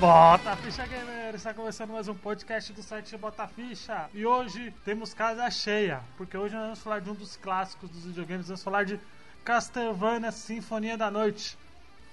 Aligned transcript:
Bota 0.00 0.56
Ficha 0.56 0.86
Gamer! 0.86 1.34
Está 1.34 1.52
começando 1.52 1.90
mais 1.90 2.08
um 2.08 2.14
podcast 2.14 2.72
do 2.72 2.82
site 2.82 3.14
Bota 3.18 3.46
Ficha. 3.46 4.08
E 4.14 4.24
hoje 4.24 4.72
temos 4.82 5.12
casa 5.12 5.50
cheia, 5.50 6.02
porque 6.16 6.38
hoje 6.38 6.54
nós 6.54 6.64
vamos 6.64 6.78
falar 6.78 7.00
de 7.00 7.10
um 7.10 7.14
dos 7.14 7.36
clássicos 7.36 7.90
dos 7.90 8.06
videogames. 8.06 8.46
Vamos 8.46 8.62
falar 8.62 8.86
de 8.86 8.98
Castlevania 9.44 10.32
Sinfonia 10.32 10.96
da 10.96 11.10
Noite. 11.10 11.58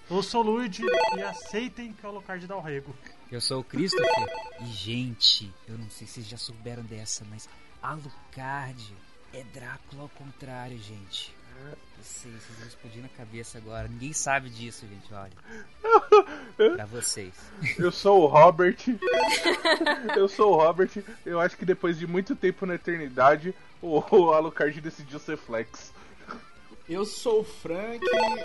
Eu 0.10 0.22
sou 0.22 0.44
o 0.44 0.48
Luigi 0.48 0.84
e 1.16 1.22
aceitem 1.22 1.94
que 1.94 2.06
é 2.06 2.10
o 2.10 2.12
Alucard 2.12 2.46
dá 2.46 2.58
o 2.58 2.62
rego. 2.62 2.94
Eu 3.32 3.40
sou 3.40 3.62
o 3.62 3.64
Christopher 3.64 4.28
e, 4.60 4.66
gente, 4.66 5.50
eu 5.66 5.78
não 5.78 5.90
sei 5.90 6.06
se 6.08 6.16
vocês 6.16 6.28
já 6.28 6.38
souberam 6.38 6.84
dessa, 6.84 7.24
mas 7.30 7.48
Alucard 7.82 8.94
é 9.34 9.46
Drácula 9.54 10.04
ao 10.04 10.10
contrário, 10.10 10.78
gente. 10.78 11.34
Sei, 12.02 12.32
vocês 12.32 12.58
vão 12.58 12.68
explodir 12.68 13.02
na 13.02 13.10
cabeça 13.10 13.58
agora. 13.58 13.88
Ninguém 13.88 14.14
sabe 14.14 14.50
disso, 14.50 14.86
gente, 14.88 15.14
olha. 15.14 15.32
pra 16.76 16.86
vocês. 16.86 17.34
Eu 17.78 17.92
sou 17.92 18.24
o 18.24 18.28
Robert. 18.28 18.78
Eu 20.16 20.28
sou 20.28 20.54
o 20.54 20.56
Robert. 20.56 20.90
Eu 21.26 21.40
acho 21.40 21.58
que 21.58 21.66
depois 21.66 21.98
de 21.98 22.08
muito 22.08 22.36
tempo 22.36 22.66
na 22.66 22.76
eternidade, 22.76 23.54
o 23.82 24.00
Alucard 24.32 24.80
decidiu 24.80 25.20
ser 25.20 25.38
flex. 25.38 25.94
Eu 26.88 27.04
sou 27.04 27.42
o 27.42 27.44
Frank 27.44 28.00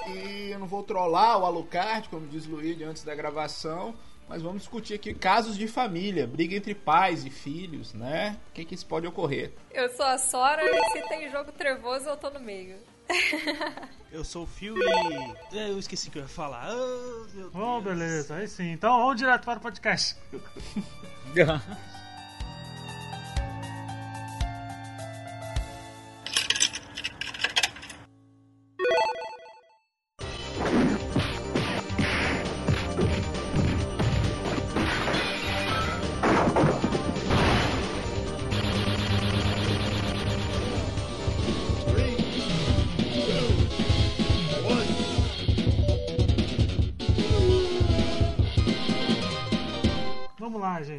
e 0.08 0.50
eu 0.50 0.58
não 0.58 0.66
vou 0.66 0.82
trollar 0.82 1.38
o 1.38 1.44
Alucard, 1.44 2.08
como 2.08 2.26
diz 2.26 2.44
o 2.44 2.50
Luigi 2.50 2.82
antes 2.82 3.04
da 3.04 3.14
gravação, 3.14 3.94
mas 4.28 4.42
vamos 4.42 4.62
discutir 4.62 4.94
aqui 4.94 5.14
casos 5.14 5.56
de 5.56 5.68
família, 5.68 6.26
briga 6.26 6.56
entre 6.56 6.74
pais 6.74 7.24
e 7.24 7.30
filhos, 7.30 7.94
né? 7.94 8.36
O 8.50 8.52
que, 8.52 8.64
que 8.64 8.74
isso 8.74 8.84
pode 8.84 9.06
ocorrer? 9.06 9.52
Eu 9.70 9.88
sou 9.90 10.04
a 10.04 10.18
Sora 10.18 10.60
e 10.64 10.90
se 10.90 11.08
tem 11.08 11.30
jogo 11.30 11.52
trevoso 11.52 12.08
eu 12.08 12.16
tô 12.16 12.30
no 12.30 12.40
meio. 12.40 12.78
Eu 14.12 14.24
sou 14.24 14.44
o 14.44 14.46
Phil 14.46 14.76
e. 14.76 15.56
Eu 15.56 15.78
esqueci 15.78 16.08
o 16.08 16.10
que 16.10 16.18
eu 16.18 16.22
ia 16.22 16.28
falar. 16.28 16.68
Oh, 16.70 17.26
Oh, 17.54 17.80
beleza, 17.80 18.34
aí 18.36 18.46
sim. 18.46 18.72
Então 18.72 18.98
vamos 18.98 19.16
direto 19.16 19.44
para 19.44 19.58
o 19.58 19.62
podcast. 19.62 20.16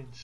Gente. 0.04 0.23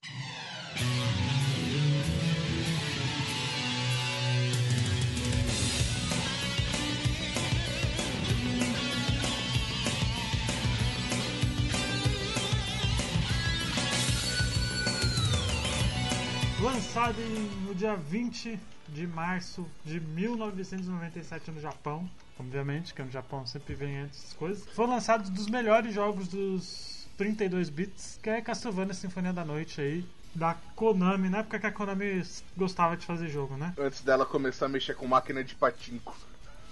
Lançado 16.62 17.18
no 17.66 17.74
dia 17.74 17.96
20 17.96 18.60
de 18.90 19.08
março 19.08 19.66
de 19.86 20.00
1997 20.00 21.52
no 21.52 21.62
Japão. 21.62 22.10
Obviamente, 22.38 22.94
que 22.94 23.02
no 23.02 23.12
Japão 23.12 23.46
sempre 23.46 23.76
vem 23.76 23.98
antes 24.00 24.34
coisas. 24.34 24.66
Foi 24.74 24.88
lançado 24.88 25.30
um 25.30 25.34
dos 25.34 25.48
melhores 25.48 25.94
jogos 25.94 26.28
dos 26.28 26.99
32 27.20 27.70
bits, 27.70 28.18
que 28.24 28.30
é 28.30 28.42
Castlevania 28.42 28.94
Sinfonia 28.94 29.34
da 29.34 29.44
Noite 29.44 29.82
aí, 29.82 30.06
da 30.34 30.56
Konami, 30.74 31.28
na 31.28 31.40
época 31.40 31.60
que 31.60 31.68
a 31.68 31.72
Konami 31.72 32.24
gostava 32.56 32.96
de 32.96 33.06
fazer 33.06 33.28
jogo, 33.28 33.58
né? 33.58 33.74
Antes 33.78 34.00
dela 34.00 34.26
começar 34.26 34.68
a 34.68 34.70
mexer 34.70 34.96
com 34.96 35.06
máquina 35.06 35.44
de 35.44 35.54
patinco. 35.54 36.16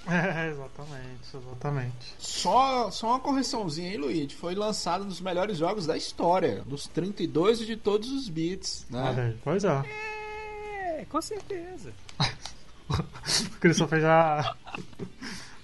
É, 0.09 0.47
exatamente, 0.49 1.35
exatamente. 1.35 2.15
Só, 2.17 2.89
só 2.89 3.07
uma 3.07 3.19
correçãozinha 3.19 3.91
aí, 3.91 3.97
Luigi. 3.97 4.33
Foi 4.37 4.55
lançado 4.55 5.03
um 5.03 5.07
dos 5.09 5.19
melhores 5.19 5.57
jogos 5.57 5.85
da 5.85 5.97
história, 5.97 6.63
dos 6.65 6.87
32 6.87 7.59
e 7.59 7.65
de 7.65 7.75
todos 7.75 8.09
os 8.09 8.29
bits, 8.29 8.85
né? 8.89 9.13
aí, 9.17 9.37
pois 9.43 9.65
é. 9.65 9.83
É, 11.01 11.05
com 11.09 11.21
certeza. 11.21 11.91
O 12.89 13.59
Christopher 13.59 13.99
já. 13.99 14.55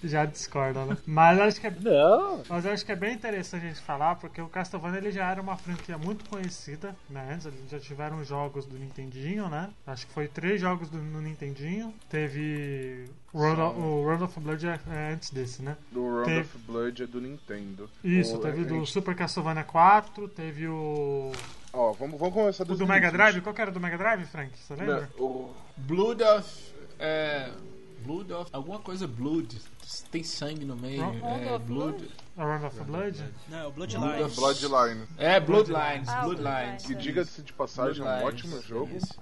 Já 0.07 0.25
discorda, 0.25 0.85
né? 0.85 0.97
Mas 1.05 1.39
acho 1.39 1.61
que 1.61 1.67
é 1.67 1.71
Não. 1.79 2.43
Mas 2.49 2.65
acho 2.65 2.85
que 2.85 2.91
é 2.91 2.95
bem 2.95 3.13
interessante 3.13 3.65
a 3.65 3.69
gente 3.69 3.81
falar, 3.81 4.15
porque 4.15 4.41
o 4.41 4.47
Castlevania 4.47 4.99
ele 4.99 5.11
já 5.11 5.29
era 5.29 5.41
uma 5.41 5.55
franquia 5.57 5.97
muito 5.97 6.27
conhecida, 6.29 6.95
né? 7.09 7.29
Antes 7.33 7.45
eles 7.45 7.59
já 7.69 7.79
tiveram 7.79 8.23
jogos 8.23 8.65
do 8.65 8.77
Nintendinho, 8.77 9.47
né? 9.49 9.69
Acho 9.87 10.05
que 10.07 10.13
foi 10.13 10.27
três 10.27 10.59
jogos 10.61 10.89
do, 10.89 10.97
no 10.97 11.21
Nintendinho. 11.21 11.93
Teve 12.09 13.05
of, 13.33 13.79
o 13.79 14.03
Road 14.03 14.23
of 14.23 14.39
Blood 14.39 14.67
é, 14.67 14.79
é 14.91 15.13
antes 15.13 15.29
desse, 15.31 15.61
né? 15.61 15.75
Do 15.91 16.05
Round 16.07 16.25
Teve- 16.25 16.39
of 16.41 16.57
Blood 16.67 17.03
é 17.03 17.07
do 17.07 17.21
Nintendo. 17.21 17.89
Isso, 18.03 18.35
O- 18.37 18.39
teve 18.39 18.61
a 18.61 18.65
do 18.65 18.75
gente- 18.79 18.91
Super 18.91 19.15
Castlevania 19.15 19.63
4, 19.63 20.27
teve 20.27 20.67
o. 20.67 21.31
Ó, 21.71 21.91
vamos, 21.93 22.19
vamos 22.19 22.33
começar 22.35 22.63
O 22.63 22.67
dos 22.67 22.77
do 22.79 22.85
Mega. 22.85 23.11
Drive. 23.11 23.41
Qual 23.41 23.53
que 23.55 23.61
era 23.61 23.71
do 23.71 23.79
Mega 23.79 23.97
Drive, 23.97 24.25
Frank? 24.27 24.51
Você 24.57 24.75
Não, 24.75 24.85
lembra? 24.85 25.09
o- 25.17 25.51
Blood 25.77 26.21
of. 26.23 26.73
É, 26.99 27.49
Blood 28.03 28.33
of. 28.33 28.49
Alguma 28.53 28.79
coisa 28.79 29.07
Blood. 29.07 29.59
Tem 30.11 30.23
sangue 30.23 30.65
no 30.65 30.75
meio. 30.75 31.01
Round 31.01 31.21
É, 31.23 31.57
Blood. 31.59 32.09
A 32.37 32.43
Round 32.45 32.65
of 32.65 32.79
Blood? 32.81 33.23
Não, 33.49 33.57
é 33.57 33.67
o 33.67 33.71
Blood 33.71 33.97
Bloodline. 34.35 35.07
É, 35.17 35.39
Bloodlines. 35.39 36.09
Ah, 36.09 36.21
Bloodlines. 36.21 36.85
Que 36.85 36.95
diga-se 36.95 37.41
de 37.41 37.53
passagem, 37.53 38.05
é 38.05 38.09
um 38.09 38.19
Bloodlines, 38.19 38.45
ótimo 38.45 38.61
jogo. 38.61 38.97
Jogaço. 38.97 39.19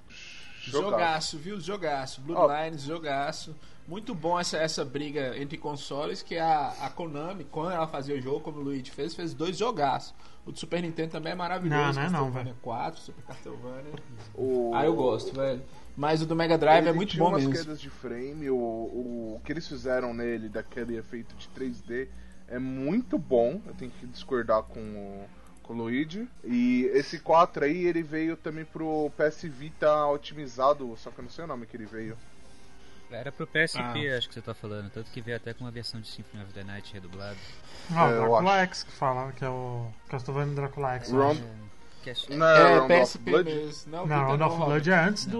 Jogaço, 0.60 1.38
viu? 1.38 1.60
Jogaço. 1.60 2.20
Bloodlines, 2.20 2.82
jogaço. 2.82 3.54
Muito 3.86 4.14
bom 4.14 4.38
essa, 4.38 4.56
essa 4.58 4.84
briga 4.84 5.36
entre 5.36 5.58
consoles, 5.58 6.22
que 6.22 6.38
a, 6.38 6.68
a 6.80 6.88
Konami, 6.88 7.44
quando 7.44 7.72
ela 7.72 7.86
fazia 7.88 8.16
o 8.16 8.20
jogo, 8.20 8.40
como 8.40 8.58
o 8.58 8.62
Luigi 8.62 8.90
fez, 8.92 9.12
fez 9.12 9.34
dois 9.34 9.58
jogaços. 9.58 10.14
O 10.46 10.52
do 10.52 10.58
Super 10.58 10.80
Nintendo 10.82 11.10
também 11.10 11.32
é 11.32 11.34
maravilhoso. 11.34 11.78
Não, 11.78 11.92
não 11.92 12.02
é 12.02 12.10
não, 12.10 12.24
Castlevania 12.24 12.56
4, 12.62 13.00
Super 13.00 13.24
Castlevania. 13.24 13.92
O... 14.34 14.70
Ah, 14.74 14.84
eu 14.84 14.94
gosto, 14.94 15.34
velho. 15.34 15.62
Mas 15.96 16.22
o 16.22 16.26
do 16.26 16.34
Mega 16.34 16.56
Drive 16.56 16.80
Ele 16.82 16.88
é 16.88 16.92
muito 16.92 17.10
tinha 17.10 17.22
bom 17.22 17.30
umas 17.30 17.44
mesmo. 17.44 17.54
quedas 17.58 17.80
de 17.80 17.90
frame, 17.90 18.48
o, 18.50 18.54
o, 18.56 19.34
o 19.36 19.40
que 19.44 19.52
eles 19.52 19.66
fizeram 19.68 20.14
nele, 20.14 20.48
daquele 20.48 20.96
efeito 20.96 21.34
de 21.36 21.48
3D, 21.48 22.08
é 22.48 22.58
muito 22.58 23.18
bom. 23.18 23.60
Eu 23.66 23.74
tenho 23.74 23.90
que 23.90 24.06
discordar 24.06 24.62
com 24.62 24.80
o, 24.80 25.26
com 25.62 25.74
o 25.74 25.76
Luigi. 25.76 26.26
E 26.44 26.84
esse 26.94 27.18
4 27.18 27.64
aí, 27.66 27.84
ele 27.86 28.02
veio 28.02 28.36
também 28.38 28.64
pro 28.64 29.10
PS 29.16 29.42
Vita 29.44 30.06
otimizado, 30.06 30.94
só 30.96 31.10
que 31.10 31.18
eu 31.18 31.24
não 31.24 31.30
sei 31.30 31.44
o 31.44 31.46
nome 31.48 31.66
que 31.66 31.76
ele 31.76 31.86
veio. 31.86 32.16
Era 33.10 33.30
pro 33.30 33.46
PSP, 33.46 33.78
Ah. 34.08 34.16
acho 34.16 34.26
que 34.28 34.32
você 34.34 34.40
tá 34.40 34.54
falando. 34.54 34.88
Tanto 34.90 35.10
que 35.10 35.20
veio 35.20 35.36
até 35.36 35.52
com 35.52 35.64
uma 35.64 35.70
versão 35.70 36.00
de 36.00 36.08
Symphony 36.08 36.42
of 36.44 36.52
the 36.54 36.64
Night 36.64 36.94
redublado. 36.94 37.36
Não, 37.90 38.06
É, 38.08 38.12
eu 38.12 38.16
Drácula 38.20 38.52
acho. 38.54 38.62
X 38.62 38.82
que 38.84 38.92
fala, 38.92 39.32
que 39.32 39.44
é 39.44 39.48
o 39.50 39.86
Castlevania 40.08 40.54
Drácula 40.54 40.94
X. 40.94 41.10
eu 41.12 41.36
É, 42.08 42.12
acho- 42.12 42.32
Não 42.32 42.46
É, 42.46 42.62
Round 42.78 42.92
of 42.94 43.00
PSP 43.18 43.30
Blood? 43.30 43.44
mesmo. 43.54 43.92
Não, 43.92 44.06
Não, 44.06 44.36
tem 44.36 44.46
of 44.46 44.58
no 44.58 44.64
Blood 44.66 44.90
é 44.90 44.94
antes 44.98 45.26
Não, 45.26 45.32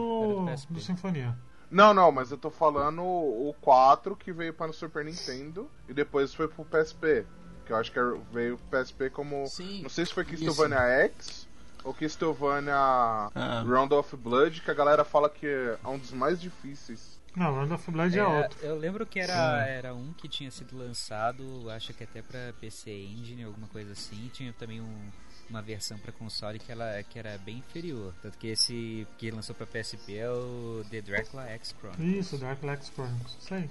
do, 0.44 0.46
do 0.70 0.80
Sinfonia. 0.80 1.36
Não, 1.70 1.94
não, 1.94 2.12
mas 2.12 2.30
eu 2.30 2.36
tô 2.36 2.50
falando 2.50 3.02
o 3.02 3.54
4 3.60 4.14
que 4.14 4.32
veio 4.32 4.52
para 4.52 4.70
o 4.70 4.74
Super 4.74 5.04
Nintendo 5.04 5.70
e 5.88 5.94
depois 5.94 6.34
foi 6.34 6.46
pro 6.48 6.64
PSP. 6.64 7.24
Que 7.64 7.72
eu 7.72 7.76
acho 7.76 7.90
que 7.90 7.98
era- 7.98 8.14
veio 8.32 8.58
pro 8.58 8.66
PSP 8.80 9.08
como. 9.10 9.46
Sim, 9.46 9.82
Não 9.82 9.88
sei 9.90 10.04
se 10.04 10.12
foi. 10.12 10.24
Castlevania 10.24 10.78
X 11.06 11.48
ou 11.84 11.94
Castlevania 11.94 12.74
Ah. 12.76 13.64
Round 13.66 13.94
of 13.94 14.14
Blood, 14.16 14.60
que 14.60 14.70
a 14.70 14.74
galera 14.74 15.04
fala 15.04 15.30
que 15.30 15.46
é 15.46 15.78
um 15.88 15.96
dos 15.98 16.12
mais 16.12 16.40
difíceis. 16.40 17.20
Não, 17.34 17.54
Round 17.54 17.72
of 17.72 17.90
Blood 17.90 18.18
é, 18.18 18.20
É, 18.20 18.26
outro. 18.26 18.58
eu 18.62 18.76
lembro 18.78 19.06
que 19.06 19.18
era, 19.18 19.66
era 19.66 19.94
um 19.94 20.12
que 20.12 20.28
tinha 20.28 20.50
sido 20.50 20.76
lançado, 20.76 21.70
acho 21.70 21.94
que 21.94 22.04
até 22.04 22.20
pra 22.20 22.52
PC 22.60 22.90
Engine, 22.90 23.44
alguma 23.44 23.68
coisa 23.68 23.92
assim. 23.92 24.28
Tinha 24.34 24.52
também 24.52 24.80
um- 24.82 25.10
uma 25.48 25.62
versão 25.62 25.98
pra 25.98 26.12
console 26.12 26.58
que, 26.58 26.70
ela, 26.70 27.02
que 27.02 27.18
era 27.18 27.38
bem 27.38 27.58
inferior. 27.58 28.14
Tanto 28.22 28.38
que 28.38 28.48
esse 28.48 29.06
que 29.18 29.30
lançou 29.30 29.54
pra 29.54 29.66
PSP 29.66 30.16
é 30.16 30.30
o 30.30 30.84
The 30.90 31.00
Dracula 31.00 31.44
X 31.50 31.74
Chronicle. 31.78 32.18
Isso, 32.18 32.38
Drácula 32.38 32.72
X 32.74 32.90
Chronicles. 32.94 33.36
Isso 33.40 33.54
aí. 33.54 33.70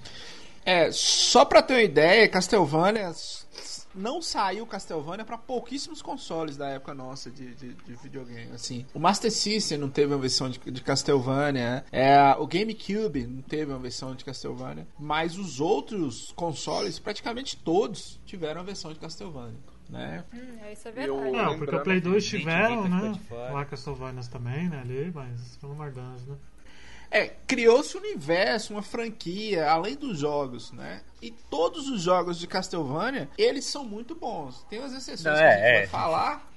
É, 0.64 0.92
só 0.92 1.44
pra 1.44 1.60
ter 1.60 1.74
uma 1.74 1.82
ideia, 1.82 2.28
Castlevania 2.28 3.12
não 3.94 4.22
saiu 4.22 4.66
Castlevania 4.66 5.24
pra 5.24 5.36
pouquíssimos 5.36 6.00
consoles 6.00 6.56
da 6.56 6.68
época 6.68 6.94
nossa 6.94 7.30
de, 7.30 7.54
de, 7.54 7.74
de 7.74 7.94
videogame. 7.96 8.52
Assim, 8.52 8.86
o 8.94 8.98
Master 8.98 9.30
System 9.30 9.78
não 9.78 9.90
teve 9.90 10.12
uma 10.12 10.20
versão 10.20 10.48
de, 10.48 10.58
de 10.58 10.82
Castlevania, 10.82 11.84
é, 11.92 12.34
o 12.38 12.46
GameCube 12.46 13.26
não 13.26 13.42
teve 13.42 13.70
uma 13.70 13.78
versão 13.78 14.14
de 14.14 14.24
Castlevania, 14.24 14.86
mas 14.98 15.36
os 15.36 15.60
outros 15.60 16.32
consoles, 16.32 16.98
praticamente 16.98 17.56
todos, 17.56 18.20
tiveram 18.24 18.60
a 18.60 18.64
versão 18.64 18.92
de 18.92 18.98
Castlevania. 18.98 19.58
Né? 19.92 20.24
Hum, 20.32 20.58
é, 20.64 20.72
isso 20.72 20.88
é 20.88 20.90
Eu- 20.90 21.20
verdade. 21.20 21.36
Não, 21.36 21.58
porque 21.58 21.76
o 21.76 21.80
Play 21.82 22.00
2 22.00 22.24
Gente, 22.24 22.40
tiveram, 22.40 22.88
né? 22.88 23.12
Lá 23.30 23.64
Castlevanias 23.66 24.26
também, 24.26 24.68
né? 24.70 24.80
Ali, 24.80 25.12
mas 25.14 25.56
pelo 25.60 25.72
amor 25.72 25.90
de 25.90 26.00
Deus, 26.00 26.26
né? 26.26 26.36
É, 27.10 27.26
criou-se 27.46 27.94
um 27.94 28.00
universo, 28.00 28.72
uma 28.72 28.80
franquia, 28.82 29.68
além 29.70 29.94
dos 29.94 30.18
jogos, 30.18 30.72
né? 30.72 31.02
E 31.20 31.30
todos 31.30 31.90
os 31.90 32.00
jogos 32.00 32.38
de 32.38 32.46
Castlevania, 32.46 33.28
eles 33.36 33.66
são 33.66 33.84
muito 33.84 34.14
bons. 34.14 34.64
Tem 34.70 34.78
umas 34.78 34.94
exceções 34.94 35.24
Não, 35.24 35.34
que 35.34 35.42
é, 35.42 35.46
a 35.46 35.52
gente 35.52 35.62
vai 35.62 35.82
é. 35.82 35.86
falar. 35.88 36.52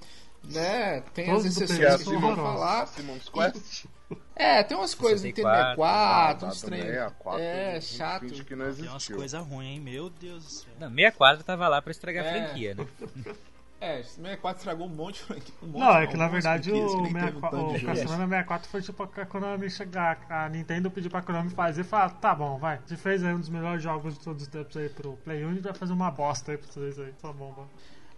né? 0.46 1.02
Tem 1.14 1.26
Todos 1.26 1.46
as 1.46 1.52
exceções 1.58 1.80
Que 1.80 1.86
é 1.86 1.90
a 1.90 1.92
eu 1.92 1.98
vou 1.98 2.14
Simon, 2.14 2.36
falar. 2.38 2.88
Simon's 2.88 3.28
Quest. 3.30 3.86
É, 4.36 4.62
tem 4.64 4.78
umas 4.78 4.94
coisas 4.94 5.22
no 5.22 5.28
64, 5.36 5.76
64, 5.76 6.46
Ah, 6.46 6.50
uns 6.50 6.62
trem. 6.62 6.82
64, 6.82 7.42
É, 7.42 7.78
um 7.78 7.82
chato. 7.82 8.44
que 8.44 8.56
não 8.56 8.74
Tem 8.74 8.88
umas 8.90 9.08
coisas 9.08 9.42
ruins, 9.48 9.68
hein? 9.70 9.80
Meu 9.80 10.10
Deus 10.10 10.44
do 10.44 10.50
céu. 10.50 10.74
Não, 10.80 10.90
64 10.90 11.44
tava 11.44 11.68
lá 11.68 11.82
pra 11.82 11.92
estragar 11.92 12.26
a 12.26 12.28
É. 12.28 12.46
franquia, 12.46 12.76
né? 12.76 12.88
É, 13.82 14.02
64 14.02 14.60
estragou 14.60 14.88
um 14.88 14.90
monte 14.90 15.16
de 15.16 15.24
franquia. 15.24 15.54
Um 15.62 15.68
monte, 15.68 15.80
Não, 15.82 15.98
é 15.98 16.08
que 16.08 16.18
na 16.18 16.28
verdade 16.30 16.72
o, 16.72 16.74
que 16.74 17.02
nem 17.02 17.14
teve 17.14 17.38
um 17.38 17.42
64, 17.42 17.50
tanto 17.60 17.84
o. 17.84 17.86
Castlevania 17.86 18.28
64 18.28 18.70
foi 18.70 18.82
tipo 18.82 19.04
a 19.04 19.26
Konami 19.26 19.70
chegar, 19.70 20.26
a 20.30 20.50
Nintendo 20.50 20.90
pedir 20.90 21.10
pra 21.10 21.22
Konami 21.22 21.50
fazer 21.52 21.82
e 21.82 21.84
falar, 21.84 22.10
tá 22.12 22.34
bom, 22.34 22.58
vai, 22.58 22.80
você 22.86 22.96
fez 22.96 23.24
aí 23.24 23.34
um 23.34 23.40
dos 23.40 23.50
melhores 23.50 23.84
jogos 23.84 24.14
de 24.18 24.22
todos 24.22 24.44
os 24.44 24.48
tempos 24.48 24.76
aí 24.78 24.90
pro 24.90 25.18
Play 25.18 25.46
1 25.46 25.56
e 25.56 25.60
vai 25.60 25.74
fazer 25.74 25.92
uma 25.94 26.10
bosta 26.10 26.54
aí 26.54 26.58
pra 26.58 26.72
vocês 26.72 26.98
aí, 26.98 27.12
tá 27.22 27.32
bom, 27.34 27.52
vai. 27.52 27.66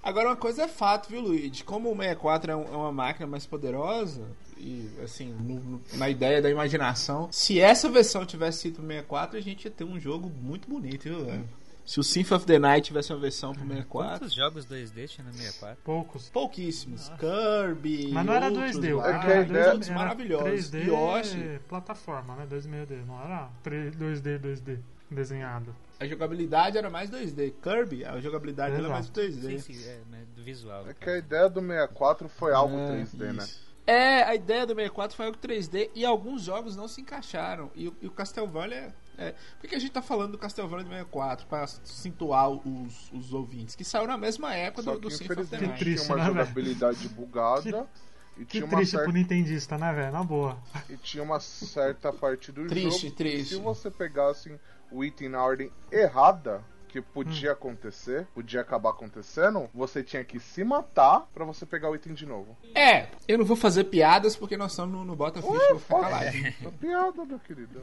Agora, 0.03 0.29
uma 0.29 0.35
coisa 0.35 0.63
é 0.63 0.67
fato, 0.67 1.09
viu, 1.09 1.21
Luigi? 1.21 1.63
Como 1.63 1.91
o 1.91 1.95
64 1.95 2.51
é, 2.51 2.55
um- 2.55 2.63
é 2.63 2.77
uma 2.77 2.91
máquina 2.91 3.27
mais 3.27 3.45
poderosa, 3.45 4.23
e 4.57 4.89
assim, 5.03 5.33
no- 5.33 5.59
no- 5.59 5.81
na 5.93 6.09
ideia 6.09 6.41
da 6.41 6.49
imaginação, 6.49 7.27
se 7.31 7.59
essa 7.59 7.89
versão 7.89 8.25
tivesse 8.25 8.59
sido 8.59 8.75
pro 8.75 8.87
64, 8.87 9.37
a 9.37 9.41
gente 9.41 9.65
ia 9.65 9.71
ter 9.71 9.83
um 9.83 9.99
jogo 9.99 10.29
muito 10.41 10.69
bonito, 10.69 11.03
viu, 11.03 11.25
velho? 11.25 11.49
Se 11.85 12.01
o 12.01 12.03
Symphony 12.03 12.35
of 12.37 12.45
the 12.45 12.59
Night 12.59 12.87
tivesse 12.87 13.13
uma 13.13 13.19
versão 13.19 13.53
pro 13.53 13.65
64, 13.65 14.19
Quantos 14.19 14.33
jogos 14.33 14.65
2D 14.65 15.07
tinha 15.07 15.25
no 15.25 15.31
64? 15.33 15.77
Poucos. 15.85 16.29
pouquíssimos. 16.29 17.09
Kirby. 17.17 18.09
Mas 18.11 18.25
não 18.25 18.33
era 18.33 18.45
outros 18.47 18.75
2D, 18.75 18.93
o 18.93 18.97
lá, 18.97 19.09
É 19.09 19.19
que 19.19 19.31
a 19.31 19.41
ideia- 19.41 19.71
todos 19.71 19.89
maravilhosos. 19.89 20.69
3D 20.69 20.83
Yoshi, 20.87 21.59
plataforma, 21.69 22.35
né? 22.35 22.45
2,5D, 22.49 23.05
não 23.07 23.21
era 23.23 23.49
3, 23.63 23.95
2D, 23.95 24.37
2D 24.37 24.79
desenhado. 25.09 25.73
A 25.99 26.05
jogabilidade 26.05 26.77
era 26.77 26.89
mais 26.89 27.09
2D. 27.09 27.53
Kirby, 27.61 28.05
a 28.05 28.19
jogabilidade 28.19 28.71
era 28.75 28.81
Exato. 28.83 28.93
mais 28.93 29.09
2D. 29.09 29.59
Sim, 29.59 29.73
sim, 29.73 29.87
é, 29.89 29.99
mas 30.09 30.27
do 30.35 30.43
visual. 30.43 30.87
É 30.87 30.93
que 30.93 31.09
a 31.09 31.17
ideia 31.17 31.49
do 31.49 31.59
64 31.61 32.29
foi 32.29 32.53
algo 32.53 32.75
É, 32.77 32.91
3D, 33.03 33.33
né? 33.33 33.43
isso. 33.43 33.67
É, 33.85 34.23
a 34.23 34.35
ideia 34.35 34.65
do 34.65 34.75
64 34.75 35.15
foi 35.15 35.25
algo 35.27 35.37
3D 35.37 35.89
e 35.95 36.03
alguns 36.05 36.41
jogos 36.43 36.75
não 36.75 36.87
se 36.89 36.99
encaixaram. 37.01 37.71
E, 37.73 37.87
o- 37.87 37.95
e 38.01 38.07
o 38.07 38.11
Castlevania. 38.11 38.93
É, 39.17 39.33
por 39.59 39.67
que, 39.67 39.75
a 39.75 39.79
gente 39.79 39.91
tá 39.91 40.01
falando 40.01 40.33
do 40.33 40.37
Castlevania 40.37 40.83
do 40.83 40.89
64? 40.89 41.47
Pra 41.47 41.65
situar 41.65 42.49
os, 42.51 43.11
os 43.13 43.33
ouvintes. 43.33 43.75
Que 43.75 43.83
saiu 43.85 44.05
na 44.05 44.17
mesma 44.17 44.53
época 44.53 44.83
Só 44.83 44.93
do, 44.93 44.99
do 44.99 45.09
Symphony 45.09 45.41
of 45.41 45.49
the 45.49 45.57
Night. 45.65 45.79
triste, 45.79 46.05
tinha 46.05 46.15
uma 46.17 46.23
né, 46.23 46.29
jogabilidade 46.31 47.07
bugada 47.09 47.87
e, 48.39 48.45
Que 48.45 48.57
tinha 48.57 48.65
uma 48.65 48.75
triste 48.77 48.91
certa, 48.91 49.05
pro 49.05 49.13
Nintendista, 49.17 49.77
né, 49.77 49.93
velho? 49.93 50.11
Na 50.11 50.23
boa. 50.23 50.57
e 50.89 50.97
tinha 50.97 51.23
uma 51.23 51.39
certa 51.39 52.11
parte 52.13 52.51
do 52.51 52.67
Triste, 52.67 53.03
jogo. 53.07 53.15
triste. 53.15 53.49
que 53.49 53.55
Se 53.55 53.61
você 53.61 53.89
pegasse 53.91 54.59
o 54.91 55.03
item 55.03 55.29
na 55.29 55.43
ordem 55.43 55.71
errada, 55.91 56.61
que 56.87 56.99
Hum. 56.99 57.03
podia 57.13 57.51
acontecer, 57.51 58.27
podia 58.33 58.61
acabar 58.61 58.91
acontecendo, 58.91 59.69
você 59.73 60.03
tinha 60.03 60.23
que 60.23 60.39
se 60.39 60.63
matar 60.63 61.27
pra 61.33 61.43
você 61.45 61.65
pegar 61.65 61.89
o 61.89 61.95
item 61.95 62.13
de 62.13 62.25
novo. 62.25 62.57
É, 62.73 63.07
eu 63.27 63.37
não 63.37 63.45
vou 63.45 63.55
fazer 63.57 63.85
piadas 63.85 64.35
porque 64.35 64.55
nós 64.57 64.71
estamos 64.71 64.93
no, 64.93 65.03
no 65.05 65.15
Bota 65.15 65.41
Ficha, 65.41 65.53
eu 65.53 65.69
vou 65.69 65.79
ficar 65.79 65.99
calado. 66.01 66.25
É 66.37 66.71
piada, 66.79 67.25
meu 67.25 67.39
querido. 67.39 67.81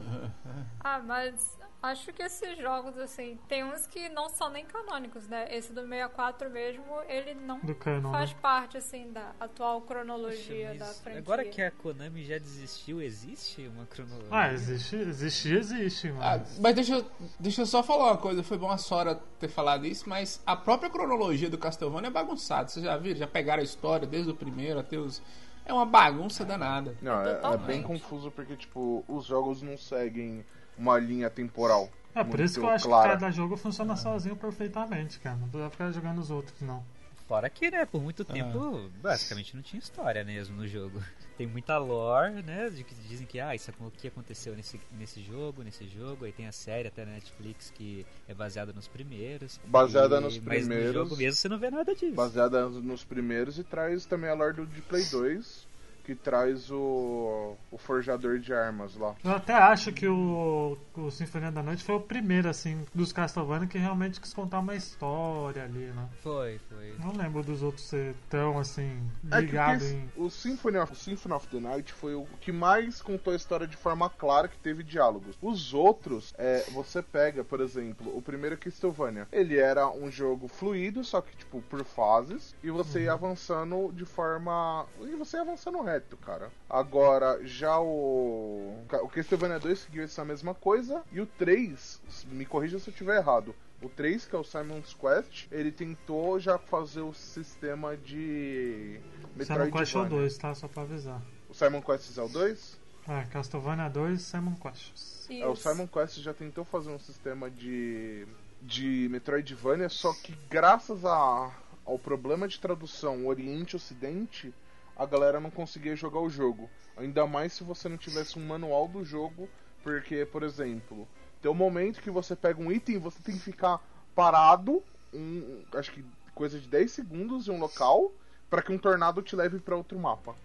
Ah, 0.79 0.99
mas 0.99 1.57
acho 1.81 2.11
que 2.13 2.23
esses 2.23 2.57
jogos, 2.57 2.97
assim, 2.97 3.37
tem 3.47 3.63
uns 3.63 3.85
que 3.85 4.09
não 4.09 4.27
são 4.29 4.49
nem 4.49 4.65
canônicos, 4.65 5.27
né? 5.27 5.47
Esse 5.55 5.71
do 5.71 5.81
64 5.81 6.49
mesmo, 6.49 6.83
ele 7.07 7.35
não 7.35 7.59
canon, 7.75 8.11
faz 8.11 8.31
né? 8.31 8.37
parte, 8.41 8.77
assim, 8.77 9.11
da 9.11 9.31
atual 9.39 9.81
cronologia 9.81 10.67
Poxa, 10.69 10.79
da 10.79 10.85
mas 10.85 10.97
franquia. 10.97 11.19
agora 11.19 11.45
que 11.45 11.61
a 11.61 11.69
Konami 11.71 12.23
já 12.25 12.37
desistiu, 12.37 13.01
existe 13.01 13.67
uma 13.67 13.85
cronologia? 13.85 14.29
Ah, 14.31 14.51
existe, 14.53 14.95
existe, 14.95 15.53
existe, 15.53 16.11
mano. 16.11 16.23
Ah, 16.23 16.43
mas 16.59 16.75
deixa, 16.75 16.95
eu- 16.95 17.05
deixa 17.39 17.61
eu 17.61 17.65
só 17.67 17.83
falar 17.83 18.05
uma 18.13 18.17
coisa, 18.17 18.41
foi 18.43 18.57
bom 18.57 18.71
a 18.71 18.77
Sora 18.95 19.19
ter 19.41 19.49
falado 19.49 19.85
isso, 19.85 20.07
mas 20.07 20.41
a 20.45 20.55
própria 20.55 20.89
cronologia 20.89 21.49
do 21.49 21.57
Castlevania 21.57 22.07
é 22.07 22.11
bagunçada. 22.11 22.69
Vocês 22.69 22.85
já 22.85 22.95
viram? 22.95 23.19
Já 23.19 23.27
pegaram 23.27 23.59
a 23.59 23.63
história 23.63 24.07
desde 24.07 24.31
o 24.31 24.33
primeiro 24.33 24.79
até 24.79 24.97
os. 24.97 25.21
É 25.65 25.73
uma 25.73 25.85
bagunça 25.85 26.45
danada. 26.45 26.95
Não, 27.01 27.21
é, 27.21 27.41
é 27.43 27.57
bem 27.57 27.83
confuso 27.83 28.31
porque, 28.31 28.55
tipo, 28.55 29.03
os 29.05 29.25
jogos 29.25 29.61
não 29.61 29.77
seguem 29.77 30.45
uma 30.77 30.97
linha 30.97 31.29
temporal. 31.29 31.89
É 32.13 32.23
por 32.23 32.39
isso 32.39 32.57
que 32.57 32.65
eu 32.65 32.69
acho 32.69 32.87
clara. 32.87 33.09
que 33.09 33.19
cada 33.19 33.31
jogo 33.31 33.57
funciona 33.57 33.97
sozinho 33.97 34.37
perfeitamente, 34.37 35.19
cara. 35.19 35.35
Não 35.35 35.49
precisa 35.49 35.69
ficar 35.69 35.91
jogando 35.91 36.19
os 36.19 36.31
outros, 36.31 36.61
não. 36.61 36.81
Fora 37.27 37.49
que, 37.49 37.71
né, 37.71 37.85
por 37.85 38.01
muito 38.01 38.23
tempo, 38.23 38.87
basicamente 39.01 39.55
não 39.55 39.63
tinha 39.63 39.79
história 39.79 40.23
mesmo 40.23 40.55
no 40.57 40.67
jogo. 40.67 41.01
Tem 41.37 41.47
muita 41.47 41.75
lore, 41.77 42.43
né, 42.43 42.69
de 42.69 42.83
que 42.83 42.93
dizem 43.09 43.25
que, 43.25 43.39
ah, 43.39 43.55
isso 43.55 43.71
é 43.71 43.73
o 43.83 43.89
que 43.89 44.07
aconteceu 44.07 44.55
nesse, 44.55 44.79
nesse 44.91 45.21
jogo, 45.23 45.63
nesse 45.63 45.87
jogo, 45.87 46.23
aí 46.25 46.31
tem 46.31 46.47
a 46.47 46.51
série 46.51 46.87
até 46.87 47.03
na 47.03 47.11
Netflix 47.13 47.71
que 47.75 48.05
é 48.27 48.33
baseada 48.33 48.71
nos 48.71 48.87
primeiros. 48.87 49.59
Baseada 49.65 50.17
E- 50.17 50.21
nos 50.21 50.37
Mas 50.37 50.61
no 50.67 50.67
primeiros. 50.69 50.93
jogo 50.93 51.17
mesmo 51.17 51.33
você 51.33 51.49
não 51.49 51.57
vê 51.57 51.69
nada 51.71 51.93
disso. 51.95 52.13
Baseada 52.13 52.69
nos 52.69 53.03
primeiros 53.03 53.57
e 53.57 53.63
traz 53.63 54.05
também 54.05 54.29
a 54.29 54.33
lore 54.33 54.53
do 54.55 54.65
de 54.67 54.81
Play 54.83 55.03
2, 55.05 55.67
que 56.05 56.13
traz 56.13 56.69
o, 56.69 57.55
o 57.71 57.77
forjador 57.77 58.37
de 58.39 58.53
armas 58.53 58.95
lá. 58.95 59.15
Eu 59.23 59.31
até 59.31 59.53
acho 59.53 59.91
que 59.91 60.07
o, 60.07 60.77
o 60.95 61.09
Sinfonia 61.09 61.51
da 61.51 61.63
Noite 61.63 61.83
foi 61.83 61.95
o 61.95 61.99
primeiro, 61.99 62.47
assim, 62.47 62.85
dos 62.93 63.11
Castlevania 63.11 63.67
que 63.67 63.77
realmente 63.77 64.21
quis 64.21 64.33
contar 64.33 64.59
uma 64.59 64.75
história 64.75 65.63
ali, 65.63 65.87
né? 65.87 66.07
Foi, 66.21 66.59
foi. 66.69 66.93
Não 66.99 67.11
lembro 67.11 67.41
dos 67.41 67.63
outros 67.63 67.87
ser 67.87 68.15
tão, 68.29 68.59
assim, 68.59 69.01
É 69.31 69.37
que 69.37 69.47
ligado 69.47 69.81
o, 69.81 69.85
em... 69.85 70.09
o, 70.17 70.29
Symphony 70.29 70.77
of, 70.77 70.93
o 70.93 70.95
Symphony 70.95 71.33
of 71.33 71.47
the 71.47 71.59
Night 71.59 71.93
foi 71.93 72.13
o 72.13 72.27
que 72.39 72.51
mais 72.51 73.01
contou 73.01 73.33
a 73.33 73.35
história 73.35 73.67
de 73.67 73.75
forma 73.75 74.09
clara, 74.09 74.47
que 74.47 74.57
teve 74.57 74.83
diálogos. 74.83 75.37
Os 75.41 75.73
outros, 75.73 76.33
é, 76.37 76.63
você 76.71 77.01
pega, 77.01 77.43
por 77.43 77.61
exemplo, 77.61 78.15
o 78.15 78.21
primeiro 78.21 78.57
Castlevania. 78.57 79.27
Ele 79.31 79.57
era 79.57 79.89
um 79.89 80.11
jogo 80.11 80.47
fluido, 80.47 81.03
só 81.03 81.21
que, 81.21 81.35
tipo, 81.35 81.61
por 81.63 81.83
fases, 81.83 82.55
e 82.63 82.69
você 82.69 83.03
ia 83.03 83.13
avançando 83.13 83.91
de 83.93 84.05
forma... 84.05 84.85
E 85.01 85.15
você 85.15 85.37
ia 85.37 85.43
avançando 85.43 85.81
reto, 85.81 85.94
cara. 86.17 86.51
Agora, 86.69 87.39
já 87.43 87.79
o... 87.79 88.83
O 89.01 89.09
Castlevania 89.09 89.59
2 89.59 89.79
seguiu 89.79 90.03
essa 90.03 90.23
mesma 90.23 90.53
coisa, 90.53 91.03
e 91.11 91.21
o 91.21 91.25
3, 91.25 92.01
me 92.31 92.45
corrija 92.45 92.79
se 92.79 92.89
eu 92.89 92.91
estiver 92.91 93.17
errado, 93.17 93.55
o 93.81 93.89
3, 93.89 94.25
que 94.25 94.35
é 94.35 94.39
o 94.39 94.43
Simon's 94.43 94.93
Quest, 94.93 95.47
ele 95.51 95.71
tentou 95.71 96.39
já 96.39 96.57
fazer 96.57 97.01
o 97.01 97.13
sistema 97.13 97.95
de 97.95 98.99
Simon 99.39 99.71
Quest 99.71 99.95
é 99.95 99.99
o 99.99 100.03
Metroidvania. 100.03 100.09
2, 100.09 100.37
tá? 100.37 100.55
Só 100.55 100.67
pra 100.67 100.83
avisar. 100.83 101.21
O 101.49 101.53
Simon 101.53 101.81
Quest 101.81 102.17
é 102.17 102.21
o 102.21 102.29
2? 102.29 102.79
É, 103.07 103.23
Castlevania 103.25 103.89
2 103.89 104.21
Simon 104.21 104.55
Quest. 104.55 105.29
É, 105.29 105.45
o. 105.45 105.55
Simon 105.55 105.87
Quest 105.87 106.19
já 106.19 106.33
tentou 106.33 106.65
fazer 106.65 106.89
um 106.89 106.99
sistema 106.99 107.49
de 107.51 108.27
de 108.65 109.07
Metroidvania, 109.09 109.89
só 109.89 110.11
que 110.13 110.35
graças 110.49 111.05
a, 111.05 111.55
ao 111.85 111.99
problema 111.99 112.47
de 112.47 112.59
tradução 112.59 113.27
Oriente-Ocidente, 113.27 114.53
a 114.95 115.05
galera 115.05 115.39
não 115.39 115.51
conseguia 115.51 115.95
jogar 115.95 116.19
o 116.19 116.29
jogo. 116.29 116.69
Ainda 116.95 117.27
mais 117.27 117.53
se 117.53 117.63
você 117.63 117.89
não 117.89 117.97
tivesse 117.97 118.39
um 118.39 118.45
manual 118.45 118.87
do 118.87 119.03
jogo, 119.03 119.49
porque, 119.83 120.25
por 120.25 120.43
exemplo, 120.43 121.07
tem 121.41 121.51
um 121.51 121.55
momento 121.55 122.01
que 122.01 122.09
você 122.09 122.35
pega 122.35 122.61
um 122.61 122.71
item, 122.71 122.97
você 122.97 123.21
tem 123.21 123.35
que 123.35 123.41
ficar 123.41 123.79
parado, 124.15 124.83
um, 125.13 125.63
acho 125.73 125.91
que 125.91 126.03
coisa 126.33 126.59
de 126.59 126.67
10 126.67 126.91
segundos 126.91 127.47
em 127.47 127.51
um 127.51 127.59
local, 127.59 128.11
para 128.49 128.61
que 128.61 128.71
um 128.71 128.77
tornado 128.77 129.21
te 129.21 129.35
leve 129.35 129.59
para 129.59 129.75
outro 129.75 129.97
mapa. 129.99 130.35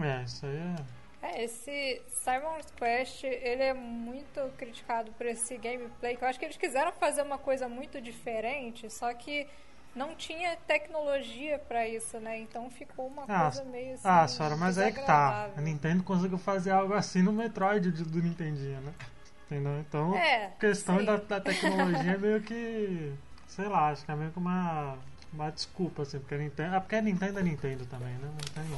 É, 0.00 0.22
isso 0.22 0.46
aí 0.46 0.56
é... 0.56 1.00
É, 1.22 1.44
esse 1.44 2.00
Simon's 2.08 2.70
Quest, 2.76 3.24
ele 3.24 3.62
é 3.62 3.74
muito 3.74 4.40
criticado 4.56 5.12
por 5.12 5.26
esse 5.26 5.56
gameplay, 5.58 6.16
que 6.16 6.24
eu 6.24 6.28
acho 6.28 6.38
que 6.38 6.46
eles 6.46 6.56
quiseram 6.56 6.92
fazer 6.92 7.20
uma 7.20 7.36
coisa 7.36 7.68
muito 7.68 8.00
diferente, 8.00 8.88
só 8.90 9.12
que 9.12 9.46
não 9.94 10.14
tinha 10.14 10.56
tecnologia 10.66 11.58
pra 11.58 11.86
isso, 11.88 12.18
né? 12.18 12.38
Então 12.38 12.70
ficou 12.70 13.06
uma 13.08 13.24
Ah, 13.28 13.42
coisa 13.50 13.64
meio 13.64 13.94
assim. 13.94 14.02
Ah, 14.08 14.26
senhora, 14.28 14.56
mas 14.56 14.78
aí 14.78 14.92
que 14.92 15.00
tá. 15.02 15.50
A. 15.56 15.60
Nintendo 15.60 16.02
conseguiu 16.02 16.38
fazer 16.38 16.70
algo 16.70 16.94
assim 16.94 17.22
no 17.22 17.32
Metroid 17.32 17.90
do, 17.90 18.04
do 18.04 18.22
Nintendinho, 18.22 18.80
né? 18.80 18.92
Entendeu? 19.46 19.80
Então, 19.80 20.14
É, 20.14 20.46
a 20.46 20.50
questão 20.50 21.04
da, 21.04 21.16
da 21.16 21.40
tecnologia 21.40 22.12
é 22.12 22.16
meio 22.18 22.40
que. 22.42 23.12
Sei 23.48 23.66
lá, 23.66 23.88
acho 23.90 24.04
que 24.04 24.12
é 24.12 24.14
meio 24.14 24.30
que 24.30 24.38
uma, 24.38 24.96
uma 25.32 25.50
desculpa, 25.50 26.02
assim, 26.02 26.20
porque 26.20 26.34
a 26.34 26.38
Nintendo. 26.38 26.76
Ah, 26.76 26.80
porque 26.80 26.94
a 26.96 27.02
Nintendo 27.02 27.40
é 27.40 27.42
Nintendo 27.42 27.84
também, 27.86 28.14
né? 28.14 28.30
Não 28.30 28.62
tem 28.64 28.72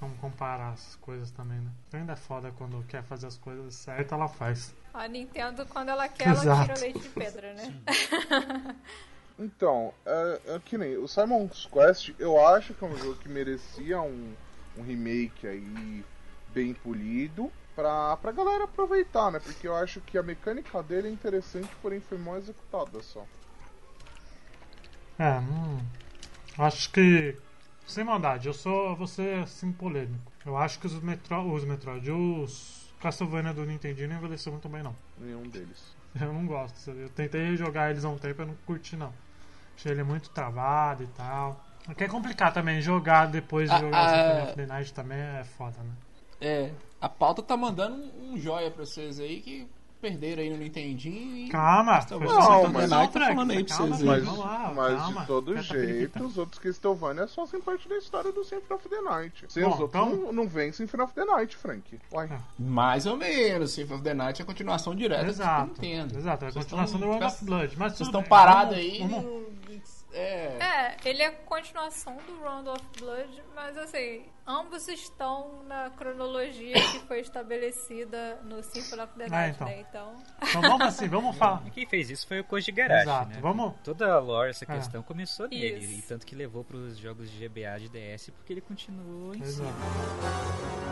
como 0.00 0.14
comparar 0.16 0.70
as 0.70 0.96
coisas 0.96 1.30
também, 1.30 1.58
né? 1.58 1.70
Nintendo 1.92 2.12
é 2.12 2.16
foda 2.16 2.50
quando 2.58 2.82
quer 2.88 3.02
fazer 3.04 3.26
as 3.26 3.36
coisas 3.36 3.74
certas, 3.74 4.12
ela 4.12 4.28
faz. 4.28 4.74
A 4.92 5.06
Nintendo, 5.06 5.66
quando 5.66 5.90
ela 5.90 6.08
quer, 6.08 6.28
ela 6.28 6.42
Exato. 6.42 6.62
tira 6.62 6.80
leite 6.80 6.98
de 7.00 7.08
pedra, 7.10 7.54
né? 7.54 7.74
Então, 9.38 9.92
é, 10.06 10.40
é 10.46 10.60
que 10.64 10.78
nem 10.78 10.96
o 10.96 11.08
Simon's 11.08 11.66
Quest, 11.66 12.14
eu 12.18 12.44
acho 12.46 12.72
que 12.72 12.84
é 12.84 12.88
um 12.88 12.96
jogo 12.96 13.16
que 13.16 13.28
merecia 13.28 14.00
um, 14.00 14.32
um 14.78 14.82
remake 14.82 15.46
aí 15.46 16.04
bem 16.52 16.72
polido 16.72 17.50
pra, 17.74 18.16
pra 18.16 18.30
galera 18.30 18.64
aproveitar, 18.64 19.32
né? 19.32 19.40
Porque 19.40 19.66
eu 19.66 19.74
acho 19.74 20.00
que 20.00 20.16
a 20.16 20.22
mecânica 20.22 20.82
dele 20.82 21.08
é 21.08 21.10
interessante, 21.10 21.68
porém 21.82 22.00
foi 22.00 22.16
mal 22.16 22.36
executada 22.36 23.02
só. 23.02 23.26
É, 25.18 25.40
não. 25.40 25.80
Acho 26.58 26.90
que. 26.90 27.36
Sem 27.86 28.04
maldade, 28.04 28.46
eu 28.48 28.54
sou. 28.54 29.06
Ser 29.06 29.42
assim 29.42 29.72
polêmico. 29.72 30.32
Eu 30.46 30.56
acho 30.56 30.78
que 30.78 30.86
os, 30.86 31.00
Metro, 31.00 31.52
os 31.52 31.64
Metroid, 31.64 32.10
os 32.10 32.90
Castlevania 33.00 33.52
do 33.52 33.64
Nintendinho 33.64 34.08
não 34.08 34.16
envelheceu 34.16 34.52
muito 34.52 34.68
bem, 34.68 34.82
não. 34.82 34.94
Nenhum 35.18 35.42
deles. 35.42 35.94
Eu 36.20 36.32
não 36.32 36.46
gosto. 36.46 36.90
Eu 36.90 37.08
tentei 37.08 37.56
jogar 37.56 37.90
eles 37.90 38.04
há 38.04 38.08
um 38.08 38.18
tempo 38.18 38.42
eu 38.42 38.46
não 38.46 38.54
curti, 38.66 38.96
não. 38.96 39.12
Achei 39.76 39.92
ele 39.92 40.04
muito 40.04 40.30
travado 40.30 41.02
e 41.02 41.06
tal. 41.08 41.60
Que 41.96 42.04
é 42.04 42.08
complicado 42.08 42.54
também, 42.54 42.80
jogar 42.80 43.26
depois 43.26 43.68
de 43.68 43.76
Ah, 43.76 43.80
jogar 43.80 44.06
o 44.06 44.08
Symphony 44.08 44.42
of 44.42 44.54
the 44.54 44.66
Night 44.66 44.94
também 44.94 45.18
é 45.18 45.44
foda, 45.44 45.76
né? 45.78 45.92
É, 46.40 46.70
a 47.00 47.08
pauta 47.08 47.42
tá 47.42 47.56
mandando 47.56 47.96
um, 47.96 48.32
um 48.32 48.38
joia 48.38 48.70
pra 48.70 48.86
vocês 48.86 49.20
aí 49.20 49.40
que 49.40 49.68
perderam 50.04 50.42
aí 50.42 50.50
no 50.50 50.58
Nintendinho 50.58 51.36
e... 51.46 51.48
Calma, 51.48 51.78
Não, 51.78 51.84
mas- 51.94 52.04
introdução, 52.04 52.62
tá 52.62 52.70
falando 52.70 52.92
aí 52.92 53.08
pra 53.08 53.26
calma, 53.28 53.44
vocês 53.96 54.02
Mas, 54.02 54.24
mas 54.74 54.98
calma. 55.00 55.20
de 55.22 55.26
todo 55.26 55.62
jeito, 55.62 56.24
os 56.24 56.36
outros 56.36 56.58
Castlevania 56.58 57.26
só 57.26 57.46
fazem 57.46 57.60
parte 57.62 57.88
da 57.88 57.96
história 57.96 58.30
do 58.30 58.44
Symphony 58.44 58.74
of 58.78 58.88
the 58.88 59.00
Night. 59.00 59.40
Bom, 59.42 59.46
os 59.48 59.80
outros, 59.80 59.88
então- 59.88 60.10
não, 60.16 60.32
não 60.32 60.46
vem 60.48 60.72
Symphony 60.72 61.02
of 61.04 61.14
the 61.14 61.24
Night, 61.24 61.56
Frank. 61.56 61.98
Uai. 62.12 62.28
Ah. 62.30 62.38
Mais 62.58 63.06
ou 63.06 63.16
menos, 63.16 63.70
Symphony 63.72 63.94
of 63.94 64.04
the 64.04 64.14
Night 64.14 64.40
é 64.40 64.42
a 64.42 64.46
continuação 64.46 64.94
direta 64.94 65.26
Exato, 65.26 65.68
do 65.70 65.74
Super 65.76 65.86
Nintendo. 65.86 66.18
exato, 66.18 66.44
é 66.44 66.48
a 66.48 66.52
continuação 66.52 67.00
do 67.00 67.06
Round 67.06 67.24
of 67.24 67.44
Blood. 67.44 67.74
Mas 67.78 67.92
Vocês 67.96 68.08
estão 68.08 68.22
parados 68.22 68.74
aí. 68.76 68.98
vamos- 68.98 69.24
no- 69.24 69.43
É. 70.14 70.56
É, 70.60 70.96
ele 71.04 71.22
é 71.22 71.26
a 71.26 71.32
continuação 71.32 72.16
do 72.26 72.40
Round 72.42 72.68
of 72.68 72.80
Blood, 72.98 73.42
mas 73.54 73.76
assim, 73.76 74.24
ambos 74.46 74.86
estão 74.88 75.62
na 75.64 75.90
cronologia 75.90 76.74
que 76.74 77.00
foi 77.00 77.20
estabelecida 77.20 78.36
no 78.44 78.62
Symphony 78.62 79.02
of 79.02 79.12
the 79.18 79.24
Ah, 79.24 79.28
Night, 79.28 79.54
então. 79.56 79.66
né? 79.66 79.80
Então, 79.88 80.16
Então 80.42 80.62
vamos 80.62 80.86
assim, 80.86 81.08
vamos 81.08 81.36
falar. 81.36 81.62
E 81.66 81.70
quem 81.72 81.86
fez 81.86 82.10
isso 82.10 82.26
foi 82.28 82.40
o 82.40 82.44
Koji 82.44 82.70
Garashi, 82.70 83.02
Exato, 83.02 83.28
né? 83.30 83.38
vamos- 83.40 83.74
Toda 83.82 84.12
a 84.12 84.18
lore, 84.20 84.50
essa 84.50 84.64
É. 84.64 84.68
questão, 84.76 85.02
começou 85.02 85.48
nele. 85.48 85.84
Isso. 85.84 85.98
E 85.98 86.02
tanto 86.02 86.24
que 86.24 86.34
levou 86.34 86.62
pros 86.64 86.96
jogos 86.96 87.30
de 87.30 87.36
GBA 87.48 87.78
de 87.80 87.88
DS, 87.88 88.30
porque 88.30 88.52
ele 88.52 88.60
continuou 88.60 89.34
em 89.34 89.42
Exato. 89.42 89.68
cima. 89.68 90.83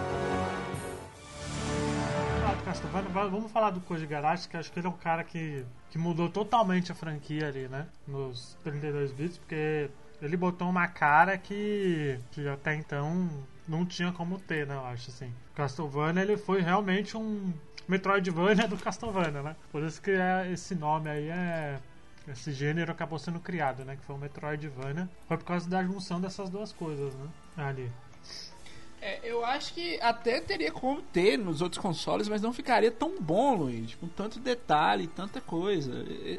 Va- 2.80 3.28
Vamos 3.28 3.52
falar 3.52 3.70
do 3.70 3.80
Koji 3.80 4.06
Garashi, 4.06 4.48
que 4.48 4.56
acho 4.56 4.72
que 4.72 4.78
ele 4.78 4.86
é 4.86 4.90
um 4.90 4.96
cara 4.96 5.24
que, 5.24 5.64
que 5.90 5.98
mudou 5.98 6.28
totalmente 6.30 6.90
a 6.92 6.94
franquia 6.94 7.48
ali, 7.48 7.68
né? 7.68 7.86
Nos 8.06 8.56
32 8.62 9.12
bits, 9.12 9.38
porque 9.38 9.90
ele 10.20 10.36
botou 10.36 10.68
uma 10.68 10.88
cara 10.88 11.36
que, 11.38 12.18
que 12.30 12.46
até 12.48 12.74
então 12.74 13.46
não 13.66 13.84
tinha 13.86 14.12
como 14.12 14.38
ter, 14.38 14.66
né? 14.66 14.74
Eu 14.74 14.84
acho 14.86 15.10
assim. 15.10 15.32
Castlevania 15.54 16.22
ele 16.22 16.36
foi 16.36 16.60
realmente 16.60 17.16
um 17.16 17.52
Metroidvania 17.88 18.66
do 18.68 18.76
Castlevania, 18.76 19.42
né? 19.42 19.56
Por 19.70 19.82
isso 19.82 20.00
que 20.00 20.10
é, 20.10 20.50
esse 20.52 20.74
nome 20.74 21.10
aí 21.10 21.28
é. 21.28 21.80
Esse 22.26 22.52
gênero 22.52 22.92
acabou 22.92 23.18
sendo 23.18 23.40
criado, 23.40 23.84
né? 23.84 23.96
Que 23.96 24.04
foi 24.04 24.14
o 24.14 24.18
Metroidvania. 24.18 25.10
Foi 25.26 25.36
por 25.36 25.44
causa 25.44 25.68
da 25.68 25.82
junção 25.82 26.20
dessas 26.20 26.48
duas 26.50 26.72
coisas, 26.72 27.14
né? 27.16 27.28
Ali. 27.56 27.92
É, 29.04 29.18
eu 29.24 29.44
acho 29.44 29.74
que 29.74 30.00
até 30.00 30.40
teria 30.40 30.70
como 30.70 31.02
ter 31.02 31.36
nos 31.36 31.60
outros 31.60 31.82
consoles, 31.82 32.28
mas 32.28 32.40
não 32.40 32.52
ficaria 32.52 32.90
tão 32.90 33.20
bom, 33.20 33.56
Luiz, 33.56 33.96
com 33.96 34.06
tanto 34.06 34.38
detalhe, 34.38 35.08
tanta 35.08 35.40
coisa. 35.40 35.92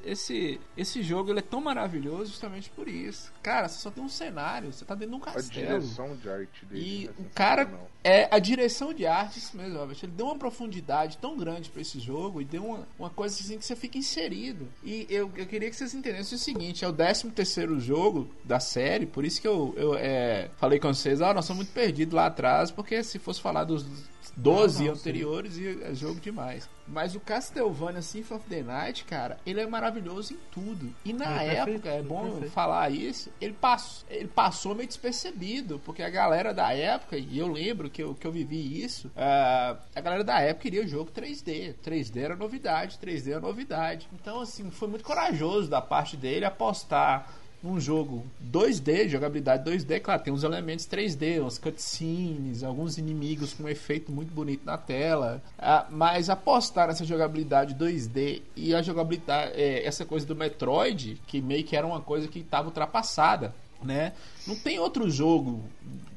Esse, 0.05 0.61
esse 0.77 1.03
jogo 1.03 1.29
ele 1.29 1.39
é 1.39 1.43
tão 1.43 1.59
maravilhoso 1.59 2.31
justamente 2.31 2.69
por 2.69 2.87
isso. 2.87 3.33
Cara, 3.43 3.67
você 3.67 3.79
só 3.81 3.91
tem 3.91 4.01
um 4.01 4.07
cenário, 4.07 4.71
você 4.71 4.85
tá 4.85 4.95
dentro 4.95 5.09
de 5.17 5.21
um 5.21 5.23
A 5.29 5.33
castelo. 5.33 5.67
direção 5.81 6.15
de 6.15 6.29
arte 6.29 6.65
dele. 6.65 6.81
E 6.81 7.07
é 7.07 7.11
o 7.21 7.25
cara. 7.35 7.69
É 8.03 8.27
a 8.29 8.39
direção 8.39 8.93
de 8.93 9.05
arte 9.05 9.39
isso 9.39 9.55
mesmo. 9.55 9.79
Ele 9.79 10.11
deu 10.11 10.25
uma 10.25 10.37
profundidade 10.37 11.17
tão 11.17 11.37
grande 11.37 11.69
pra 11.69 11.81
esse 11.81 11.99
jogo 11.99 12.41
e 12.41 12.45
deu 12.45 12.65
uma, 12.65 12.87
uma 12.99 13.09
coisa 13.09 13.39
assim 13.39 13.57
que 13.57 13.65
você 13.65 13.75
fica 13.75 13.97
inserido. 13.97 14.67
E 14.83 15.07
eu, 15.09 15.31
eu 15.35 15.45
queria 15.45 15.69
que 15.69 15.75
vocês 15.75 15.93
entendessem 15.93 16.35
o 16.35 16.39
seguinte: 16.39 16.83
é 16.83 16.87
o 16.87 16.93
13 16.93 17.31
terceiro 17.31 17.79
jogo 17.79 18.29
da 18.43 18.59
série, 18.59 19.05
por 19.05 19.23
isso 19.23 19.41
que 19.41 19.47
eu, 19.47 19.73
eu 19.77 19.95
é, 19.95 20.49
falei 20.57 20.79
com 20.79 20.93
vocês, 20.93 21.21
ah, 21.21 21.33
nós 21.33 21.45
somos 21.45 21.63
muito 21.63 21.73
perdidos 21.73 22.13
lá 22.13 22.25
atrás, 22.25 22.71
porque 22.71 23.03
se 23.03 23.17
fosse 23.19 23.41
falar 23.41 23.63
dos 23.63 23.85
12 24.35 24.83
Ah, 24.83 24.85
não, 24.87 24.93
anteriores, 24.93 25.57
ia- 25.57 25.77
é 25.89 25.93
jogo 25.93 26.19
demais. 26.19 26.67
Mas 26.87 27.15
o 27.15 27.19
Castlevania 27.19 28.01
Symphony 28.01 28.39
of 28.39 28.49
the 28.49 28.61
Night, 28.61 29.05
cara, 29.05 29.37
ele 29.45 29.61
é 29.61 29.65
maravilhoso 29.67 30.33
em 30.33 30.37
tudo. 30.51 30.93
E 31.05 31.13
na 31.13 31.41
É, 31.43 31.55
perfeito, 31.55 31.69
época, 31.87 31.89
é 31.89 32.01
bom 32.01 32.29
perfeito. 32.31 32.51
falar 32.51 32.89
isso, 32.91 33.29
ele 33.39 33.53
passou, 33.53 34.05
ele 34.09 34.27
passou 34.27 34.75
meio 34.75 34.87
despercebido, 34.87 35.79
porque 35.85 36.01
a 36.03 36.09
galera 36.09 36.53
da 36.53 36.73
época, 36.73 37.15
e 37.17 37.37
eu 37.37 37.47
lembro 37.47 37.89
que 37.89 38.03
eu, 38.03 38.13
que 38.15 38.25
eu 38.27 38.31
vivi 38.31 38.83
isso, 38.83 39.09
ah, 39.15 39.77
a 39.95 40.01
galera 40.01 40.23
da 40.23 40.39
época 40.41 40.63
queria 40.63 40.83
o 40.83 40.87
jogo 40.87 41.09
3D. 41.11 41.75
3D 41.81 42.19
era 42.21 42.35
novidade, 42.35 42.97
3D 42.99 43.31
era 43.31 43.39
novidade. 43.39 44.09
Então, 44.13 44.41
assim, 44.41 44.69
foi 44.71 44.87
muito 44.87 45.03
corajoso 45.05 45.69
da 45.69 45.81
parte 45.81 46.17
dele 46.17 46.43
apostar 46.43 47.31
num 47.63 47.79
jogo 47.79 48.25
2D, 48.51 49.07
jogabilidade 49.07 49.69
2D, 49.69 50.01
claro, 50.01 50.21
tem 50.21 50.33
uns 50.33 50.43
elementos 50.43 50.85
3D, 50.85 51.41
uns 51.41 51.57
cutscenes, 51.57 52.61
alguns 52.61 52.97
inimigos 52.97 53.53
com 53.53 53.63
um 53.63 53.69
efeito 53.69 54.11
muito 54.11 54.33
bonito 54.33 54.65
na 54.65 54.77
tela, 54.77 55.41
ah, 55.57 55.87
mas 55.89 56.29
apostar 56.29 56.89
nessa 56.89 57.05
jogabilidade 57.05 57.73
2D 57.73 58.41
e 58.55 58.75
a 58.75 58.81
jogabilidade, 58.81 59.53
é, 59.55 59.85
essa 59.85 60.03
coisa 60.03 60.25
do 60.25 60.35
Metroid, 60.35 61.21
que 61.25 61.41
meio 61.41 61.63
que 61.63 61.75
era 61.75 61.87
uma 61.87 62.01
coisa 62.01 62.27
que 62.27 62.39
estava 62.39 62.67
ultrapassada, 62.67 63.55
né? 63.81 64.13
Não 64.45 64.55
tem 64.55 64.79
outro 64.79 65.09
jogo 65.09 65.61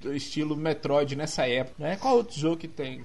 do 0.00 0.14
estilo 0.14 0.56
Metroid 0.56 1.14
nessa 1.14 1.48
época, 1.48 1.76
né? 1.78 1.96
Qual 1.96 2.16
outro 2.16 2.38
jogo 2.38 2.56
que 2.56 2.68
tem? 2.68 3.02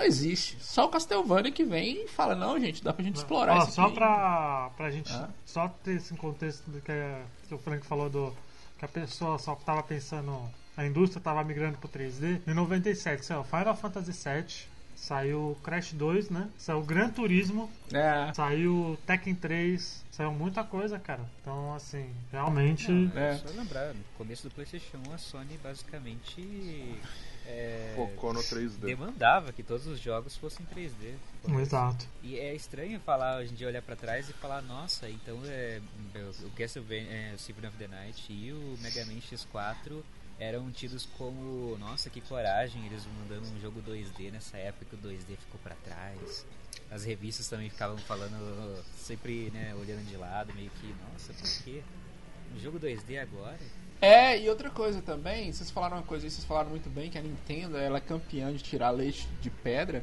Não 0.00 0.06
existe. 0.06 0.56
Só 0.60 0.86
o 0.86 0.88
Castlevania 0.88 1.52
que 1.52 1.62
vem 1.64 2.04
e 2.04 2.08
fala, 2.08 2.34
não, 2.34 2.58
gente, 2.58 2.82
dá 2.82 2.92
pra 2.92 3.04
gente 3.04 3.16
explorar 3.16 3.58
isso 3.58 3.72
só 3.72 3.84
aqui. 3.86 3.94
pra, 3.94 4.70
pra 4.76 4.90
gente 4.90 5.12
Ah. 5.12 5.28
só 5.44 5.68
ter 5.68 5.96
esse 5.96 6.14
contexto 6.14 6.70
do 6.70 6.80
que, 6.80 6.90
a- 6.90 7.22
que 7.48 7.54
o 7.54 7.58
Frank 7.58 7.84
falou 7.86 8.08
do 8.08 8.34
que 8.78 8.84
a 8.84 8.88
pessoa 8.88 9.38
só 9.38 9.54
tava 9.54 9.82
pensando, 9.82 10.40
a 10.76 10.86
indústria 10.86 11.20
tava 11.22 11.44
migrando 11.44 11.76
pro 11.76 11.88
3D. 11.88 12.40
Em 12.46 12.54
97 12.54 13.26
saiu 13.26 13.44
Final 13.44 13.76
Fantasy 13.76 14.12
VII, 14.12 14.46
saiu 14.96 15.56
Crash 15.62 15.92
2, 15.92 16.30
né? 16.30 16.48
Saiu 16.56 16.82
Gran 16.82 17.10
Turismo, 17.10 17.70
É, 17.92 18.32
saiu 18.32 18.98
Tekken 19.06 19.34
3, 19.34 20.02
saiu 20.10 20.32
muita 20.32 20.64
coisa, 20.64 20.98
cara. 20.98 21.20
Então, 21.42 21.74
assim, 21.74 22.10
realmente. 22.32 22.90
é. 23.14 23.34
Só 23.36 23.50
lembrar, 23.54 23.92
no 23.92 24.02
começo 24.16 24.48
do 24.48 24.54
PlayStation 24.54 24.96
1, 25.10 25.12
a 25.12 25.18
Sony 25.18 25.58
basicamente 25.62 26.96
é, 27.50 27.92
Focou 27.96 28.32
no 28.32 28.40
3D. 28.40 28.78
demandava 28.78 29.52
que 29.52 29.62
todos 29.62 29.86
os 29.86 29.98
jogos 29.98 30.36
fossem 30.36 30.64
3D. 30.66 31.14
Exato. 31.60 32.06
E 32.22 32.38
é 32.38 32.54
estranho 32.54 33.00
falar 33.00 33.38
hoje 33.38 33.52
em 33.52 33.54
dia, 33.54 33.66
olhar 33.66 33.82
pra 33.82 33.96
trás 33.96 34.28
e 34.28 34.32
falar, 34.32 34.62
nossa, 34.62 35.08
então 35.08 35.38
é, 35.46 35.80
o 36.44 36.50
Castlevania, 36.50 37.10
é, 37.10 37.34
o 37.34 37.38
Symphony 37.38 37.66
of 37.66 37.76
the 37.76 37.88
Night 37.88 38.32
e 38.32 38.52
o 38.52 38.78
Mega 38.80 39.04
Man 39.06 39.20
X4 39.20 40.02
eram 40.38 40.70
tidos 40.70 41.06
como, 41.18 41.76
nossa, 41.78 42.08
que 42.08 42.20
coragem, 42.20 42.86
eles 42.86 43.04
mandando 43.18 43.46
um 43.48 43.60
jogo 43.60 43.82
2D 43.82 44.30
nessa 44.30 44.56
época 44.56 44.86
que 44.86 44.94
o 44.94 45.10
2D 45.10 45.36
ficou 45.36 45.60
pra 45.62 45.74
trás. 45.84 46.46
As 46.90 47.04
revistas 47.04 47.48
também 47.48 47.68
ficavam 47.68 47.98
falando, 47.98 48.82
sempre, 48.96 49.50
né, 49.50 49.74
olhando 49.74 50.06
de 50.06 50.16
lado, 50.16 50.52
meio 50.54 50.70
que, 50.70 50.94
nossa, 51.04 51.32
por 51.34 51.64
quê? 51.64 51.82
Um 52.56 52.58
jogo 52.58 52.80
2D 52.80 53.20
agora? 53.20 53.58
É, 54.00 54.40
e 54.40 54.48
outra 54.48 54.70
coisa 54.70 55.02
também, 55.02 55.52
vocês 55.52 55.70
falaram 55.70 55.98
uma 55.98 56.02
coisa 56.02 56.24
aí, 56.24 56.30
vocês 56.30 56.44
falaram 56.44 56.70
muito 56.70 56.88
bem 56.88 57.10
que 57.10 57.18
a 57.18 57.22
Nintendo 57.22 57.76
ela 57.76 57.98
é 57.98 58.00
campeã 58.00 58.50
de 58.52 58.62
tirar 58.62 58.90
leite 58.90 59.28
de 59.42 59.50
pedra, 59.50 60.02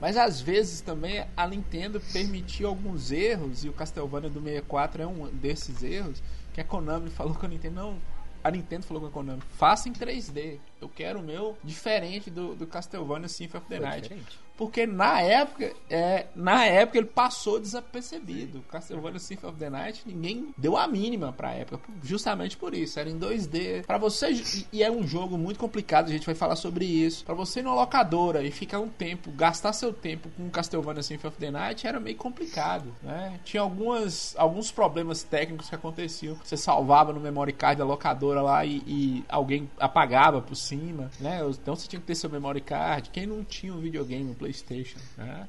mas 0.00 0.16
às 0.18 0.40
vezes 0.40 0.82
também 0.82 1.24
a 1.34 1.48
Nintendo 1.48 2.00
permitiu 2.12 2.68
alguns 2.68 3.10
erros, 3.10 3.64
e 3.64 3.68
o 3.68 3.72
Castlevania 3.72 4.28
do 4.28 4.40
64 4.40 5.02
é 5.02 5.06
um 5.06 5.28
desses 5.28 5.82
erros, 5.82 6.22
que 6.52 6.60
a 6.60 6.64
Konami 6.64 7.08
falou 7.08 7.34
com 7.34 7.46
a 7.46 7.48
Nintendo, 7.48 7.74
não, 7.74 7.98
a 8.44 8.50
Nintendo 8.50 8.84
falou 8.84 9.00
com 9.00 9.08
a 9.08 9.10
Konami, 9.10 9.42
faça 9.56 9.88
em 9.88 9.92
3D, 9.94 10.58
eu 10.78 10.88
quero 10.88 11.20
o 11.20 11.22
meu 11.22 11.56
diferente 11.64 12.30
do, 12.30 12.54
do 12.54 12.66
Castlevania 12.66 13.28
Symphony 13.28 13.62
of 13.62 13.68
the 13.70 13.76
Foi 13.78 13.86
Night. 13.86 14.02
diferente. 14.02 14.38
Porque 14.58 14.86
na 14.86 15.20
época, 15.22 15.72
é, 15.88 16.26
na 16.36 16.64
época 16.66 16.98
ele 16.98 17.06
passou 17.06 17.58
desapercebido. 17.60 18.60
Castlevania 18.70 19.18
Symphony 19.20 19.50
of 19.52 19.58
the 19.58 19.70
Night, 19.70 20.02
ninguém 20.04 20.52
deu 20.58 20.76
a 20.76 20.86
mínima 20.86 21.32
pra 21.32 21.52
época, 21.52 21.80
justamente 22.02 22.56
por 22.56 22.74
isso. 22.74 22.98
Era 22.98 23.08
em 23.08 23.16
2D. 23.18 23.84
Para 23.86 23.98
você 23.98 24.30
e- 24.72 24.82
é 24.82 24.90
um 24.90 25.06
jogo 25.06 25.38
muito 25.38 25.58
complicado, 25.60 26.08
a 26.08 26.10
gente 26.12 26.26
vai 26.26 26.34
falar 26.34 26.56
sobre 26.56 26.84
isso. 26.84 27.24
Pra 27.24 27.34
você 27.34 27.60
ir 27.60 27.62
numa 27.62 27.74
locadora 27.76 28.42
e 28.42 28.50
ficar 28.50 28.80
um 28.80 28.88
tempo, 28.88 29.30
gastar 29.30 29.72
seu 29.72 29.92
tempo 29.92 30.28
com 30.36 30.50
Castlevania 30.50 31.02
Symphony 31.02 31.28
of 31.28 31.38
the 31.38 31.50
Night 31.50 31.86
era 31.86 32.00
meio 32.00 32.16
complicado, 32.16 32.94
né? 33.02 33.38
Tinha 33.44 33.62
algumas 33.62 34.34
alguns 34.36 34.70
problemas 34.72 35.22
técnicos 35.22 35.68
que 35.68 35.74
aconteciam. 35.74 36.36
Você 36.42 36.56
salvava 36.56 37.12
no 37.12 37.20
memory 37.20 37.52
card 37.52 37.78
da 37.78 37.84
locadora 37.84 38.42
lá 38.42 38.64
e, 38.64 38.82
e 38.86 39.24
alguém 39.28 39.70
apagava 39.78 40.40
por 40.42 40.56
cima, 40.56 41.10
né? 41.20 41.40
Então 41.48 41.76
você 41.76 41.86
tinha 41.86 42.00
que 42.00 42.06
ter 42.06 42.14
seu 42.16 42.28
memory 42.28 42.60
card. 42.60 43.10
Quem 43.10 43.26
não 43.26 43.44
tinha 43.44 43.72
um 43.72 43.78
videogame, 43.80 44.30
um 44.30 44.34
PlayStation, 44.48 44.98
né? 45.18 45.46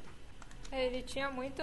ele 0.72 1.02
tinha 1.02 1.30
muito, 1.30 1.62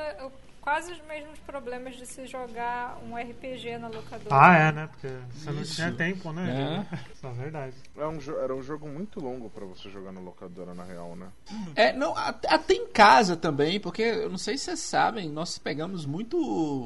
quase 0.67 0.91
os 0.91 1.01
mesmos 1.07 1.39
problemas 1.39 1.95
de 1.95 2.05
se 2.05 2.25
jogar 2.27 2.97
um 3.09 3.15
RPG 3.15 3.77
na 3.77 3.87
locadora. 3.87 4.27
Ah, 4.29 4.57
é, 4.57 4.71
né? 4.73 4.87
Porque 4.87 5.07
você 5.33 5.49
não 5.49 5.61
Isso. 5.61 5.75
tinha 5.75 5.93
tempo, 5.93 6.33
né? 6.33 6.85
É. 6.91 6.97
Isso 7.15 7.25
é 7.25 7.31
verdade. 7.31 7.73
É 7.95 8.05
um 8.05 8.17
era 8.43 8.53
um 8.53 8.61
jogo 8.61 8.85
muito 8.85 9.21
longo 9.21 9.49
pra 9.49 9.65
você 9.65 9.89
jogar 9.89 10.11
na 10.11 10.19
locadora, 10.19 10.73
na 10.73 10.83
real, 10.83 11.15
né? 11.15 11.27
É, 11.73 11.93
não, 11.93 12.13
até, 12.17 12.53
até 12.53 12.73
em 12.73 12.85
casa 12.87 13.37
também, 13.37 13.79
porque 13.79 14.01
eu 14.01 14.29
não 14.29 14.37
sei 14.37 14.57
se 14.57 14.65
vocês 14.65 14.79
sabem, 14.81 15.29
nós 15.29 15.57
pegamos 15.57 16.05
muito, 16.05 16.37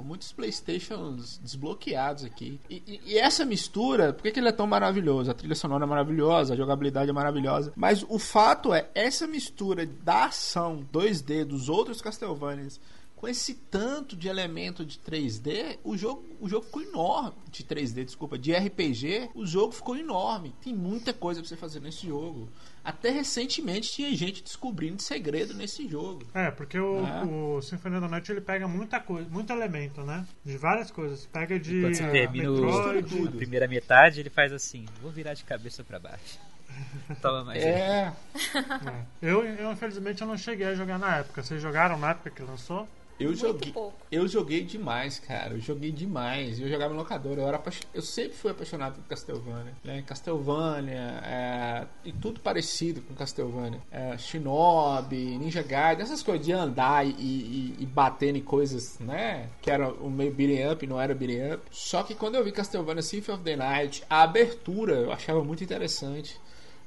muitos 0.06 0.32
Playstations 0.32 1.40
desbloqueados 1.40 2.24
aqui. 2.24 2.60
E, 2.70 2.84
e- 2.86 3.02
e 3.14 3.18
essa 3.18 3.44
mistura, 3.44 4.14
por 4.14 4.22
que, 4.22 4.30
que 4.32 4.40
ele 4.40 4.50
é 4.50 4.52
tão 4.52 4.68
maravilhoso? 4.68 5.32
A 5.32 5.34
trilha 5.34 5.56
sonora 5.56 5.86
é 5.86 5.88
maravilhosa, 5.88 6.54
a 6.54 6.58
jogabilidade 6.58 7.10
é 7.10 7.14
maravilhosa. 7.14 7.74
Mas 7.76 8.06
o 8.08 8.20
fato 8.20 8.76
é, 8.76 8.88
essa 8.94 9.26
mistura 9.26 9.88
da 9.88 10.26
ação 10.26 10.86
2D 10.94 11.46
dos 11.46 11.68
outros 11.68 12.00
Castlevanias 12.00 12.80
com 13.22 13.28
esse 13.28 13.54
tanto 13.54 14.16
de 14.16 14.28
elemento 14.28 14.84
de 14.84 14.98
3D, 14.98 15.78
o 15.84 15.96
jogo, 15.96 16.26
o 16.40 16.50
jogo 16.50 16.66
ficou 16.66 16.82
enorme. 16.82 17.34
De 17.52 17.64
3D, 17.64 18.04
desculpa, 18.04 18.36
de 18.38 18.52
RPG, 18.52 19.30
o 19.36 19.46
jogo 19.46 19.72
ficou 19.74 19.96
enorme. 19.96 20.56
Tem 20.64 20.74
muita 20.74 21.14
coisa 21.14 21.40
pra 21.40 21.48
você 21.48 21.56
fazer 21.56 21.80
nesse 21.80 22.08
jogo. 22.08 22.50
Até 22.84 23.12
recentemente 23.12 23.92
tinha 23.92 24.12
gente 24.16 24.42
descobrindo 24.44 25.00
segredo 25.04 25.54
nesse 25.54 25.88
jogo. 25.88 26.26
É, 26.34 26.50
porque 26.50 26.80
o, 26.80 27.06
É. 27.06 27.24
o 27.24 27.62
Symphony 27.62 27.98
of 27.98 28.06
the 28.06 28.12
Night 28.12 28.32
ele 28.32 28.42
pega 28.42 28.68
muita 28.68 29.00
coisa, 29.00 29.30
muito 29.30 29.54
elemento, 29.54 30.02
né? 30.02 30.26
De 30.44 30.58
várias 30.58 30.90
coisas. 30.90 31.28
Pega 31.28 31.60
de 31.60 31.80
Quando 31.80 31.94
você 31.96 32.04
eh, 32.04 32.10
termina 32.12 32.52
o- 32.52 32.56
Metroid. 32.96 33.28
a 33.28 33.32
primeira 33.32 33.68
metade, 33.68 34.20
ele 34.20 34.32
faz 34.32 34.52
assim: 34.52 34.86
vou 35.00 35.12
virar 35.12 35.36
de 35.36 35.44
cabeça 35.44 35.84
pra 35.84 36.00
baixo. 36.00 36.40
Toma 37.22 37.44
mais. 37.44 37.62
É, 37.64 38.12
É. 38.56 39.06
Eu, 39.22 39.46
eu, 39.46 39.72
infelizmente, 39.72 40.22
eu 40.22 40.28
não 40.28 40.38
cheguei 40.38 40.66
a 40.66 40.74
jogar 40.74 40.98
na 40.98 41.18
época. 41.18 41.44
Vocês 41.44 41.62
jogaram 41.62 42.00
na 42.00 42.12
época 42.12 42.32
que 42.32 42.42
lançou? 42.42 42.88
Eu 43.24 43.36
joguei. 43.36 43.72
pouco. 43.72 43.98
Eu 44.12 44.28
joguei 44.28 44.64
demais, 44.64 45.20
cara. 45.20 45.54
Eu 45.54 45.60
joguei 45.60 45.92
demais. 45.92 46.60
Eu 46.60 46.68
jogava 46.68 46.94
em 46.94 46.98
locadora. 46.98 47.42
Eu, 47.42 47.48
era 47.48 47.58
apaixon- 47.58 47.84
eu 47.94 48.02
sempre 48.02 48.34
fui 48.38 48.52
apaixonado 48.52 48.96
por 48.96 49.04
Castlevania. 49.08 49.74
Né? 49.84 50.04
Castlevania 50.06 51.22
é... 51.24 51.86
e 52.04 52.12
tudo 52.12 52.40
parecido 52.40 53.02
com 53.02 53.14
Castlevania. 53.14 53.82
É, 53.92 54.18
Shinobi, 54.18 55.38
Ninja 55.38 55.62
Gaiden, 55.64 56.04
essas 56.04 56.24
coisas 56.24 56.46
de 56.46 56.52
andar 56.52 57.06
e, 57.06 57.12
e, 57.12 57.76
e 57.80 57.86
bater 57.86 58.36
em 58.36 58.42
coisas, 58.42 58.98
né? 59.00 59.50
Que 59.62 59.70
era 59.72 59.90
o 59.92 60.10
meio 60.10 60.34
beating 60.34 60.72
up, 60.72 60.88
não 60.88 61.00
era 61.00 61.14
beating 61.14 61.54
up. 61.54 61.64
Só 61.72 62.04
que 62.04 62.16
quando 62.16 62.36
eu 62.36 62.44
vi 62.44 62.52
Castlevania 62.52 63.02
Symphony 63.02 63.36
of 63.36 63.44
the 63.44 63.56
Night, 63.56 64.04
a 64.10 64.24
abertura 64.24 64.94
eu 64.96 65.12
achava 65.12 65.44
muito 65.44 65.64
interessante. 65.64 66.40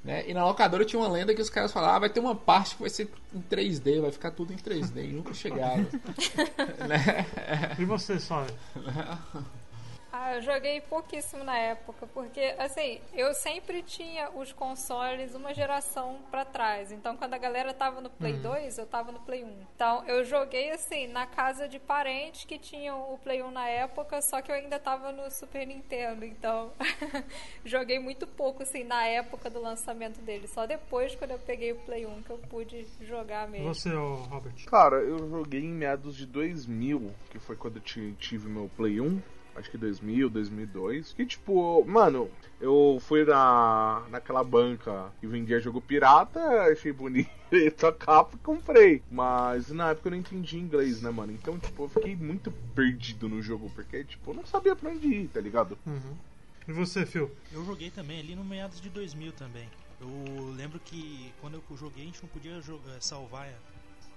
Né? 0.05 0.29
E 0.29 0.35
na 0.35 0.45
locadora 0.45 0.85
tinha 0.85 1.01
uma 1.01 1.09
lenda 1.09 1.35
que 1.35 1.41
os 1.41 1.49
caras 1.49 1.73
falavam, 1.73 1.97
ah, 1.97 1.99
vai 2.01 2.11
ter 2.11 2.21
uma 2.21 2.37
parte 2.37 2.77
que 2.77 2.83
vai 2.83 2.91
ser 2.91 3.09
em 3.35 3.41
3D, 3.41 4.03
vai 4.03 4.11
ficar 4.11 4.31
tudo 4.33 4.53
em 4.53 4.57
3D, 4.57 5.03
e 5.03 5.13
nunca 5.13 5.33
chegava. 5.33 5.79
né? 6.87 7.27
E 7.79 7.85
você, 7.87 8.21
só? 8.21 8.47
Ah, 10.17 10.37
eu 10.37 10.43
joguei 10.43 10.81
pouquíssimo 10.81 11.43
na 11.43 11.59
época, 11.59 12.07
porque 12.15 12.55
assim, 12.57 13.01
eu 13.13 13.35
sempre 13.35 13.83
tinha 13.83 14.31
os 14.31 14.53
consoles 14.53 15.35
uma 15.35 15.53
geração 15.53 16.21
pra 16.31 16.45
trás. 16.45 16.93
Então, 16.93 17.17
quando 17.17 17.35
a 17.35 17.39
galera 17.39 17.75
tava 17.75 18.01
no 18.01 18.09
Play 18.09 18.35
2, 18.35 18.79
eu 18.79 18.87
tava 18.87 19.11
no 19.11 19.19
Play 19.19 19.43
1. 19.43 19.53
Então, 19.75 20.05
eu 20.07 20.23
joguei 20.25 20.71
assim 20.71 21.09
na 21.09 21.27
casa 21.27 21.67
de 21.69 21.81
parentes 21.81 22.45
que 22.45 22.61
tinham 22.61 23.13
o 23.13 23.19
Play 23.19 23.43
1 23.43 23.51
na 23.51 23.69
época, 23.69 24.23
só 24.23 24.41
que 24.41 24.53
eu 24.53 24.55
ainda 24.55 24.79
tava 24.79 25.11
no 25.11 25.29
Super 25.33 25.67
Nintendo. 25.67 26.25
Então, 26.25 26.71
joguei 27.65 27.99
muito 27.99 28.25
pouco 28.25 28.63
assim 28.63 28.85
na 28.85 29.05
época 29.07 29.51
do 29.51 29.61
lançamento 29.61 30.21
dele. 30.21 30.47
Só 30.47 30.65
depois 30.65 31.17
quando 31.17 31.33
eu 31.33 31.41
peguei 31.41 31.73
o 31.73 31.77
Play 31.81 32.07
1 32.07 32.23
que 32.23 32.31
eu 32.31 32.39
pude 32.39 32.87
jogar 33.01 33.49
mesmo. 33.49 33.75
você, 33.75 33.91
Robert? 33.93 34.65
Cara, 34.67 34.97
eu 34.99 35.19
joguei 35.29 35.63
em 35.63 35.73
meados 35.73 36.17
de 36.17 36.25
2000, 36.25 37.13
que 37.31 37.41
foi 37.41 37.57
quando 37.57 37.79
eu 37.79 37.83
ti- 37.83 38.15
tive 38.21 38.49
meu 38.49 38.71
Play 38.77 39.01
1. 39.01 39.21
Acho 39.55 39.71
que 39.71 39.79
2000, 39.79 40.29
2002. 40.29 41.13
Que 41.13 41.25
tipo, 41.25 41.85
mano, 41.87 42.29
eu 42.61 42.99
fui 43.01 43.25
na, 43.25 44.05
naquela 44.11 44.43
banca 44.43 45.13
que 45.21 45.27
vendia 45.27 45.61
jogo 45.61 45.81
pirata, 45.81 46.41
achei 46.73 46.93
bonito 46.93 47.31
a 47.87 47.93
capa 47.93 48.35
e 48.35 48.39
comprei. 48.39 49.03
Mas 49.11 49.71
na 49.71 49.91
época 49.91 50.09
eu 50.09 50.11
não 50.13 50.19
entendi 50.19 50.59
inglês, 50.59 51.01
né, 51.03 51.11
mano? 51.11 51.33
Então, 51.33 51.59
tipo, 51.59 51.85
eu 51.85 51.89
fiquei 51.89 52.17
muito 52.17 52.51
perdido 52.75 53.29
no 53.29 53.41
jogo, 53.41 53.71
porque, 53.75 54.03
tipo, 54.05 54.31
eu 54.31 54.35
não 54.35 54.45
sabia 54.47 54.75
pra 54.75 54.91
onde 54.91 55.07
ir, 55.07 55.29
tá 55.29 55.41
ligado? 55.41 55.79
Uhum. 55.87 56.17
E 56.67 56.73
você, 56.73 57.05
Phil? 57.07 57.31
Eu 57.53 57.65
joguei 57.65 57.91
também 57.91 58.19
ali 58.19 58.35
no 58.35 58.45
meados 58.45 58.81
de 58.81 58.89
2000 58.91 59.33
também. 59.33 59.69
Eu 60.01 60.53
lembro 60.57 60.81
que 60.81 61.33
quando 61.41 61.63
eu 61.71 61.77
joguei 61.77 62.03
a 62.03 62.07
gente 62.07 62.21
não 62.23 62.29
podia 62.29 62.61
jogar, 62.61 63.01
salvar 63.01 63.49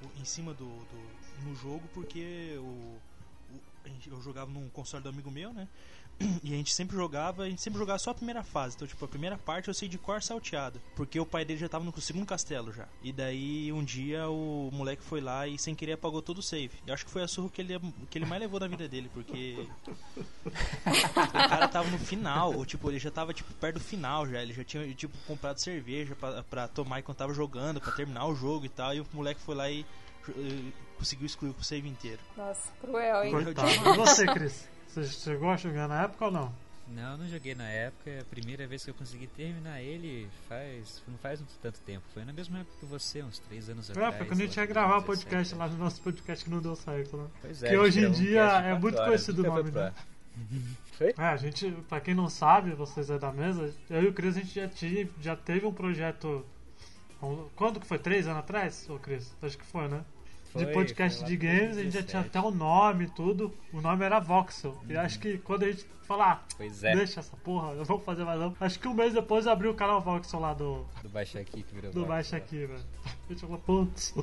o- 0.01 0.19
em 0.19 0.25
cima 0.25 0.53
do, 0.53 0.65
do- 0.65 1.45
no 1.47 1.55
jogo 1.55 1.83
porque 1.93 2.55
o, 2.57 2.97
eu 4.09 4.21
jogava 4.21 4.51
num 4.51 4.69
console 4.69 5.03
do 5.03 5.09
amigo 5.09 5.31
meu, 5.31 5.53
né? 5.53 5.67
E 6.43 6.53
a 6.53 6.57
gente 6.57 6.73
sempre 6.73 6.95
jogava, 6.95 7.43
a 7.43 7.49
gente 7.49 7.61
sempre 7.61 7.79
jogava 7.79 7.99
só 7.99 8.11
a 8.11 8.15
primeira 8.15 8.43
fase. 8.43 8.75
Então, 8.75 8.87
tipo, 8.87 9.03
a 9.03 9.07
primeira 9.07 9.37
parte 9.37 9.67
eu 9.67 9.73
sei 9.73 9.87
de 9.87 9.97
cor 9.97 10.21
salteado. 10.21 10.81
Porque 10.95 11.19
o 11.19 11.25
pai 11.25 11.45
dele 11.45 11.59
já 11.59 11.69
tava 11.69 11.83
no 11.83 12.01
segundo 12.01 12.25
castelo 12.25 12.73
já. 12.73 12.87
E 13.03 13.11
daí 13.11 13.71
um 13.71 13.83
dia 13.83 14.27
o 14.27 14.69
moleque 14.73 15.03
foi 15.03 15.21
lá 15.21 15.47
e 15.47 15.59
sem 15.59 15.75
querer 15.75 15.93
apagou 15.93 16.21
todo 16.21 16.39
o 16.39 16.43
save. 16.43 16.71
Eu 16.85 16.93
acho 16.93 17.05
que 17.05 17.11
foi 17.11 17.21
a 17.21 17.27
surra 17.27 17.49
que 17.49 17.61
ele, 17.61 17.79
que 18.09 18.17
ele 18.17 18.25
mais 18.25 18.41
levou 18.41 18.59
na 18.59 18.67
vida 18.67 18.87
dele, 18.87 19.09
porque 19.13 19.67
o 20.45 21.49
cara 21.49 21.67
tava 21.67 21.89
no 21.89 21.99
final, 21.99 22.53
ou 22.53 22.65
tipo, 22.65 22.89
ele 22.89 22.99
já 22.99 23.11
tava 23.11 23.33
tipo 23.33 23.53
perto 23.55 23.75
do 23.75 23.83
final 23.83 24.27
já, 24.27 24.41
ele 24.41 24.53
já 24.53 24.63
tinha 24.63 24.91
tipo 24.93 25.15
comprado 25.27 25.59
cerveja 25.59 26.15
pra, 26.15 26.43
pra 26.43 26.67
tomar 26.67 26.99
enquanto 26.99 27.17
tava 27.17 27.33
jogando, 27.33 27.79
pra 27.79 27.91
terminar 27.91 28.25
o 28.25 28.35
jogo 28.35 28.65
e 28.65 28.69
tal, 28.69 28.93
e 28.95 29.01
o 29.01 29.07
moleque 29.13 29.41
foi 29.41 29.55
lá 29.55 29.69
e 29.69 29.85
eh, 30.29 30.71
conseguiu 30.97 31.25
excluir 31.25 31.49
o 31.57 31.63
save 31.63 31.87
inteiro. 31.87 32.19
Nossa, 32.35 32.71
cruel, 32.81 33.23
hein? 33.23 33.31
Coitado. 33.31 33.69
E 33.69 33.95
você, 33.95 34.25
Cris? 34.25 34.67
Você 34.87 35.03
chegou 35.05 35.49
a 35.49 35.57
jogar 35.57 35.87
na 35.87 36.03
época 36.03 36.25
ou 36.25 36.31
não? 36.31 36.53
Não, 36.89 37.17
não 37.17 37.27
joguei 37.27 37.53
na 37.53 37.67
época. 37.67 38.19
A 38.21 38.23
primeira 38.25 38.65
vez 38.65 38.83
que 38.83 38.89
eu 38.89 38.93
consegui 38.93 39.27
terminar 39.27 39.81
ele 39.81 40.29
faz. 40.47 41.03
não 41.07 41.17
faz 41.17 41.39
muito 41.41 41.53
tanto 41.61 41.79
tempo. 41.81 42.05
Foi 42.13 42.23
na 42.23 42.31
mesma 42.31 42.59
época 42.59 42.77
que 42.79 42.85
você, 42.85 43.21
uns 43.21 43.39
3 43.39 43.69
anos 43.69 43.89
É, 43.89 43.91
atrás. 43.91 44.15
foi 44.15 44.25
quando 44.25 44.39
a 44.41 44.45
gente 44.45 44.55
ia 44.57 44.65
gravar 44.65 44.97
o 44.97 45.01
2017, 45.01 45.29
podcast 45.29 45.55
lá 45.55 45.67
no 45.67 45.77
nosso 45.83 46.01
podcast 46.01 46.45
que 46.45 46.49
não 46.51 46.61
deu 46.61 46.75
certo, 46.77 47.17
né? 47.17 47.27
Pois 47.41 47.61
é, 47.63 47.69
que 47.69 47.77
hoje 47.77 47.99
em 47.99 48.07
um 48.07 48.11
dia 48.11 48.41
é 48.41 48.73
muito 48.79 48.95
horas, 48.95 49.07
conhecido 49.07 49.41
o 49.41 49.45
foi 49.45 49.53
nome, 49.63 49.71
né? 49.71 49.81
ar. 49.87 49.93
É, 50.99 51.13
a 51.23 51.35
gente, 51.37 51.69
pra 51.87 51.99
quem 51.99 52.15
não 52.15 52.27
sabe, 52.27 52.71
vocês 52.71 53.09
é 53.11 53.19
da 53.19 53.31
mesa, 53.31 53.71
eu 53.87 54.01
e 54.03 54.07
o 54.07 54.13
Cris 54.13 54.35
a 54.35 54.39
gente 54.39 54.55
já, 54.55 54.67
tinha, 54.67 55.07
já 55.21 55.35
teve 55.35 55.63
um 55.65 55.71
projeto. 55.73 56.43
Quando 57.55 57.79
que 57.79 57.85
foi? 57.85 57.99
Três 57.99 58.25
anos 58.27 58.39
atrás, 58.39 58.87
ô 58.89 58.97
Cris? 58.97 59.35
Acho 59.41 59.57
que 59.57 59.65
foi, 59.65 59.87
né? 59.87 60.03
Foi, 60.51 60.65
de 60.65 60.71
podcast 60.73 61.23
de 61.23 61.37
games, 61.37 61.77
a 61.77 61.83
gente 61.83 61.93
já 61.93 62.03
tinha 62.03 62.21
2017. 62.21 62.27
até 62.27 62.39
o 62.39 62.51
nome 62.51 63.05
e 63.05 63.09
tudo. 63.09 63.53
O 63.73 63.81
nome 63.81 64.03
era 64.05 64.19
Voxel. 64.19 64.77
E 64.87 64.95
acho 64.95 65.19
que 65.19 65.37
quando 65.39 65.63
a 65.63 65.71
gente 65.71 65.85
falar, 66.03 66.45
Pois 66.55 66.83
é, 66.83 66.95
deixa 66.95 67.19
essa 67.19 67.35
porra, 67.37 67.73
eu 67.73 67.83
vou 67.83 67.99
fazer 67.99 68.23
mais 68.23 68.39
não. 68.39 68.55
Acho 68.59 68.79
que 68.79 68.87
um 68.87 68.93
mês 68.93 69.13
depois 69.13 69.45
eu 69.45 69.51
abri 69.51 69.67
o 69.67 69.73
canal 69.73 70.01
Voxel 70.01 70.39
lá 70.39 70.53
do, 70.53 70.85
do 71.03 71.09
Baixa 71.09 71.39
aqui 71.39 71.63
que 71.63 71.75
virou 71.75 71.91
do 71.91 71.99
Vox, 71.99 72.09
Baixa 72.09 72.37
né? 72.37 72.41
aqui, 72.43 72.65
velho. 72.65 72.79
A 73.05 73.33
gente 73.33 73.41
falou, 73.41 73.57
putz. 73.59 74.13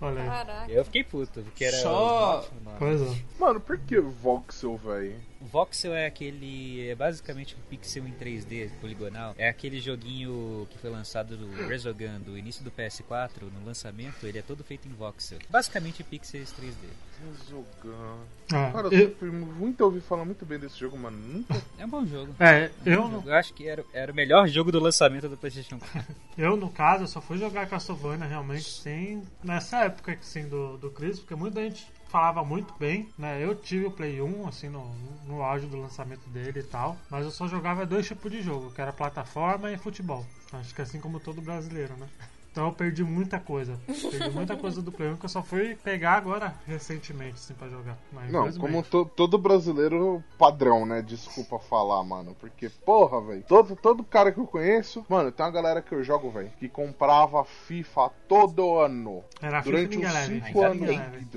Olha 0.00 0.20
aí. 0.22 0.28
Caraca. 0.28 0.70
Eu 0.72 0.84
fiquei 0.84 1.04
puto, 1.04 1.42
porque 1.42 1.64
era. 1.64 1.76
Só- 1.78 2.46
é. 2.80 3.22
Mano, 3.40 3.60
por 3.60 3.78
que 3.78 3.98
Voxel, 4.00 4.76
velho? 4.76 5.16
Voxel 5.50 5.94
é 5.94 6.06
aquele. 6.06 6.88
É 6.88 6.94
basicamente 6.94 7.56
um 7.56 7.62
pixel 7.68 8.06
em 8.06 8.12
3D 8.12 8.70
poligonal. 8.80 9.34
É 9.38 9.48
aquele 9.48 9.80
joguinho 9.80 10.66
que 10.70 10.78
foi 10.78 10.90
lançado 10.90 11.36
do 11.36 11.66
Resogun 11.66 12.20
do 12.20 12.36
início 12.36 12.64
do 12.64 12.70
PS4. 12.70 13.42
No 13.52 13.64
lançamento, 13.64 14.26
ele 14.26 14.38
é 14.38 14.42
todo 14.42 14.62
feito 14.64 14.88
em 14.88 14.92
voxel. 14.92 15.38
Basicamente 15.50 16.02
pixels 16.02 16.52
3D. 16.52 16.88
Resogun. 17.24 18.18
É, 18.52 18.72
Cara, 18.72 18.88
eu 18.88 19.16
eu, 19.20 19.32
muito 19.32 19.80
ouvi 19.82 20.00
falar 20.00 20.24
muito 20.24 20.44
bem 20.44 20.58
desse 20.58 20.78
jogo, 20.78 20.98
mano. 20.98 21.16
Nunca 21.16 21.54
É 21.78 21.84
um 21.84 21.88
bom 21.88 22.04
jogo. 22.06 22.34
é, 22.38 22.70
eu, 22.84 23.02
Bom 23.02 23.08
no, 23.08 23.14
jogo. 23.16 23.28
Eu 23.30 23.34
acho 23.34 23.54
que 23.54 23.68
era, 23.68 23.84
era 23.92 24.12
o 24.12 24.14
melhor 24.14 24.46
jogo 24.48 24.72
do 24.72 24.80
lançamento 24.80 25.28
do 25.28 25.36
PlayStation 25.36 25.78
4. 25.78 26.14
eu, 26.36 26.56
no 26.56 26.70
caso, 26.70 27.04
eu 27.04 27.08
só 27.08 27.20
fui 27.20 27.38
jogar 27.38 27.66
Castlevania 27.66 28.26
realmente 28.26 28.68
sem. 28.68 29.22
Nessa 29.42 29.84
época 29.84 30.12
assim, 30.12 30.48
do, 30.48 30.76
do 30.76 30.90
Chris, 30.90 31.18
porque 31.18 31.34
muita 31.34 31.60
gente 31.62 31.86
falava 32.12 32.44
muito 32.44 32.74
bem, 32.78 33.08
né? 33.16 33.42
Eu 33.42 33.54
tive 33.54 33.86
o 33.86 33.90
Play 33.90 34.20
1, 34.20 34.46
assim, 34.46 34.68
no, 34.68 34.84
no 35.26 35.42
auge 35.42 35.66
do 35.66 35.80
lançamento 35.80 36.28
dele 36.28 36.60
e 36.60 36.62
tal, 36.62 36.96
mas 37.10 37.24
eu 37.24 37.30
só 37.30 37.48
jogava 37.48 37.86
dois 37.86 38.06
tipos 38.06 38.30
de 38.30 38.42
jogo, 38.42 38.70
que 38.70 38.80
era 38.82 38.92
plataforma 38.92 39.72
e 39.72 39.78
futebol. 39.78 40.24
Acho 40.52 40.74
que 40.74 40.82
assim 40.82 41.00
como 41.00 41.18
todo 41.18 41.40
brasileiro, 41.40 41.96
né? 41.96 42.06
Então 42.52 42.66
eu 42.66 42.72
perdi 42.74 43.02
muita 43.02 43.40
coisa. 43.40 43.80
Perdi 43.86 44.28
muita 44.28 44.54
coisa 44.54 44.82
do 44.82 44.92
Play 44.92 45.08
1 45.08 45.16
que 45.16 45.24
eu 45.24 45.28
só 45.30 45.42
fui 45.42 45.74
pegar 45.74 46.12
agora 46.12 46.54
recentemente, 46.66 47.36
assim, 47.36 47.54
pra 47.54 47.66
jogar. 47.66 47.96
Mas 48.12 48.30
Não, 48.30 48.52
como 48.52 48.82
to- 48.82 49.10
todo 49.16 49.38
brasileiro 49.38 50.22
padrão, 50.36 50.84
né? 50.84 51.00
Desculpa 51.00 51.58
falar, 51.58 52.04
mano. 52.04 52.36
Porque, 52.38 52.68
porra, 52.68 53.22
velho. 53.22 53.42
Todo, 53.48 53.74
todo 53.74 54.04
cara 54.04 54.30
que 54.30 54.38
eu 54.38 54.46
conheço, 54.46 55.02
mano, 55.08 55.32
tem 55.32 55.46
uma 55.46 55.50
galera 55.52 55.80
que 55.80 55.94
eu 55.94 56.04
jogo, 56.04 56.30
velho, 56.30 56.52
que 56.58 56.68
comprava 56.68 57.42
FIFA 57.42 58.10
todo 58.28 58.78
ano. 58.78 59.24
Era 59.40 59.62
Durante 59.62 59.88
FIFA 59.96 60.06
uns 60.08 60.12
Ninguém 60.12 60.12
Leve. 60.12 60.34
5 60.34 60.46
Ainda 60.46 60.66
anos 60.66 60.80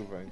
velho. 0.09 0.31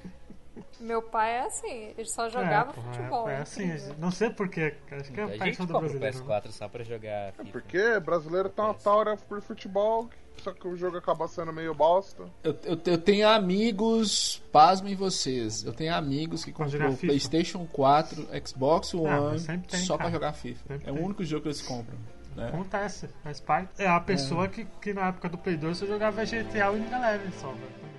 Meu 0.80 1.02
pai 1.02 1.32
é 1.36 1.42
assim, 1.46 1.94
ele 1.98 2.06
só 2.06 2.30
jogava 2.30 2.72
é, 2.72 2.74
porra, 2.74 2.90
é- 2.90 2.94
futebol. 2.94 3.30
É, 3.30 3.34
é 3.36 3.38
assim, 3.42 3.72
não 4.00 4.12
sei 4.12 4.30
porquê. 4.30 4.74
Acho 4.92 5.12
que 5.12 5.20
é 5.20 5.24
a 5.24 5.38
paixão 5.38 5.66
do 5.66 5.76
o 5.76 5.80
brasileiro. 5.80 6.18
né? 6.18 6.24
PS4 6.42 6.52
só 6.52 6.68
pra 6.68 6.84
jogar 6.84 7.34
FIFA. 7.34 7.52
Porque 7.52 8.00
brasileiro 8.00 8.50
tá 8.50 8.66
uma 8.66 8.74
taura 8.74 9.16
por 9.18 9.42
futebol, 9.42 10.10
só 10.38 10.52
que 10.52 10.68
o 10.68 10.76
jogo 10.76 10.98
acaba 10.98 11.28
sendo 11.28 11.54
meio 11.54 11.74
bosta. 11.74 12.24
Eu, 12.44 12.58
eu, 12.64 12.80
eu 12.86 12.98
tenho 12.98 13.28
amigos, 13.28 14.42
pasmem 14.52 14.96
vocês, 14.96 15.64
eu 15.64 15.74
tenho 15.74 15.94
amigos 15.96 16.44
que 16.44 16.52
Pra 16.52 16.68
FIFA? 16.68 16.98
PlayStation 17.08 17.66
4, 17.72 18.28
Xbox 18.46 18.94
Ah, 18.94 18.98
One 18.98 19.40
tem, 19.68 19.80
só 19.82 19.96
pra 19.96 20.06
cara. 20.06 20.12
jogar 20.16 20.34
FIFA. 20.34 20.64
Sempre 20.68 20.90
é 20.90 20.92
o 20.92 20.96
tem. 20.96 21.04
único 21.06 21.24
jogo 21.24 21.44
que 21.44 21.48
eles 21.50 21.62
compram. 21.62 21.98
Né? 22.36 22.48
Acontece, 22.48 23.08
faz 23.24 23.40
parte. 23.40 23.70
É 23.82 23.88
a 23.88 24.00
pessoa 24.00 24.48
que, 24.48 24.66
que 24.82 24.92
na 24.92 25.10
época 25.10 25.30
do 25.30 25.38
Play 25.38 25.56
2 25.56 25.78
você 25.78 25.86
jogava 25.86 26.26
GTA 26.26 26.72
e 26.74 26.80
Ninja 26.80 26.98
Leve 26.98 27.32
só, 27.40 27.48
velho. 27.52 27.93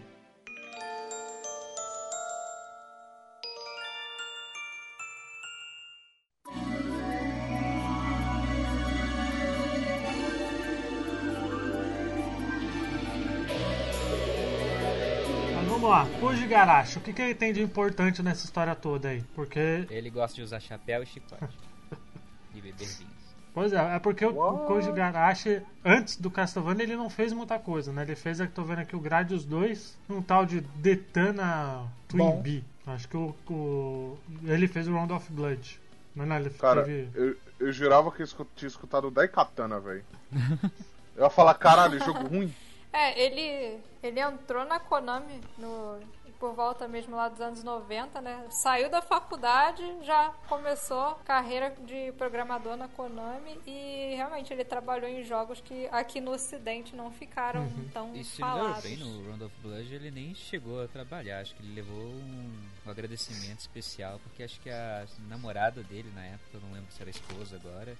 Vamos 16.34 16.40
lá. 16.40 16.46
Koji 16.46 16.46
Garashi, 16.46 16.98
o 16.98 17.00
que, 17.00 17.12
que 17.12 17.22
ele 17.22 17.34
tem 17.34 17.52
de 17.52 17.62
importante 17.62 18.22
nessa 18.22 18.44
história 18.44 18.74
toda 18.74 19.08
aí? 19.08 19.22
Porque. 19.34 19.86
Ele 19.90 20.10
gosta 20.10 20.36
de 20.36 20.42
usar 20.42 20.60
chapéu 20.60 21.02
e 21.02 21.06
chicote. 21.06 21.58
e 22.54 22.60
beber 22.60 22.86
vinhos. 22.86 23.14
Pois 23.52 23.72
é, 23.72 23.94
é 23.94 23.98
porque 24.00 24.26
o, 24.26 24.30
o 24.30 24.36
What? 24.36 24.66
Koji 24.66 24.92
Garashi, 24.92 25.62
antes 25.84 26.16
do 26.16 26.28
Castlevania, 26.30 26.82
ele 26.82 26.96
não 26.96 27.08
fez 27.08 27.32
muita 27.32 27.56
coisa, 27.58 27.92
né? 27.92 28.02
Ele 28.02 28.16
fez, 28.16 28.40
eu 28.40 28.48
tô 28.50 28.64
vendo 28.64 28.80
aqui, 28.80 28.96
o 28.96 29.00
Gradius 29.00 29.44
2, 29.44 29.96
um 30.10 30.20
tal 30.20 30.44
de 30.44 30.60
Detana 30.60 31.86
Twin. 32.08 32.40
Bee. 32.42 32.64
Acho 32.86 33.08
que 33.08 33.16
o, 33.16 33.34
o- 33.48 34.18
ele 34.44 34.66
fez 34.66 34.88
o 34.88 34.92
Round 34.92 35.12
of 35.12 35.32
Blood. 35.32 35.80
Mas 36.16 36.28
não, 36.28 36.36
ele 36.36 36.50
Cara, 36.50 36.82
teve... 36.84 37.08
eu, 37.14 37.36
eu 37.60 37.72
jurava 37.72 38.10
que 38.10 38.22
eu 38.22 38.26
tinha 38.56 38.68
escutado 38.68 39.06
o 39.06 39.10
Daikatana, 39.10 39.78
velho. 39.80 40.04
Eu 41.16 41.24
ia 41.24 41.30
falar, 41.30 41.54
caralho, 41.54 41.98
jogo 42.04 42.26
ruim. 42.26 42.52
É, 42.96 43.20
ele, 43.20 43.80
ele 44.00 44.20
entrou 44.20 44.64
na 44.64 44.78
Konami 44.78 45.40
no, 45.58 45.98
por 46.38 46.54
volta 46.54 46.86
mesmo 46.88 47.16
lá 47.16 47.28
dos 47.28 47.40
anos 47.40 47.62
90, 47.62 48.20
né? 48.20 48.46
Saiu 48.50 48.90
da 48.90 49.00
faculdade, 49.00 49.82
já 50.02 50.32
começou 50.48 51.14
carreira 51.24 51.70
de 51.86 52.12
programador 52.12 52.76
na 52.76 52.88
Konami 52.88 53.58
e 53.66 54.14
realmente 54.16 54.52
ele 54.52 54.64
trabalhou 54.64 55.08
em 55.08 55.24
jogos 55.24 55.60
que 55.60 55.86
aqui 55.92 56.20
no 56.20 56.32
ocidente 56.32 56.94
não 56.94 57.10
ficaram 57.10 57.62
Uhum. 57.62 57.88
tão 57.92 58.16
E 58.16 58.24
falados. 58.24 58.82
bem, 58.82 58.96
no 58.96 59.26
Round 59.28 59.44
of 59.44 59.54
Blood 59.62 59.94
ele 59.94 60.10
nem 60.10 60.34
chegou 60.34 60.82
a 60.82 60.88
trabalhar. 60.88 61.40
Acho 61.40 61.54
que 61.54 61.62
ele 61.62 61.74
levou 61.74 61.96
um, 62.04 62.68
um 62.86 62.90
agradecimento 62.90 63.60
especial, 63.60 64.18
porque 64.22 64.42
acho 64.42 64.60
que 64.60 64.70
a 64.70 65.06
namorada 65.28 65.82
dele 65.82 66.10
na 66.14 66.24
época, 66.24 66.58
não 66.62 66.72
lembro 66.72 66.90
se 66.92 67.00
era 67.00 67.10
esposa 67.10 67.56
agora, 67.56 67.96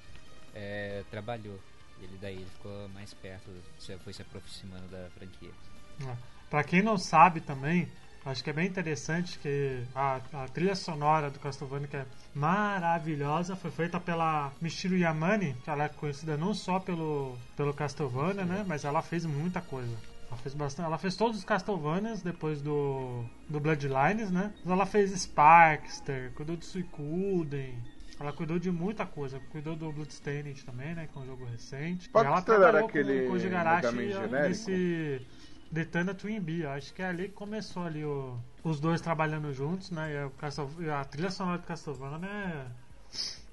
é, 0.55 1.03
trabalhou. 1.11 1.59
Ele 2.01 2.19
daí 2.21 2.35
ele 2.37 2.51
ficou 2.57 2.89
mais 2.91 3.15
perto, 3.15 3.51
se- 3.79 3.97
foi 3.99 4.13
se 4.13 4.23
aproximando 4.23 4.87
da 4.89 5.09
franquia. 5.11 5.51
É. 6.07 6.17
Pra 6.51 6.63
quem 6.65 6.83
não 6.83 6.99
sabe 6.99 7.41
também, 7.41 7.91
acho 8.25 8.43
que 8.43 8.51
é 8.51 8.53
bem 8.53 8.67
interessante 8.67 9.39
que 9.39 9.83
a, 9.95 10.21
a 10.33 10.49
trilha 10.49 10.75
sonora 10.75 11.31
do 11.31 11.39
Castlevania, 11.39 11.89
que 11.89 11.97
é 11.97 12.07
maravilhosa, 12.35 13.55
foi 13.55 13.71
feita 13.71 14.01
pela 14.01 14.53
Michiru 14.61 14.97
Yamane, 14.97 15.55
que 15.63 15.71
ela 15.71 15.85
é 15.85 15.89
conhecida 15.89 16.37
não 16.37 16.55
só 16.55 16.81
pelo, 16.81 17.37
pelo 17.57 17.75
Castlevania, 17.75 18.45
né? 18.45 18.65
Mas 18.67 18.85
ela 18.85 19.03
fez 19.03 19.25
muita 19.27 19.61
coisa. 19.61 19.95
Ela 20.29 20.37
fez 20.39 20.55
bastante. 20.55 20.87
Ela 20.87 20.99
fez 20.99 21.17
todos 21.17 21.39
os 21.39 21.45
Castlevanias 21.45 22.23
depois 22.23 22.61
do, 22.61 23.25
do 23.49 23.61
Bloodlines, 23.61 24.31
né? 24.31 24.53
Mas 24.65 24.73
ela 24.73 24.87
fez 24.87 25.11
Sparkster, 25.13 26.33
cuidou 26.35 26.57
de 26.57 26.65
Suicuden. 26.65 27.79
Ela 28.19 28.33
cuidou 28.33 28.59
de 28.59 28.71
muita 28.71 29.05
coisa. 29.05 29.41
Cuidou 29.51 29.77
do 29.77 29.93
Bloodstained 29.93 30.65
também, 30.65 30.95
né? 30.95 31.09
Que 31.13 31.19
é 31.19 31.23
um 31.23 31.27
jogo 31.27 31.45
recente. 31.45 32.09
E 32.09 32.19
ela 32.19 32.41
Sparkster 32.41 32.55
era 32.55 32.63
trabalhou 32.63 32.89
aquele 32.89 33.21
com 33.21 33.27
o 33.27 33.31
Koji 33.31 33.49
Garashi 33.49 33.91
genérico? 33.91 34.29
nesse 34.29 35.27
Detana 35.75 36.15
Twin 36.15 36.41
Bee. 36.41 36.65
Acho 36.65 36.95
que 36.95 37.03
é 37.03 37.07
ali 37.07 37.25
que 37.29 37.35
começou 37.35 37.83
ali 37.85 38.05
o- 38.05 38.39
os 38.63 38.79
dois 38.79 39.01
trabalhando 39.01 39.53
juntos, 39.53 39.91
né? 39.91 40.31
E, 40.81 40.89
a 40.91 41.05
trilha 41.05 41.31
sonora 41.31 41.59
do 41.59 41.65
Castlevania 41.67 42.29
é 42.29 42.67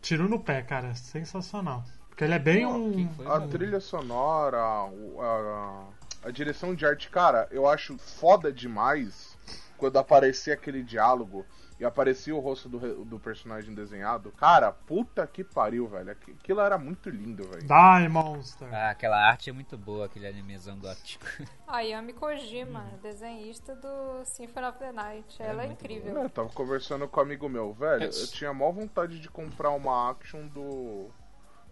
tiro 0.02 0.30
no 0.30 0.40
pé, 0.40 0.62
cara. 0.62 0.94
Sensacional. 0.94 1.84
Porque 2.10 2.24
ele 2.24 2.34
é 2.36 2.40
bem 2.40 2.66
um... 2.66 3.10
A 3.28 3.42
trilha 3.42 3.80
sonora, 3.80 4.84
o- 4.86 5.20
a, 5.20 5.88
a 6.28 6.32
direção 6.32 6.76
de 6.76 6.86
arte, 6.86 7.10
cara, 7.10 7.48
eu 7.52 7.68
acho 7.68 7.98
foda 7.98 8.52
demais 8.54 9.36
quando 9.78 9.98
aparecia 9.98 10.54
aquele 10.54 10.84
diálogo 10.84 11.44
e 11.82 11.86
aparecia 11.86 12.36
o 12.36 12.40
rosto 12.40 12.70
do, 12.70 13.04
do 13.04 13.20
personagem 13.20 13.74
desenhado. 13.74 14.32
Cara, 14.34 14.72
puta 14.72 15.26
que 15.26 15.44
pariu, 15.44 15.88
velho. 15.88 16.12
Aqui- 16.12 16.32
Aquilo 16.40 16.62
era 16.62 16.78
muito 16.78 17.10
lindo, 17.10 17.44
velho. 17.48 17.64
Die 17.64 18.08
Monster. 18.08 18.72
Ah, 18.72 18.92
aquela 18.92 19.18
arte 19.18 19.50
é 19.50 19.54
muito 19.54 19.76
boa, 19.80 20.06
aquele 20.06 20.28
animezão 20.28 20.78
gótico. 20.78 21.26
A 21.68 21.80
Yami 21.82 22.14
Kojima, 22.14 22.86
desenhista 23.02 23.76
do 23.76 24.24
Symphony 24.26 24.68
of 24.68 24.78
the 24.78 24.92
Night. 24.92 25.42
Ela 25.42 25.64
é, 25.64 25.66
muito 25.68 25.82
incrível. 25.84 26.22
Eu 26.22 26.30
tava 26.30 26.50
conversando 26.50 27.08
com 27.08 27.20
um 27.20 27.24
amigo 27.24 27.50
meu, 27.50 27.74
velho. 27.74 28.04
Eu 28.04 28.28
tinha 28.28 28.54
maior 28.54 28.74
vontade 28.74 29.20
de 29.20 29.28
comprar 29.28 29.72
uma 29.72 30.12
action 30.12 30.48
do. 30.50 31.10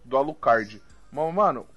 do 0.03 0.17
Alucard. 0.17 0.81
Mas, 1.11 1.31
mano, 1.33 1.67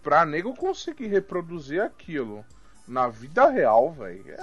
pra 0.00 0.24
nego 0.24 0.54
conseguir 0.54 1.08
reproduzir 1.08 1.82
aquilo 1.82 2.44
na 2.86 3.08
vida 3.08 3.48
real, 3.50 3.90
velho. 3.92 4.30
É. 4.30 4.36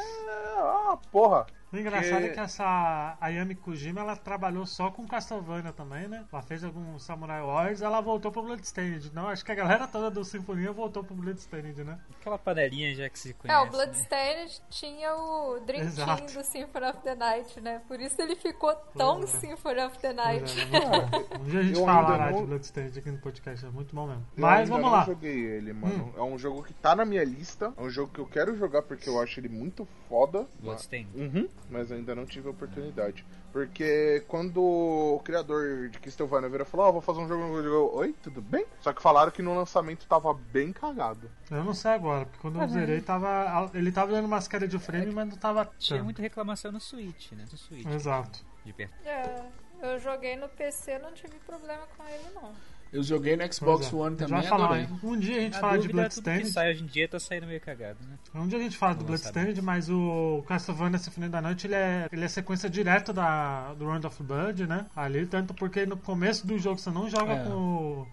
Ah, 0.58 0.98
porra. 1.12 1.48
O 1.72 1.78
engraçado 1.78 2.22
Que- 2.22 2.28
é 2.28 2.34
que 2.34 2.40
essa 2.40 3.18
Ayami 3.20 3.54
Kojima 3.54 4.00
ela 4.00 4.16
trabalhou 4.16 4.66
só 4.66 4.90
com 4.90 5.06
Castlevania 5.06 5.74
também, 5.74 6.08
né? 6.08 6.24
Ela 6.32 6.42
fez 6.42 6.64
alguns 6.64 7.04
Samurai 7.04 7.42
Warriors 7.42 7.82
ela 7.82 8.00
voltou 8.00 8.32
pro 8.32 8.42
Bloodstained. 8.42 9.12
Não, 9.14 9.28
acho 9.28 9.44
que 9.44 9.52
a 9.52 9.56
galera 9.56 9.86
toda 9.86 10.10
do 10.10 10.24
Sinfonia 10.24 10.72
voltou 10.72 11.04
pro 11.04 11.14
Bloodstained, 11.14 11.84
né? 11.84 12.00
Aquela 12.22 12.38
panelinha 12.38 12.96
já 12.96 13.10
que 13.10 13.20
se 13.20 13.32
É, 13.32 13.34
conhece. 13.34 13.60
o 13.62 13.66
né? 13.66 13.70
Bloodstained 13.72 14.62
tinha 14.70 15.14
o 15.14 15.60
Dream 15.60 15.84
Exato. 15.84 16.26
Team 16.26 16.42
do 16.42 16.48
Symphony 16.48 16.86
of 16.88 17.00
the 17.04 17.16
Night, 17.16 17.62
né? 17.62 17.82
Por 17.88 18.00
isso 18.00 18.22
ele 18.22 18.36
ficou 18.38 18.74
tão 18.98 19.24
é. 19.24 19.28
Symphony 19.28 19.82
of 19.82 20.00
the 20.00 20.14
Night. 20.14 20.60
é, 20.60 20.66
muito 20.70 21.30
bom. 21.30 21.42
Um 21.42 21.44
dia 21.50 21.60
a 21.60 21.64
gente 21.64 21.80
Eu 21.80 21.86
falará 21.86 22.32
não- 22.32 22.40
de 22.42 22.46
Bloodstained 22.48 22.98
aqui 23.00 23.12
no 23.12 23.18
podcast, 23.20 23.66
é 23.66 23.70
muito 23.70 23.94
bom 23.94 24.08
mesmo. 24.08 24.26
Eu 24.38 24.42
Mas 24.42 24.60
ainda 24.62 24.72
vamos 24.72 24.92
lá. 24.92 25.04
joguei 25.04 25.38
ele, 25.38 25.74
mano. 25.74 26.14
É 26.16 26.22
um 26.22 26.38
jogo 26.38 26.64
que 26.64 26.74
tá 26.74 26.96
na 26.96 27.04
minha 27.04 27.26
lista. 27.26 27.74
É 27.76 27.82
um 27.82 27.90
jogo 27.90 28.12
que 28.14 28.20
eu 28.20 28.26
quero 28.26 28.56
jogar 28.56 28.84
porque 28.84 29.10
eu 29.10 29.22
acho 29.22 29.38
ele 29.40 29.50
muito 29.50 29.86
foda. 30.08 30.48
Bloodstained. 30.62 31.10
Uhum, 31.14 31.50
mas 31.70 31.92
ainda 31.92 32.16
não 32.16 32.26
tive 32.26 32.48
a 32.48 32.52
oportunidade. 32.52 33.26
Porque 33.52 34.24
quando 34.28 34.62
o 34.62 35.20
criador 35.24 35.90
de 35.90 36.00
Castlevania 36.00 36.50
virou 36.50 36.66
e 36.66 36.70
falou, 36.70 36.88
ó, 36.88 36.92
vou 36.92 37.02
fazer 37.02 37.20
um 37.20 37.28
jogo, 37.28 37.58
eu 37.58 37.64
digo, 37.64 37.98
oi, 37.98 38.16
tudo 38.22 38.42
bem? 38.42 38.66
Só 38.82 38.94
que 38.94 39.02
falaram 39.02 39.32
que 39.32 39.42
no 39.42 39.56
lançamento 39.56 40.06
tava 40.06 40.34
bem 40.34 40.72
cagado. 40.72 41.30
Eu 41.50 41.64
não 41.64 41.74
sei 41.74 41.92
agora, 41.92 42.26
porque 42.26 42.40
quando 42.40 42.62
eu 42.62 42.68
zerei, 42.68 43.02
tava, 43.02 43.72
ele 43.74 43.92
tava 43.92 44.12
dando 44.12 44.26
umas 44.26 44.48
caras 44.48 44.70
de 44.70 44.78
frame, 44.78 45.12
mas 45.12 45.28
não 45.30 45.38
tava 45.38 45.66
Tinha 45.78 45.98
tanto. 45.98 46.06
muita 46.06 46.22
reclamação 46.22 46.72
no 46.72 46.80
Switch, 46.80 47.32
né? 47.32 47.46
No 47.52 47.58
Switch. 47.58 47.86
Exato. 47.88 48.46
De 48.64 48.74
perto. 48.74 48.94
É, 49.06 49.46
eu 49.82 50.00
joguei 50.00 50.36
no 50.36 50.50
PC, 50.50 51.00
não 51.00 51.12
tive 51.14 51.38
problema 51.40 51.84
com 51.98 52.04
ele, 52.08 52.26
não. 52.36 52.52
Eu 52.92 53.04
joguei 53.04 53.36
no 53.36 53.54
Xbox 53.54 53.92
é. 53.92 53.96
One 53.96 54.16
também, 54.16 54.40
vai 54.40 54.44
falar, 54.48 54.66
adorei. 54.66 54.88
Um 55.04 55.18
dia 55.20 55.38
a 55.38 55.42
gente 55.42 55.58
A 55.58 55.60
fala 55.60 55.72
de 55.74 55.78
é 55.78 55.82
tudo 55.82 55.88
que 55.90 55.94
Bloodstained. 55.94 56.52
sai 56.52 56.72
hoje 56.72 56.84
em 56.84 56.88
dia 56.88 57.08
tá 57.10 57.20
saindo 57.20 57.46
meio 57.48 57.60
cagado, 57.62 57.98
né? 58.08 58.18
Um 58.34 58.48
dia 58.48 58.58
a 58.58 58.62
gente 58.62 58.78
fala 58.78 58.96
do 58.96 59.04
Bloodstained, 59.04 59.62
mas 59.62 59.90
o 59.90 60.44
Castlevania 60.48 60.98
Symphony 60.98 61.30
da 61.30 61.42
Noite 61.42 61.68
ele 61.68 61.76
é, 61.76 62.08
ele 62.12 62.24
é 62.24 62.28
sequência 62.28 62.70
direta 62.70 63.12
da, 63.12 63.74
do 63.74 63.86
Round 63.86 64.08
of 64.08 64.24
Blood, 64.24 64.66
né? 64.68 64.86
Ali, 64.96 65.26
tanto 65.26 65.54
porque 65.54 65.86
no 65.86 65.98
começo 65.98 66.48
do 66.48 66.58
jogo 66.58 66.78
você 66.80 66.90
não 66.90 67.10
joga 67.10 67.34
É. 67.34 67.44
com 67.44 67.52
o 67.52 68.08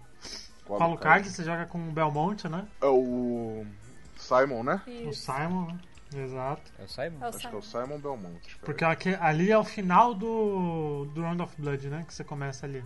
Com 0.65 0.77
com 0.77 0.83
Alucard, 0.83 1.29
você 1.29 1.43
joga 1.43 1.65
com 1.65 1.77
o 1.77 1.91
Belmont, 1.91 2.47
né? 2.49 2.65
É 2.81 2.85
o 2.87 3.65
Simon, 4.17 4.63
né? 4.63 4.81
O 4.87 5.09
Isso. 5.09 5.21
Simon, 5.31 5.67
né? 5.67 5.79
Exato. 6.17 6.71
É 6.79 6.83
o 6.83 6.87
Simon? 6.87 7.17
É 7.21 7.25
o 7.25 7.29
Acho 7.29 7.49
que 7.49 7.55
é 7.55 7.57
o 7.57 7.61
Simon 7.61 7.99
Belmont. 7.99 8.39
peraí. 8.41 8.59
Porque 8.63 8.85
aqui- 8.85 9.17
ali 9.19 9.51
é 9.51 9.57
o 9.57 9.63
final 9.63 10.13
do, 10.13 11.05
do 11.13 11.21
Round 11.21 11.41
of 11.41 11.53
Blood, 11.61 11.87
né? 11.89 12.03
Que 12.07 12.13
você 12.13 12.23
começa 12.23 12.65
ali. 12.65 12.83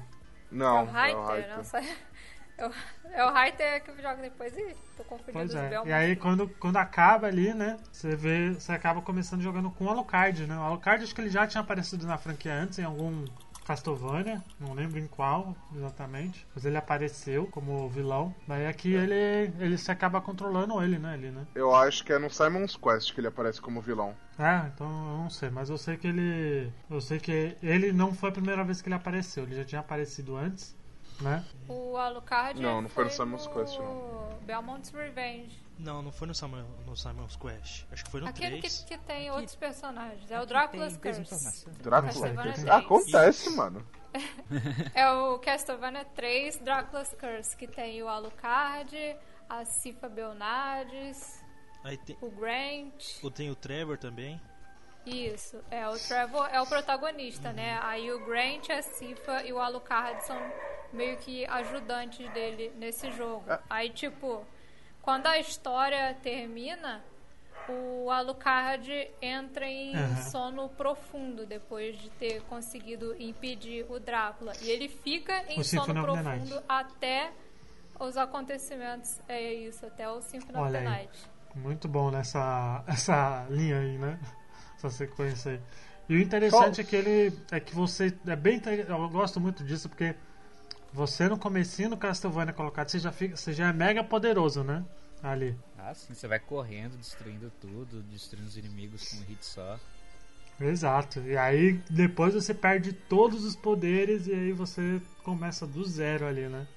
É 0.52 0.56
Não, 0.56 0.86
o 0.86 0.92
Hyter, 0.92 1.58
não 1.58 1.64
sei. 1.64 1.96
É 2.58 2.68
o, 2.68 2.72
é 3.14 3.26
o 3.26 3.30
Hyter 3.32 3.84
que 3.84 4.02
joga 4.02 4.18
depois 4.18 4.54
e 4.58 4.76
tô 4.98 5.04
confundindo 5.06 5.32
Pois 5.32 5.50
os 5.50 5.56
é. 5.56 5.70
Belmont. 5.70 5.90
E 5.90 5.94
aí 5.94 6.16
quando, 6.18 6.50
quando 6.60 6.76
acaba 6.76 7.28
ali, 7.28 7.54
né? 7.54 7.78
Você 7.90 8.18
vê. 8.18 8.54
Você 8.54 8.74
acaba 8.74 9.02
começando 9.02 9.42
jogando 9.42 9.72
com 9.72 9.86
o 9.86 9.90
Alucard, 9.90 10.46
né? 10.46 10.58
O 10.58 10.62
Alucard 10.62 11.02
acho 11.02 11.16
que 11.16 11.22
ele 11.22 11.30
já 11.30 11.48
tinha 11.48 11.62
aparecido 11.62 12.06
na 12.06 12.18
franquia 12.18 12.54
antes, 12.54 12.78
em 12.78 12.84
algum 12.84 13.24
Castlevania, 13.70 14.44
não 14.60 14.74
lembro 14.74 15.00
em 15.00 15.06
qual 15.06 15.56
exatamente. 15.76 16.46
Mas 16.56 16.66
ele 16.66 16.76
apareceu 16.76 17.46
como 17.48 17.88
vilão. 17.88 18.34
Daí 18.48 18.66
aqui 18.66 18.94
ele, 18.94 19.54
ele 19.60 19.78
se 19.78 19.92
acaba 19.92 20.20
controlando 20.20 20.82
ele, 20.82 20.98
né? 20.98 21.14
Ele, 21.14 21.30
né? 21.30 21.46
Eu 21.54 21.76
acho 21.76 22.04
que 22.04 22.12
é 22.12 22.18
no 22.18 22.32
Simon's 22.32 22.76
Quest 22.76 23.14
que 23.14 23.20
ele 23.20 23.28
aparece 23.28 23.62
como 23.62 23.80
vilão. 23.80 24.16
É, 24.39 24.67
então 24.73 24.88
eu 24.88 25.17
não 25.17 25.30
sei, 25.30 25.49
mas 25.49 25.69
eu 25.69 25.78
sei 25.78 25.97
que 25.97 26.08
ele. 26.08 26.71
Eu 26.89 27.02
sei 27.02 27.19
que 27.19 27.58
ele 27.62 27.91
não 27.91 28.13
foi 28.13 28.30
a 28.30 28.32
primeira 28.32 28.63
vez 28.63 28.82
que 28.82 28.88
ele 28.88 28.95
apareceu, 28.95 29.43
ele 29.43 29.56
já 29.56 29.65
tinha 29.65 29.82
aparecido 29.82 30.38
antes, 30.38 30.73
né? 31.19 31.43
O 31.67 31.97
Alucard 31.97 32.62
Não, 32.62 32.82
não 32.82 32.88
foi 32.88 33.04
no 33.04 33.10
no 33.10 33.15
Simon's 33.15 33.47
Quest, 33.47 33.78
não. 33.78 34.39
Belmont's 34.43 34.91
Revenge. 34.91 35.60
Não, 35.78 36.02
não 36.02 36.12
foi 36.12 36.28
no, 36.28 36.36
Simon, 36.36 36.63
no 36.86 36.95
Simon's 36.95 37.36
Quest. 37.36 37.86
Acho 37.91 38.04
que 38.06 38.12
foi 38.12 38.21
no 38.21 38.28
Aquele 38.28 38.56
que, 38.56 38.62
3. 38.62 38.86
que 38.88 38.97
tem 38.99 39.32
outros 39.32 39.56
personagens. 39.56 40.30
É 40.30 40.39
o 40.41 40.45
Drácula's 40.45 40.97
Curse. 40.97 41.69
Drácula. 41.82 42.30
3. 42.30 42.67
Acontece, 42.67 43.49
mano. 43.52 43.86
É 44.95 45.10
o 45.12 45.38
Castlevania 45.38 46.04
3 46.04 46.58
Drácula's 46.58 47.13
Curse, 47.13 47.56
que 47.56 47.67
tem 47.67 48.02
o 48.02 48.08
Alucard, 48.08 48.97
a 49.47 49.63
Cifa 49.65 50.10
Belnades, 50.10 51.38
Aí 51.84 51.98
tem, 51.98 52.18
o 52.22 52.30
Grant. 52.30 53.24
ou 53.24 53.32
tem 53.32 53.50
o 53.50 53.56
Trevor 53.56 53.98
também. 53.98 54.39
Isso, 55.06 55.58
é 55.72 55.88
o 55.88 55.98
Trevor 55.98 56.48
é 56.52 56.62
o 56.62 56.68
protagonista, 56.68 57.52
né? 57.54 57.80
Aí 57.82 58.12
o 58.12 58.24
Grant, 58.26 58.70
a 58.70 58.82
Cifa 58.82 59.44
e 59.44 59.54
o 59.54 59.60
Alucard 59.60 60.24
são 60.24 60.38
meio 60.92 61.18
que 61.18 61.46
ajudantes 61.46 62.30
dele 62.32 62.72
nesse 62.78 63.10
jogo. 63.12 63.46
Aí, 63.70 63.89
tipo, 63.89 64.46
quando 65.02 65.28
a 65.28 65.39
história 65.39 66.15
termina, 66.22 67.04
o 67.70 68.10
Alucard 68.12 69.10
entra 69.22 69.65
em 69.68 69.96
Aham. 69.96 70.22
sono 70.24 70.70
profundo 70.70 71.46
depois 71.46 71.98
de 71.98 72.10
ter 72.12 72.42
conseguido 72.44 73.15
impedir 73.20 73.86
o 73.89 74.00
Drácula. 74.00 74.54
E 74.62 74.70
ele 74.70 74.89
fica 74.89 75.44
em 75.48 75.60
O 75.60 75.63
sono 75.63 76.04
profundo 76.04 76.62
até 76.68 77.32
os 78.00 78.18
acontecimentos. 78.18 79.20
É 79.28 79.54
isso, 79.54 79.86
até 79.86 80.10
o 80.10 80.22
Symphony 80.22 80.58
of 80.58 80.60
Olha 80.68 80.72
the 80.72 80.78
aí. 80.80 80.84
Night. 80.84 81.30
Muito 81.56 81.88
bom 81.88 82.12
nessa 82.12 82.84
essa 82.88 83.46
linha 83.50 83.80
aí, 83.80 83.98
né? 83.98 84.20
essa 84.80 84.90
sequência 84.90 85.52
aí. 85.52 85.60
E 86.08 86.16
o 86.16 86.20
interessante 86.20 86.82
é 86.82 86.84
que 86.84 86.96
ele. 86.96 87.38
É 87.52 87.60
que 87.60 87.76
você. 87.76 88.14
É 88.26 88.36
bem. 88.36 88.62
Eu 88.88 89.10
gosto 89.10 89.40
muito 89.40 89.64
disso 89.64 89.88
porque 89.88 90.16
você 90.92 91.28
no 91.30 91.38
comecinho 91.38 91.92
do 91.92 91.98
Castlevania 91.98 92.54
colocado, 92.54 92.90
você 92.90 92.98
já, 92.98 93.12
fica, 93.12 93.38
você 93.38 93.54
já 93.54 93.68
é 93.68 93.74
mega 93.74 94.04
poderoso, 94.04 94.64
né? 94.64 94.84
Ali. 95.22 95.56
Ah, 95.78 95.94
sim, 95.94 96.14
você 96.14 96.28
vai 96.28 96.40
correndo, 96.40 96.98
destruindo 96.98 97.52
tudo, 97.62 98.02
destruindo 98.04 98.48
os 98.48 98.58
inimigos 98.58 99.08
com 99.10 99.18
um 99.18 99.26
hit 99.26 99.46
só. 99.46 99.80
Exato. 100.60 101.20
E 101.22 101.38
aí 101.38 101.74
depois 101.90 102.34
você 102.34 102.54
perde 102.54 102.92
todos 102.92 103.46
os 103.46 103.56
poderes 103.56 104.28
e 104.28 104.34
aí 104.34 104.52
você 104.52 105.02
começa 105.24 105.68
do 105.68 105.84
zero 105.86 106.26
ali, 106.26 106.48
né? 106.48 106.68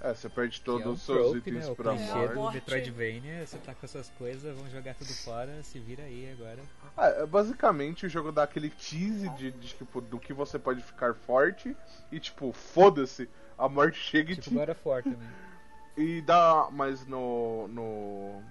É, 0.00 0.12
você 0.12 0.28
perde 0.28 0.60
Que 0.60 0.68
é 0.68 0.72
um 0.72 0.76
todos 0.76 0.92
os 0.98 1.02
seus 1.02 1.30
trope, 1.32 1.38
itens 1.38 1.68
né? 1.68 1.74
Pra 1.74 1.96
clichê 1.96 2.14
morte. 2.14 2.34
do. 2.34 2.52
Metroidvania, 2.52 3.46
você 3.46 3.58
tá 3.58 3.74
com 3.74 3.86
essas 3.86 4.08
coisas, 4.10 4.56
vão 4.56 4.68
jogar 4.68 4.94
tudo 4.94 5.12
fora, 5.24 5.62
se 5.62 5.78
vira 5.78 6.02
aí 6.02 6.30
agora. 6.32 6.58
Ah, 6.96 7.08
é, 7.08 7.26
basicamente 7.26 8.06
o 8.06 8.08
jogo 8.08 8.30
dá 8.30 8.42
aquele 8.42 8.70
tease 8.70 9.28
de, 9.30 9.50
de, 9.52 9.68
tipo, 9.68 10.00
do 10.00 10.18
que 10.18 10.32
você 10.32 10.58
pode 10.58 10.82
ficar 10.82 11.14
forte 11.14 11.74
e 12.12 12.20
tipo, 12.20 12.52
foda-se, 12.52 13.28
a 13.56 13.68
morte 13.68 13.98
chega 13.98 14.32
e 14.32 14.36
Tipo 14.36 14.50
te 14.50 14.54
God 14.54 14.68
of 14.68 14.80
War 14.84 15.02
também. 15.02 15.28
E 15.96 16.20
dá. 16.20 16.68
Mas 16.70 17.06
no. 17.06 17.66
no. 17.68 18.42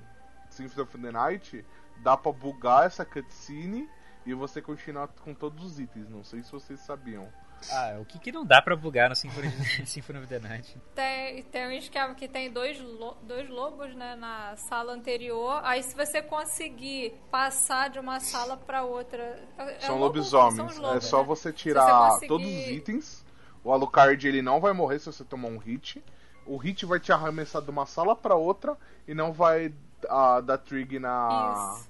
Symphony 0.50 0.82
of 0.82 0.98
the 0.98 1.12
Night 1.12 1.66
dá 1.98 2.16
pra 2.18 2.32
bugar 2.32 2.86
essa 2.86 3.06
cutscene 3.06 3.90
e 4.26 4.34
você 4.34 4.62
continuar 4.62 5.10
com 5.10 5.34
todos 5.34 5.64
os 5.64 5.80
itens. 5.80 6.10
Não 6.10 6.24
sei 6.24 6.42
se 6.42 6.52
vocês 6.52 6.80
sabiam. 6.80 7.28
Ah, 7.72 7.98
o 8.00 8.06
que, 8.06 8.20
que 8.20 8.32
não 8.32 8.46
dá 8.46 8.62
pra 8.62 8.76
bugar 8.76 9.10
no 9.10 9.16
Symphony, 9.16 9.50
Symphony 9.86 10.20
of 10.20 10.28
the 10.28 10.40
Night? 10.40 10.78
Tem, 10.94 11.42
tem 11.44 11.68
um 11.68 11.72
esquema 11.72 12.14
que 12.16 12.28
tem 12.28 12.52
dois, 12.52 12.80
lo- 12.80 13.18
dois 13.24 13.50
lobos 13.50 13.94
né, 13.96 14.16
na 14.16 14.56
sala 14.56 14.94
anterior. 14.94 15.60
Aí, 15.64 15.82
se 15.84 15.96
você 15.96 16.22
conseguir 16.22 17.14
passar 17.32 17.90
de 17.90 18.00
uma 18.00 18.20
sala 18.20 18.56
pra 18.56 18.84
outra. 18.84 19.22
é- 19.58 19.76
é 19.76 19.80
são 19.80 19.96
lobo- 19.98 20.18
lobisomens. 20.18 20.56
são 20.56 20.66
os 20.68 20.78
é 20.78 20.80
lobos, 20.80 21.06
só 21.06 21.20
né? 21.20 21.24
você 21.26 21.52
tirar 21.54 22.10
conseguir- 22.12 22.28
todos 22.28 22.48
os 22.48 22.68
itens. 22.68 23.26
O 23.64 23.72
Alucard 23.72 24.28
ele 24.28 24.42
não 24.44 24.60
vai 24.62 24.74
morrer 24.74 25.00
se 25.00 25.08
você 25.08 25.24
tomar 25.24 25.48
um 25.48 25.58
hit. 25.58 26.04
O 26.46 26.58
hit 26.58 26.86
vai 26.86 27.00
te 27.00 27.12
arremessar 27.12 27.62
de 27.64 27.72
uma 27.72 27.88
sala 27.88 28.16
pra 28.16 28.36
outra 28.36 28.78
e 29.08 29.16
não 29.16 29.34
vai 29.34 29.74
ah, 30.08 30.40
dar 30.40 30.60
trig 30.60 31.00
na. 31.00 31.74
Isso, 31.76 31.90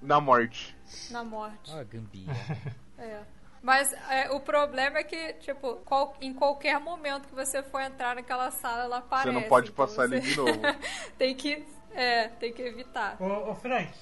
na 0.00 0.20
morte. 0.20 0.76
na 1.10 1.24
morte. 1.24 1.72
Ó, 1.74 1.78
a 1.80 1.82
gambia. 1.84 2.28
É. 2.96 3.22
Mas 3.62 3.92
é, 4.10 4.30
o 4.32 4.40
problema 4.40 4.98
é 4.98 5.04
que, 5.04 5.34
tipo, 5.34 5.76
qual- 5.84 6.16
em 6.20 6.34
qualquer 6.34 6.80
momento 6.80 7.28
que 7.28 7.34
você 7.34 7.62
for 7.62 7.80
entrar 7.80 8.16
naquela 8.16 8.50
sala, 8.50 8.84
ela 8.84 8.98
aparece. 8.98 9.28
Você 9.28 9.32
não 9.40 9.48
pode 9.48 9.70
então 9.70 9.86
passar 9.86 10.08
você 10.08 10.14
ali 10.16 10.20
de 10.20 10.36
novo. 10.36 10.52
tem 11.16 11.34
que. 11.34 11.64
É, 11.94 12.28
tem 12.28 12.50
que 12.54 12.62
evitar. 12.62 13.16
Ô, 13.20 13.50
ô 13.50 13.54
Frank, 13.54 13.92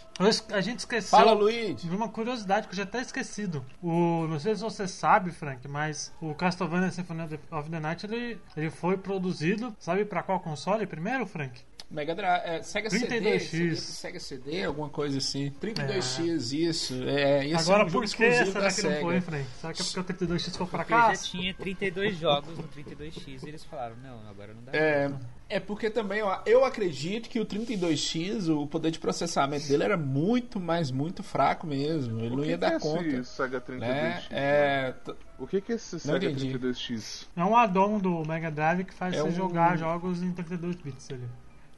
a 0.53 0.61
gente 0.61 0.79
esqueceu 0.79 1.11
Fala, 1.19 1.33
Luigi. 1.33 1.89
de 1.89 1.97
uma 1.97 2.09
curiosidade 2.09 2.69
que 2.69 2.73
eu 2.73 2.77
já 2.77 2.85
até 2.85 3.01
esquecido. 3.01 3.67
O, 3.83 4.29
não 4.29 4.39
sei 4.39 4.55
se 4.55 4.63
você 4.63 4.87
sabe, 4.87 5.33
Frank, 5.33 5.67
mas 5.67 6.15
o 6.23 6.33
Castlevania 6.33 6.93
Symphony 6.93 7.23
of 7.25 7.37
the- 7.37 7.57
of 7.57 7.69
the 7.69 7.81
Night 7.81 8.07
ele, 8.07 8.41
ele 8.57 8.71
foi 8.71 8.97
produzido, 8.97 9.75
sabe 9.81 10.05
pra 10.05 10.23
qual 10.23 10.39
console 10.39 10.87
primeiro, 10.87 11.27
Frank? 11.27 11.61
Mega 11.91 12.15
Drive, 12.15 12.43
é, 12.45 12.63
Sega 12.63 12.89
32X. 12.89 13.41
CD, 13.41 13.77
Sega 13.77 14.21
CD, 14.21 14.65
alguma 14.65 14.89
coisa 14.89 15.19
assim. 15.19 15.51
32X, 15.61 16.53
isso. 16.53 16.95
É, 17.03 17.49
ia 17.49 17.59
ser 17.59 17.73
Agora, 17.73 17.85
um 17.89 17.91
por 17.91 18.01
que 18.01 18.07
exclusivo 18.07 18.53
será 18.53 18.61
da 18.69 18.73
que 18.73 18.83
não 18.83 18.91
Sega. 18.91 19.01
foi, 19.01 19.21
Frank? 19.21 19.47
Será 19.61 19.73
que 19.73 19.83
é 19.83 19.85
porque 19.85 20.01
o 20.01 20.05
32X 20.29 20.57
foi 20.57 20.67
pra 20.69 20.79
Porque 20.79 20.93
já 20.95 21.07
cá? 21.09 21.17
tinha 21.17 21.55
32 21.55 22.17
jogos 22.17 22.57
no 22.57 22.63
32X 22.69 23.43
e 23.45 23.49
eles 23.49 23.65
falaram, 23.65 23.97
não, 24.03 24.29
agora 24.29 24.55
não 24.55 24.63
dá 24.63 24.71
É, 24.73 25.11
é 25.49 25.59
porque 25.59 25.91
também 25.91 26.23
ó, 26.23 26.39
eu 26.47 26.65
acredito 26.65 27.29
que 27.29 27.41
o 27.41 27.45
32X, 27.45 28.49
o 28.49 28.69
poder 28.69 28.93
de 28.93 29.01
processamento 29.01 29.67
dele 29.67 29.83
era 29.83 29.97
muito, 29.97 30.61
mas 30.61 30.93
muito 30.93 31.25
fraco 31.25 31.67
mesmo. 31.67 32.21
Ele 32.21 32.37
não 32.37 32.45
ia 32.45 32.57
dar 32.57 32.75
é 32.75 32.79
conta. 32.79 33.03
esse 33.05 33.31
Sega 33.31 33.61
32X? 33.61 33.81
Né? 33.81 34.23
É, 34.31 34.93
t- 35.05 35.15
O 35.41 35.47
que, 35.47 35.61
que 35.61 35.73
é 35.73 35.75
esse 35.75 35.95
Não 35.95 36.01
Sega 36.01 36.31
entendi. 36.31 36.57
32X? 36.57 37.27
É 37.37 37.45
um 37.45 37.57
addon 37.57 37.99
do 37.99 38.25
Mega 38.25 38.49
Drive 38.49 38.85
que 38.85 38.95
faz 38.95 39.13
É 39.15 39.23
você 39.23 39.29
um- 39.29 39.33
jogar 39.33 39.77
jogos 39.77 40.23
em 40.23 40.31
32 40.31 40.77
bits 40.77 41.11
ali. 41.11 41.25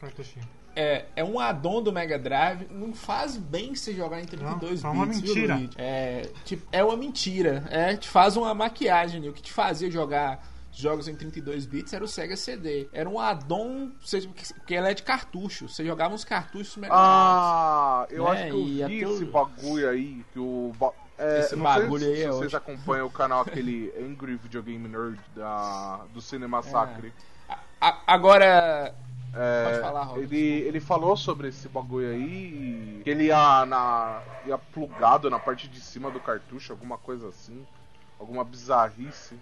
Cartuchinho. 0.03 0.47
é, 0.77 1.07
é 1.17 1.25
um 1.25 1.39
addon 1.41 1.83
do 1.83 1.93
Mega 1.93 2.19
Drive. 2.19 2.67
Não 2.71 2.93
faz 2.93 3.37
bem 3.37 3.75
você 3.75 3.95
jogar 3.95 4.21
em 4.21 4.25
32 4.27 4.83
Não, 4.83 4.91
é 4.91 4.93
uma 4.93 5.07
bits. 5.07 5.21
viu, 5.21 5.35
mentira. 5.35 5.55
Luigi? 5.55 5.71
É, 5.79 6.31
tipo, 6.45 6.67
é 6.71 6.85
uma 6.85 6.97
mentira. 6.97 7.65
É, 7.71 7.97
te 7.97 8.09
faz 8.09 8.37
uma 8.37 8.53
maquiagem. 8.55 9.21
né? 9.21 9.29
O 9.29 9.33
que 9.33 9.43
te 9.43 9.53
fazia 9.53 9.91
jogar 9.91 10.45
jogos 10.75 11.07
em 11.07 11.15
32 11.15 11.67
bits 11.67 11.93
era 11.93 12.03
o 12.05 12.09
Sega 12.09 12.37
CD. 12.37 12.89
Era 12.93 13.09
um 13.09 13.21
addon, 13.21 13.91
seja, 14.05 14.29
que 14.67 14.75
ele 14.75 14.89
é 14.91 14.95
de 14.95 15.03
cartucho. 15.03 15.69
Você 15.69 15.85
jogava 15.85 16.15
uns 16.15 16.25
cartuchos 16.25 16.77
melhorados. 16.77 17.07
Ah, 17.07 18.07
eu 18.11 18.25
Né, 18.25 18.31
acho 18.31 18.43
que 18.45 18.49
eu 18.51 18.61
e 18.61 18.65
vi 18.75 18.83
até 18.83 19.07
o- 19.13 19.15
esse 19.15 19.25
bagulho 19.27 19.89
aí, 19.91 20.25
que 20.33 20.39
o... 20.39 20.73
É, 21.19 21.41
Esse 21.41 21.55
não 21.55 21.63
bagulho 21.63 22.01
sei 22.03 22.11
aí 22.15 22.17
se 22.17 22.25
é 22.25 22.29
vocês 22.29 22.55
ótimo. 22.55 22.75
acompanham 22.75 23.07
o 23.07 23.11
canal 23.11 23.43
aquele 23.47 23.93
Angry 24.01 24.35
Video 24.37 24.63
Game 24.63 24.89
Nerd 24.89 25.21
da, 25.37 26.01
do 26.13 26.21
Cinema 26.21 26.63
Sacre. 26.63 27.13
A- 27.81 27.99
agora. 28.07 28.95
É, 29.35 29.65
Pode 29.65 29.81
falar, 29.81 30.19
ele, 30.19 30.39
ele 30.39 30.81
falou 30.81 31.17
sobre 31.17 31.49
esse 31.49 31.69
bagulho 31.69 32.11
aí, 32.11 33.01
que 33.03 33.09
ele 33.09 33.25
ia, 33.25 33.65
na, 33.65 34.23
ia 34.47 34.59
plugado 34.59 35.31
na 35.31 35.39
parte 35.39 35.69
de 35.69 35.81
cima 35.81 36.11
do 36.11 36.21
cartucho, 36.21 36.73
alguma 36.73 36.99
coisa 36.99 37.29
assim. 37.29 37.67
Alguma 38.19 38.45
bizarrice. 38.45 39.37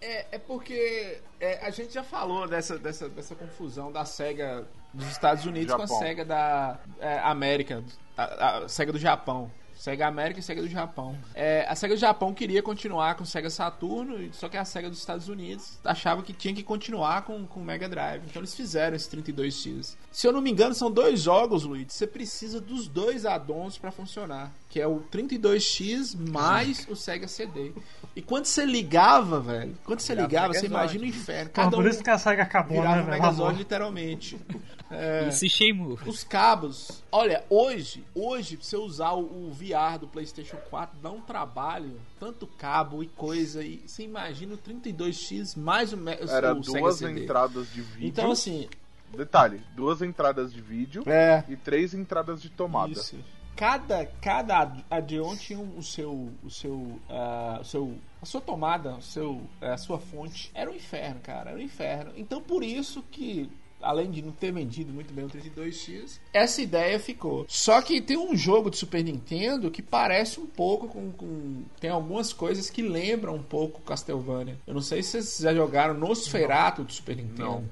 É, 0.00 0.26
é 0.32 0.38
porque 0.38 1.20
é, 1.40 1.66
a 1.66 1.70
gente 1.70 1.92
já 1.92 2.04
falou 2.04 2.46
dessa, 2.46 2.78
dessa, 2.78 3.08
dessa 3.08 3.34
confusão 3.34 3.90
da 3.90 4.04
SEGA 4.04 4.66
dos 4.94 5.08
Estados 5.08 5.44
Unidos 5.44 5.74
com 5.74 5.82
a 5.82 5.86
Japão. 5.86 5.98
SEGA 5.98 6.24
da 6.24 6.78
é, 7.00 7.18
América, 7.18 7.82
a, 8.16 8.58
a 8.58 8.68
SEGA 8.68 8.92
do 8.92 8.98
Japão. 8.98 9.50
SEGA 9.76 10.06
América 10.06 10.40
e 10.40 10.42
SEGA 10.42 10.62
do 10.62 10.68
Japão. 10.68 11.16
É, 11.34 11.66
a 11.68 11.74
SEGA 11.74 11.94
do 11.94 12.00
Japão 12.00 12.32
queria 12.32 12.62
continuar 12.62 13.14
com 13.14 13.24
SEGA 13.24 13.50
Saturno, 13.50 14.32
só 14.32 14.48
que 14.48 14.56
a 14.56 14.64
SEGA 14.64 14.88
dos 14.88 14.98
Estados 14.98 15.28
Unidos 15.28 15.78
achava 15.84 16.22
que 16.22 16.32
tinha 16.32 16.54
que 16.54 16.62
continuar 16.62 17.22
com 17.22 17.46
o 17.54 17.60
Mega 17.60 17.88
Drive. 17.88 18.24
Então 18.26 18.40
eles 18.40 18.54
fizeram 18.54 18.96
esse 18.96 19.08
32X. 19.14 19.96
Se 20.16 20.26
eu 20.26 20.32
não 20.32 20.40
me 20.40 20.50
engano, 20.50 20.74
são 20.74 20.90
dois 20.90 21.20
jogos, 21.20 21.64
Luiz. 21.64 21.92
Você 21.92 22.06
precisa 22.06 22.58
dos 22.58 22.88
dois 22.88 23.26
addons 23.26 23.76
para 23.76 23.90
funcionar. 23.90 24.50
Que 24.70 24.80
é 24.80 24.86
o 24.86 25.00
32X 25.12 26.16
mais 26.30 26.86
o 26.88 26.96
Sega 26.96 27.28
CD. 27.28 27.72
E 28.14 28.22
quando 28.22 28.46
você 28.46 28.64
ligava, 28.64 29.38
velho, 29.40 29.76
quando 29.84 30.00
você 30.00 30.14
ligava, 30.14 30.54
você 30.54 30.64
imagina 30.64 31.04
o 31.04 31.06
inferno. 31.06 31.50
Cada 31.50 31.76
por 31.76 31.84
um 31.84 31.88
isso 31.88 32.02
que 32.02 32.08
a 32.08 32.16
SEGA 32.16 32.44
acabou, 32.44 32.78
virava 32.78 32.96
né, 32.96 33.02
um 33.02 33.04
velho? 33.04 33.22
Megazord 33.22 33.58
literalmente. 33.58 34.40
É, 34.88 35.26
Esse 35.26 35.48
Shenmue. 35.48 35.98
os 36.06 36.22
cabos, 36.22 37.02
olha, 37.10 37.44
hoje, 37.50 38.04
hoje, 38.14 38.56
pra 38.56 38.64
você 38.64 38.76
usar 38.76 39.14
o, 39.14 39.48
o 39.48 39.50
VR 39.50 39.98
do 39.98 40.06
PlayStation 40.06 40.58
4, 40.70 40.96
dá 41.02 41.10
um 41.10 41.20
trabalho, 41.20 42.00
tanto 42.20 42.46
cabo 42.46 43.02
e 43.02 43.08
coisa, 43.08 43.64
e 43.64 43.82
você 43.84 44.04
imagina 44.04 44.54
o 44.54 44.58
32X 44.58 45.58
mais 45.58 45.92
o, 45.92 45.98
Era 46.08 46.54
o 46.54 46.62
Sega 46.62 46.78
duas 46.78 46.98
CD. 46.98 47.24
entradas 47.24 47.66
de 47.72 47.82
vídeo. 47.82 48.06
Então, 48.06 48.30
assim, 48.30 48.68
Detalhe, 49.16 49.62
duas 49.74 50.02
entradas 50.02 50.52
de 50.52 50.60
vídeo 50.60 51.02
é. 51.06 51.44
e 51.48 51.56
três 51.56 51.94
entradas 51.94 52.40
de 52.40 52.50
tomada. 52.50 52.92
Isso. 52.92 53.16
Cada, 53.56 54.04
cada 54.20 54.84
add-on 54.90 55.34
tinha 55.34 55.58
o 55.58 55.82
seu, 55.82 56.30
o 56.44 56.50
seu, 56.50 57.00
ah, 57.08 57.58
o 57.62 57.64
seu, 57.64 57.96
a 58.20 58.26
sua 58.26 58.40
tomada, 58.40 58.96
o 58.96 59.02
seu, 59.02 59.40
eh, 59.62 59.72
a 59.72 59.78
sua 59.78 59.98
fonte. 59.98 60.50
Era 60.54 60.70
um 60.70 60.74
inferno, 60.74 61.20
cara, 61.22 61.50
era 61.50 61.58
um 61.58 61.62
inferno. 61.62 62.12
Então 62.16 62.42
por 62.42 62.62
isso 62.62 63.02
que 63.10 63.50
além 63.80 64.10
de 64.10 64.22
não 64.22 64.32
ter 64.32 64.52
vendido 64.52 64.92
muito 64.92 65.12
bem 65.12 65.24
o 65.24 65.28
32X, 65.28 66.18
essa 66.32 66.60
ideia 66.60 66.98
ficou. 66.98 67.46
Só 67.48 67.80
que 67.80 68.00
tem 68.00 68.16
um 68.16 68.36
jogo 68.36 68.70
de 68.70 68.76
Super 68.76 69.02
Nintendo 69.02 69.70
que 69.70 69.82
parece 69.82 70.40
um 70.40 70.46
pouco 70.46 70.88
com, 70.88 71.12
com 71.12 71.62
tem 71.80 71.90
algumas 71.90 72.32
coisas 72.32 72.68
que 72.68 72.82
lembram 72.82 73.36
um 73.36 73.42
pouco 73.42 73.80
Castlevania. 73.82 74.58
Eu 74.66 74.74
não 74.74 74.82
sei 74.82 75.02
se 75.02 75.22
vocês 75.22 75.38
já 75.38 75.54
jogaram 75.54 75.94
Nosferatu 75.94 76.84
do 76.84 76.92
Super 76.92 77.16
Nintendo. 77.16 77.42
Não. 77.42 77.64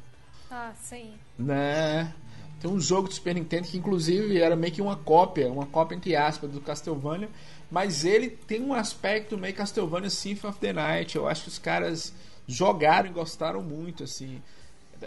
Ah, 0.50 0.72
sim. 0.80 1.12
Né? 1.38 2.12
Tem 2.61 2.70
um 2.70 2.81
jogo 2.81 3.09
do 3.09 3.14
Super 3.14 3.35
Nintendo 3.35 3.68
que 3.68 3.77
inclusive 3.77 4.40
era 4.40 4.57
meio 4.57 4.73
que 4.73 4.81
uma 4.81 4.97
cópia, 4.97 5.51
uma 5.51 5.66
cópia 5.66 5.97
entre 5.97 6.16
aspas 6.16 6.51
do 6.51 6.61
Castlevania, 6.61 7.29
mas 7.70 8.05
ele 8.05 8.31
tem 8.31 8.62
um 8.62 8.73
aspecto 8.73 9.37
meio 9.37 9.55
Castlevania 9.55 10.09
Symphony 10.09 10.51
of 10.51 10.61
the 10.61 10.73
Night. 10.73 11.16
Eu 11.16 11.29
acho 11.29 11.42
que 11.42 11.49
os 11.49 11.59
caras 11.59 12.14
jogaram 12.47 13.09
e 13.09 13.12
gostaram 13.12 13.62
muito 13.62 14.05
assim. 14.05 14.40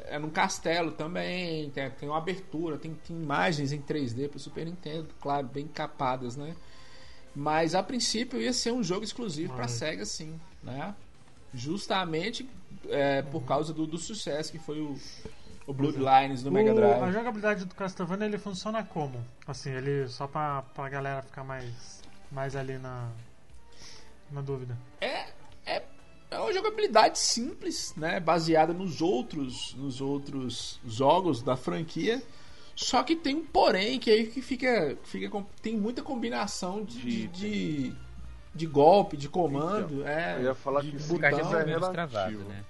É 0.06 0.20
num 0.20 0.30
castelo 0.30 0.92
também, 0.92 1.70
tem, 1.72 1.90
tem 1.90 2.10
uma 2.10 2.18
abertura, 2.18 2.78
tem, 2.78 2.94
tem 2.94 3.16
imagens 3.16 3.72
em 3.72 3.82
3D 3.82 4.30
pro 4.30 4.38
Super 4.38 4.66
Nintendo, 4.66 5.08
claro, 5.20 5.48
bem 5.48 5.66
capadas, 5.68 6.36
né? 6.36 6.56
Mas 7.34 7.74
a 7.74 7.82
princípio 7.82 8.40
ia 8.40 8.54
ser 8.54 8.72
um 8.72 8.84
jogo 8.84 9.04
exclusivo 9.04 9.54
para 9.54 9.64
Ai. 9.64 9.70
Sega, 9.70 10.06
sim, 10.06 10.40
né? 10.62 10.94
Justamente 11.54 12.48
é, 12.90 13.22
por 13.24 13.44
causa 13.44 13.74
do, 13.74 13.88
do 13.88 13.98
sucesso 13.98 14.52
que 14.52 14.60
foi 14.60 14.80
o, 14.80 14.96
o 15.68 15.74
Bloodlines 15.74 16.44
no 16.44 16.52
Mega 16.52 16.74
O- 16.74 16.78
a 16.78 16.98
Drive. 16.98 17.14
jogabilidade 17.14 17.66
do 17.66 17.76
Castlevania 17.76 18.26
ele 18.26 18.38
funciona 18.40 18.84
como? 18.84 19.24
Assim, 19.46 19.70
ele 19.72 20.08
só 20.08 20.26
pra, 20.28 20.62
pra 20.74 20.90
galera 20.90 21.22
ficar 21.22 21.44
mais, 21.44 22.02
mais 22.32 22.56
ali 22.56 22.78
na, 22.78 23.10
na 24.32 24.42
dúvida. 24.42 24.76
É, 25.02 25.28
é, 25.66 25.84
é 26.32 26.40
uma 26.40 26.54
jogabilidade 26.54 27.20
simples, 27.20 27.94
né? 27.96 28.20
Baseada 28.20 28.74
nos 28.74 29.02
outros, 29.02 29.76
nos 29.76 30.02
outros 30.02 30.80
jogos 30.86 31.44
da 31.44 31.56
franquia. 31.56 32.24
Só 32.76 33.02
que 33.04 33.16
tem 33.16 33.36
um 33.36 33.46
porém 33.46 34.00
que 34.00 34.10
aí 34.12 34.28
que 34.28 34.42
fica, 34.42 34.98
fica 35.04 35.30
com- 35.30 35.44
tem 35.62 35.76
muita 35.76 36.02
combinação 36.04 36.84
de, 36.86 37.28
De- 37.28 37.96
de, 38.54 38.66
golpe, 38.68 39.18
de 39.18 39.28
comando. 39.28 40.06
é, 40.08 40.36
Eu 40.38 40.44
ia 40.44 40.56
falar 40.56 40.82
de 40.82 40.92
que 40.92 40.98
O 41.14 41.20
card 41.20 41.38
é 41.40 41.44
Então, 41.44 41.60
é 41.60 41.66
menos 41.66 41.82
relativo. 41.88 41.92
travado, 41.94 42.38
né? 42.46 42.64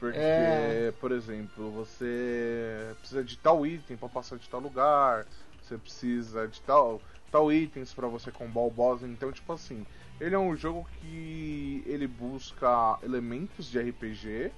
Porque, 0.00 0.18
É. 0.18 0.92
por 0.98 1.12
exemplo, 1.12 1.70
você 1.70 2.96
precisa 3.00 3.22
de 3.22 3.36
tal 3.36 3.66
item 3.66 3.96
pra 3.98 4.08
passar 4.08 4.38
de 4.38 4.48
tal 4.48 4.60
lugar, 4.60 5.26
você 5.60 5.76
precisa 5.76 6.48
de 6.48 6.60
tal, 6.62 7.02
tal 7.30 7.52
itens 7.52 7.92
pra 7.92 8.08
você 8.08 8.32
combar 8.32 8.62
o 8.62 8.70
boss. 8.70 9.02
Então, 9.02 9.30
tipo 9.30 9.52
assim, 9.52 9.86
ele 10.18 10.34
é 10.34 10.38
um 10.38 10.56
jogo 10.56 10.88
que 11.00 11.82
ele 11.86 12.06
busca 12.06 12.98
elementos 13.02 13.66
de 13.66 13.78
RPG. 13.78 14.52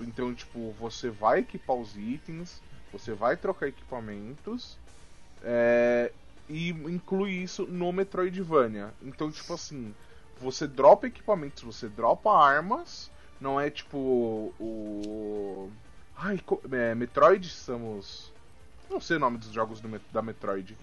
Então, 0.00 0.34
tipo, 0.34 0.72
você 0.72 1.10
vai 1.10 1.40
equipar 1.40 1.76
os 1.76 1.96
itens, 1.96 2.62
você 2.90 3.12
vai 3.12 3.36
trocar 3.36 3.68
equipamentos. 3.68 4.78
é, 5.42 6.12
e 6.48 6.70
inclui 6.70 7.32
isso 7.32 7.66
no 7.66 7.92
Metroidvania. 7.92 8.92
Então, 9.02 9.30
tipo 9.30 9.52
assim, 9.52 9.94
você 10.38 10.66
dropa 10.66 11.06
equipamentos, 11.06 11.62
você 11.62 11.88
dropa 11.88 12.30
armas. 12.32 13.10
Não 13.40 13.60
é 13.60 13.70
tipo 13.70 13.98
o. 14.58 15.70
Ai, 16.16 16.40
é, 16.72 16.94
Metroid 16.94 17.48
Samus. 17.48 18.32
Não 18.90 19.00
sei 19.00 19.16
o 19.16 19.20
nome 19.20 19.38
dos 19.38 19.52
jogos 19.52 19.80
do 19.80 20.00
da 20.12 20.22
Metroid. 20.22 20.76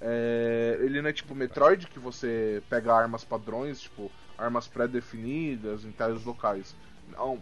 É, 0.00 0.78
ele 0.80 1.00
não 1.00 1.10
é 1.10 1.12
tipo 1.12 1.34
Metroid 1.34 1.86
que 1.86 1.98
você 1.98 2.62
pega 2.68 2.92
armas 2.92 3.24
padrões, 3.24 3.80
tipo 3.80 4.10
armas 4.36 4.66
pré-definidas 4.66 5.84
em 5.84 5.92
tais 5.92 6.24
locais. 6.24 6.74
Não. 7.10 7.40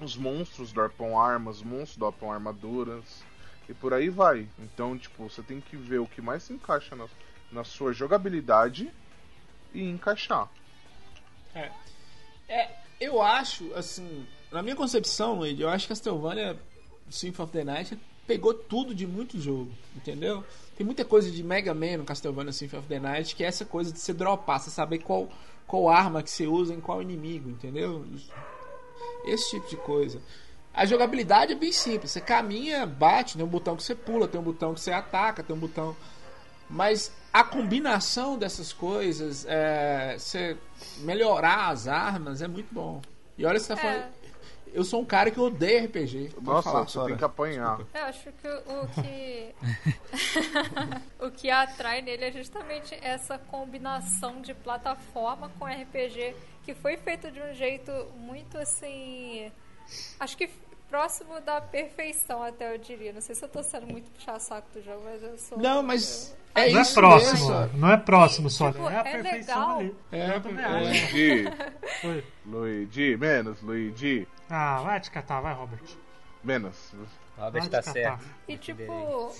Os 0.00 0.16
monstros 0.16 0.72
dropam 0.72 1.18
armas, 1.20 1.56
os 1.56 1.62
monstros 1.62 1.98
dropam 1.98 2.32
armaduras 2.32 3.22
e 3.68 3.74
por 3.74 3.92
aí 3.92 4.08
vai. 4.08 4.48
Então, 4.58 4.96
tipo, 4.96 5.28
você 5.28 5.42
tem 5.42 5.60
que 5.60 5.76
ver 5.76 5.98
o 5.98 6.06
que 6.06 6.22
mais 6.22 6.44
se 6.44 6.52
encaixa 6.52 6.96
na, 6.96 7.06
na 7.52 7.64
sua 7.64 7.92
jogabilidade 7.92 8.90
e 9.74 9.82
encaixar. 9.82 10.48
É, 12.48 12.78
eu 13.00 13.22
acho, 13.22 13.72
assim, 13.74 14.26
na 14.50 14.62
minha 14.62 14.76
concepção, 14.76 15.34
Luigi, 15.34 15.62
eu 15.62 15.68
acho 15.68 15.86
que 15.86 15.88
Castlevania 15.88 16.58
Symphony 17.10 17.44
of 17.44 17.52
the 17.52 17.64
Night 17.64 17.98
pegou 18.26 18.52
tudo 18.52 18.94
de 18.94 19.06
muito 19.06 19.40
jogo, 19.40 19.70
entendeu? 19.96 20.44
Tem 20.76 20.84
muita 20.84 21.04
coisa 21.04 21.30
de 21.30 21.42
Mega 21.42 21.72
Man 21.72 21.98
no 21.98 22.04
Castlevania 22.04 22.52
Symphony 22.52 22.80
of 22.80 22.88
the 22.88 22.98
Night, 22.98 23.34
que 23.34 23.44
é 23.44 23.46
essa 23.46 23.64
coisa 23.64 23.92
de 23.92 23.98
você 23.98 24.12
dropar, 24.12 24.60
você 24.60 24.70
saber 24.70 24.98
qual, 24.98 25.28
qual 25.66 25.88
arma 25.88 26.22
que 26.22 26.30
você 26.30 26.46
usa 26.46 26.74
em 26.74 26.80
qual 26.80 27.00
inimigo, 27.00 27.48
entendeu? 27.48 28.04
Esse 29.24 29.50
tipo 29.50 29.68
de 29.68 29.76
coisa. 29.76 30.20
A 30.74 30.84
jogabilidade 30.86 31.52
é 31.52 31.56
bem 31.56 31.72
simples, 31.72 32.12
você 32.12 32.20
caminha, 32.20 32.86
bate, 32.86 33.36
tem 33.36 33.44
um 33.44 33.48
botão 33.48 33.74
que 33.74 33.82
você 33.82 33.94
pula, 33.94 34.28
tem 34.28 34.40
um 34.40 34.44
botão 34.44 34.74
que 34.74 34.80
você 34.80 34.92
ataca, 34.92 35.42
tem 35.42 35.56
um 35.56 35.58
botão 35.58 35.96
mas 36.68 37.12
a 37.32 37.44
combinação 37.44 38.38
dessas 38.38 38.72
coisas, 38.72 39.46
é, 39.48 40.16
você 40.18 40.56
melhorar 40.98 41.68
as 41.68 41.88
armas 41.88 42.42
é 42.42 42.48
muito 42.48 42.72
bom. 42.72 43.00
E 43.36 43.44
olha, 43.46 43.58
você 43.58 43.74
tá 43.74 43.76
falando. 43.80 44.02
É, 44.02 44.10
Eu 44.74 44.84
sou 44.84 45.00
um 45.00 45.04
cara 45.04 45.30
que 45.30 45.40
odeia 45.40 45.84
RPG. 45.84 46.32
Nossa, 46.42 46.70
falar, 46.70 46.84
você 46.84 47.04
tem 47.06 47.16
que 47.16 47.24
apanhar. 47.24 47.80
eu 47.94 48.04
acho 48.04 48.32
que 48.32 48.48
o 48.48 48.82
o 48.82 48.88
que. 48.88 49.54
o 51.26 51.30
que 51.30 51.50
atrai 51.50 52.02
nele 52.02 52.24
é 52.26 52.32
justamente 52.32 52.96
essa 53.00 53.38
combinação 53.38 54.40
de 54.42 54.52
plataforma 54.52 55.50
com 55.58 55.64
RPG 55.64 56.34
que 56.64 56.74
foi 56.74 56.98
feito 56.98 57.30
de 57.30 57.40
um 57.40 57.54
jeito 57.54 57.90
muito 58.16 58.58
assim. 58.58 59.50
Acho 60.20 60.36
que 60.36 60.50
próximo 60.88 61.40
da 61.40 61.60
perfeição, 61.60 62.42
até 62.42 62.74
eu 62.74 62.78
diria. 62.78 63.12
Não 63.12 63.20
sei 63.20 63.34
se 63.34 63.44
eu 63.44 63.48
tô 63.48 63.62
sendo 63.62 63.86
muito 63.86 64.10
puxar-saco 64.12 64.68
do 64.72 64.82
jogo, 64.82 65.02
mas 65.04 65.22
eu 65.22 65.38
sou. 65.38 65.58
Não, 65.58 65.82
mas 65.82 66.34
eu- 66.56 66.62
é 66.62 66.70
não 66.72 66.78
é 66.78 66.82
isso 66.82 66.94
próximo, 66.94 67.50
mesmo, 67.60 67.78
não 67.78 67.90
é 67.92 67.96
próximo 67.96 68.50
só, 68.50 68.72
Tipo, 68.72 68.88
é 68.88 68.96
a 68.96 69.00
é 69.00 69.02
perfeição 69.12 69.78
legal. 69.78 69.78
ali. 69.78 69.96
É, 70.12 70.36
eu 70.36 70.40
também 70.40 70.64
é. 70.64 70.68
acho. 70.68 70.82
Luigi. 71.16 72.24
Luigi, 72.46 73.16
menos, 73.16 73.60
Luigi, 73.62 74.26
Ah, 74.50 74.80
vai 74.82 75.00
te 75.00 75.10
catar, 75.10 75.40
vai, 75.40 75.54
Robert. 75.54 75.82
menos. 76.42 76.92
Robert 77.36 77.62
Vai 77.62 77.70
tá 77.70 77.78
catar. 77.78 77.92
certo. 77.92 78.24
E 78.48 78.56
tipo, 78.56 79.32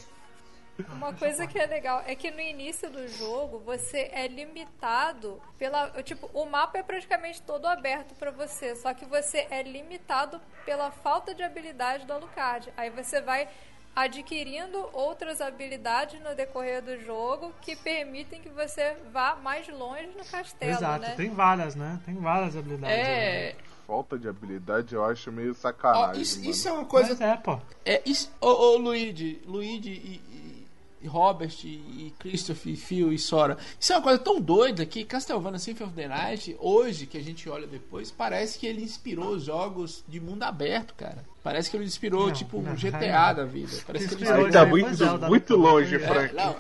uma 0.93 1.13
coisa 1.13 1.47
que 1.47 1.59
é 1.59 1.67
legal 1.67 2.03
é 2.07 2.15
que 2.15 2.31
no 2.31 2.41
início 2.41 2.89
do 2.91 3.07
jogo 3.09 3.59
você 3.61 4.11
é 4.13 4.27
limitado 4.29 5.41
pela, 5.59 5.91
tipo, 6.03 6.31
o 6.33 6.45
mapa 6.47 6.79
é 6.79 6.83
praticamente 6.83 7.43
todo 7.43 7.67
aberto 7.67 8.15
pra 8.15 8.31
você, 8.31 8.75
só 8.77 8.93
que 8.95 9.05
você 9.07 9.47
é 9.51 9.63
limitado 9.63 10.41
pela 10.65 10.91
falta 10.91 11.35
de 11.35 11.43
habilidade 11.43 12.07
do 12.07 12.13
Alucard. 12.13 12.73
Aí 12.77 12.91
você 12.91 13.21
vai 13.21 13.49
adquirindo 13.97 14.89
outras 14.93 15.41
habilidades 15.41 16.21
no 16.23 16.35
decorrer 16.35 16.81
do 16.83 16.97
jogo 17.01 17.53
que 17.61 17.75
permitem 17.75 18.41
que 18.41 18.49
você 18.49 18.97
vá 19.13 19.35
mais 19.35 19.69
longe 19.69 20.07
no 20.17 20.25
castelo, 20.25 20.71
Exato, 20.73 21.01
né? 21.01 21.15
tem 21.17 21.31
várias, 21.31 21.75
né? 21.75 21.99
Tem 22.07 22.15
várias 22.15 22.57
habilidades. 22.57 22.97
né? 22.97 23.49
É. 23.51 23.57
Falta 23.89 24.19
de 24.19 24.29
habilidade 24.29 24.95
eu 24.95 25.05
acho 25.05 25.33
meio 25.33 25.55
sacanagem. 25.55 26.21
isso, 26.23 26.39
mano. 26.39 26.51
isso 26.51 26.69
é 26.69 26.73
uma 26.73 26.83
Mas 26.83 26.91
coisa. 26.91 27.25
é, 27.25 27.37
pô. 27.39 27.59
É, 27.85 28.03
isso, 28.05 28.31
ô, 28.41 28.47
ô 28.49 28.77
Luigi, 28.77 29.43
Luigi 29.47 29.91
e- 29.91 30.23
e 30.31 30.38
Robert 31.07 31.55
e, 31.65 31.69
e 31.69 32.15
Christopher, 32.19 32.73
e 32.73 32.77
Phil 32.77 33.13
e 33.13 33.19
Sora. 33.19 33.57
Isso 33.79 33.93
é 33.93 33.97
uma 33.97 34.03
coisa 34.03 34.19
tão 34.19 34.41
doida 34.41 34.85
que 34.85 35.05
Castlevania 35.05 35.59
Symphony 35.59 35.89
of 35.91 35.97
the 35.97 36.09
Night, 36.09 36.57
hoje 36.59 37.07
que 37.07 37.17
a 37.19 37.23
gente 37.23 37.49
olha 37.49 37.67
depois, 37.67 38.11
parece 38.11 38.59
que 38.59 38.67
ele 38.67 38.83
inspirou 38.83 39.31
os 39.31 39.45
jogos 39.45 40.03
de 40.09 40.19
mundo 40.19 40.43
aberto, 40.43 40.95
cara. 40.95 41.25
Parece 41.43 41.71
que 41.71 41.77
ele 41.77 41.85
inspirou, 41.85 42.27
Não, 42.27 42.33
tipo, 42.33 42.61
não, 42.61 42.73
um 42.73 42.77
GTA 42.77 43.29
não. 43.29 43.35
da 43.37 43.45
vida. 43.45 43.73
Parece 43.87 44.09
que 44.09 44.15
ele 44.15 44.23
Inspirou 44.25 44.51
tá 44.51 44.67
muito, 44.67 45.05
é, 45.05 45.29
muito 45.29 45.57
longe, 45.57 45.95
É, 45.97 45.99
Frank. 46.01 46.35
Não. 46.35 46.57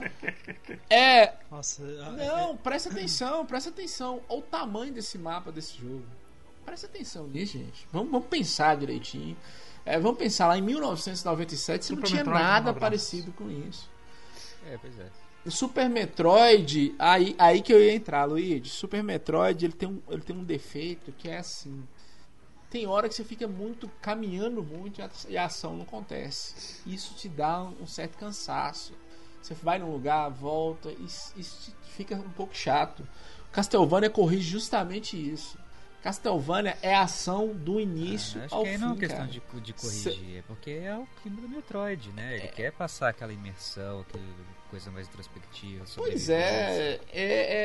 É, 0.88 1.34
Nossa, 1.50 1.82
a- 1.82 2.10
não, 2.12 2.56
presta 2.56 2.88
atenção, 2.90 3.44
presta 3.44 3.70
atenção. 3.70 4.20
Olha 4.28 4.38
o 4.38 4.42
tamanho 4.42 4.92
desse 4.92 5.18
mapa 5.18 5.50
desse 5.52 5.76
jogo. 5.78 6.04
Presta 6.64 6.86
atenção 6.86 7.26
nisso, 7.26 7.54
gente. 7.58 7.86
Vamos, 7.92 8.10
vamos 8.10 8.28
pensar 8.28 8.76
direitinho. 8.76 9.36
É, 9.84 9.98
vamos 9.98 10.18
pensar 10.18 10.46
lá 10.48 10.58
em 10.58 10.62
1997, 10.62 11.86
você 11.86 11.94
não 11.94 12.02
tinha 12.02 12.24
nada 12.24 12.72
parecido 12.74 13.32
com 13.32 13.50
isso. 13.50 13.88
É, 14.72 14.78
pois 14.78 14.98
é. 14.98 15.06
O 15.46 15.50
Super 15.50 15.88
Metroid, 15.88 16.94
aí, 16.98 17.34
aí 17.38 17.62
que 17.62 17.72
eu 17.72 17.80
ia 17.82 17.94
entrar, 17.94 18.24
Luigi. 18.24 18.68
Super 18.68 19.02
Metroid, 19.02 19.64
ele 19.64 19.72
tem, 19.72 19.88
um, 19.88 20.02
ele 20.10 20.20
tem 20.22 20.36
um 20.36 20.44
defeito 20.44 21.12
que 21.12 21.28
é 21.28 21.38
assim. 21.38 21.86
Tem 22.68 22.86
hora 22.86 23.08
que 23.08 23.14
você 23.14 23.24
fica 23.24 23.48
muito 23.48 23.88
caminhando 24.02 24.62
muito 24.62 25.00
e 25.28 25.38
a- 25.38 25.44
ação 25.46 25.74
não 25.74 25.84
acontece. 25.84 26.82
Isso 26.86 27.14
te 27.14 27.28
dá 27.28 27.62
um 27.62 27.86
certo 27.86 28.18
cansaço. 28.18 28.92
Você 29.40 29.54
vai 29.54 29.78
num 29.78 29.90
lugar, 29.90 30.28
volta, 30.28 30.90
e 30.90 31.04
isso 31.04 31.32
isso 31.36 31.74
fica 31.96 32.16
um 32.16 32.30
pouco 32.30 32.54
chato. 32.54 33.08
Castlevania 33.50 34.10
corrige 34.10 34.50
justamente 34.50 35.16
isso. 35.16 35.56
Castlevania 36.02 36.76
é 36.82 36.94
a 36.94 37.02
ação 37.02 37.54
do 37.54 37.80
início 37.80 38.40
Ah, 38.40 38.44
acho 38.44 38.54
ao 38.54 38.62
que 38.64 38.68
aí 38.68 38.76
fim, 38.76 38.84
não 38.84 38.92
é 38.92 38.96
questão 38.96 39.26
de, 39.26 39.40
de 39.62 39.72
corrigir, 39.72 40.36
é 40.38 40.42
porque 40.42 40.70
é 40.70 40.96
o 40.96 41.06
clima 41.22 41.40
do 41.40 41.48
Metroid, 41.48 42.12
né? 42.12 42.36
Ele 42.36 42.48
quer 42.48 42.72
passar 42.72 43.08
aquela 43.08 43.32
imersão, 43.32 44.00
aquela 44.00 44.22
coisa 44.68 44.90
mais 44.90 45.08
introspectiva. 45.08 45.84
Pois 45.96 46.28
é, 46.28 47.00
é, 47.12 47.22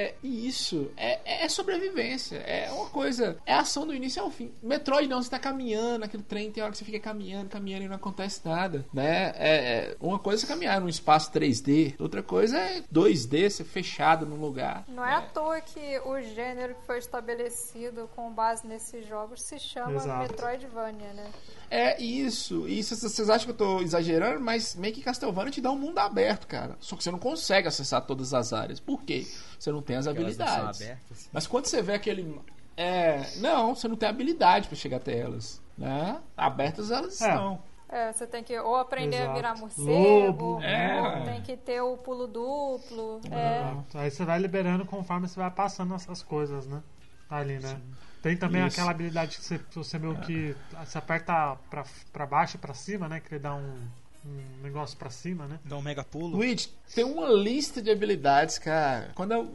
é 0.08 0.16
isso. 0.24 0.92
É, 0.98 1.46
é 1.46 1.50
sobrevivência. 1.50 2.38
É 2.38 2.72
uma 2.72 2.90
coisa. 2.90 3.38
É 3.46 3.54
ação 3.54 3.86
do 3.86 3.94
início 3.94 4.22
ao 4.22 4.32
fim. 4.32 4.52
Metroid 4.62 5.08
não, 5.08 5.22
você 5.22 5.30
tá 5.30 5.40
caminhando, 5.40 6.06
aquele 6.06 6.24
trem 6.24 6.52
tem 6.52 6.64
hora 6.64 6.72
que 6.72 6.78
você 6.78 6.86
fica 6.86 7.00
caminhando, 7.00 7.50
caminhando 7.50 7.86
e 7.86 7.88
não 7.88 7.96
acontece 7.96 8.42
nada. 8.46 8.86
Né? 8.94 9.34
É, 9.36 9.56
é- 9.56 9.98
uma 10.00 10.20
coisa 10.20 10.46
é 10.46 10.48
caminhar 10.48 10.80
num 10.82 10.90
espaço 10.90 11.32
3D, 11.32 11.96
outra 12.00 12.24
coisa 12.24 12.58
é 12.58 12.84
2D, 12.92 13.50
você 13.50 13.64
fechado 13.64 14.26
num 14.26 14.38
lugar. 14.38 14.86
Não 14.88 15.06
é 15.06 15.16
à 15.16 15.22
toa 15.22 15.62
que 15.62 16.00
o 16.06 16.22
gênero 16.22 16.76
que 16.76 16.86
foi 16.86 16.98
estabelecido 17.00 18.10
com 18.16 18.32
base 18.32 18.66
nesses 18.68 19.08
jogos 19.08 19.42
se 19.42 19.60
chama 19.60 19.96
Exato. 19.96 20.22
Metroidvania, 20.22 21.14
né? 21.14 21.32
É 21.70 22.02
isso. 22.02 22.68
Isso 22.68 22.96
vocês 22.96 23.30
acham 23.30 23.46
que 23.46 23.52
eu 23.52 23.58
tô 23.58 23.82
exagerando, 23.82 24.40
mas 24.40 24.76
meio 24.76 24.94
que 24.94 25.02
Castlevania 25.02 25.52
te 25.52 25.62
dá 25.62 25.72
um 25.72 25.78
mundo 25.78 25.98
aberto, 25.98 26.48
cara. 26.48 26.78
Só 26.94 26.98
que 26.98 27.04
você 27.04 27.12
não 27.12 27.20
consegue 27.20 27.68
acessar 27.68 28.02
todas 28.06 28.34
as 28.34 28.54
áreas. 28.54 28.80
Por 28.80 29.02
quê? 29.02 29.26
Você 29.58 29.72
não 29.72 29.82
tem 29.82 29.96
as 29.96 30.06
Porque 30.06 30.20
habilidades. 30.22 30.82
abertas. 30.82 31.30
Mas 31.34 31.48
quando 31.48 31.66
você 31.66 31.82
vê 31.82 31.94
aquele. 31.94 32.40
É. 32.78 33.26
Não, 33.38 33.74
você 33.76 33.88
não 33.88 33.96
tem 33.96 34.08
habilidade 34.10 34.68
pra 34.68 34.78
chegar 34.78 34.98
até 34.98 35.18
elas. 35.18 35.62
Né? 35.78 36.20
Abertas 36.38 36.92
elas 36.92 37.20
É. 37.22 37.30
estão. 37.30 37.60
É, 37.90 38.12
você 38.12 38.26
tem 38.26 38.44
que 38.44 38.58
ou 38.60 38.76
aprender 38.76 39.18
Exato. 39.18 39.32
a 39.32 39.34
virar 39.36 39.56
morcego, 39.58 39.88
Lobo, 39.92 40.46
ou 40.56 40.62
é. 40.64 41.22
tem 41.26 41.42
que 41.42 41.56
ter 41.58 41.80
o 41.82 41.96
pulo 41.98 42.26
duplo. 42.28 43.22
É. 43.32 43.76
Aí 44.00 44.10
você 44.10 44.26
vai 44.26 44.40
liberando 44.40 44.84
conforme 44.86 45.28
você 45.28 45.40
vai 45.40 45.52
passando 45.52 45.94
essas 45.94 46.24
coisas, 46.24 46.66
né? 46.68 46.82
Ali, 47.30 47.60
né? 47.60 47.80
Tem 48.22 48.36
também 48.38 48.66
Isso. 48.66 48.78
aquela 48.78 48.92
habilidade 48.92 49.38
que 49.38 49.44
você, 49.44 49.60
você 49.74 50.00
meio 50.00 50.16
que. 50.22 50.56
Você 50.86 50.98
aperta 50.98 51.56
pra, 51.70 51.84
pra 52.12 52.26
baixo 52.26 52.56
e 52.56 52.60
pra 52.60 52.74
cima, 52.74 53.08
né? 53.10 53.20
Que 53.20 53.34
ele 53.36 53.40
dá 53.44 53.54
um. 53.56 53.80
Um 54.26 54.62
negócio 54.64 54.98
pra 54.98 55.10
cima, 55.10 55.46
né? 55.48 55.60
Dá 55.66 55.76
um 55.78 55.82
mega 55.82 56.04
pulo. 56.04 56.38
Luigi, 56.38 56.70
tem 56.96 57.04
uma 57.04 57.28
lista 57.30 57.82
de 57.82 57.92
habilidades, 57.92 58.58
cara. 58.58 59.12
Quando 59.16 59.34
eu... 59.34 59.52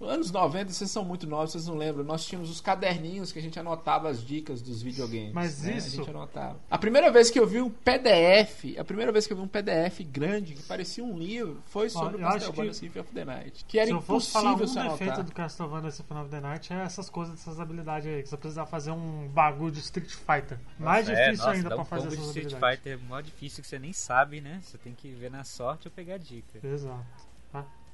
Anos 0.06 0.30
90, 0.30 0.72
vocês 0.72 0.90
são 0.90 1.04
muito 1.04 1.26
novos, 1.26 1.52
vocês 1.52 1.66
não 1.66 1.76
lembram. 1.76 2.04
Nós 2.04 2.24
tínhamos 2.26 2.50
os 2.50 2.60
caderninhos 2.60 3.32
que 3.32 3.38
a 3.38 3.42
gente 3.42 3.58
anotava 3.58 4.08
as 4.08 4.24
dicas 4.24 4.60
dos 4.60 4.82
videogames. 4.82 5.32
Mas 5.32 5.62
né? 5.62 5.76
isso- 5.76 5.88
A 5.88 6.04
gente 6.04 6.10
anotava. 6.10 6.58
A 6.70 6.78
primeira 6.78 7.10
vez 7.10 7.30
que 7.30 7.38
eu 7.38 7.46
vi 7.46 7.60
um 7.60 7.70
PDF, 7.70 8.76
a 8.78 8.84
primeira 8.84 9.12
vez 9.12 9.26
que 9.26 9.32
eu 9.32 9.36
vi 9.36 9.42
um 9.42 9.48
PDF 9.48 10.00
grande, 10.10 10.54
que 10.54 10.62
parecia 10.62 11.02
um 11.04 11.16
livro, 11.18 11.60
foi 11.66 11.88
sobre 11.88 12.16
o 12.16 12.20
Castlevania 12.20 12.70
que- 12.70 12.76
Symphony 12.76 13.00
of 13.00 13.12
the 13.14 13.24
Night. 13.24 13.64
Que 13.66 13.78
era 13.78 13.86
Se 13.86 13.92
eu 13.92 14.00
fosse 14.02 14.30
falar 14.32 14.52
impossível 14.54 14.82
um 14.82 14.88
defeito 14.92 15.10
anotar. 15.12 15.24
do 15.24 15.32
Castlevania 15.32 15.90
Symphony 15.90 16.20
of 16.20 16.30
the 16.30 16.40
Night 16.40 16.72
é 16.72 16.76
essas 16.82 17.08
coisas, 17.10 17.34
essas 17.40 17.60
habilidades 17.60 18.06
aí. 18.08 18.22
Que 18.22 18.28
você 18.28 18.36
precisa 18.36 18.66
fazer 18.66 18.90
um 18.90 19.28
bagulho 19.28 19.72
de 19.72 19.80
Street 19.80 20.10
Fighter. 20.10 20.58
Mais 20.78 21.08
É, 21.08 21.14
difícil 21.14 21.44
nossa, 21.46 21.50
ainda 21.56 21.68
dá 21.68 21.74
pra 21.76 21.82
um 21.82 21.86
fazer 21.86 22.08
essas 22.08 22.18
Street 22.26 22.46
habilidades. 22.46 22.78
Fighter 22.78 22.92
é 22.92 22.96
mó 23.08 23.20
difícil 23.20 23.62
que 23.62 23.68
você 23.68 23.78
nem 23.78 23.92
sabe, 23.92 24.09
né? 24.40 24.60
Você 24.62 24.76
tem 24.78 24.94
que 24.94 25.10
ver 25.12 25.30
na 25.30 25.44
sorte 25.44 25.88
ou 25.88 25.92
pegar 25.92 26.14
a 26.14 26.18
dica. 26.18 26.58
Exato. 26.66 27.04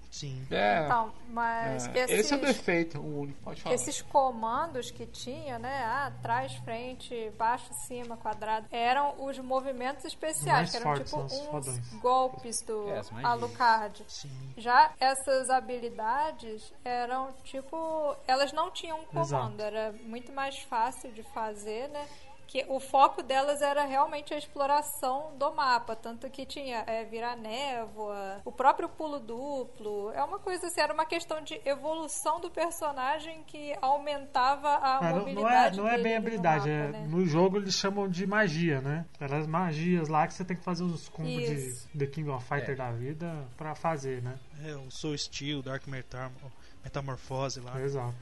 Sim. 0.09 0.47
É, 0.51 0.85
Então, 0.85 1.13
mas 1.29 1.87
é. 1.89 2.05
esses, 2.05 2.19
Esse 2.21 2.35
é 2.35 2.37
o 2.37 2.41
defeito, 2.41 2.99
o 2.99 3.21
único. 3.23 3.39
Pode 3.43 3.61
falar. 3.61 3.75
esses 3.75 4.01
comandos 4.01 4.91
que 4.91 5.05
tinha, 5.05 5.59
né? 5.59 5.85
Ah, 5.85 6.13
trás, 6.23 6.55
frente, 6.65 7.29
baixo, 7.37 7.69
cima, 7.87 8.17
quadrado, 8.17 8.67
eram 8.71 9.15
os 9.27 9.37
movimentos 9.41 10.05
especiais, 10.07 10.47
Mais 10.59 10.71
que 10.71 10.77
eram 10.77 10.85
fortes, 10.87 11.11
tipo 11.11 11.19
né, 11.19 11.25
uns 11.27 11.47
fodões. 11.49 11.89
golpes 12.01 12.63
do 12.63 12.89
É. 12.89 13.03
Alucard. 13.25 14.05
Sim. 14.09 14.31
Já 14.57 14.93
essas 14.99 15.51
habilidades 15.51 16.73
eram 16.85 17.33
tipo. 17.45 18.17
Elas 18.27 18.53
não 18.53 18.71
tinham 18.71 19.01
um 19.01 19.05
comando, 19.07 19.61
Exato. 19.61 19.63
era 19.63 19.93
muito 20.05 20.33
mais 20.33 20.59
fácil 20.63 21.13
de 21.13 21.23
fazer, 21.35 21.89
né? 21.89 22.07
Que 22.47 22.65
o 22.69 22.79
foco 22.79 23.23
delas 23.23 23.61
era 23.61 23.85
realmente 23.85 24.33
a 24.33 24.39
exploração 24.39 25.37
do 25.37 25.53
mapa. 25.53 25.97
Tanto 25.97 26.31
que 26.31 26.47
tinha 26.47 26.85
é, 26.87 27.05
virar 27.05 27.37
névoa, 27.37 28.41
o 28.45 28.53
próprio 28.53 28.89
pulo 28.89 29.19
duplo. 29.19 30.11
É 30.13 30.23
uma 30.23 30.39
coisa 30.39 30.67
assim, 30.69 30.81
era 30.81 30.95
uma 30.95 31.05
questão 31.05 31.43
de 31.43 31.61
evolução 31.65 32.41
do 32.41 32.51
personagem 32.51 33.43
que 33.47 33.75
aumentava 33.83 34.79
a 34.81 35.01
É, 35.03 35.13
não, 35.13 35.19
mobilidade. 35.21 35.77
não 35.77 35.87
é, 35.87 35.89
não 35.89 35.89
é 35.89 35.91
dele 35.93 36.03
bem 36.03 36.13
ali 36.17 36.21
no 36.23 36.27
habilidade. 36.29 36.71
mapa, 36.71 36.71
é- 36.71 36.93
né? 36.93 37.07
No 37.09 37.27
jogo 37.27 37.57
eles 37.59 37.75
chamam 37.75 38.09
de 38.09 38.27
magia, 38.27 38.81
né? 38.81 39.05
Elas 39.21 39.47
magias 39.47 40.09
lá 40.09 40.27
que 40.27 40.35
você 40.35 40.45
tem 40.45 40.57
que 40.57 40.63
fazer 40.63 40.85
os 40.85 41.09
combos 41.09 41.33
Isso. 41.33 41.89
de 41.93 41.99
The 41.99 42.07
King 42.13 42.31
of 42.31 42.45
Fighter 42.47 42.71
É. 42.71 42.75
da 42.77 42.93
vida 42.93 43.45
pra 43.57 43.75
fazer, 43.75 44.23
né? 44.23 44.39
É, 44.65 44.75
o 44.77 44.91
Soul 44.91 45.19
Steel, 45.19 45.63
Dark 45.63 45.87
Metam 45.89 46.31
Metamorfose 46.85 47.61
lá. 47.61 47.81
Exato. 47.81 48.15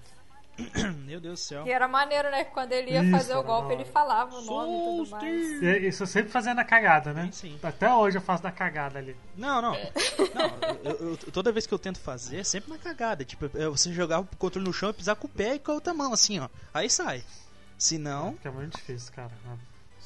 Meu 1.05 1.21
Deus 1.21 1.41
do 1.41 1.43
céu. 1.43 1.67
E 1.67 1.71
era 1.71 1.89
maneiro, 1.89 2.31
né? 2.31 2.45
que 2.45 2.53
Quando 2.53 2.73
ele 2.73 2.93
ia 2.93 3.03
Isso, 3.03 3.11
fazer 3.11 3.35
o 3.37 3.43
golpe, 3.43 3.73
ele 3.73 3.85
falava 3.85 4.37
o 4.37 4.43
nome 4.43 4.73
e 4.73 5.05
tudo 5.05 5.11
mais. 5.11 5.63
Isso 5.83 6.03
eu 6.03 6.07
sempre 6.07 6.31
fazendo 6.31 6.59
a 6.61 6.65
cagada, 6.65 7.13
né? 7.13 7.29
Sim, 7.33 7.51
sim. 7.51 7.59
Até 7.63 7.93
hoje 7.93 8.19
eu 8.19 8.23
faço 8.23 8.43
da 8.43 8.53
cagada 8.53 8.99
ali. 8.99 9.17
Não, 9.37 9.61
não. 9.61 9.73
Não, 9.73 10.81
eu- 10.85 11.11
eu- 11.11 11.17
toda 11.33 11.51
vez 11.53 11.67
que 11.67 11.75
eu 11.75 11.79
tento 11.79 11.99
fazer, 11.99 12.39
é 12.39 12.45
sempre 12.45 12.71
na 12.71 12.79
cagada. 12.79 13.25
Tipo, 13.25 13.47
é 13.57 13.69
você 13.69 13.93
jogar 13.93 14.21
o 14.21 14.29
controle 14.39 14.67
no 14.67 14.73
chão 14.73 14.91
e 14.91 14.93
pisar 14.95 15.17
com 15.17 15.27
o 15.27 15.31
pé 15.31 15.55
e 15.55 15.59
com 15.59 15.73
a 15.73 15.75
outra 15.75 15.93
mão, 15.93 16.13
assim, 16.13 16.39
ó. 16.39 16.49
Aí 16.73 16.89
sai. 16.89 17.25
Se 17.77 17.99
não. 17.99 18.35
Que 18.35 18.47
é 18.49 18.51
muito 18.51 18.77
difícil, 18.77 19.13
cara. 19.13 19.33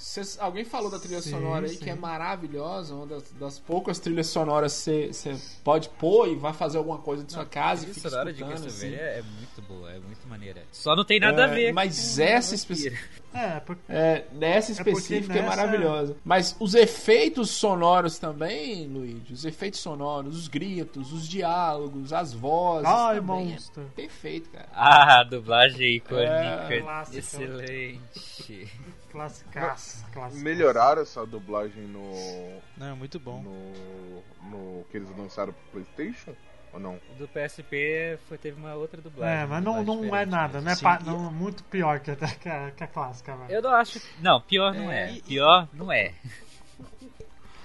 Cês- 0.01 0.39
alguém 0.41 0.65
falou 0.65 0.89
da 0.91 0.99
trilha 1.01 1.21
Sim, 1.21 1.31
sonora 1.31 1.67
aí 1.67 1.73
sim. 1.75 1.81
que 1.81 1.91
é 1.91 1.95
maravilhosa, 1.95 2.95
uma 2.95 3.05
das, 3.07 3.25
das 3.33 3.59
poucas 3.59 3.99
trilhas 3.99 4.29
sonoras 4.29 4.85
que 4.85 5.13
você 5.13 5.37
pode 5.65 5.89
pôr 5.89 6.29
e 6.29 6.37
vai 6.37 6.53
fazer 6.53 6.79
alguma 6.79 6.99
coisa 6.99 7.25
de 7.25 7.33
sua 7.33 7.45
casa 7.45 7.85
e 7.85 7.91
A 7.91 7.95
fica 7.95 8.09
sonora 8.09 8.33
de 8.33 8.45
assim. 8.45 8.95
é 8.95 9.23
muito 9.23 9.61
boa, 9.63 9.91
é 9.91 9.99
muito 9.99 10.27
maneira. 10.29 10.63
Só 10.71 10.95
não 10.95 11.05
tem 11.05 11.19
nada 11.19 11.47
a 11.47 11.49
É, 11.49 11.55
ver. 11.55 11.73
Mas 11.73 12.15
com 12.17 12.23
essa 12.23 12.55
específica. 12.55 13.09
É, 13.35 13.59
porque 13.61 13.83
É, 13.89 14.25
nessa 14.33 14.73
porque 14.77 14.91
específica 14.91 15.33
é, 15.37 15.43
nessa- 15.43 15.57
maravilhosa. 15.57 16.17
Mas 16.25 16.55
os 16.61 16.75
efeitos 16.75 17.51
sonoros 17.51 18.19
também, 18.21 18.87
Luigi, 18.87 19.33
os 19.33 19.45
efeitos 19.45 19.81
sonoros, 19.81 20.37
os 20.39 20.47
gritos, 20.49 21.13
os 21.13 21.27
diálogos, 21.29 22.13
as 22.13 22.33
vozes. 22.33 22.89
Ai, 22.89 23.17
também 23.17 23.49
monstro. 23.51 23.83
É 23.83 23.95
perfeito, 23.97 24.49
cara. 24.51 24.69
Ah, 24.73 25.21
a 25.21 25.25
dublagem 25.25 25.97
icônica. 25.97 26.31
É. 26.31 27.19
Excelente. 27.19 28.69
Classicaço. 29.11 30.05
classicaço. 30.13 30.37
Melhoraram 30.45 31.03
essa 31.03 31.25
dublagem 31.27 31.83
no, 31.85 32.61
Não, 32.77 32.87
é 32.89 32.95
muito 32.95 33.19
bom. 33.19 33.43
no. 33.43 34.23
no 34.51 34.85
que 34.91 34.97
eles 34.97 35.09
lançaram 35.17 35.53
pro 35.53 35.83
PlayStation? 35.83 36.35
Ou 36.73 36.79
não? 36.79 37.01
O 37.13 37.15
do 37.19 37.27
PSP 37.29 38.19
foi, 38.29 38.37
teve 38.37 38.61
uma 38.61 38.75
outra 38.75 39.01
dublagem. 39.01 39.43
É, 39.43 39.47
mas 39.47 39.65
não, 39.65 39.81
uma 39.81 39.83
não 39.85 40.15
é 40.17 40.27
nada, 40.27 40.61
mesmo. 40.61 40.65
não 40.67 40.73
é 40.73 40.75
Sim, 40.75 40.83
pa- 40.83 40.99
não, 41.03 41.33
muito 41.33 41.65
pior 41.65 41.99
que 42.01 42.11
a, 42.11 42.17
que 42.17 42.49
a, 42.49 42.71
que 42.73 42.85
a 42.85 42.87
clássica, 42.87 43.35
velho. 43.37 43.51
Eu 43.51 43.63
não 43.63 43.71
acho. 43.75 44.01
Não, 44.21 44.41
pior 44.43 44.75
não 44.75 44.93
é. 44.93 45.17
É, 45.17 45.21
Pior 45.23 45.67
não 45.73 45.91
é. 45.91 46.13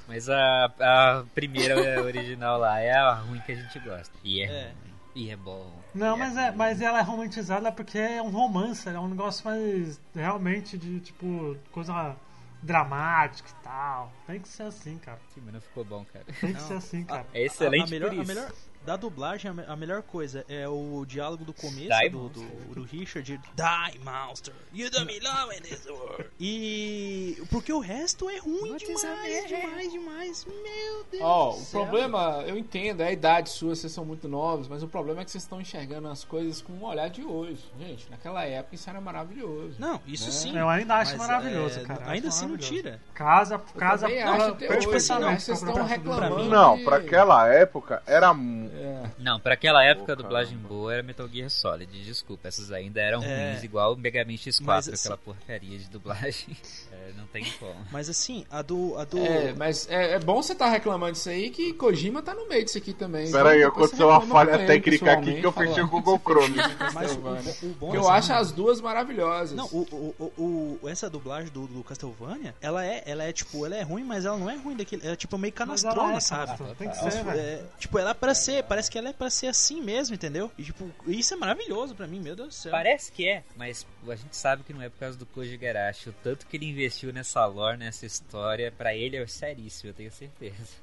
Mas 0.07 0.29
a, 0.29 0.65
a 0.79 1.23
primeira 1.35 1.75
original 2.03 2.59
lá 2.59 2.79
é 2.79 2.91
a 2.93 3.13
ruim 3.13 3.39
que 3.41 3.51
a 3.51 3.55
gente 3.55 3.77
gosta. 3.79 4.13
E 4.23 4.41
é, 4.41 4.45
É. 4.47 4.71
E 5.15 5.29
é 5.29 5.35
bom. 5.35 5.71
Não, 5.93 6.15
e 6.15 6.19
mas 6.19 6.37
é, 6.37 6.51
mas 6.51 6.81
ela 6.81 6.99
é 6.99 7.01
romantizada 7.01 7.71
porque 7.71 7.97
é 7.97 8.21
um 8.21 8.29
romance, 8.29 8.89
é 8.89 8.99
um 8.99 9.07
negócio 9.07 9.45
mais 9.45 9.99
realmente 10.15 10.77
de 10.77 10.99
tipo 10.99 11.55
coisa 11.71 12.15
dramática 12.61 13.49
e 13.49 13.63
tal. 13.63 14.11
Tem 14.25 14.39
que 14.39 14.47
ser 14.47 14.63
assim, 14.63 14.97
cara. 14.97 15.19
Mas 15.37 15.53
não 15.53 15.61
ficou 15.61 15.83
bom, 15.83 16.05
cara. 16.11 16.25
Tem 16.39 16.53
que 16.53 16.61
ser 16.61 16.73
assim, 16.75 17.03
cara. 17.03 17.25
É 17.33 17.43
excelente 17.43 17.83
a, 17.83 17.87
a 17.87 17.89
melhor, 17.89 18.09
por 18.09 18.21
a 18.21 18.25
melhor 18.25 18.51
da 18.85 18.95
dublagem, 18.97 19.49
a 19.49 19.53
me- 19.53 19.63
a 19.67 19.75
melhor 19.75 20.01
coisa 20.01 20.45
é 20.49 20.67
o 20.67 21.05
diálogo 21.07 21.45
do 21.45 21.53
começo 21.53 21.87
Die 21.89 22.09
do, 22.09 22.29
do, 22.29 22.41
do 22.75 22.83
Richard. 22.83 23.23
Die, 23.37 23.99
monster. 24.03 24.53
You 24.73 24.89
don't 24.89 25.05
belong 25.05 25.51
in 25.57 25.61
this 25.61 25.85
world. 25.87 26.25
E... 26.39 27.41
Porque 27.49 27.71
o 27.71 27.79
resto 27.79 28.29
é 28.29 28.37
ruim 28.39 28.71
What 28.73 28.85
demais, 28.85 29.47
demais, 29.47 29.91
demais. 29.91 30.45
Meu 30.45 31.03
Deus 31.11 31.23
Ó, 31.23 31.51
do 31.51 31.57
o 31.57 31.59
céu. 31.61 31.81
problema, 31.81 32.43
eu 32.47 32.57
entendo, 32.57 33.01
é 33.01 33.07
a 33.07 33.11
idade 33.11 33.49
sua, 33.49 33.75
vocês 33.75 33.91
são 33.91 34.03
muito 34.03 34.27
novos, 34.27 34.67
mas 34.67 34.83
o 34.83 34.87
problema 34.87 35.21
é 35.21 35.25
que 35.25 35.31
vocês 35.31 35.43
estão 35.43 35.61
enxergando 35.61 36.07
as 36.07 36.23
coisas 36.23 36.61
com 36.61 36.73
um 36.73 36.83
olhar 36.85 37.09
de 37.09 37.23
hoje. 37.23 37.63
Gente, 37.79 38.09
naquela 38.09 38.43
época 38.43 38.75
isso 38.75 38.89
era 38.89 38.99
maravilhoso. 38.99 39.75
Não, 39.79 40.01
isso 40.05 40.25
Né? 40.25 40.31
sim. 40.31 40.57
Eu 40.57 40.67
ainda 40.69 40.95
acho 40.95 41.17
mas, 41.17 41.27
maravilhoso, 41.27 41.79
é, 41.79 41.83
cara. 41.83 42.09
Ainda 42.11 42.27
assim 42.27 42.47
não 42.47 42.57
tira. 42.57 42.99
Casa, 43.13 43.57
casa 43.77 44.07
também 44.07 44.23
porra, 44.23 44.35
acho 44.35 44.45
até 44.51 44.65
hoje, 44.77 44.87
perfeitamente 44.87 45.25
mas 45.33 45.43
vocês 45.43 45.59
pra 45.59 45.69
estão 45.69 45.85
reclamando. 45.85 46.43
Não, 46.49 46.83
pra 46.83 46.97
aquela 46.97 47.47
época 47.47 48.03
era. 48.05 48.33
mu- 48.33 48.72
É. 48.75 49.03
Não, 49.19 49.39
pra 49.39 49.53
aquela 49.53 49.83
época 49.83 50.13
a 50.13 50.15
Pô, 50.15 50.23
dublagem 50.23 50.53
caramba. 50.57 50.67
boa 50.69 50.93
era 50.93 51.03
Metal 51.03 51.27
Gear 51.27 51.49
Solid. 51.49 52.03
Desculpa, 52.03 52.47
essas 52.47 52.71
ainda 52.71 52.99
eram 53.01 53.23
É. 53.23 53.51
ruins, 53.51 53.63
igual 53.63 53.93
o 53.93 53.97
Mega 53.97 54.25
Man 54.25 54.33
X4, 54.33 54.61
Mas, 54.65 54.89
assim- 54.89 55.07
aquela 55.07 55.17
porcaria 55.17 55.77
de 55.77 55.89
dublagem. 55.89 56.55
É, 57.15 57.19
não 57.19 57.25
tem 57.27 57.45
como. 57.59 57.75
Mas 57.91 58.09
assim, 58.09 58.45
a 58.49 58.61
do. 58.61 58.97
A 58.97 59.05
do... 59.05 59.17
É, 59.19 59.53
mas 59.53 59.87
é, 59.89 60.13
é 60.13 60.19
bom 60.19 60.41
você 60.41 60.53
estar 60.53 60.69
reclamando 60.69 61.13
disso 61.13 61.29
aí, 61.29 61.49
que 61.49 61.73
Kojima 61.73 62.21
tá 62.21 62.33
no 62.33 62.47
meio 62.47 62.63
disso 62.65 62.77
aqui 62.77 62.93
também. 62.93 63.31
Pera 63.31 63.49
aí, 63.51 63.59
Então, 63.59 63.69
aconteceu 63.69 64.07
uma 64.07 64.19
reclama 64.19 64.45
com 64.45 64.51
falha 64.51 64.67
técnica 64.67 65.11
aqui 65.13 65.39
que 65.39 65.45
eu 65.45 65.51
fechei 65.51 65.83
o 65.83 65.87
Google 65.87 66.19
Chrome. 66.23 66.55
Mas 66.93 67.15
o, 67.15 67.19
o, 67.19 67.69
o 67.69 67.73
bom 67.75 67.91
Que 67.91 67.97
eu 67.97 68.09
acho 68.09 68.33
as 68.33 68.51
duas 68.51 68.81
maravilhosas. 68.81 69.55
Não, 69.55 69.65
o, 69.67 69.81
o, 69.91 70.31
o, 70.37 70.79
o- 70.83 70.89
essa 70.89 71.09
dublagem 71.09 71.51
do, 71.51 71.67
do 71.67 71.83
Castlevania, 71.83 72.55
ela 72.61 72.85
é, 72.85 73.03
ela 73.05 73.23
é 73.23 73.31
tipo, 73.33 73.65
ela 73.65 73.75
é 73.75 73.81
ruim, 73.81 74.03
mas 74.03 74.25
ela 74.25 74.37
não 74.37 74.49
é 74.49 74.55
ruim 74.55 74.75
daquele. 74.75 75.03
Ela 75.03 75.13
é 75.13 75.17
tipo 75.17 75.37
meio 75.37 75.53
canastrona, 75.53 76.17
é, 76.17 76.19
sabe? 76.19 76.57
Tem 76.77 76.89
que 76.89 76.97
ser, 76.97 77.23
velho. 77.23 77.39
É, 77.39 77.63
tipo, 77.79 77.97
ela 77.97 78.11
é 78.11 78.13
pra 78.13 78.33
ser, 78.33 78.63
parece 78.63 78.89
que 78.89 78.97
ela 78.97 79.09
é 79.09 79.13
pra 79.13 79.29
ser 79.29 79.47
assim 79.47 79.81
mesmo, 79.81 80.15
entendeu? 80.15 80.51
E 80.57 80.63
tipo, 80.63 80.89
isso 81.07 81.33
é 81.33 81.37
maravilhoso 81.37 81.95
pra 81.95 82.07
mim, 82.07 82.19
meu 82.19 82.35
Deus 82.35 82.49
do 82.49 82.53
céu. 82.53 82.71
Parece 82.71 83.11
que 83.11 83.27
é, 83.27 83.43
mas 83.55 83.85
a 84.07 84.15
gente 84.15 84.35
sabe 84.35 84.63
que 84.63 84.73
não 84.73 84.81
é 84.81 84.89
por 84.89 84.99
causa 84.99 85.17
do 85.17 85.25
Koji 85.25 85.57
Garashi. 85.57 86.09
O 86.09 86.13
tanto 86.23 86.45
que 86.47 86.57
ele 86.57 86.65
investiu 86.67 87.02
nessa 87.11 87.45
lore, 87.45 87.77
nessa 87.77 88.05
história, 88.05 88.71
pra 88.71 88.95
ele 88.95 89.17
é 89.17 89.27
seríssimo, 89.27 89.89
eu 89.89 89.93
tenho 89.93 90.11
certeza. 90.11 90.77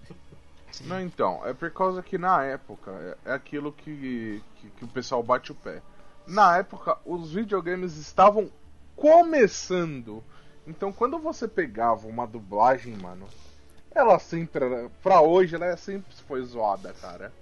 Não, 0.82 1.00
então, 1.00 1.44
é 1.44 1.52
por 1.52 1.70
causa 1.70 2.02
que 2.02 2.16
na 2.16 2.44
época 2.44 2.92
é 3.24 3.30
é 3.30 3.34
aquilo 3.34 3.72
que, 3.72 4.42
que, 4.56 4.70
que 4.70 4.84
o 4.84 4.88
pessoal 4.88 5.22
bate 5.22 5.52
o 5.52 5.54
pé. 5.54 5.82
Na 6.26 6.58
época, 6.58 6.98
os 7.04 7.32
videogames 7.32 7.96
estavam 7.96 8.50
começando. 8.94 10.22
Então, 10.66 10.92
quando 10.92 11.18
você 11.18 11.48
pegava 11.48 12.06
uma 12.06 12.26
dublagem, 12.26 12.96
mano, 12.96 13.26
ela 13.90 14.18
sempre. 14.18 14.88
Pra 15.02 15.20
hoje, 15.20 15.56
ela 15.56 15.76
sempre 15.76 16.14
foi 16.28 16.42
zoada, 16.44 16.92
cara. 16.92 17.32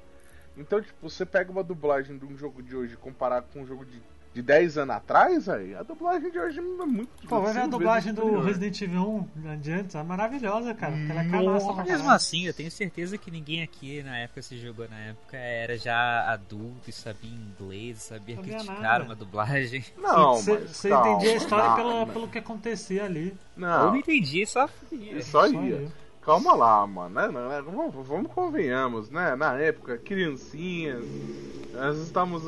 Então, 0.56 0.80
tipo, 0.80 1.08
você 1.08 1.26
pega 1.26 1.50
uma 1.52 1.62
dublagem 1.62 2.18
de 2.18 2.24
um 2.24 2.36
jogo 2.36 2.62
de 2.62 2.74
hoje 2.74 2.94
e 2.94 2.96
comparar 2.96 3.42
com 3.42 3.60
um 3.60 3.66
jogo 3.66 3.84
de, 3.84 4.00
de 4.34 4.42
10 4.42 4.78
anos 4.78 4.94
atrás, 4.96 5.48
aí, 5.48 5.74
a 5.74 5.82
dublagem 5.82 6.30
de 6.30 6.38
hoje 6.38 6.58
é 6.58 6.62
muito 6.62 7.08
Pô, 7.28 7.40
vai 7.40 7.52
ver 7.52 7.58
a 7.60 7.62
100 7.62 7.70
dublagem 7.70 8.14
do 8.14 8.20
superior. 8.20 8.44
Resident 8.44 8.80
Evil 8.82 9.28
1 9.44 9.50
adiante, 9.50 9.96
é 9.96 10.02
maravilhosa, 10.02 10.74
cara. 10.74 10.92
porque 10.92 11.10
Ela 11.12 11.22
é 11.22 11.84
Mesmo 11.84 12.10
assim, 12.10 12.46
eu 12.46 12.54
tenho 12.54 12.70
certeza 12.70 13.18
que 13.18 13.30
ninguém 13.30 13.62
aqui 13.62 14.02
na 14.02 14.18
época 14.18 14.42
se 14.42 14.58
jogou 14.58 14.88
na 14.88 14.98
época 14.98 15.36
era 15.36 15.76
já 15.76 16.30
adulto 16.32 16.88
e 16.88 16.92
sabia 16.92 17.30
inglês, 17.30 18.02
sabia 18.02 18.36
Sabia 18.36 18.54
criticar 18.56 18.80
nada. 18.82 19.04
uma 19.04 19.14
dublagem. 19.14 19.84
Não, 19.98 20.36
Você 20.36 20.88
entendia 20.92 21.32
a 21.32 21.36
história 21.36 21.64
calma. 21.64 21.76
pelo, 21.76 22.06
pelo 22.06 22.28
que 22.28 22.38
acontecia 22.38 23.04
ali. 23.04 23.28
Eu 23.30 23.60
Não, 23.62 23.86
não 23.88 23.96
entendi, 23.96 24.46
só 24.46 24.68
fui. 24.68 25.18
isso 25.18 25.30
Só 25.32 25.40
aí. 25.44 25.88
Calma 26.22 26.54
lá, 26.54 26.86
mano. 26.86 27.14
né, 27.14 27.26
né, 27.28 27.48
né, 27.48 27.62
Vamos, 27.62 28.06
vamos 28.06 28.30
convenhamos, 28.32 29.08
né? 29.10 29.34
Na 29.34 29.54
época, 29.54 29.96
criancinhas, 29.98 31.02
nós 31.72 31.96
estávamos 31.98 32.42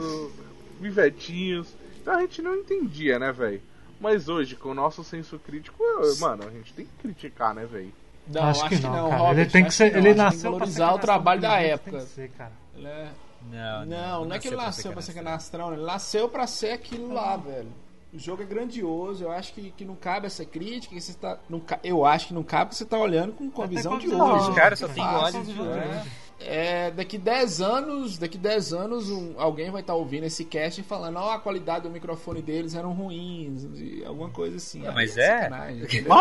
pivetinhos, 0.81 1.69
então 2.01 2.15
a 2.15 2.21
gente 2.21 2.41
não 2.43 2.57
entendia, 2.57 3.19
né, 3.19 3.31
velho? 3.33 3.61
Mas 4.01 4.29
hoje, 4.29 4.57
com 4.57 4.71
o 4.71 4.75
nosso 4.75 5.05
senso 5.05 5.39
crítico, 5.39 5.77
mano, 6.21 6.45
a 6.47 6.51
gente 6.51 6.73
tem 6.73 6.87
que 6.87 6.93
criticar, 7.03 7.55
né, 7.55 7.67
velho? 7.67 7.93
Não, 8.29 8.43
acho, 8.45 8.69
que 8.69 8.77
não, 8.81 9.11
cara. 9.11 9.17
Robert, 9.23 9.39
ele 9.41 9.51
tem 9.51 9.63
que 9.63 9.69
acho 9.69 9.77
ser, 9.77 9.93
não, 9.93 9.99
ele 9.99 10.09
acho 10.09 10.15
que 10.17 10.23
nasceu 10.23 10.37
que 10.39 10.41
ser 10.41 10.51
valorizar 10.51 10.95
o 10.95 10.99
trabalho 10.99 11.41
da 11.41 11.49
canastrão 11.49 11.73
época. 11.75 11.91
Tem 11.91 12.01
que 12.01 12.07
ser, 12.13 12.31
cara. 12.31 12.53
Ele 12.77 12.87
é- 12.87 13.09
Não, 13.51 13.87
Não, 13.87 14.25
não 14.27 14.37
é 14.37 14.39
que 14.39 14.49
ele 14.49 14.57
nasceu 14.57 14.93
pra 14.93 15.03
ser 15.03 15.13
canastrão, 15.15 15.73
ele 15.73 15.83
nasceu 15.83 16.29
pra 16.29 16.47
ser 16.47 16.73
aquilo 16.73 17.13
lá, 17.13 17.37
velho. 17.37 17.69
O 18.13 18.19
jogo 18.19 18.43
é 18.43 18.45
grandioso, 18.45 19.25
eu 19.25 19.31
acho 19.31 19.53
que, 19.53 19.71
que 19.71 19.85
não 19.85 19.95
cabe 19.95 20.27
essa 20.27 20.45
crítica, 20.45 20.95
que 20.95 21.01
você 21.01 21.15
tá, 21.15 21.39
não, 21.49 21.63
eu 21.85 22.05
acho 22.05 22.29
que 22.29 22.35
não 22.35 22.43
cabe 22.43 22.67
porque 22.71 22.77
você 22.77 22.85
tá 22.85 22.99
olhando 22.99 23.33
com, 23.33 23.51
com 23.51 23.63
a 23.63 23.67
visão 23.67 23.99
de 23.99 24.09
hoje. 24.13 24.51
de 24.51 24.57
Cara, 24.57 24.75
só 24.77 24.87
É 24.87 24.89
tem 24.89 25.05
olhos 25.05 25.47
de 25.47 25.59
É. 25.59 25.63
hoje. 25.63 26.11
É, 26.43 26.91
daqui 26.91 27.19
10 27.19 27.61
anos, 27.61 28.17
daqui 28.17 28.39
10 28.39 28.73
anos, 28.73 29.11
um- 29.11 29.35
alguém 29.37 29.71
vai 29.71 29.83
estar 29.83 29.95
ouvindo 29.95 30.25
esse 30.25 30.45
cast 30.45 30.81
e 30.81 30.85
falando, 30.85 31.17
ó, 31.19 31.33
a 31.35 31.39
qualidade 31.39 31.83
do 31.85 31.91
microfone 31.91 32.41
deles 32.41 32.75
eram 32.75 32.93
ruins, 32.95 33.65
e 33.79 34.03
alguma 34.07 34.31
coisa 34.31 34.57
assim. 34.57 34.81
Não, 34.81 34.89
Aí 34.89 34.95
mas 34.95 35.19
é. 35.19 35.51
entendeu? 35.77 36.13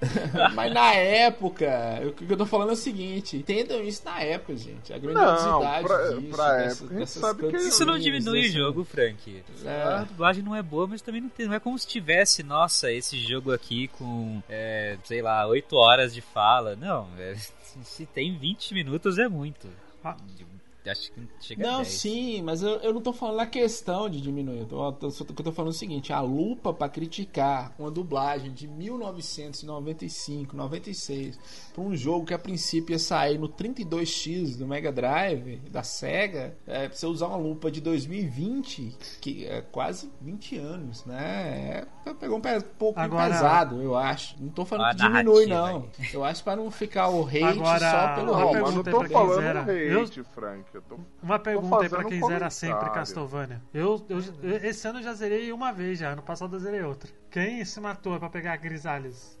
mas 0.54 0.72
na 0.72 0.94
época, 0.94 1.68
o 2.06 2.12
que 2.12 2.32
eu 2.32 2.36
tô 2.36 2.46
falando 2.46 2.70
é 2.70 2.72
o 2.72 2.76
seguinte, 2.76 3.36
entendam 3.36 3.82
isso 3.82 4.02
na 4.04 4.20
época, 4.20 4.56
gente. 4.56 4.92
A 4.92 4.98
grandiosidade 4.98 5.86
pra- 5.86 6.08
disso, 6.08 6.22
pra 6.36 6.56
dessas- 6.56 6.80
época, 6.80 6.84
a 6.84 6.88
gente 6.88 6.98
dessas 6.98 7.20
sabe 7.20 7.50
que 7.50 7.56
Isso 7.56 7.84
não 7.84 7.98
diminui 7.98 8.38
o 8.38 8.42
dessa- 8.42 8.54
jogo, 8.54 8.84
Frank. 8.84 9.42
É. 9.64 9.82
A 9.82 10.04
dublagem 10.04 10.42
não 10.42 10.56
é 10.56 10.62
boa, 10.62 10.86
mas 10.86 11.02
também 11.02 11.20
não, 11.20 11.28
tem- 11.28 11.46
não 11.46 11.54
é 11.54 11.60
como 11.60 11.78
se 11.78 11.86
tivesse, 11.86 12.42
nossa, 12.42 12.90
esse 12.90 13.18
jogo 13.18 13.52
aqui 13.52 13.88
com, 13.88 14.42
é, 14.48 14.96
sei 15.04 15.20
lá, 15.22 15.46
8 15.46 15.76
horas 15.76 16.14
de 16.14 16.20
fala. 16.20 16.74
Não, 16.76 17.06
é, 17.18 17.34
se- 17.72 17.84
se 17.84 18.06
tem 18.06 18.36
20 18.38 18.74
minutos 18.74 19.18
é 19.18 19.28
muito. 19.28 19.68
Ah. 20.04 20.16
Acho 20.84 21.12
que 21.12 21.28
chega 21.40 21.64
a 21.64 21.70
Não, 21.70 21.76
10. 21.78 21.88
sim, 21.88 22.42
mas 22.42 22.60
eu, 22.62 22.70
eu 22.80 22.92
não 22.92 23.00
tô 23.00 23.12
falando 23.12 23.36
na 23.36 23.46
questão 23.46 24.10
de 24.10 24.20
diminuir. 24.20 24.58
Eu 24.60 24.66
tô, 24.66 24.92
tô, 24.92 25.10
só 25.10 25.24
tô- 25.24 25.32
eu 25.38 25.44
tô 25.44 25.52
falando 25.52 25.70
o 25.70 25.74
seguinte: 25.74 26.12
a 26.12 26.20
lupa 26.20 26.72
pra 26.74 26.88
criticar 26.88 27.72
uma 27.78 27.88
dublagem 27.90 28.52
de 28.52 28.66
1995, 28.66 30.56
96, 30.56 31.38
pra 31.72 31.82
um 31.82 31.94
jogo 31.94 32.26
que 32.26 32.34
a 32.34 32.38
princípio 32.38 32.94
ia 32.94 32.98
sair 32.98 33.38
no 33.38 33.48
32X 33.48 34.56
do 34.56 34.66
Mega 34.66 34.90
Drive, 34.92 35.56
da 35.70 35.82
Sega, 35.82 36.56
é, 36.66 36.88
pra 36.88 36.96
você 36.96 37.06
usar 37.06 37.28
uma 37.28 37.36
lupa 37.36 37.70
de 37.70 37.80
2020, 37.80 38.96
que 39.20 39.46
é 39.46 39.60
quase 39.60 40.10
20 40.20 40.58
anos, 40.58 41.04
né? 41.04 41.84
É, 42.06 42.14
pegou 42.14 42.38
um 42.38 42.40
pe- 42.40 42.60
pouco 42.78 42.98
Agora- 42.98 43.32
pesado, 43.32 43.80
eu 43.80 43.94
acho. 43.96 44.34
Não 44.42 44.48
tô 44.50 44.64
falando 44.64 44.86
A 44.86 44.90
que 44.94 44.96
diminui, 45.02 45.46
não. 45.46 45.86
Eu 46.12 46.24
acho 46.24 46.42
pra 46.42 46.56
não 46.56 46.70
ficar 46.70 47.08
o 47.08 47.24
hate 47.26 47.44
Agora, 47.44 47.90
só 47.90 48.14
pelo 48.16 48.34
hate. 48.34 48.60
mas 48.60 48.74
não 48.74 48.82
tô 48.82 49.00
aí 49.00 49.08
falando 49.08 49.40
zera. 49.40 50.02
hate, 50.02 50.22
Frank. 50.34 50.71
Eu 50.74 50.82
tô... 50.82 50.98
Uma 51.22 51.38
pergunta 51.38 51.82
aí 51.82 51.88
pra 51.88 52.04
quem 52.04 52.22
um 52.22 52.26
zera 52.26 52.48
sempre. 52.50 52.90
Castlevania. 52.90 53.60
Eu, 53.74 54.04
eu, 54.08 54.18
eu- 54.42 54.56
esse 54.56 54.86
ano 54.88 54.98
eu 55.00 55.02
já 55.02 55.12
zerei 55.14 55.52
uma 55.52 55.72
vez 55.72 55.98
já, 55.98 56.10
ano 56.10 56.22
passado 56.22 56.56
eu 56.56 56.60
zerei 56.60 56.82
outra. 56.82 57.10
Quem 57.30 57.64
se 57.64 57.80
matou 57.80 58.18
pra 58.18 58.30
pegar 58.30 58.54
a 58.54 58.56
Grisalhas? 58.56 59.38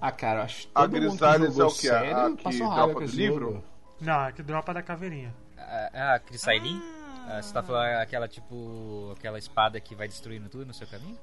Ah, 0.00 0.12
cara, 0.12 0.42
acho 0.42 0.66
que 0.68 0.72
A 0.74 0.88
que 0.88 1.00
jogou 1.00 1.62
é 1.62 1.66
o 1.66 1.74
quê? 1.74 1.88
A 1.88 2.00
sério 2.00 2.36
que 2.36 2.42
passou 2.44 2.58
dropa 2.60 2.74
raiva 2.74 2.92
com 2.94 2.98
do 3.00 3.04
esse 3.04 3.16
livro? 3.16 3.46
jogo. 3.52 3.64
Não, 4.00 4.24
é 4.26 4.32
que 4.32 4.42
dropa 4.42 4.74
da 4.74 4.82
caveirinha. 4.82 5.34
Ah, 5.56 6.14
a 6.14 6.18
Crisailin? 6.18 6.82
Ah, 7.26 7.40
você 7.40 7.54
tá 7.54 7.62
falando 7.62 8.00
aquela, 8.02 8.28
tipo, 8.28 9.14
aquela 9.16 9.38
espada 9.38 9.80
que 9.80 9.94
vai 9.94 10.06
destruindo 10.06 10.48
tudo 10.50 10.66
no 10.66 10.74
seu 10.74 10.86
caminho? 10.86 11.18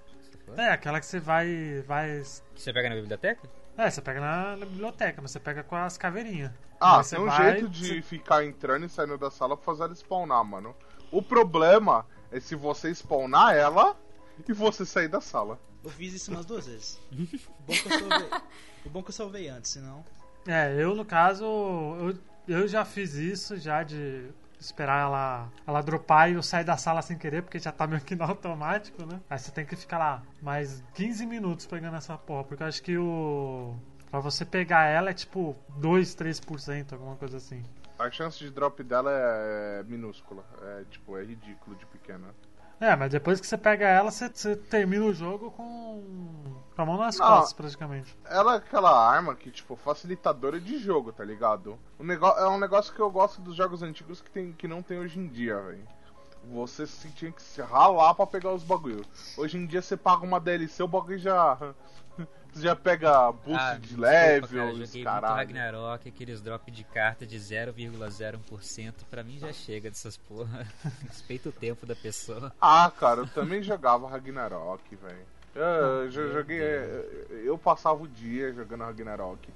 Tá? 0.55 0.63
É, 0.63 0.71
aquela 0.71 0.99
que 0.99 1.05
você 1.05 1.19
vai. 1.19 1.83
vai 1.85 2.23
Que 2.55 2.61
você 2.61 2.73
pega 2.73 2.89
na 2.89 2.95
biblioteca? 2.95 3.47
é, 3.77 3.89
você 3.89 4.01
pega 4.01 4.19
na, 4.19 4.57
na 4.57 4.65
biblioteca, 4.65 5.21
mas 5.21 5.31
você 5.31 5.39
pega 5.39 5.63
com 5.63 5.75
as 5.75 5.97
caveirinhas. 5.97 6.51
Ah, 6.81 7.03
tem 7.03 7.19
um 7.19 7.25
vai, 7.25 7.51
jeito 7.51 7.69
de 7.69 8.01
ficar 8.01 8.43
entrando 8.43 8.85
e 8.85 8.89
saindo 8.89 9.17
da 9.17 9.29
sala 9.29 9.55
pra 9.55 9.63
fazer 9.63 9.83
ela 9.83 9.93
spawnar, 9.93 10.43
mano. 10.43 10.75
O 11.11 11.21
problema 11.21 12.07
é 12.31 12.39
se 12.39 12.55
você 12.55 12.93
spawnar 12.93 13.53
ela 13.53 13.95
e 14.47 14.51
você 14.51 14.83
sair 14.83 15.07
da 15.07 15.21
sala. 15.21 15.59
Eu 15.83 15.91
fiz 15.91 16.13
isso 16.13 16.31
umas 16.31 16.45
duas 16.45 16.65
vezes. 16.65 16.99
O 17.11 17.63
bom 17.63 17.73
que 17.73 17.85
eu 17.85 17.99
salvei, 17.99 18.29
o 18.85 18.89
bom 18.89 19.03
que 19.03 19.09
eu 19.09 19.13
salvei 19.13 19.47
antes, 19.49 19.71
senão. 19.71 20.03
É, 20.47 20.75
eu 20.81 20.95
no 20.95 21.05
caso, 21.05 21.45
eu, 21.45 22.17
eu 22.47 22.67
já 22.67 22.83
fiz 22.83 23.13
isso, 23.13 23.57
já 23.57 23.83
de 23.83 24.29
esperar 24.59 25.01
ela, 25.01 25.49
ela 25.65 25.81
dropar 25.81 26.29
e 26.31 26.35
eu 26.35 26.43
sair 26.43 26.63
da 26.63 26.77
sala 26.77 27.01
sem 27.01 27.17
querer, 27.17 27.41
porque 27.41 27.59
já 27.59 27.71
tá 27.71 27.87
meio 27.87 28.01
que 28.01 28.15
no 28.15 28.23
automático, 28.23 29.05
né? 29.05 29.19
Aí 29.29 29.37
você 29.37 29.51
tem 29.51 29.65
que 29.65 29.75
ficar 29.75 29.97
lá 29.97 30.23
mais 30.41 30.83
15 30.93 31.25
minutos 31.25 31.65
pegando 31.65 31.97
essa 31.97 32.17
porra, 32.17 32.43
porque 32.43 32.63
eu 32.63 32.67
acho 32.67 32.81
que 32.81 32.97
o. 32.97 33.75
Pra 34.11 34.19
você 34.19 34.43
pegar 34.43 34.85
ela 34.87 35.09
é 35.09 35.13
tipo 35.13 35.55
2, 35.77 36.15
3%, 36.15 36.91
alguma 36.93 37.15
coisa 37.15 37.37
assim. 37.37 37.63
A 37.97 38.11
chance 38.11 38.37
de 38.37 38.49
drop 38.49 38.83
dela 38.83 39.09
é 39.11 39.83
minúscula. 39.83 40.43
É 40.61 40.83
tipo, 40.89 41.17
é 41.17 41.23
ridículo 41.23 41.77
de 41.77 41.85
pequena. 41.85 42.35
É, 42.79 42.95
mas 42.95 43.11
depois 43.11 43.39
que 43.39 43.45
você 43.45 43.57
pega 43.57 43.87
ela, 43.87 44.09
você, 44.09 44.27
você 44.27 44.55
termina 44.55 45.05
o 45.05 45.13
jogo 45.13 45.51
com. 45.51 46.03
com 46.75 46.81
a 46.81 46.85
mão 46.85 46.97
nas 46.97 47.17
Não. 47.17 47.27
costas, 47.27 47.53
praticamente. 47.53 48.17
Ela 48.25 48.55
é 48.55 48.57
aquela 48.57 48.91
arma 48.91 49.35
que, 49.35 49.51
tipo, 49.51 49.75
facilitadora 49.75 50.59
de 50.59 50.79
jogo, 50.79 51.13
tá 51.13 51.23
ligado? 51.23 51.77
O 51.99 52.03
negócio, 52.03 52.41
é 52.41 52.49
um 52.49 52.59
negócio 52.59 52.93
que 52.93 52.99
eu 52.99 53.11
gosto 53.11 53.39
dos 53.39 53.55
jogos 53.55 53.83
antigos 53.83 54.19
que, 54.19 54.31
tem, 54.31 54.51
que 54.51 54.67
não 54.67 54.81
tem 54.81 54.97
hoje 54.97 55.19
em 55.19 55.27
dia, 55.27 55.61
velho. 55.61 55.87
Você 56.51 56.87
se 56.87 57.07
tinha 57.11 57.31
que 57.31 57.41
se 57.41 57.61
ralar 57.61 58.15
pra 58.15 58.25
pegar 58.25 58.51
os 58.51 58.63
bagulho. 58.63 59.05
Hoje 59.37 59.57
em 59.57 59.65
dia 59.67 59.79
você 59.81 59.95
paga 59.95 60.25
uma 60.25 60.39
DLC, 60.39 60.81
o 60.81 60.87
bagulho 60.87 61.19
já. 61.19 61.55
Você 62.53 62.61
já 62.61 62.75
pega 62.75 63.31
boost 63.31 63.53
Ah, 63.57 63.73
de 63.75 63.79
desculpa, 63.81 64.01
level, 64.07 64.49
cara, 64.49 64.65
os 64.65 64.77
joguei 64.77 64.87
muito 64.93 65.03
caralho. 65.03 65.35
Ragnarok, 65.35 66.09
aqueles 66.09 66.41
drop 66.41 66.69
de 66.71 66.83
carta 66.83 67.25
de 67.25 67.37
0,01%, 67.37 68.93
pra 69.09 69.23
mim 69.23 69.39
já 69.39 69.53
chega 69.53 69.89
dessas 69.89 70.17
porra. 70.17 70.65
Respeita 71.07 71.49
o 71.49 71.51
tempo 71.51 71.85
da 71.85 71.95
pessoa. 71.95 72.51
Ah, 72.61 72.91
cara, 72.99 73.21
eu 73.21 73.27
também 73.27 73.63
jogava 73.63 74.09
Ragnarok, 74.09 74.95
velho. 74.95 75.25
Eu, 75.55 75.63
eu 76.03 76.11
já 76.11 76.27
joguei. 76.27 76.61
Eu 77.45 77.57
passava 77.57 78.01
o 78.03 78.07
dia 78.07 78.53
jogando 78.53 78.83
Ragnarok. 78.83 79.49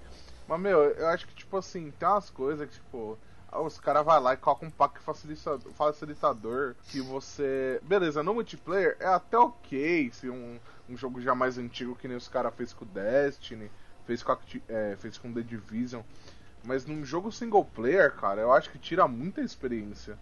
Mas, 0.48 0.60
meu, 0.60 0.82
eu 0.84 1.08
acho 1.08 1.28
que, 1.28 1.34
tipo 1.36 1.58
assim, 1.58 1.92
tem 1.92 2.08
umas 2.08 2.30
coisas 2.30 2.68
que, 2.68 2.76
tipo. 2.76 3.18
Os 3.60 3.80
caras 3.80 4.06
vai 4.06 4.20
lá 4.20 4.34
e 4.34 4.38
colocam 4.38 4.68
um 4.68 4.72
pack 4.72 5.00
facilitador, 5.02 5.72
facilitador 5.74 6.76
que 6.88 7.02
você. 7.02 7.80
Beleza, 7.84 8.24
no 8.24 8.34
multiplayer 8.34 8.98
é 9.00 9.08
até 9.08 9.38
ok 9.38 10.12
se 10.14 10.30
um, 10.30 10.60
um 10.90 10.98
jogo 10.98 11.22
já 11.22 11.34
mais 11.34 11.58
antigo 11.58 11.96
que 11.96 12.08
nem 12.08 12.18
os 12.18 12.28
caras 12.28 12.54
fez 12.56 12.74
com 12.74 12.86
o 12.86 12.88
Destiny, 12.88 13.72
fez 14.06 14.24
com, 14.24 14.38
é, 14.70 14.96
fez 15.00 15.18
com 15.18 15.34
The 15.34 15.42
Division. 15.42 16.02
Mas 16.64 16.86
num 16.86 17.06
jogo 17.06 17.32
single 17.32 17.64
player, 17.64 18.12
cara, 18.14 18.42
eu 18.42 18.52
acho 18.52 18.70
que 18.72 18.80
tira 18.80 19.08
muita 19.08 19.42
experiência. 19.42 20.18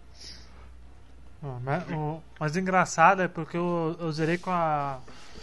Mas, 1.62 2.54
o 2.54 2.58
engraçado 2.58 3.20
é 3.20 3.28
porque 3.28 3.56
eu, 3.56 3.96
eu 3.98 4.10
zerei 4.12 4.38
com 4.38 4.50
a, 4.50 4.98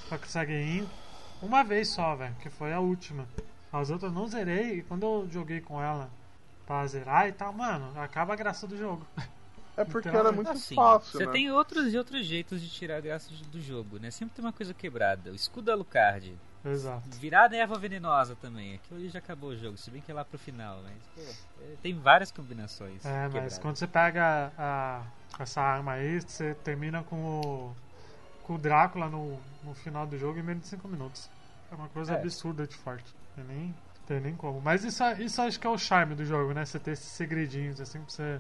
com 0.09 0.15
a 0.15 0.17
Kisagin 0.17 0.87
uma 1.41 1.63
vez 1.63 1.89
só, 1.89 2.15
velho, 2.15 2.35
que 2.41 2.49
foi 2.49 2.73
a 2.73 2.79
última. 2.79 3.27
As 3.71 3.89
outras 3.89 4.11
não 4.11 4.27
zerei 4.27 4.79
e 4.79 4.81
quando 4.83 5.03
eu 5.03 5.27
joguei 5.31 5.61
com 5.61 5.81
ela 5.81 6.09
pra 6.65 6.85
zerar 6.87 7.27
e 7.27 7.31
tal, 7.31 7.51
mano, 7.53 7.91
acaba 7.99 8.33
a 8.33 8.35
graça 8.35 8.65
do 8.67 8.77
jogo. 8.77 9.05
É 9.77 9.85
porque 9.85 10.09
Então, 10.09 10.19
ela 10.19 10.29
é 10.29 10.31
muito 10.33 10.49
Assim, 10.51 10.75
fácil, 10.75 11.11
você 11.19 11.25
né? 11.25 11.31
tem 11.31 11.49
outros 11.51 11.93
e 11.93 11.97
outros 11.97 12.25
jeitos 12.25 12.61
de 12.61 12.69
tirar 12.69 12.97
a 12.97 13.01
graça 13.01 13.29
do 13.51 13.61
jogo, 13.61 13.97
né? 13.99 14.11
Sempre 14.11 14.35
tem 14.35 14.43
uma 14.45 14.51
coisa 14.53 14.73
quebrada. 14.73 15.31
O 15.31 15.35
escudo 15.35 15.67
da 15.67 15.73
Alucard. 15.73 16.37
Exato. 16.63 17.09
Virar 17.17 17.49
a 17.51 17.55
erva 17.55 17.79
venenosa 17.79 18.35
também. 18.35 18.75
Aquilo 18.75 18.99
ali 18.99 19.09
já 19.09 19.19
acabou 19.19 19.49
o 19.51 19.55
jogo, 19.57 19.77
se 19.77 19.89
bem 19.89 20.01
que 20.01 20.11
é 20.11 20.13
lá 20.13 20.23
pro 20.25 20.37
final, 20.37 20.79
mas 20.83 20.93
pô, 21.15 21.21
é, 21.63 21.75
tem 21.81 21.97
várias 21.97 22.31
combinações. 22.31 23.03
É, 23.05 23.23
mas 23.23 23.31
quebradas. 23.33 23.57
quando 23.59 23.77
você 23.77 23.87
pega 23.87 24.51
a, 24.57 25.03
essa 25.39 25.61
arma 25.61 25.93
aí, 25.93 26.19
você 26.21 26.53
termina 26.55 27.01
com 27.03 27.15
o, 27.39 27.75
com 28.43 28.55
o 28.55 28.57
Drácula 28.59 29.07
no, 29.09 29.39
no 29.63 29.73
final 29.73 30.05
do 30.05 30.17
jogo 30.19 30.37
em 30.37 30.43
menos 30.43 30.63
de 30.63 30.67
5 30.69 30.87
minutos. 30.87 31.29
É 31.71 31.75
uma 31.75 31.87
coisa 31.89 32.13
É. 32.13 32.17
absurda 32.17 32.67
de 32.67 32.75
forte. 32.75 33.11
Tem 33.35 33.43
nem, 33.45 33.73
tem 34.11 34.19
nem 34.19 34.35
como. 34.35 34.59
Mas 34.61 34.83
isso, 34.83 35.01
isso 35.19 35.41
acho 35.41 35.57
que 35.59 35.65
é 35.65 35.69
o 35.69 35.77
charme 35.77 36.15
do 36.15 36.25
jogo, 36.25 36.53
né? 36.53 36.65
Você 36.65 36.77
ter 36.79 36.91
esses 36.91 37.05
segredinhos 37.05 37.79
assim 37.79 37.99
pra 38.01 38.09
você. 38.09 38.39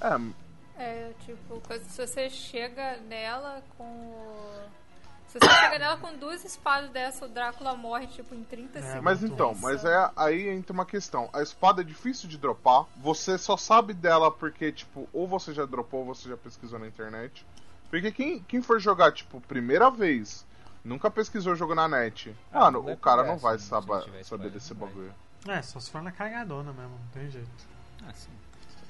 É, 0.00 0.42
É, 0.84 1.12
tipo, 1.26 1.60
coisa- 1.60 1.84
se 1.84 2.06
você 2.06 2.30
chega 2.30 2.96
nela 3.08 3.62
com. 3.76 3.84
o- 3.84 4.82
Se 5.28 5.38
você 5.38 5.48
chega 5.50 5.78
nela 5.78 5.96
com 5.96 6.14
duas 6.16 6.44
espadas 6.44 6.90
dessa, 6.90 7.24
o 7.24 7.28
Drácula 7.28 7.74
morre, 7.74 8.06
tipo, 8.06 8.34
em 8.34 8.42
30 8.44 8.78
É, 8.78 8.82
segundos. 8.82 9.02
Mas 9.02 9.22
então, 9.22 9.54
mas 9.60 9.84
é 9.84 10.10
aí 10.16 10.48
entra 10.48 10.72
uma 10.74 10.84
questão. 10.84 11.28
A 11.32 11.40
espada 11.42 11.80
é 11.80 11.84
difícil 11.84 12.28
de 12.28 12.36
dropar. 12.36 12.84
Você 12.98 13.38
só 13.38 13.56
sabe 13.56 13.94
dela 13.94 14.30
porque, 14.30 14.70
tipo, 14.72 15.08
ou 15.12 15.26
você 15.26 15.52
já 15.54 15.64
dropou 15.64 16.00
ou 16.00 16.06
você 16.14 16.28
já 16.28 16.36
pesquisou 16.36 16.78
na 16.78 16.86
internet. 16.86 17.46
Porque 17.88 18.10
quem, 18.12 18.40
quem 18.40 18.60
for 18.62 18.78
jogar, 18.80 19.12
tipo, 19.12 19.40
primeira 19.42 19.90
vez, 19.90 20.44
nunca 20.84 21.10
pesquisou 21.10 21.54
jogo 21.54 21.74
na 21.74 21.88
net. 21.88 22.34
Ah, 22.52 22.70
Mano, 22.70 22.90
o 22.90 22.96
cara 22.96 23.24
não 23.24 23.38
vai 23.38 23.54
não 23.54 23.60
saber, 23.60 24.24
saber 24.24 24.50
desse 24.50 24.74
bagulho. 24.74 25.12
É, 25.48 25.60
só 25.62 25.80
se 25.80 25.90
for 25.90 26.02
na 26.02 26.12
cagadona 26.12 26.72
mesmo, 26.72 26.90
não 26.90 27.08
tem 27.12 27.30
jeito. 27.30 27.48
Ah, 28.06 28.12
sim. 28.12 28.30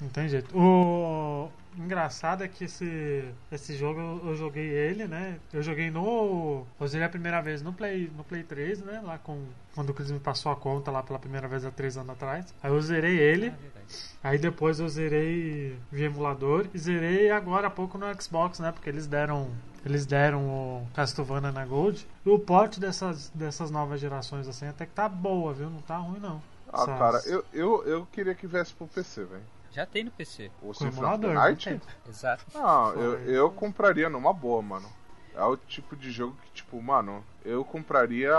Não 0.01 0.09
tem 0.09 0.27
jeito. 0.27 0.55
O 0.57 1.49
engraçado 1.77 2.43
é 2.43 2.47
que 2.47 2.65
esse, 2.65 3.23
esse 3.51 3.75
jogo 3.75 4.21
eu, 4.25 4.35
joguei 4.35 4.67
ele, 4.67 5.07
né? 5.07 5.39
Eu 5.51 5.61
joguei 5.63 5.89
no. 5.89 6.65
Eu 6.79 6.87
zerei 6.87 7.05
a 7.05 7.09
primeira 7.09 7.41
vez 7.41 7.61
no 7.61 7.71
Play, 7.71 8.11
no 8.15 8.23
Play 8.23 8.43
3, 8.43 8.81
né? 8.81 9.01
Lá 9.03 9.17
com. 9.17 9.45
Quando 9.73 9.91
o 9.91 9.93
Chris 9.93 10.11
me 10.11 10.19
passou 10.19 10.51
a 10.51 10.55
conta 10.55 10.91
lá 10.91 11.01
pela 11.01 11.17
primeira 11.17 11.47
vez 11.47 11.63
há 11.65 11.71
três 11.71 11.97
anos 11.97 12.09
atrás. 12.09 12.53
Aí 12.61 12.71
eu 12.71 12.81
zerei 12.81 13.17
ele. 13.17 13.47
Ah, 13.47 13.61
verdade. 13.61 13.95
Aí 14.23 14.37
depois 14.37 14.79
eu 14.79 14.89
zerei 14.89 15.77
via 15.91 16.07
emulador. 16.07 16.67
E 16.73 16.77
zerei 16.77 17.31
agora 17.31 17.67
há 17.67 17.71
pouco 17.71 17.97
no 17.97 18.05
Xbox, 18.21 18.59
né? 18.59 18.71
Porque 18.71 18.89
eles 18.89 19.07
deram. 19.07 19.49
Eles 19.85 20.05
deram 20.05 20.41
o 20.47 20.87
Castlevania 20.93 21.51
na 21.51 21.65
Gold. 21.65 22.07
E 22.25 22.29
o 22.29 22.39
port 22.39 22.79
dessas, 22.79 23.29
dessas 23.29 23.69
novas 23.69 23.99
gerações 23.99 24.47
assim 24.47 24.67
até 24.67 24.85
que 24.85 24.93
tá 24.93 25.09
boa, 25.09 25.53
viu? 25.53 25.69
Não 25.69 25.81
tá 25.81 25.97
ruim 25.97 26.19
não. 26.19 26.41
Ah, 26.71 26.85
cara, 26.85 27.21
eu, 27.25 27.45
eu, 27.53 27.83
eu 27.85 28.07
queria 28.11 28.33
que 28.33 28.47
viesse 28.47 28.73
pro 28.73 28.87
PC, 28.87 29.25
velho. 29.25 29.43
Já 29.71 29.85
tem 29.85 30.03
no 30.03 30.11
PC. 30.11 30.51
O 30.61 30.67
Com 30.67 30.73
Symphony 30.73 31.13
of 31.13 31.19
the 31.19 31.33
Night? 31.33 31.81
Exato. 32.07 32.45
Não, 32.53 32.93
eu, 32.93 33.19
Foi. 33.19 33.35
eu 33.35 33.51
compraria 33.51 34.09
numa 34.09 34.31
boa, 34.31 34.61
mano. 34.61 34.87
É 35.35 35.43
o 35.43 35.57
tipo 35.57 35.95
de 35.95 36.11
jogo 36.11 36.35
que, 36.43 36.51
tipo, 36.51 36.81
mano, 36.81 37.23
eu 37.43 37.65
compraria 37.65 38.31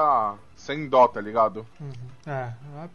sem 0.57 0.89
dó, 0.89 1.09
tá 1.09 1.21
ligado? 1.21 1.67
Uhum. 1.81 1.93
É, 2.27 2.53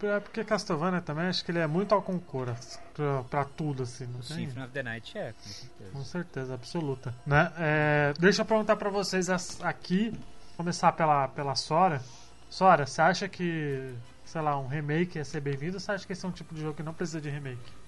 é 0.08 0.20
porque 0.20 0.43
Castlevania 0.43 1.02
também, 1.02 1.28
acho 1.28 1.43
que 1.43 1.52
ele 1.52 1.60
é 1.60 1.68
muito 1.68 1.93
ao 1.93 2.02
concurso 2.02 2.80
pra, 2.93 3.24
pra 3.24 3.43
tudo, 3.45 3.84
assim, 3.84 4.06
não 4.08 4.20
O 4.20 4.24
tem? 4.24 4.38
Symphony 4.38 4.66
of 4.66 4.74
the 4.74 4.84
Night 4.84 5.18
é, 5.18 5.34
com 5.34 5.50
certeza. 5.50 5.91
Com 5.91 6.04
certeza, 6.04 6.54
absoluta. 6.54 7.14
Né? 7.26 7.52
É, 7.58 8.14
deixa 8.20 8.41
eu 8.41 8.45
perguntar 8.45 8.76
pra 8.78 8.89
vocês 8.89 9.30
aqui, 9.62 10.18
começar 10.56 10.91
pela, 10.93 11.28
pela 11.28 11.56
Sora. 11.56 12.02
Sora, 12.50 12.86
você 12.86 13.02
acha 13.02 13.28
que, 13.28 13.93
sei 14.24 14.41
lá, 14.41 14.58
um 14.58 14.68
remake 14.68 15.18
ia 15.18 15.26
ser 15.26 15.41
bem-vindo 15.41 15.76
ou 15.76 15.80
você 15.80 15.91
acha 15.91 16.08
que 16.08 16.14
esse 16.14 16.26
é 16.26 16.28
um 16.28 16.32
tipo 16.32 16.56
de 16.56 16.62
jogo 16.62 16.76
que 16.76 16.84
não 16.84 16.93
precisa 16.93 17.22
de 17.22 17.30
remake? 17.30 17.79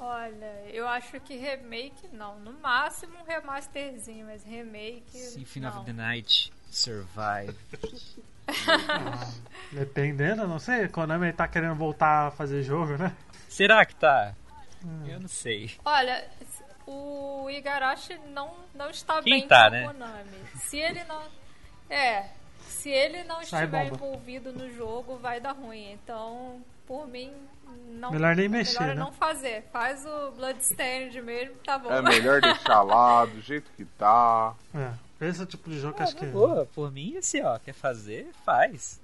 Olha, 0.00 0.64
eu 0.72 0.88
acho 0.88 1.20
que 1.20 1.36
remake 1.36 2.08
não. 2.10 2.40
No 2.40 2.54
máximo 2.54 3.18
um 3.18 3.22
remasterzinho, 3.22 4.24
mas 4.24 4.42
remake. 4.42 5.10
Symphony 5.12 5.66
não. 5.66 5.76
of 5.76 5.84
the 5.84 5.92
Night 5.92 6.50
Survive. 6.70 7.54
Ah, 8.66 9.30
dependendo, 9.70 10.48
não 10.48 10.58
sei, 10.58 10.88
Konami 10.88 11.32
tá 11.34 11.46
querendo 11.46 11.74
voltar 11.74 12.28
a 12.28 12.30
fazer 12.30 12.62
jogo, 12.62 12.96
né? 12.96 13.14
Será 13.46 13.84
que 13.84 13.94
tá? 13.94 14.34
Hum. 14.82 15.06
Eu 15.06 15.20
não 15.20 15.28
sei. 15.28 15.72
Olha, 15.84 16.26
o 16.86 17.50
Igarashi 17.50 18.18
não, 18.28 18.54
não 18.74 18.88
está 18.88 19.22
Quem 19.22 19.40
bem 19.40 19.48
tá, 19.48 19.66
com 19.66 19.70
né? 19.70 19.86
Konami. 19.86 20.38
Se 20.56 20.78
ele 20.78 21.04
não. 21.04 21.22
É. 21.90 22.30
Se 22.80 22.88
ele 22.90 23.24
não 23.24 23.36
Sai 23.44 23.64
estiver 23.64 23.84
bomba. 23.90 23.94
envolvido 23.96 24.52
no 24.52 24.70
jogo, 24.74 25.16
vai 25.16 25.40
dar 25.40 25.52
ruim. 25.52 25.92
Então, 25.92 26.60
por 26.86 27.06
mim, 27.06 27.32
não. 27.90 28.10
Melhor 28.10 28.34
nem 28.34 28.48
mexer, 28.48 28.80
melhor 28.80 28.96
né? 28.96 29.00
não 29.02 29.12
fazer. 29.12 29.64
Faz 29.72 30.04
o 30.06 30.30
Bloodstained 30.32 31.20
mesmo, 31.22 31.54
tá 31.64 31.78
bom. 31.78 31.92
É 31.92 32.00
melhor 32.02 32.40
deixar 32.40 32.82
lá, 32.82 33.24
do 33.26 33.40
jeito 33.40 33.70
que 33.76 33.84
tá. 33.84 34.54
É, 34.74 35.26
esse 35.28 35.40
é 35.40 35.42
o 35.42 35.46
tipo 35.46 35.68
de 35.68 35.78
jogo 35.78 35.94
que 35.94 36.02
Ah, 36.02 36.04
acho 36.06 36.16
que. 36.16 36.26
boa, 36.26 36.66
por 36.74 36.90
mim, 36.90 37.16
assim, 37.18 37.42
ó, 37.42 37.58
quer 37.58 37.74
fazer, 37.74 38.30
faz. 38.44 39.00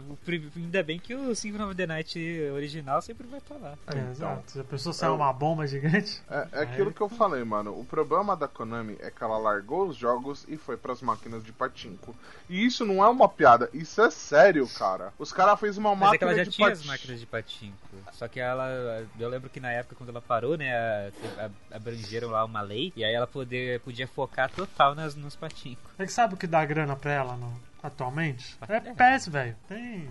O 0.00 0.18
Ainda 0.56 0.82
bem 0.82 0.98
que 0.98 1.14
o 1.14 1.34
Symphony 1.34 1.64
of 1.64 1.74
the 1.74 1.86
Night 1.86 2.18
original 2.54 3.02
sempre 3.02 3.26
vai 3.26 3.38
estar 3.38 3.56
lá. 3.56 3.74
É, 3.88 3.98
Então, 3.98 4.10
exato. 4.10 4.52
Já 4.56 4.64
pensou 4.64 4.92
se 4.92 5.04
é 5.04 5.08
eu- 5.08 5.14
uma 5.14 5.32
bomba 5.32 5.66
gigante? 5.66 6.22
É, 6.30 6.48
é 6.52 6.60
aquilo 6.62 6.92
que 6.92 7.00
eu 7.00 7.08
falei, 7.08 7.44
mano. 7.44 7.78
O 7.78 7.84
problema 7.84 8.34
da 8.36 8.48
Konami 8.48 8.96
é 9.00 9.10
que 9.10 9.22
ela 9.22 9.36
largou 9.38 9.88
os 9.88 9.96
jogos 9.96 10.44
e 10.48 10.56
foi 10.56 10.76
pras 10.76 11.02
máquinas 11.02 11.44
de 11.44 11.52
patinco. 11.52 12.14
E 12.48 12.64
isso 12.64 12.84
não 12.86 13.04
é 13.04 13.08
uma 13.08 13.28
piada, 13.28 13.68
isso 13.74 14.00
é 14.00 14.10
sério, 14.10 14.66
cara. 14.68 15.12
Os 15.18 15.32
caras 15.32 15.58
fez 15.60 15.76
uma 15.76 15.94
Mas 15.94 16.14
é 16.14 16.18
que 16.18 16.24
máquina 16.24 16.30
ela 16.30 16.38
já 16.38 16.44
de 16.44 16.50
tinha 16.50 16.68
as 16.68 16.78
patinco. 16.78 16.92
máquinas 16.92 17.20
de 17.20 17.26
patinco. 17.26 17.78
Só 18.12 18.28
que 18.28 18.40
ela. 18.40 19.06
Eu 19.18 19.28
lembro 19.28 19.50
que 19.50 19.60
na 19.60 19.70
época 19.70 19.96
quando 19.96 20.08
ela 20.10 20.22
parou, 20.22 20.56
né? 20.56 20.72
a- 20.72 21.10
a- 21.46 21.76
abrangeram 21.76 22.30
lá 22.30 22.44
uma 22.44 22.60
lei. 22.60 22.92
E 22.96 23.04
aí 23.04 23.12
ela 23.12 23.26
poder, 23.26 23.80
podia 23.80 24.06
focar 24.06 24.50
total 24.50 24.94
nas, 24.94 25.14
nos 25.14 25.36
patincos. 25.36 25.90
É 25.98 26.06
que 26.06 26.12
sabe 26.12 26.34
o 26.34 26.36
que 26.36 26.46
dá 26.46 26.64
grana 26.64 26.96
pra 26.96 27.12
ela 27.12 27.36
no- 27.36 27.60
atualmente? 27.82 28.56
É 28.68 28.76
É. 28.76 28.80
PES, 28.94 29.28
velho. 29.28 29.56
Tem. 29.68 30.08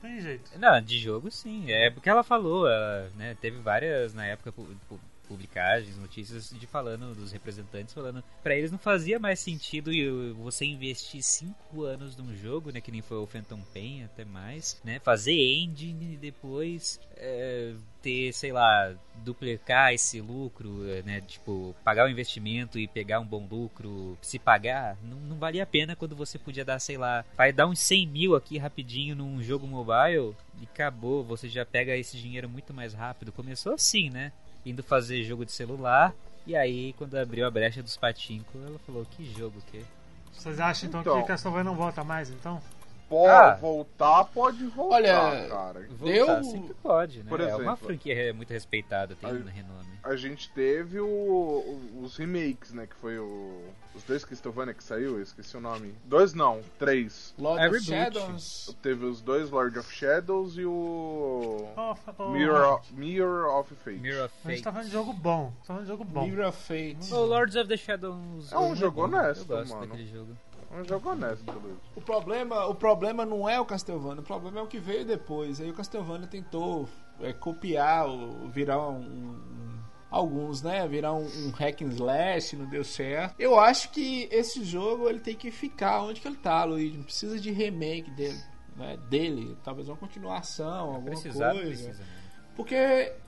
Tem 0.00 0.20
jeito. 0.20 0.50
Não, 0.58 0.80
de 0.80 0.98
jogo 0.98 1.30
sim. 1.30 1.70
É 1.70 1.90
porque 1.90 2.08
ela 2.08 2.22
falou, 2.22 2.66
ela, 2.68 3.10
né, 3.16 3.36
teve 3.40 3.58
várias 3.60 4.14
na 4.14 4.24
época 4.26 4.50
pu- 4.52 4.66
pu- 4.88 5.00
publicagens, 5.30 5.96
notícias 5.96 6.50
de 6.50 6.66
falando 6.66 7.14
dos 7.14 7.30
representantes 7.30 7.94
falando 7.94 8.24
pra 8.42 8.56
eles 8.56 8.72
não 8.72 8.78
fazia 8.78 9.16
mais 9.20 9.38
sentido 9.38 9.92
você 10.34 10.64
investir 10.64 11.22
cinco 11.22 11.84
anos 11.84 12.16
num 12.16 12.34
jogo, 12.34 12.72
né, 12.72 12.80
que 12.80 12.90
nem 12.90 13.00
foi 13.00 13.18
o 13.18 13.26
Phantom 13.28 13.60
Pain 13.72 14.02
até 14.02 14.24
mais, 14.24 14.80
né, 14.82 14.98
fazer 14.98 15.32
engine 15.32 16.14
e 16.14 16.16
depois 16.16 16.98
é, 17.16 17.74
ter, 18.02 18.32
sei 18.32 18.50
lá, 18.50 18.92
duplicar 19.24 19.94
esse 19.94 20.20
lucro, 20.20 20.90
é, 20.90 21.02
né, 21.02 21.20
tipo 21.20 21.76
pagar 21.84 22.06
o 22.06 22.10
investimento 22.10 22.76
e 22.76 22.88
pegar 22.88 23.20
um 23.20 23.26
bom 23.26 23.46
lucro, 23.48 24.18
se 24.20 24.36
pagar, 24.36 24.96
não, 25.00 25.20
não 25.20 25.36
valia 25.36 25.62
a 25.62 25.66
pena 25.66 25.94
quando 25.94 26.16
você 26.16 26.40
podia 26.40 26.64
dar, 26.64 26.80
sei 26.80 26.98
lá, 26.98 27.24
vai 27.36 27.52
dar 27.52 27.68
uns 27.68 27.78
100 27.78 28.06
mil 28.08 28.34
aqui 28.34 28.58
rapidinho 28.58 29.14
num 29.14 29.40
jogo 29.40 29.64
mobile 29.64 30.34
e 30.60 30.64
acabou, 30.64 31.22
você 31.22 31.48
já 31.48 31.64
pega 31.64 31.96
esse 31.96 32.16
dinheiro 32.18 32.48
muito 32.48 32.74
mais 32.74 32.92
rápido. 32.92 33.32
Começou 33.32 33.74
assim, 33.74 34.10
né? 34.10 34.32
Indo 34.64 34.82
fazer 34.82 35.22
jogo 35.24 35.44
de 35.44 35.52
celular. 35.52 36.14
E 36.46 36.56
aí, 36.56 36.92
quando 36.94 37.16
abriu 37.16 37.46
a 37.46 37.50
brecha 37.50 37.82
dos 37.82 37.96
patinco, 37.96 38.58
ela 38.66 38.78
falou: 38.80 39.06
Que 39.10 39.24
jogo 39.32 39.60
que? 39.70 39.84
Vocês 40.32 40.58
acham 40.60 40.88
então, 40.88 41.00
Então. 41.00 41.20
que 41.20 41.28
Castlevania 41.28 41.64
não 41.64 41.74
volta 41.76 42.02
mais, 42.02 42.30
então? 42.30 42.60
Pode 43.10 43.28
Ah. 43.32 43.54
voltar, 43.56 44.24
pode 44.26 44.64
voltar, 44.68 44.94
Olha, 44.96 45.48
cara. 45.48 45.86
Voltar 45.90 46.14
Eu- 46.16 46.44
sempre 46.44 46.74
pode, 46.74 47.18
né? 47.18 47.24
Por 47.28 47.40
é 47.40 47.46
uma 47.46 47.56
exemplo, 47.72 47.76
franquia 47.88 48.32
muito 48.32 48.50
respeitada, 48.52 49.16
tem 49.16 49.28
a- 49.28 49.32
um 49.32 49.44
renome. 49.44 49.90
A 50.02 50.16
gente 50.16 50.48
teve 50.52 50.98
o- 51.00 51.06
o- 51.06 52.00
os 52.02 52.16
remakes, 52.16 52.72
né? 52.72 52.86
Que 52.86 52.94
foi 52.94 53.18
o. 53.18 53.62
Os 53.94 54.04
dois 54.04 54.24
Castlevania 54.24 54.72
que 54.72 54.82
saiu, 54.84 55.16
eu 55.16 55.22
esqueci 55.22 55.56
o 55.56 55.60
nome. 55.60 55.92
Dois 56.04 56.32
não, 56.32 56.60
três. 56.78 57.34
Lord 57.36 57.62
É 57.62 57.68
of. 57.68 57.80
Shadows. 57.84 58.76
Teve 58.80 59.04
os 59.04 59.20
dois 59.20 59.50
Lord 59.50 59.76
of 59.78 59.92
Shadows 59.92 60.56
e 60.56 60.64
o. 60.64 61.68
Oh, 61.76 61.94
oh, 62.16 62.28
Mirror, 62.30 62.74
of- 62.76 62.94
Mirror 62.94 63.58
of 63.58 63.74
Fate. 63.74 63.98
Mirror 63.98 64.24
of 64.26 64.34
A 64.44 64.48
gente 64.48 64.56
Fate. 64.58 64.62
tá 64.62 64.72
falando 64.72 64.86
de 64.86 64.92
jogo 64.92 65.12
bom. 65.12 65.52
Tá 65.58 65.64
falando 65.66 65.82
de 65.82 65.88
jogo 65.88 66.04
bom. 66.04 66.22
Mirror 66.22 66.48
of 66.48 66.58
Fate. 66.62 67.12
O 67.12 67.24
Lords 67.24 67.56
of 67.56 67.68
the 67.68 67.76
Shadows. 67.76 68.52
É 68.52 68.58
um 68.58 68.70
eu 68.70 68.76
jogo 68.76 69.02
honesto, 69.04 69.40
Eu 69.52 69.56
gosto 69.58 69.70
mano. 69.74 69.86
daquele 69.88 70.06
jogo. 70.08 70.36
Um 70.72 70.84
jogo 70.84 71.10
honesto, 71.10 71.44
Luiz. 71.50 71.76
O 71.96 72.00
problema, 72.00 72.66
o 72.66 72.74
problema 72.74 73.26
não 73.26 73.48
é 73.48 73.60
o 73.60 73.64
Castlevania, 73.64 74.20
o 74.20 74.24
problema 74.24 74.60
é 74.60 74.62
o 74.62 74.66
que 74.68 74.78
veio 74.78 75.04
depois. 75.04 75.60
Aí 75.60 75.68
o 75.68 75.74
Castlevania 75.74 76.28
tentou 76.28 76.88
é, 77.20 77.32
copiar, 77.32 78.06
virar 78.52 78.78
um, 78.88 79.00
um- 79.00 79.78
alguns, 80.10 80.62
né? 80.62 80.86
Virar 80.86 81.12
um, 81.12 81.24
um 81.26 81.50
hack 81.50 81.82
and 81.82 81.88
slash, 81.88 82.54
não 82.56 82.66
deu 82.66 82.84
certo. 82.84 83.34
Eu 83.38 83.58
acho 83.58 83.90
que 83.90 84.28
esse 84.30 84.62
jogo 84.64 85.08
ele 85.08 85.18
tem 85.20 85.34
que 85.34 85.50
ficar 85.50 86.02
onde 86.02 86.20
que 86.20 86.28
ele 86.28 86.36
tá, 86.36 86.62
Luigi. 86.64 86.96
Não 86.96 87.04
precisa 87.04 87.38
de 87.40 87.50
remake 87.50 88.10
dele, 88.12 88.38
né? 88.76 88.96
Dele, 89.08 89.56
talvez 89.64 89.88
uma 89.88 89.96
continuação, 89.96 90.90
alguma 90.90 91.10
Precisar, 91.10 91.50
coisa. 91.52 91.66
precisa. 91.66 91.98
né? 92.04 92.19
Porque 92.62 92.74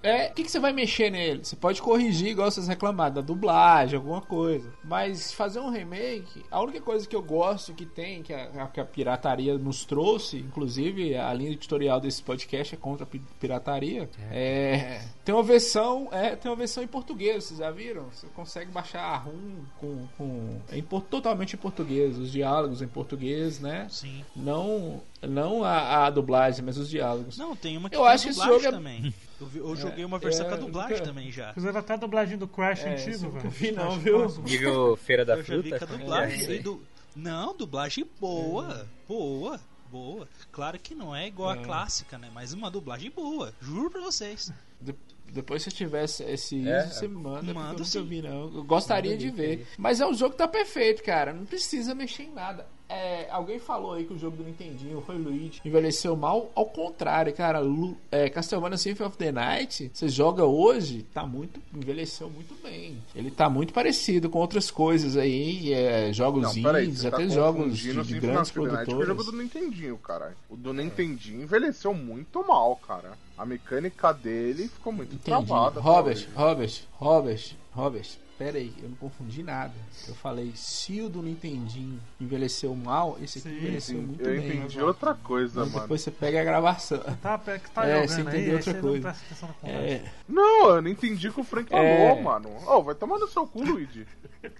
é. 0.02 0.28
O 0.30 0.34
que, 0.34 0.42
que 0.44 0.50
você 0.50 0.58
vai 0.58 0.72
mexer 0.72 1.10
nele? 1.10 1.44
Você 1.44 1.54
pode 1.56 1.80
corrigir, 1.80 2.28
igual 2.28 2.50
vocês 2.50 2.66
reclamaram, 2.68 3.14
da 3.14 3.20
dublagem, 3.20 3.96
alguma 3.96 4.20
coisa. 4.20 4.72
Mas 4.84 5.32
fazer 5.32 5.60
um 5.60 5.70
remake, 5.70 6.44
a 6.50 6.60
única 6.60 6.80
coisa 6.80 7.06
que 7.06 7.14
eu 7.14 7.22
gosto 7.22 7.72
que 7.72 7.86
tem, 7.86 8.22
que 8.22 8.32
a, 8.32 8.66
que 8.66 8.80
a 8.80 8.84
pirataria 8.84 9.56
nos 9.56 9.84
trouxe, 9.84 10.38
inclusive 10.38 11.14
a 11.16 11.32
linha 11.32 11.50
editorial 11.52 12.00
desse 12.00 12.22
podcast 12.22 12.74
é 12.74 12.78
contra 12.78 13.04
a 13.04 13.06
pi- 13.06 13.22
pirataria. 13.38 14.08
É. 14.30 15.02
Tem 15.24 15.34
uma 15.34 15.42
versão. 15.44 16.08
É, 16.10 16.34
tem 16.36 16.50
uma 16.50 16.56
versão 16.56 16.82
em 16.82 16.88
português, 16.88 17.44
vocês 17.44 17.60
já 17.60 17.70
viram? 17.70 18.06
Você 18.12 18.26
consegue 18.34 18.70
baixar 18.70 19.02
a 19.02 19.16
ROM 19.16 19.32
com. 19.78 20.06
com 20.18 20.60
é 20.70 20.78
em 20.78 20.82
totalmente 20.82 21.54
em 21.54 21.58
português, 21.58 22.18
os 22.18 22.30
diálogos 22.30 22.82
em 22.82 22.88
português, 22.88 23.60
né? 23.60 23.86
Sim. 23.90 24.24
Não, 24.34 25.00
não 25.28 25.64
a, 25.64 26.06
a 26.06 26.10
dublagem, 26.10 26.64
mas 26.64 26.76
os 26.78 26.88
diálogos. 26.88 27.36
Não, 27.38 27.54
tem 27.56 27.76
uma 27.76 27.88
que 27.90 27.96
Eu 27.96 28.00
tem 28.02 28.10
acho 28.10 28.24
que 28.24 28.30
esse 28.30 28.38
dublagem 28.40 28.62
jogo 28.62 28.74
é- 28.74 28.78
também. 28.78 29.14
Eu, 29.40 29.46
vi- 29.46 29.58
eu 29.58 29.76
joguei 29.76 30.04
uma 30.04 30.18
versão 30.18 30.46
é, 30.46 30.48
com 30.48 30.54
a 30.54 30.58
dublagem 30.58 30.92
nunca- 30.92 31.04
também 31.04 31.32
já. 31.32 31.52
Fizeram 31.54 31.80
até 31.80 31.94
a 31.94 31.96
dublagem 31.96 32.38
do 32.38 32.46
Crash 32.46 32.84
É, 32.84 32.92
antigo, 32.94 33.30
velho. 33.30 33.50
vi 33.50 33.72
não, 33.72 33.98
viu? 33.98 34.28
Nível 34.42 34.96
Feira 34.96 35.24
da 35.24 35.34
eu 35.34 35.42
já 35.42 35.56
vi 35.56 35.68
Fruta. 35.70 35.86
com 35.86 35.92
a 35.92 35.96
É, 35.96 35.98
dublagem. 36.00 36.56
é. 36.56 36.58
du- 36.60 36.82
Não, 37.16 37.56
dublagem 37.56 38.06
boa. 38.20 38.86
Boa. 39.08 39.60
Boa. 39.90 40.26
Claro 40.50 40.78
que 40.78 40.94
não 40.94 41.14
é 41.14 41.26
igual 41.26 41.52
É. 41.54 41.58
a 41.58 41.62
clássica, 41.62 42.16
né? 42.16 42.30
Mas 42.32 42.52
uma 42.54 42.70
dublagem 42.70 43.10
boa. 43.10 43.52
Juro 43.60 43.90
pra 43.90 44.00
vocês. 44.00 44.50
De- 44.80 44.94
depois 45.30 45.62
se 45.62 45.70
tiver 45.70 46.04
esse 46.04 46.22
esse 46.24 46.68
É, 46.68 46.78
ISO, 46.86 46.94
você 46.94 47.08
me 47.08 47.16
manda, 47.16 47.38
porque 47.40 47.52
manda 47.52 47.66
eu 47.68 47.72
nunca 47.72 47.84
sim. 47.84 48.04
vi, 48.04 48.22
não. 48.22 48.54
Eu 48.54 48.64
gostaria 48.64 49.10
Manda 49.12 49.22
de 49.22 49.30
ver. 49.30 49.66
Mas 49.76 50.00
é 50.00 50.06
um 50.06 50.14
jogo 50.14 50.32
que 50.32 50.38
tá 50.38 50.48
perfeito, 50.48 51.02
cara. 51.02 51.32
Não 51.32 51.44
precisa 51.44 51.94
mexer 51.94 52.22
em 52.24 52.32
nada. 52.32 52.66
É, 52.92 53.26
alguém 53.30 53.58
falou 53.58 53.94
aí 53.94 54.04
que 54.04 54.12
o 54.12 54.18
jogo 54.18 54.36
do 54.36 54.44
Nintendinho, 54.44 55.00
foi 55.00 55.16
Luigi, 55.16 55.62
envelheceu 55.64 56.14
mal. 56.14 56.52
Ao 56.54 56.66
contrário, 56.66 57.32
cara. 57.32 57.58
Lu, 57.58 57.96
é, 58.10 58.28
Castlevania 58.28 58.76
Symphony 58.76 59.08
of 59.08 59.16
the 59.16 59.32
Night, 59.32 59.90
você 59.94 60.08
joga 60.10 60.44
hoje, 60.44 61.02
tá 61.14 61.24
muito. 61.24 61.58
envelheceu 61.74 62.28
muito 62.28 62.54
bem. 62.62 63.02
Ele 63.16 63.30
tá 63.30 63.48
muito 63.48 63.72
parecido 63.72 64.28
com 64.28 64.38
outras 64.38 64.70
coisas 64.70 65.16
aí, 65.16 65.72
é, 65.72 66.12
jogos 66.12 66.42
Não, 66.54 66.62
peraí, 66.62 66.86
indies, 66.86 67.02
tá 67.02 67.08
até 67.08 67.30
jogos 67.30 67.78
de, 67.78 68.02
de 68.02 68.20
grandes 68.20 68.50
com 68.50 68.60
o 68.60 69.06
jogo 69.06 69.24
do 69.24 69.32
Nintendinho, 69.32 69.96
caralho. 69.96 70.36
O 70.50 70.56
do 70.56 70.74
Nintendinho 70.74 71.42
envelheceu 71.42 71.94
muito 71.94 72.46
mal, 72.46 72.76
cara. 72.76 73.12
A 73.38 73.46
mecânica 73.46 74.12
dele 74.12 74.68
ficou 74.68 74.92
muito 74.92 75.14
Entendi. 75.14 75.24
travada. 75.24 75.80
Robert, 75.80 76.26
talvez. 76.34 76.34
Robert, 76.34 76.82
Robert, 76.98 77.56
Robert, 77.72 78.08
pera 78.42 78.58
aí, 78.58 78.74
eu 78.82 78.88
não 78.88 78.96
confundi 78.96 79.40
nada. 79.42 79.72
Eu 80.08 80.14
falei, 80.16 80.52
se 80.56 81.00
o 81.00 81.08
do 81.08 81.22
Nintendinho 81.22 82.00
envelheceu 82.20 82.74
mal, 82.74 83.16
esse 83.22 83.38
aqui 83.38 83.48
Sim, 83.48 83.56
envelheceu 83.56 84.00
Sim, 84.00 84.06
muito 84.06 84.20
eu 84.22 84.34
bem. 84.40 84.56
entendi 84.58 84.78
né? 84.78 84.82
outra 84.84 85.14
coisa, 85.14 85.60
Mas 85.60 85.68
mano. 85.70 85.82
depois 85.82 86.00
você 86.00 86.10
pega 86.10 86.40
a 86.40 86.44
gravação. 86.44 86.98
Tá, 87.20 87.38
pe- 87.38 87.60
tá 87.72 87.86
É, 87.86 88.04
você 88.06 88.20
entendeu 88.20 88.50
aí 88.50 88.54
outra 88.56 88.74
coisa. 88.74 89.16
não. 89.62 89.70
É, 89.70 90.04
Não, 90.28 90.70
eu 90.70 90.82
não 90.82 90.88
entendi 90.90 91.28
o 91.28 91.32
que 91.32 91.40
o 91.40 91.44
Frank 91.44 91.70
falou, 91.70 91.84
É. 91.86 92.20
mano. 92.22 92.48
Ô, 92.66 92.82
vai 92.82 92.94
tomar 92.96 93.18
no 93.18 93.28
seu 93.28 93.46
cu, 93.46 93.62
Luigi. 93.62 94.06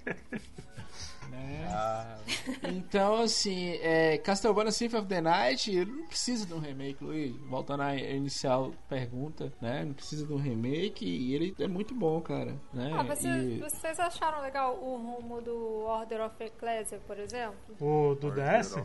né? 1.33 1.69
Ah, 1.75 2.19
Então, 2.65 3.17
assim, 3.17 3.71
é, 3.81 4.19
Castlevania 4.19 4.71
Symphony 4.73 5.01
of 5.03 5.09
the 5.09 5.21
Night 5.21 5.71
ele 5.71 5.91
não 5.91 6.07
precisa 6.07 6.47
de 6.47 6.55
um 6.55 6.59
remake, 6.59 7.03
Luiz. 7.03 7.35
Voltando 7.49 7.83
à 7.83 7.97
inicial 7.97 8.73
pergunta, 8.89 9.53
né? 9.61 9.85
Não 9.85 9.95
precisa 9.95 10.27
de 10.27 10.33
um 10.33 10.37
remake 10.37 11.05
e 11.05 11.35
ele 11.35 11.55
é 11.59 11.67
muito 11.69 11.95
bom, 11.95 12.21
cara. 12.21 12.57
Né? 12.73 12.93
Ah, 12.95 13.03
você- 13.03 13.29
E- 13.29 13.59
vocês 13.61 13.99
acharam 13.99 14.41
legal 14.43 14.77
o 14.77 14.97
rumo 14.97 15.41
do 15.41 15.81
Order 15.87 16.21
of 16.27 16.35
Ecclesia, 16.43 17.01
por 17.07 17.19
exemplo? 17.19 17.57
O 17.81 18.15
do 18.15 18.31
DS? 18.31 18.77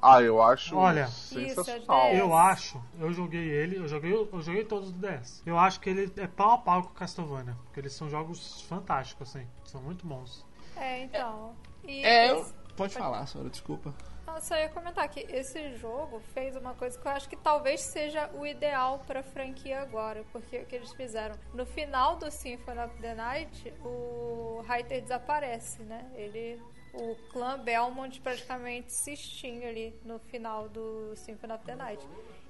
Ah, 0.00 0.22
eu 0.22 0.40
acho 0.40 0.76
Olha. 0.76 1.08
sensacional. 1.08 1.80
Isso, 1.80 2.16
é 2.16 2.20
Eu 2.20 2.32
acho, 2.32 2.80
eu 3.00 3.12
joguei 3.12 3.42
ele, 3.50 3.76
eu 3.76 3.88
joguei, 3.88 4.12
eu 4.12 4.28
joguei 4.40 4.64
todos 4.64 4.92
do 4.92 4.98
DS. 5.04 5.42
Eu 5.44 5.58
acho 5.58 5.80
que 5.80 5.90
ele 5.90 6.12
é 6.16 6.28
pau 6.28 6.52
a 6.52 6.58
pau 6.58 6.82
com 6.84 6.90
o 6.90 6.92
Castlevania, 6.94 7.56
porque 7.64 7.80
eles 7.80 7.92
são 7.92 8.08
jogos 8.08 8.60
fantásticos, 8.62 9.28
assim, 9.34 9.44
são 9.64 9.82
muito 9.82 10.06
bons. 10.06 10.45
É, 10.76 11.02
então. 11.02 11.54
E 11.84 12.04
É, 12.04 12.30
eu... 12.30 12.40
esse- 12.40 12.54
Pode 12.76 12.92
falar, 12.94 13.26
senhora, 13.26 13.48
desculpa. 13.48 13.94
Eu 14.26 14.40
só 14.42 14.54
ia 14.54 14.68
comentar 14.68 15.08
que 15.08 15.20
esse 15.20 15.76
jogo 15.76 16.20
fez 16.34 16.54
uma 16.56 16.74
coisa 16.74 16.98
que 16.98 17.08
eu 17.08 17.12
acho 17.12 17.26
que 17.26 17.36
talvez 17.36 17.80
seja 17.80 18.28
o 18.34 18.44
ideal 18.46 18.98
pra 19.06 19.22
franquia 19.22 19.80
agora, 19.80 20.22
porque 20.30 20.58
o 20.58 20.66
que 20.66 20.76
eles 20.76 20.92
fizeram 20.92 21.34
no 21.54 21.64
final 21.64 22.16
do 22.16 22.30
Symphony 22.30 22.80
of 22.80 22.94
the 23.00 23.14
Night, 23.14 23.72
o 23.82 24.62
Hyter 24.68 25.00
desaparece, 25.00 25.82
né? 25.84 26.04
Ele 26.14 26.60
o 26.92 27.14
clã 27.30 27.58
Belmont 27.58 28.20
praticamente 28.20 28.92
se 28.92 29.12
extingue 29.14 29.64
ali 29.66 30.00
no 30.04 30.18
final 30.18 30.68
do 30.68 31.14
Symphony 31.16 31.52
of 31.54 31.64
the 31.64 31.74
Night. 31.74 32.06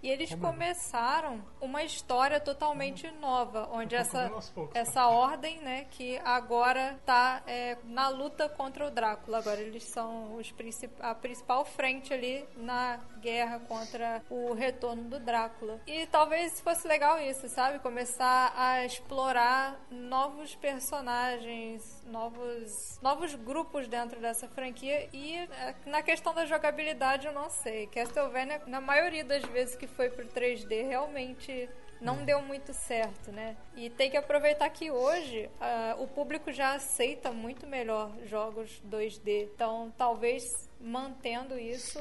E 0.06 0.08
eles 0.08 0.32
começaram 0.36 1.42
uma 1.60 1.82
história 1.82 2.38
totalmente 2.38 3.10
nova, 3.20 3.68
onde 3.72 3.96
essa 3.96 4.28
poucos, 4.28 4.72
tá? 4.72 4.78
essa 4.78 5.08
ordem, 5.08 5.58
né, 5.58 5.88
que 5.90 6.16
agora 6.24 6.96
tá 7.04 7.42
é, 7.44 7.76
na 7.82 8.08
luta 8.08 8.48
contra 8.48 8.86
o 8.86 8.90
Drácula. 8.90 9.38
Agora 9.38 9.60
eles 9.60 9.82
são 9.82 10.36
os 10.36 10.52
princip 10.52 10.92
a 11.00 11.12
principal 11.12 11.64
frente 11.64 12.14
ali 12.14 12.46
na 12.56 13.00
guerra 13.20 13.58
contra 13.58 14.22
o 14.30 14.54
retorno 14.54 15.02
do 15.10 15.18
Drácula. 15.18 15.80
E 15.88 16.06
talvez 16.06 16.60
fosse 16.60 16.86
legal 16.86 17.20
isso, 17.20 17.48
sabe? 17.48 17.80
Começar 17.80 18.54
a 18.56 18.84
explorar 18.84 19.76
novos 19.90 20.54
personagens, 20.54 22.04
novos 22.06 23.00
novos 23.02 23.34
grupos 23.34 23.88
dentro 23.88 24.20
dessa 24.20 24.46
franquia 24.46 25.08
e 25.12 25.34
é, 25.34 25.74
na 25.84 26.00
questão 26.00 26.32
da 26.32 26.46
jogabilidade 26.46 27.26
eu 27.26 27.32
não 27.32 27.50
sei. 27.50 27.88
Castlevania, 27.88 28.62
na 28.68 28.80
maioria 28.80 29.24
das 29.24 29.42
vezes 29.46 29.74
que 29.74 29.95
foi 29.96 30.10
pro 30.10 30.26
3D, 30.26 30.86
realmente 30.86 31.68
não 32.00 32.24
deu 32.24 32.42
muito 32.42 32.72
certo, 32.74 33.32
né? 33.32 33.56
E 33.74 33.88
tem 33.90 34.10
que 34.10 34.16
aproveitar 34.16 34.68
que 34.70 34.90
hoje 34.90 35.48
ah, 35.60 35.96
o 35.98 36.06
público 36.06 36.52
já 36.52 36.74
aceita 36.74 37.32
muito 37.32 37.66
melhor 37.66 38.10
jogos 38.26 38.82
2D. 38.88 39.48
Então, 39.54 39.92
talvez 39.96 40.68
mantendo 40.80 41.58
isso, 41.58 41.98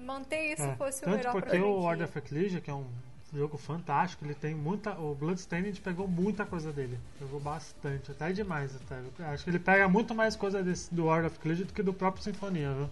manter 0.00 0.52
isso 0.52 0.62
É, 0.62 0.76
fosse 0.76 1.04
o 1.04 1.08
melhor 1.08 1.32
pra 1.32 1.42
porque 1.42 1.58
o. 1.58 1.80
Order 1.80 2.06
of 2.06 2.18
Ecclesia, 2.18 2.60
que 2.60 2.70
é 2.70 2.74
um 2.74 2.86
jogo 3.32 3.56
fantástico, 3.56 4.24
ele 4.24 4.34
tem 4.34 4.54
muita. 4.54 4.98
O 4.98 5.14
Bloodstained 5.14 5.80
pegou 5.80 6.08
muita 6.08 6.44
coisa 6.44 6.72
dele. 6.72 6.98
Pegou 7.18 7.38
bastante, 7.38 8.10
até 8.10 8.32
demais 8.32 8.74
até. 8.74 9.00
Acho 9.26 9.44
que 9.44 9.50
ele 9.50 9.58
pega 9.58 9.88
muito 9.88 10.14
mais 10.14 10.34
coisa 10.34 10.62
desse, 10.62 10.92
do 10.92 11.06
Order 11.06 11.26
of 11.26 11.36
Ecclesia 11.38 11.64
do 11.64 11.72
que 11.72 11.82
do 11.82 11.94
próprio 11.94 12.24
Sinfonia, 12.24 12.72
viu? 12.72 12.90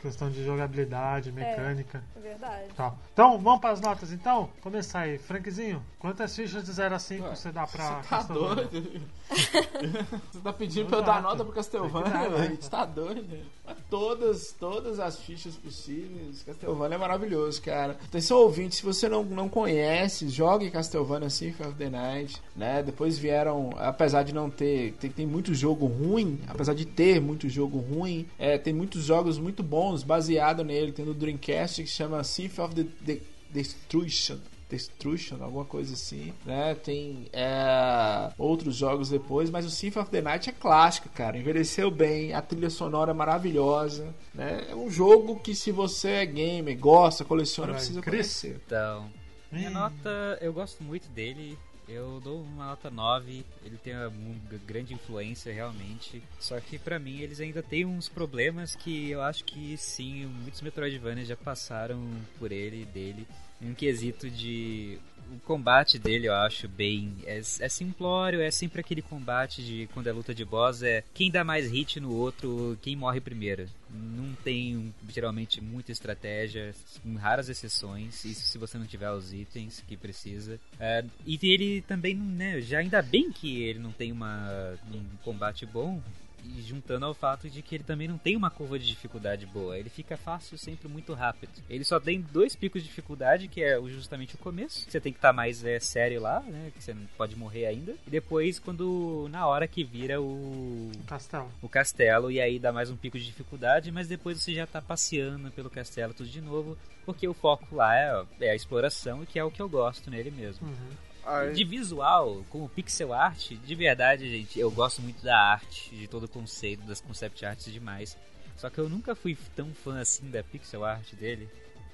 Questão 0.00 0.30
de 0.30 0.44
jogabilidade, 0.44 1.32
mecânica. 1.32 2.02
É 2.14 2.20
verdade. 2.20 2.68
Tal. 2.76 2.98
Então, 3.12 3.38
vamos 3.38 3.60
para 3.60 3.70
as 3.70 3.80
notas 3.80 4.12
então? 4.12 4.50
Começar 4.60 5.00
aí. 5.00 5.18
Frankzinho, 5.18 5.82
quantas 5.98 6.36
fichas 6.36 6.64
de 6.64 6.72
0 6.72 6.94
a 6.94 6.98
5 6.98 7.24
Ué, 7.24 7.34
você 7.34 7.50
dá 7.50 7.66
pra 7.66 8.02
Você 8.02 8.08
tá 8.08 8.22
doido? 8.22 9.02
Você 10.32 10.40
tá 10.40 10.52
pedindo 10.52 10.82
Não 10.82 10.90
pra 10.90 10.98
eu 10.98 11.02
dar 11.02 11.22
nota 11.22 11.44
pro 11.44 11.52
Castlevania, 11.52 12.28
né? 12.28 12.56
Você 12.60 12.70
tá 12.70 12.84
doido? 12.84 13.24
Mas 13.64 13.76
Todas, 13.90 14.52
todas 14.58 14.98
as 14.98 15.18
fichas 15.18 15.54
possíveis. 15.56 16.42
Castlevania 16.44 16.96
é 16.96 16.98
maravilhoso, 16.98 17.60
cara. 17.62 17.96
Atenção 18.04 18.38
ouvinte, 18.38 18.76
se 18.76 18.82
você 18.82 19.08
não, 19.08 19.24
não 19.24 19.48
conhece, 19.48 20.28
jogue 20.28 20.70
Castlevania 20.70 21.30
Symphony 21.30 21.68
of 21.68 21.78
the 21.78 21.90
Night, 21.90 22.42
né? 22.54 22.82
Depois 22.82 23.18
vieram, 23.18 23.70
apesar 23.76 24.22
de 24.22 24.32
não 24.34 24.50
ter, 24.50 24.92
tem, 24.94 25.10
tem 25.10 25.26
muito 25.26 25.54
jogo 25.54 25.86
ruim, 25.86 26.40
apesar 26.48 26.74
de 26.74 26.84
ter 26.84 27.20
muito 27.20 27.48
jogo 27.48 27.78
ruim, 27.78 28.26
é, 28.38 28.58
tem 28.58 28.72
muitos 28.72 29.04
jogos 29.04 29.38
muito 29.38 29.62
bons 29.62 30.02
baseado 30.02 30.64
nele. 30.64 30.92
Tem 30.92 31.04
no 31.04 31.14
Dreamcast 31.14 31.82
que 31.82 31.88
chama 31.88 32.22
Symphony 32.24 32.66
of 32.66 32.74
the, 32.74 32.84
the 33.04 33.20
Destruction. 33.50 34.38
Destruction, 34.68 35.42
alguma 35.42 35.64
coisa 35.64 35.94
assim, 35.94 36.32
né? 36.44 36.74
Tem 36.74 37.26
é, 37.32 38.32
outros 38.36 38.74
jogos 38.76 39.08
depois, 39.10 39.48
mas 39.50 39.64
o 39.64 39.70
Symphony 39.70 40.02
of 40.02 40.10
the 40.10 40.20
Night 40.20 40.48
é 40.50 40.52
clássico, 40.52 41.08
cara. 41.10 41.38
Envelheceu 41.38 41.90
bem, 41.90 42.32
a 42.34 42.42
trilha 42.42 42.68
sonora 42.70 43.12
é 43.12 43.14
maravilhosa, 43.14 44.14
né? 44.34 44.66
É 44.70 44.74
um 44.74 44.90
jogo 44.90 45.38
que 45.40 45.54
se 45.54 45.70
você 45.70 46.08
é 46.10 46.26
gamer, 46.26 46.76
gosta, 46.78 47.24
coleciona, 47.24 47.72
Vai, 47.72 47.76
precisa 47.80 48.00
Chris? 48.00 48.12
conhecer. 48.40 48.60
então, 48.66 49.10
minha 49.52 49.70
Ih. 49.70 49.72
nota, 49.72 50.38
eu 50.40 50.52
gosto 50.52 50.82
muito 50.82 51.08
dele. 51.10 51.56
Eu 51.88 52.20
dou 52.20 52.42
uma 52.42 52.66
nota 52.66 52.90
9. 52.90 53.44
Ele 53.64 53.76
tem 53.76 53.94
uma 53.94 54.10
mu- 54.10 54.34
grande 54.66 54.92
influência 54.92 55.52
realmente. 55.54 56.20
Só 56.40 56.58
que 56.58 56.80
pra 56.80 56.98
mim 56.98 57.20
eles 57.20 57.38
ainda 57.38 57.62
têm 57.62 57.84
uns 57.84 58.08
problemas 58.08 58.74
que 58.74 59.08
eu 59.10 59.22
acho 59.22 59.44
que 59.44 59.76
sim, 59.76 60.26
muitos 60.26 60.60
Metroidvania 60.62 61.24
já 61.24 61.36
passaram 61.36 62.02
por 62.40 62.50
ele 62.50 62.84
dele. 62.86 63.24
Um 63.60 63.74
quesito 63.74 64.30
de. 64.30 64.98
O 65.34 65.40
combate 65.40 65.98
dele 65.98 66.28
eu 66.28 66.34
acho 66.34 66.68
bem. 66.68 67.12
É, 67.24 67.38
é 67.38 67.68
simplório, 67.68 68.40
é 68.40 68.50
sempre 68.50 68.80
aquele 68.80 69.02
combate 69.02 69.64
de 69.64 69.88
quando 69.92 70.06
é 70.06 70.12
luta 70.12 70.32
de 70.32 70.44
boss, 70.44 70.84
é 70.84 71.02
quem 71.12 71.32
dá 71.32 71.42
mais 71.42 71.68
hit 71.68 71.98
no 71.98 72.14
outro, 72.14 72.78
quem 72.80 72.94
morre 72.94 73.20
primeiro. 73.20 73.66
Não 73.90 74.34
tem 74.44 74.94
geralmente 75.08 75.60
muita 75.60 75.90
estratégia, 75.90 76.72
com 77.02 77.16
raras 77.16 77.48
exceções, 77.48 78.24
isso 78.24 78.46
se 78.46 78.56
você 78.56 78.78
não 78.78 78.86
tiver 78.86 79.10
os 79.10 79.32
itens 79.32 79.82
que 79.88 79.96
precisa. 79.96 80.60
É, 80.78 81.04
e 81.26 81.36
ele 81.42 81.82
também, 81.82 82.14
né, 82.14 82.60
já 82.60 82.78
ainda 82.78 83.02
bem 83.02 83.32
que 83.32 83.62
ele 83.62 83.80
não 83.80 83.90
tem 83.90 84.12
uma, 84.12 84.78
um 84.92 85.02
combate 85.24 85.66
bom, 85.66 86.00
e 86.44 86.62
juntando 86.62 87.06
ao 87.06 87.14
fato 87.14 87.48
de 87.48 87.62
que 87.62 87.74
ele 87.74 87.84
também 87.84 88.08
não 88.08 88.18
tem 88.18 88.36
uma 88.36 88.50
curva 88.50 88.78
de 88.78 88.86
dificuldade 88.86 89.46
boa. 89.46 89.78
Ele 89.78 89.88
fica 89.88 90.16
fácil 90.16 90.56
sempre 90.58 90.88
muito 90.88 91.12
rápido. 91.14 91.52
Ele 91.68 91.84
só 91.84 91.98
tem 91.98 92.20
dois 92.20 92.54
picos 92.54 92.82
de 92.82 92.88
dificuldade, 92.88 93.48
que 93.48 93.62
é 93.62 93.80
justamente 93.88 94.34
o 94.34 94.38
começo. 94.38 94.88
Você 94.88 95.00
tem 95.00 95.12
que 95.12 95.18
estar 95.18 95.32
mais 95.32 95.64
é, 95.64 95.78
sério 95.80 96.20
lá, 96.20 96.40
né? 96.40 96.70
Que 96.74 96.82
você 96.82 96.94
não 96.94 97.06
pode 97.16 97.36
morrer 97.36 97.66
ainda. 97.66 97.94
E 98.06 98.10
depois, 98.10 98.58
quando. 98.58 99.28
Na 99.30 99.46
hora 99.46 99.66
que 99.66 99.84
vira 99.84 100.20
o. 100.20 100.90
Castelo. 101.06 101.50
O 101.60 101.68
castelo, 101.68 102.30
e 102.30 102.40
aí 102.40 102.58
dá 102.58 102.72
mais 102.72 102.90
um 102.90 102.96
pico 102.96 103.18
de 103.18 103.26
dificuldade, 103.26 103.90
mas 103.90 104.08
depois 104.08 104.40
você 104.40 104.54
já 104.54 104.66
tá 104.66 104.80
passeando 104.80 105.50
pelo 105.50 105.70
castelo 105.70 106.14
tudo 106.14 106.28
de 106.28 106.40
novo, 106.40 106.76
porque 107.04 107.26
o 107.26 107.34
foco 107.34 107.74
lá 107.74 107.96
é, 107.96 108.24
é 108.40 108.50
a 108.50 108.54
exploração, 108.54 109.22
e 109.22 109.26
que 109.26 109.38
é 109.38 109.44
o 109.44 109.50
que 109.50 109.60
eu 109.60 109.68
gosto 109.68 110.10
nele 110.10 110.30
mesmo. 110.30 110.66
Uhum. 110.66 111.05
Aí, 111.26 111.52
De 111.52 111.64
visual, 111.64 112.44
como 112.48 112.68
pixel 112.68 113.12
art, 113.12 113.52
de 113.52 113.74
verdade, 113.74 114.30
gente, 114.30 114.58
eu 114.58 114.70
gosto 114.70 115.02
muito 115.02 115.24
da 115.24 115.36
arte, 115.36 115.94
de 115.94 116.06
todo 116.06 116.24
o 116.24 116.28
conceito, 116.28 116.86
das 116.86 117.00
concept 117.00 117.44
arts 117.44 117.72
demais. 117.72 118.16
Só 118.56 118.70
que 118.70 118.78
eu 118.78 118.88
nunca 118.88 119.14
fui 119.14 119.36
tão 119.54 119.74
fã 119.74 120.00
assim 120.00 120.30
da 120.30 120.42
pixel 120.42 120.84
art 120.84 121.12
dele. 121.14 121.48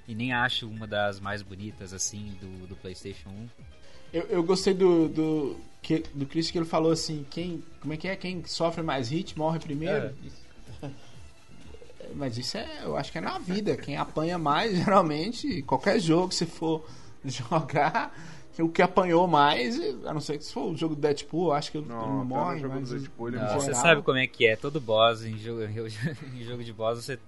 E 0.06 0.14
nem 0.14 0.32
acho 0.32 0.68
uma 0.68 0.86
das 0.86 1.18
mais 1.18 1.42
bonitas 1.42 1.92
assim 1.92 2.36
do, 2.40 2.66
do 2.66 2.76
PlayStation 2.76 3.30
1. 3.30 3.48
Eu, 4.12 4.22
eu 4.24 4.42
gostei 4.42 4.74
do, 4.74 5.08
do, 5.08 5.56
que, 5.80 6.00
do 6.12 6.26
Chris 6.26 6.50
que 6.50 6.58
ele 6.58 6.66
falou 6.66 6.92
assim: 6.92 7.24
quem, 7.30 7.64
como 7.80 7.94
é 7.94 7.96
que 7.96 8.08
é? 8.08 8.16
Quem 8.16 8.44
sofre 8.44 8.82
mais 8.82 9.08
hit 9.08 9.36
morre 9.38 9.58
primeiro. 9.58 10.14
Mas 12.14 12.36
isso 12.36 12.58
é, 12.58 12.84
eu 12.84 12.96
acho 12.96 13.10
que 13.10 13.18
é 13.18 13.20
na 13.20 13.38
vida. 13.38 13.76
Quem 13.76 13.96
apanha 13.96 14.36
mais, 14.38 14.76
geralmente, 14.84 15.62
qualquer 15.62 15.98
jogo 15.98 16.28
que 16.28 16.34
você 16.34 16.46
for 16.46 16.86
jogar, 17.24 18.14
o 18.60 18.68
que 18.68 18.82
apanhou 18.82 19.26
mais, 19.26 19.78
a 20.04 20.12
não 20.12 20.20
ser 20.20 20.36
que 20.36 20.44
se 20.44 20.52
for 20.52 20.70
o 20.72 20.76
jogo 20.76 20.94
do 20.94 21.00
Deadpool, 21.00 21.52
acho 21.52 21.70
que 21.72 21.78
ele 21.78 21.86
Não, 21.86 22.00
não, 22.00 22.18
até 22.18 22.24
morre. 22.28 22.58
jogo 22.60 22.74
mas 22.74 22.88
do 22.88 22.94
Deadpool 22.98 23.28
ele 23.28 23.36
Não, 23.38 23.44
morre. 23.44 23.60
você 23.60 23.74
sabe 23.74 24.02
como 24.02 24.18
é 24.18 24.26
que 24.26 24.46
é, 24.46 24.56
todo 24.56 24.80
boss 24.80 25.24
em 25.24 25.38
jogo, 25.38 25.62
em 26.34 26.44
jogo 26.44 26.62
de 26.62 26.72
boss 26.72 27.02
você, 27.04 27.18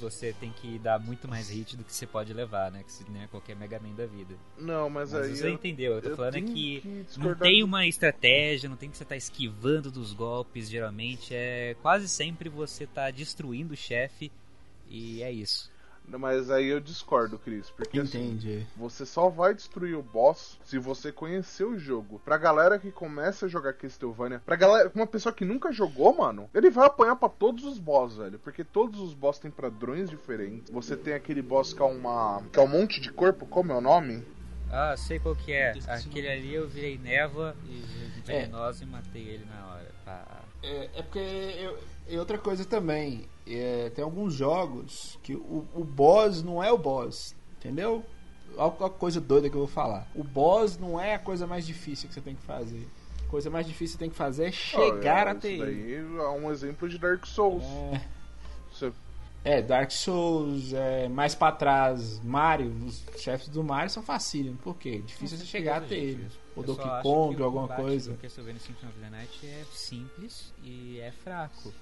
você 0.00 0.32
tem 0.32 0.50
que 0.52 0.78
dar 0.78 0.98
muito 0.98 1.28
mais 1.28 1.50
hit 1.50 1.76
do 1.76 1.84
que 1.84 1.92
você 1.92 2.06
pode 2.06 2.32
levar, 2.32 2.70
né? 2.70 2.82
Que 2.82 2.92
se, 2.92 3.04
né, 3.10 3.28
qualquer 3.30 3.54
Mega 3.56 3.78
Man 3.78 3.94
da 3.94 4.06
vida. 4.06 4.34
Não, 4.58 4.88
mas, 4.88 5.12
Mas 5.12 5.26
aí. 5.26 5.36
você 5.36 5.46
eu- 5.48 5.52
entendeu, 5.54 5.92
eu 5.94 6.02
tô 6.02 6.08
eu 6.10 6.16
falando 6.16 6.36
é 6.36 6.40
que 6.40 6.80
que 6.80 7.04
não 7.18 7.34
tem 7.34 7.62
uma 7.62 7.86
estratégia, 7.86 8.68
não 8.68 8.76
tem 8.76 8.90
que 8.90 8.96
você 8.96 9.02
estar 9.02 9.16
esquivando 9.16 9.90
dos 9.90 10.12
golpes, 10.12 10.68
geralmente 10.68 11.34
é 11.34 11.76
quase 11.82 12.08
sempre 12.08 12.48
você 12.48 12.86
tá 12.86 13.10
destruindo 13.10 13.74
o 13.74 13.76
chefe 13.76 14.30
e 14.88 15.22
é 15.22 15.30
isso. 15.30 15.70
Mas 16.18 16.50
aí 16.50 16.66
eu 16.66 16.80
discordo, 16.80 17.38
Cris. 17.38 17.70
Porque 17.70 18.00
assim, 18.00 18.28
Entendi. 18.30 18.66
você 18.76 19.04
só 19.06 19.28
vai 19.28 19.54
destruir 19.54 19.96
o 19.96 20.02
boss 20.02 20.58
se 20.64 20.78
você 20.78 21.10
conhecer 21.12 21.64
o 21.64 21.78
jogo. 21.78 22.20
Pra 22.24 22.36
galera 22.38 22.78
que 22.78 22.90
começa 22.90 23.46
a 23.46 23.48
jogar 23.48 23.72
Castlevania, 23.74 24.42
pra 24.44 24.56
galera, 24.56 24.90
uma 24.94 25.06
pessoa 25.06 25.32
que 25.32 25.44
nunca 25.44 25.72
jogou, 25.72 26.16
mano, 26.16 26.48
ele 26.54 26.70
vai 26.70 26.86
apanhar 26.86 27.16
pra 27.16 27.28
todos 27.28 27.64
os 27.64 27.78
boss, 27.78 28.16
velho. 28.16 28.38
Porque 28.38 28.64
todos 28.64 29.00
os 29.00 29.14
boss 29.14 29.38
têm 29.38 29.50
padrões 29.50 30.08
diferentes. 30.10 30.70
Você 30.72 30.96
tem 30.96 31.14
aquele 31.14 31.42
boss 31.42 31.72
que 31.72 31.82
é 31.82 31.84
uma. 31.84 32.42
que 32.52 32.58
é 32.58 32.62
um 32.62 32.68
monte 32.68 33.00
de 33.00 33.10
corpo, 33.12 33.46
como 33.46 33.72
é 33.72 33.74
o 33.76 33.80
nome? 33.80 34.24
Ah, 34.72 34.96
sei 34.96 35.18
qual 35.18 35.34
que 35.34 35.52
é. 35.52 35.72
Aquele 35.88 36.28
ali 36.28 36.54
eu 36.54 36.68
virei 36.68 36.96
névoa 36.96 37.56
e 37.66 37.82
É. 38.30 38.42
venenosa 38.42 38.84
e 38.84 38.86
matei 38.86 39.22
ele 39.26 39.44
na 39.46 39.66
hora. 39.66 39.90
Pá. 40.04 40.39
É, 40.62 40.90
é 40.96 41.02
porque 41.02 41.18
eu, 41.18 41.78
e 42.08 42.18
outra 42.18 42.36
coisa 42.38 42.64
também, 42.64 43.24
é, 43.46 43.90
tem 43.94 44.04
alguns 44.04 44.34
jogos 44.34 45.18
que 45.22 45.34
o, 45.34 45.66
o 45.74 45.84
boss 45.84 46.42
não 46.42 46.62
é 46.62 46.70
o 46.70 46.78
boss, 46.78 47.34
entendeu? 47.58 48.04
Olha 48.56 48.86
a 48.86 48.90
coisa 48.90 49.20
doida 49.20 49.48
que 49.48 49.54
eu 49.54 49.60
vou 49.60 49.68
falar. 49.68 50.06
O 50.14 50.24
boss 50.24 50.76
não 50.78 51.00
é 51.00 51.14
a 51.14 51.18
coisa 51.18 51.46
mais 51.46 51.66
difícil 51.66 52.08
que 52.08 52.14
você 52.14 52.20
tem 52.20 52.34
que 52.34 52.42
fazer. 52.42 52.86
A 53.26 53.30
coisa 53.30 53.48
mais 53.48 53.64
difícil 53.66 53.92
que 53.96 53.98
você 53.98 53.98
tem 53.98 54.10
que 54.10 54.16
fazer 54.16 54.46
é 54.46 54.52
chegar 54.52 55.28
Ah, 55.28 55.30
é, 55.30 55.32
até 55.34 55.48
isso 55.52 55.62
ele. 55.62 56.04
daí 56.12 56.18
é 56.20 56.28
um 56.30 56.50
exemplo 56.50 56.88
de 56.88 56.98
Dark 56.98 57.24
Souls. 57.26 57.62
É, 57.92 58.00
Você- 58.72 58.92
é, 59.44 59.62
Dark 59.62 59.90
Souls, 59.92 60.72
é, 60.74 61.08
mais 61.08 61.34
pra 61.34 61.52
trás, 61.52 62.20
Mario, 62.24 62.70
os 62.84 63.04
chefes 63.18 63.48
do 63.48 63.62
Mario 63.62 63.88
são 63.88 64.02
facílimos. 64.02 64.60
Por 64.60 64.76
quê? 64.76 64.98
Difícil 64.98 65.38
você 65.38 65.44
chegar 65.46 65.78
até 65.82 65.94
ele. 65.94 66.26
Ou 66.56 66.62
Eu 66.64 66.66
só 66.68 66.74
Donkey 66.74 66.88
acho 66.90 67.02
Kong, 67.02 67.36
que 67.36 67.42
o 67.42 67.44
alguma 67.44 67.68
coisa. 67.68 68.12
do 68.12 68.18
Castlevania 68.18 68.60
Symphony 68.60 68.92
of 68.92 69.00
the 69.00 69.10
Night 69.10 69.46
é 69.46 69.64
simples 69.72 70.52
e 70.62 70.98
é 71.00 71.10
fraco. 71.12 71.72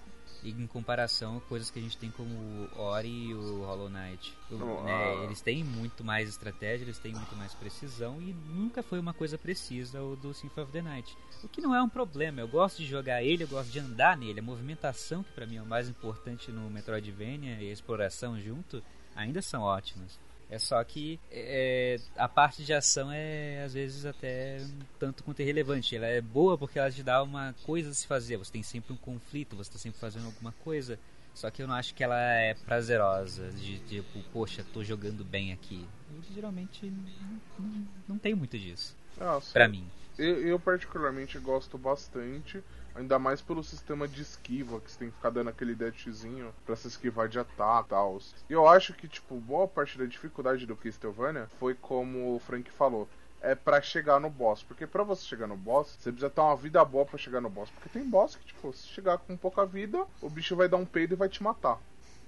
E 0.41 0.51
em 0.51 0.67
comparação 0.69 1.39
a 1.39 1.41
coisas 1.41 1.69
que 1.69 1.81
a 1.81 1.83
gente 1.83 1.97
tem 1.97 2.13
como 2.13 2.33
o 2.33 2.81
Ori 2.81 3.09
e 3.31 3.35
o 3.35 3.65
Hollow 3.65 3.89
Knight. 3.89 4.37
O- 4.53 4.83
né. 4.85 5.25
Eles 5.25 5.41
têm 5.41 5.65
muito 5.65 6.05
mais 6.05 6.29
estratégia, 6.29 6.85
eles 6.85 6.99
têm 6.99 7.13
muito 7.13 7.35
mais 7.35 7.55
precisão 7.55 8.21
e 8.23 8.33
nunca 8.49 8.81
foi 8.81 9.01
uma 9.01 9.13
coisa 9.13 9.37
precisa 9.37 10.01
o 10.01 10.15
do 10.15 10.33
Symphony 10.33 10.63
of 10.65 10.73
the 10.73 10.83
Night. 10.83 11.17
O 11.43 11.49
que 11.49 11.61
não 11.61 11.75
é 11.75 11.83
um 11.83 11.89
problema, 11.89 12.41
eu 12.41 12.47
gosto 12.47 12.77
de 12.79 12.87
jogar 12.87 13.21
ele, 13.23 13.43
eu 13.45 13.49
gosto 13.49 13.71
de 13.71 13.81
andar 13.81 14.17
nele. 14.17 14.39
A 14.39 14.43
movimentação, 14.43 15.25
que 15.25 15.33
pra 15.33 15.45
mim 15.47 15.57
é 15.57 15.63
o 15.63 15.67
mais 15.67 15.89
importante 15.89 16.53
no 16.53 16.71
Metroidvania 16.71 17.61
e 17.61 17.69
a 17.71 17.73
exploração 17.73 18.41
junto, 18.41 18.81
ainda 19.17 19.43
são 19.43 19.63
ótimas. 19.63 20.21
É 20.51 20.59
só 20.59 20.83
que 20.83 21.21
é, 21.31 22.01
a 22.17 22.27
parte 22.27 22.65
de 22.65 22.73
ação 22.73 23.13
é 23.13 23.63
às 23.63 23.75
vezes 23.75 24.07
até 24.07 24.59
um 24.63 24.79
tanto 24.99 25.23
quanto 25.23 25.43
irrelevante. 25.43 25.95
Ela 25.95 26.07
é 26.07 26.21
boa 26.21 26.57
porque 26.57 26.79
ela 26.79 26.91
te 26.91 27.03
dá 27.03 27.23
uma 27.23 27.55
coisa 27.65 27.91
a 27.91 27.95
se 27.95 28.07
fazer. 28.07 28.39
Você 28.39 28.53
tem 28.53 28.63
sempre 28.63 28.93
um 28.93 28.97
conflito, 28.97 29.57
você 29.57 29.69
está 29.69 29.79
sempre 29.79 30.01
fazendo 30.01 30.27
alguma 30.27 30.53
coisa. 30.65 30.99
Só 31.35 31.51
que 31.51 31.63
eu 31.63 31.69
não 31.69 31.75
acho 31.75 31.95
que 31.95 32.03
ela 32.03 32.19
é 32.19 32.55
prazerosa. 32.55 33.51
De 33.51 33.79
tipo, 33.81 34.21
poxa, 34.33 34.65
tô 34.73 34.83
jogando 34.83 35.23
bem 35.23 35.53
aqui. 35.53 35.87
E, 36.11 36.35
geralmente 36.35 36.87
não, 36.87 37.41
não, 37.59 37.89
não 38.09 38.19
tem 38.19 38.35
muito 38.35 38.59
disso. 38.59 38.97
Ah. 39.21 39.41
Pra 39.53 39.69
mim. 39.69 39.87
Eu, 40.19 40.41
eu 40.41 40.59
particularmente 40.59 41.39
gosto 41.39 41.79
bastante, 41.79 42.63
ainda 42.99 43.19
mais 43.19 43.41
pelo 43.41 43.63
sistema 43.63 44.09
de 44.09 44.23
esquiva, 44.23 44.81
que 44.81 44.91
você 44.91 44.99
tem 44.99 45.09
que 45.09 45.17
ficar 45.17 45.31
dando 45.31 45.51
aquele 45.51 45.75
dashzinho 45.75 46.53
pra 46.67 46.75
se 46.75 46.89
esquivar 46.89 47.29
de 47.29 47.39
ataque 47.39 47.87
e 47.87 47.91
tal. 47.91 48.19
E 48.51 48.53
eu 48.53 48.67
acho 48.67 48.93
que, 48.93 49.07
tipo, 49.07 49.37
boa 49.37 49.69
parte 49.69 49.97
da 49.97 50.05
dificuldade 50.05 50.67
do 50.67 50.77
Castlevania 50.77 51.49
foi 51.59 51.75
como 51.75 52.35
o 52.35 52.39
Frank 52.41 52.71
falou. 52.71 53.09
É 53.41 53.55
pra 53.55 53.81
chegar 53.81 54.19
no 54.19 54.29
boss. 54.29 54.65
Porque 54.65 54.85
pra 54.85 55.05
você 55.05 55.25
chegar 55.25 55.47
no 55.47 55.57
boss, 55.57 55.97
você 55.99 56.11
precisa 56.11 56.29
ter 56.29 56.41
uma 56.41 56.57
vida 56.57 56.85
boa 56.85 57.07
pra 57.07 57.17
chegar 57.17 57.41
no 57.41 57.49
boss. 57.49 57.71
Porque 57.71 57.89
tem 57.89 58.09
boss 58.09 58.35
que, 58.35 58.45
tipo, 58.45 58.73
se 58.73 58.89
chegar 58.89 59.17
com 59.19 59.37
pouca 59.37 59.65
vida, 59.65 60.05
o 60.21 60.29
bicho 60.29 60.57
vai 60.57 60.69
dar 60.69 60.77
um 60.77 60.85
peido 60.85 61.15
e 61.15 61.17
vai 61.17 61.29
te 61.29 61.41
matar. 61.41 61.79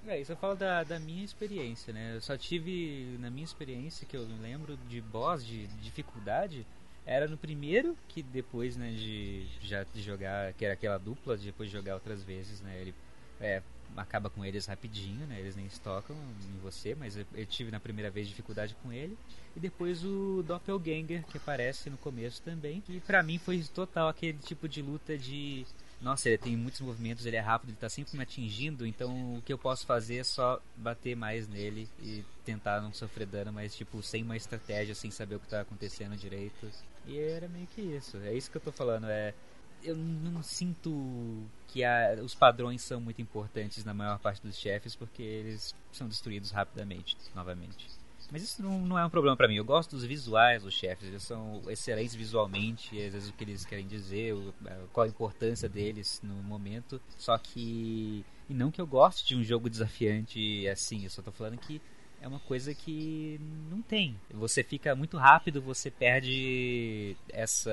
É, 0.07 0.19
isso 0.19 0.33
eu 0.33 0.37
falo 0.37 0.55
da, 0.55 0.83
da 0.85 0.99
minha 0.99 1.25
experiência, 1.25 1.93
né? 1.93 2.15
Eu 2.15 2.21
só 2.21 2.37
tive, 2.37 3.17
na 3.19 3.29
minha 3.29 3.45
experiência, 3.45 4.07
que 4.07 4.17
eu 4.17 4.27
lembro 4.41 4.77
de 4.89 5.01
boss, 5.01 5.45
de 5.45 5.67
dificuldade, 5.83 6.67
era 7.11 7.27
no 7.27 7.37
primeiro, 7.37 7.97
que 8.07 8.23
depois, 8.23 8.77
né, 8.77 8.93
de 8.93 9.45
já 9.61 9.83
de 9.83 10.01
jogar, 10.01 10.53
que 10.53 10.65
era 10.65 10.75
aquela 10.75 10.97
dupla, 10.97 11.37
de 11.37 11.47
depois 11.47 11.69
de 11.69 11.77
jogar 11.77 11.95
outras 11.95 12.23
vezes, 12.23 12.61
né? 12.61 12.81
Ele 12.81 12.95
é, 13.41 13.61
acaba 13.97 14.31
com 14.31 14.45
eles 14.45 14.67
rapidinho, 14.67 15.27
né? 15.27 15.41
Eles 15.41 15.57
nem 15.57 15.67
estocam 15.67 16.15
em 16.15 16.59
você, 16.61 16.95
mas 16.95 17.17
eu, 17.17 17.27
eu 17.35 17.45
tive 17.45 17.73
na 17.73 17.81
primeira 17.81 18.13
vez 18.13 18.29
dificuldade 18.29 18.77
com 18.81 18.93
ele. 18.93 19.19
E 19.57 19.59
depois 19.59 20.05
o 20.05 20.45
Doppelganger, 20.47 21.25
que 21.27 21.37
aparece 21.37 21.91
no 21.91 21.97
começo 21.97 22.41
também, 22.43 22.81
que 22.81 23.01
pra 23.01 23.25
mim 23.25 23.39
foi 23.39 23.61
total 23.65 24.09
aquele 24.09 24.39
tipo 24.39 24.69
de 24.69 24.81
luta 24.81 25.19
de 25.19 25.67
nossa, 26.01 26.29
ele 26.29 26.39
tem 26.39 26.57
muitos 26.57 26.81
movimentos, 26.81 27.27
ele 27.27 27.37
é 27.37 27.41
rápido, 27.41 27.71
ele 27.71 27.77
tá 27.77 27.89
sempre 27.89 28.17
me 28.17 28.23
atingindo, 28.23 28.87
então 28.87 29.37
o 29.37 29.43
que 29.43 29.53
eu 29.53 29.59
posso 29.59 29.85
fazer 29.85 30.19
é 30.19 30.25
só 30.25 30.63
bater 30.75 31.15
mais 31.15 31.47
nele 31.47 31.89
e 32.01 32.25
tentar 32.43 32.81
não 32.81 32.95
sofrer 32.95 33.27
dano, 33.27 33.53
mas 33.53 33.77
tipo, 33.77 34.01
sem 34.03 34.23
uma 34.23 34.37
estratégia, 34.37 34.95
sem 34.95 35.11
saber 35.11 35.35
o 35.35 35.41
que 35.41 35.49
tá 35.49 35.61
acontecendo 35.61 36.17
direito. 36.17 36.71
E 37.07 37.19
era 37.19 37.49
meio 37.49 37.67
que 37.69 37.81
isso, 37.81 38.17
é 38.19 38.35
isso 38.35 38.51
que 38.51 38.57
eu 38.57 38.61
tô 38.61 38.73
falando, 38.73 39.07
é 39.09 39.35
eu 39.83 39.97
não 39.97 40.43
sinto 40.43 41.43
que 41.69 41.83
a, 41.83 42.19
os 42.23 42.35
padrões 42.35 42.83
são 42.83 43.01
muito 43.01 43.23
importantes 43.23 43.83
na 43.85 43.95
maior 43.95 44.19
parte 44.19 44.43
dos 44.43 44.57
chefes 44.59 44.95
porque 44.95 45.23
eles 45.23 45.75
são 45.91 46.07
destruídos 46.07 46.51
rapidamente, 46.51 47.17
novamente. 47.35 47.87
Mas 48.31 48.43
isso 48.43 48.63
não, 48.63 48.79
não 48.83 48.99
é 48.99 49.05
um 49.05 49.11
problema 49.11 49.37
pra 49.37 49.49
mim. 49.49 49.57
Eu 49.57 49.65
gosto 49.65 49.91
dos 49.93 50.05
visuais 50.05 50.63
dos 50.63 50.73
chefes. 50.75 51.09
Eles 51.09 51.23
são 51.25 51.63
excelentes 51.69 52.15
visualmente. 52.15 52.91
Às 53.03 53.13
vezes 53.13 53.29
o 53.29 53.33
que 53.33 53.43
eles 53.43 53.65
querem 53.65 53.87
dizer, 53.89 54.35
o- 54.35 54.55
qual 54.93 55.05
a 55.05 55.09
importância 55.09 55.69
deles 55.69 56.21
no 56.23 56.35
momento. 56.35 57.01
Só 57.19 57.37
que. 57.39 58.25
E 58.49 58.55
não 58.55 58.71
que 58.71 58.81
eu 58.81 58.87
goste 58.87 59.27
de 59.27 59.35
um 59.35 59.43
jogo 59.43 59.69
desafiante 59.69 60.69
assim. 60.69 61.03
Eu 61.03 61.11
só 61.11 61.23
tô 61.23 61.33
falando 61.33 61.59
que 61.59 61.81
é 62.21 62.29
uma 62.29 62.41
coisa 62.41 62.75
que 62.75 63.41
não 63.71 63.81
tem. 63.81 64.15
Você 64.31 64.63
fica 64.63 64.95
muito 64.95 65.17
rápido, 65.17 65.63
você 65.63 65.91
perde 65.91 67.17
essa 67.31 67.71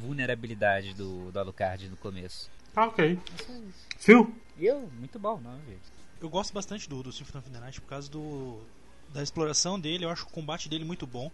vulnerabilidade 0.00 0.92
do, 0.94 1.30
do 1.30 1.38
Alucard 1.38 1.88
no 1.88 1.96
começo. 1.96 2.50
Tá 2.74 2.86
ok. 2.86 3.18
É. 3.48 3.62
Phil? 3.96 4.34
Eu, 4.58 4.90
muito 4.98 5.18
bom, 5.18 5.40
não, 5.40 5.56
gente. 5.60 5.96
Eu 6.20 6.28
gosto 6.28 6.52
bastante 6.52 6.88
do, 6.88 7.02
do 7.02 7.12
Symphony 7.12 7.38
of 7.38 7.50
the 7.50 7.60
Night 7.60 7.80
por 7.80 7.88
causa 7.88 8.10
do, 8.10 8.60
da 9.12 9.22
exploração 9.22 9.78
dele. 9.78 10.04
Eu 10.04 10.10
acho 10.10 10.24
o 10.24 10.30
combate 10.30 10.68
dele 10.68 10.84
muito 10.84 11.06
bom. 11.06 11.30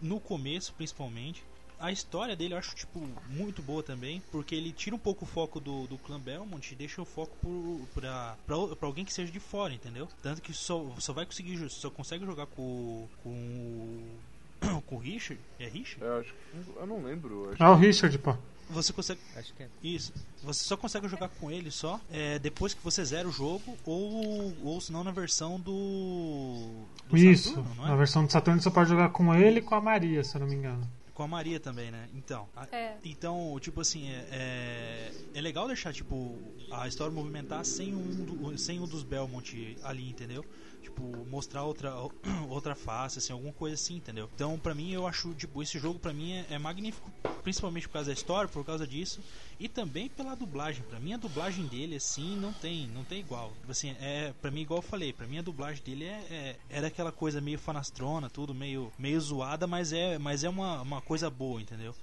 No 0.00 0.20
começo, 0.20 0.74
principalmente. 0.74 1.42
A 1.78 1.92
história 1.92 2.34
dele 2.34 2.54
eu 2.54 2.58
acho, 2.58 2.74
tipo, 2.74 3.06
muito 3.28 3.62
boa 3.62 3.82
também. 3.82 4.22
Porque 4.30 4.54
ele 4.54 4.72
tira 4.72 4.96
um 4.96 4.98
pouco 4.98 5.24
o 5.24 5.28
foco 5.28 5.60
do, 5.60 5.86
do 5.86 5.98
clã 5.98 6.18
Belmont 6.18 6.72
e 6.72 6.76
deixa 6.76 7.02
o 7.02 7.04
foco 7.04 7.36
por, 7.40 7.86
pra, 7.94 8.36
pra, 8.46 8.56
pra 8.76 8.88
alguém 8.88 9.04
que 9.04 9.12
seja 9.12 9.30
de 9.30 9.40
fora, 9.40 9.72
entendeu? 9.72 10.08
Tanto 10.22 10.40
que 10.40 10.52
só, 10.52 10.94
só 10.98 11.12
vai 11.12 11.26
conseguir, 11.26 11.68
só 11.70 11.90
consegue 11.90 12.24
jogar 12.24 12.46
com, 12.46 13.06
com 13.22 13.30
o. 13.30 14.82
com 14.86 14.96
o 14.96 14.98
Richard. 14.98 15.42
É 15.58 15.68
Richard? 15.68 16.02
Eu 16.02 16.20
acho 16.20 16.32
que. 16.32 16.78
Eu 16.78 16.86
não 16.86 17.02
lembro. 17.02 17.54
É 17.58 17.68
o 17.68 17.74
Richard, 17.74 18.18
pô. 18.18 18.36
Você 18.68 18.92
consegue. 18.92 19.20
Acho 19.36 19.54
que 19.54 19.62
é. 19.62 19.68
Isso. 19.82 20.12
Você 20.42 20.64
só 20.64 20.76
consegue 20.76 21.06
jogar 21.08 21.28
com 21.28 21.50
ele 21.50 21.70
só 21.70 22.00
é, 22.10 22.38
depois 22.38 22.74
que 22.74 22.82
você 22.82 23.04
zera 23.04 23.28
o 23.28 23.32
jogo 23.32 23.76
ou, 23.84 24.54
ou 24.64 24.80
senão 24.80 25.04
na 25.04 25.12
versão 25.12 25.60
do. 25.60 26.84
do 27.08 27.16
Isso. 27.16 27.50
Saturno, 27.50 27.74
não 27.76 27.86
é? 27.86 27.88
Na 27.90 27.96
versão 27.96 28.26
do 28.26 28.32
Saturno 28.32 28.60
você 28.60 28.70
pode 28.70 28.90
jogar 28.90 29.10
com 29.10 29.34
ele 29.34 29.60
e 29.60 29.62
com 29.62 29.74
a 29.74 29.80
Maria, 29.80 30.24
se 30.24 30.34
eu 30.34 30.40
não 30.40 30.48
me 30.48 30.56
engano. 30.56 30.86
Com 31.16 31.22
a 31.22 31.26
Maria 31.28 31.58
também, 31.58 31.90
né? 31.90 32.10
Então. 32.14 32.46
a- 32.54 32.66
É. 32.76 32.94
Então, 33.02 33.58
tipo 33.58 33.80
assim, 33.80 34.06
é, 34.10 34.26
é, 34.30 35.12
é 35.32 35.40
legal 35.40 35.66
deixar, 35.66 35.90
tipo, 35.94 36.38
a 36.70 36.86
história 36.86 37.10
movimentar 37.10 37.64
sem 37.64 37.94
um, 37.94 38.22
do- 38.22 38.58
sem 38.58 38.78
um 38.78 38.86
dos 38.86 39.02
Belmont 39.02 39.78
ali, 39.82 40.10
entendeu? 40.10 40.44
Tipo, 40.86 41.02
mostrar 41.28 41.64
outra, 41.64 41.92
outra 42.48 42.76
face, 42.76 43.18
assim, 43.18 43.32
alguma 43.32 43.52
coisa 43.52 43.74
assim, 43.74 43.96
entendeu? 43.96 44.30
Então, 44.32 44.56
pra 44.56 44.72
mim, 44.72 44.92
eu 44.92 45.04
acho, 45.04 45.34
tipo, 45.34 45.60
esse 45.60 45.80
jogo 45.80 45.98
pra 45.98 46.12
mim 46.12 46.32
é, 46.32 46.46
é 46.50 46.58
magnífico, 46.58 47.10
principalmente 47.42 47.88
por 47.88 47.94
causa 47.94 48.10
da 48.10 48.14
história, 48.14 48.48
por 48.48 48.64
causa 48.64 48.86
disso, 48.86 49.20
e 49.58 49.68
também 49.68 50.08
pela 50.08 50.36
dublagem. 50.36 50.84
Pra 50.88 51.00
mim, 51.00 51.12
a 51.12 51.16
dublagem 51.16 51.66
dele, 51.66 51.96
assim, 51.96 52.36
não 52.36 52.52
tem, 52.52 52.86
não 52.86 53.02
tem 53.02 53.18
igual. 53.18 53.50
Tipo 53.60 53.72
Assim, 53.72 53.96
é, 54.00 54.32
pra 54.40 54.48
mim, 54.48 54.60
igual 54.60 54.78
eu 54.78 54.82
falei, 54.82 55.12
pra 55.12 55.26
mim 55.26 55.38
a 55.38 55.42
dublagem 55.42 55.82
dele 55.82 56.04
é, 56.04 56.24
é, 56.30 56.56
é 56.70 56.80
daquela 56.80 57.10
coisa 57.10 57.40
meio 57.40 57.58
fanastrona, 57.58 58.30
tudo 58.30 58.54
meio, 58.54 58.92
meio 58.96 59.20
zoada, 59.20 59.66
mas 59.66 59.92
é, 59.92 60.18
mas 60.18 60.44
é 60.44 60.48
uma, 60.48 60.82
uma 60.82 61.00
coisa 61.00 61.28
boa, 61.28 61.60
entendeu? 61.60 61.96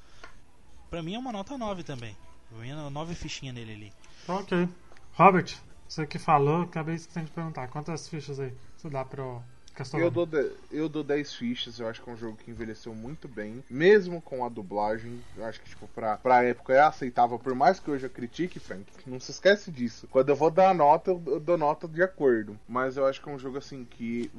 Pra 0.89 1.01
mim 1.01 1.15
é 1.15 1.19
uma 1.19 1.31
nota 1.31 1.57
9 1.57 1.83
também. 1.83 2.17
Mim 2.51 2.69
é 2.69 2.75
9 2.89 3.15
fichinha 3.15 3.53
nele 3.53 3.71
ali. 3.71 3.93
Ok. 4.27 4.67
Robert, 5.13 5.55
você 5.93 6.07
que 6.07 6.19
falou, 6.19 6.63
acabei 6.63 6.95
esquecendo 6.95 7.27
de 7.27 7.31
perguntar. 7.31 7.67
Quantas 7.69 8.07
fichas 8.07 8.39
aí 8.39 8.51
você 8.75 8.89
dá 8.89 9.05
pro 9.05 9.41
Eu 9.95 10.09
Castlevania? 10.09 10.11
dou, 10.11 10.25
de- 10.25 10.57
eu 10.71 10.89
dou 10.89 11.03
10 11.03 11.33
fichas, 11.33 11.79
eu 11.79 11.87
acho 11.87 12.01
que 12.01 12.09
é 12.09 12.13
um 12.13 12.17
jogo 12.17 12.37
que 12.37 12.49
envelheceu 12.51 12.93
muito 12.95 13.27
bem, 13.27 13.63
mesmo 13.69 14.21
com 14.21 14.43
a 14.43 14.49
dublagem. 14.49 15.23
Eu 15.35 15.45
acho 15.45 15.61
que, 15.61 15.69
tipo, 15.69 15.87
pra, 15.87 16.17
pra 16.17 16.43
época 16.43 16.73
é 16.73 16.79
aceitável, 16.81 17.37
por 17.39 17.53
mais 17.55 17.79
que 17.79 17.89
hoje 17.91 18.05
eu 18.05 18.09
critique, 18.09 18.59
Frank. 18.59 18.91
Não 19.05 19.19
se 19.19 19.31
esquece 19.31 19.71
disso. 19.71 20.07
Quando 20.07 20.29
eu 20.29 20.35
vou 20.35 20.49
dar 20.49 20.69
a 20.69 20.73
nota, 20.73 21.11
eu 21.11 21.21
eu 21.27 21.39
dou 21.39 21.57
nota 21.57 21.87
de 21.87 22.01
acordo. 22.01 22.59
Mas 22.67 22.97
eu 22.97 23.05
acho 23.05 23.21
que 23.21 23.29
é 23.29 23.31
um 23.31 23.37
jogo, 23.39 23.57
assim, 23.57 23.85
que 23.85 24.31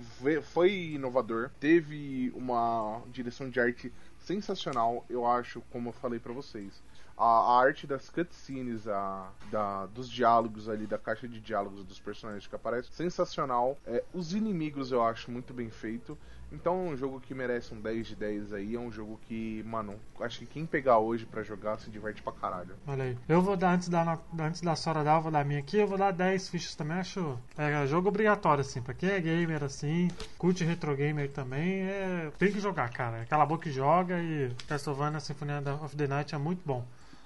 foi 0.43 0.73
inovador, 0.95 1.51
teve 1.61 2.33
uma 2.35 3.03
direção 3.09 3.49
de 3.49 3.61
arte 3.61 3.93
sensacional, 4.19 5.05
eu 5.09 5.27
acho, 5.27 5.61
como 5.71 5.91
eu 5.91 5.93
falei 5.93 6.19
pra 6.19 6.33
vocês. 6.33 6.83
A, 7.17 7.59
arte 7.59 7.87
das 7.87 8.11
cutscenes, 8.11 8.89
a, 8.89 9.31
da, 9.51 9.87
dos 9.87 10.11
diálogos 10.11 10.69
ali, 10.69 10.87
da 10.87 10.99
caixa 10.99 11.29
de 11.29 11.41
diálogos 11.41 11.85
dos 11.85 12.01
personagens 12.01 12.47
que 12.47 12.55
aparecem, 12.55 12.93
sensacional. 12.93 13.79
É, 13.87 14.03
os 14.13 14.35
inimigos 14.35 14.93
eu 14.93 15.03
acho 15.03 15.31
muito 15.31 15.53
bem 15.55 15.71
feito. 15.71 16.19
Então 16.55 16.87
é 16.87 16.91
um 16.91 16.97
jogo 16.97 17.21
que 17.21 17.35
merece 17.35 17.75
um 17.75 17.81
10 17.81 18.07
de 18.07 18.17
10 18.17 18.53
aí. 18.53 18.77
É 18.77 18.79
um 18.79 18.91
jogo 18.91 19.19
que, 19.27 19.63
mano, 19.65 19.97
acho 20.21 20.39
que 20.41 20.47
quem 20.47 20.65
pegar 20.65 20.99
hoje 20.99 21.27
pra 21.27 21.43
jogar 21.43 21.79
se 21.79 21.91
diverte 21.91 22.23
pra 22.23 22.33
caralho. 22.33 22.77
Olha 22.87 23.05
aí. 23.05 23.19
Eu 23.29 23.43
vou 23.43 23.57
dar, 23.57 23.75
antes 23.75 23.89
da, 23.89 24.19
antes 24.39 24.61
da 24.61 24.77
Sora 24.77 25.03
dar, 25.03 25.17
eu 25.17 25.23
vou 25.23 25.33
dar 25.33 25.45
minha 25.45 25.61
aqui. 25.61 25.79
Eu 25.79 25.87
vou 25.87 25.99
dar 25.99 26.13
10 26.13 26.49
fichas 26.49 26.75
também. 26.75 26.99
Acho 26.99 27.39
é 27.59 27.87
jogo 27.87 28.09
obrigatório, 28.09 28.61
assim. 28.61 28.81
Pra 28.81 28.95
quem 28.95 29.11
é 29.11 29.21
gamer, 29.21 29.65
assim, 29.65 30.09
curte 30.39 30.65
retro 30.65 30.95
gamer 30.97 31.31
também, 31.31 31.83
é, 31.83 32.31
tem 32.39 32.53
que 32.53 32.61
jogar, 32.61 32.89
cara. 32.91 33.19
É 33.19 33.25
Cala 33.25 33.43
a 33.43 33.47
boca 33.47 33.69
e 33.69 33.73
joga. 33.73 34.19
E 34.21 34.51
Castlevania 34.69 35.21
Symphony 35.21 35.53
of 35.83 35.97
the 35.97 36.07
Night 36.07 36.35
é 36.35 36.39
muito 36.39 36.63
bom. 36.65 36.85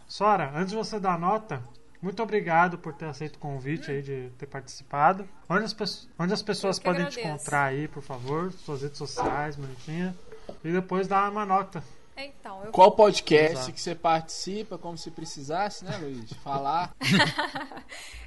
Sora, 0.09 0.51
antes 0.55 0.71
de 0.71 0.77
você 0.77 0.99
dar 0.99 1.19
nota, 1.19 1.63
muito 2.01 2.23
obrigado 2.23 2.79
por 2.79 2.95
ter 2.95 3.05
aceito 3.05 3.37
o 3.37 3.39
convite 3.39 3.91
aí, 3.91 4.01
de 4.01 4.31
ter 4.39 4.47
participado. 4.47 5.29
Onde 5.47 5.65
as, 5.65 6.09
onde 6.19 6.33
as 6.33 6.43
pessoas 6.43 6.79
podem 6.79 7.05
te 7.07 7.21
agradeço. 7.21 7.29
encontrar 7.29 7.65
aí, 7.65 7.87
por 7.87 8.03
favor? 8.03 8.51
Suas 8.53 8.81
redes 8.83 8.97
sociais, 8.97 9.57
bonitinha. 9.57 10.17
E 10.65 10.73
depois 10.73 11.07
dá 11.07 11.29
uma 11.29 11.45
nota. 11.45 11.85
Então, 12.25 12.65
eu 12.65 12.73
Qual 12.73 12.93
podcast 12.93 13.53
Exato. 13.53 13.73
que 13.73 13.81
você 13.81 13.95
participa, 13.95 14.77
como 14.77 14.99
se 14.99 15.11
precisasse, 15.11 15.85
né, 15.85 15.97
Luiz? 15.99 16.33
Falar. 16.43 16.95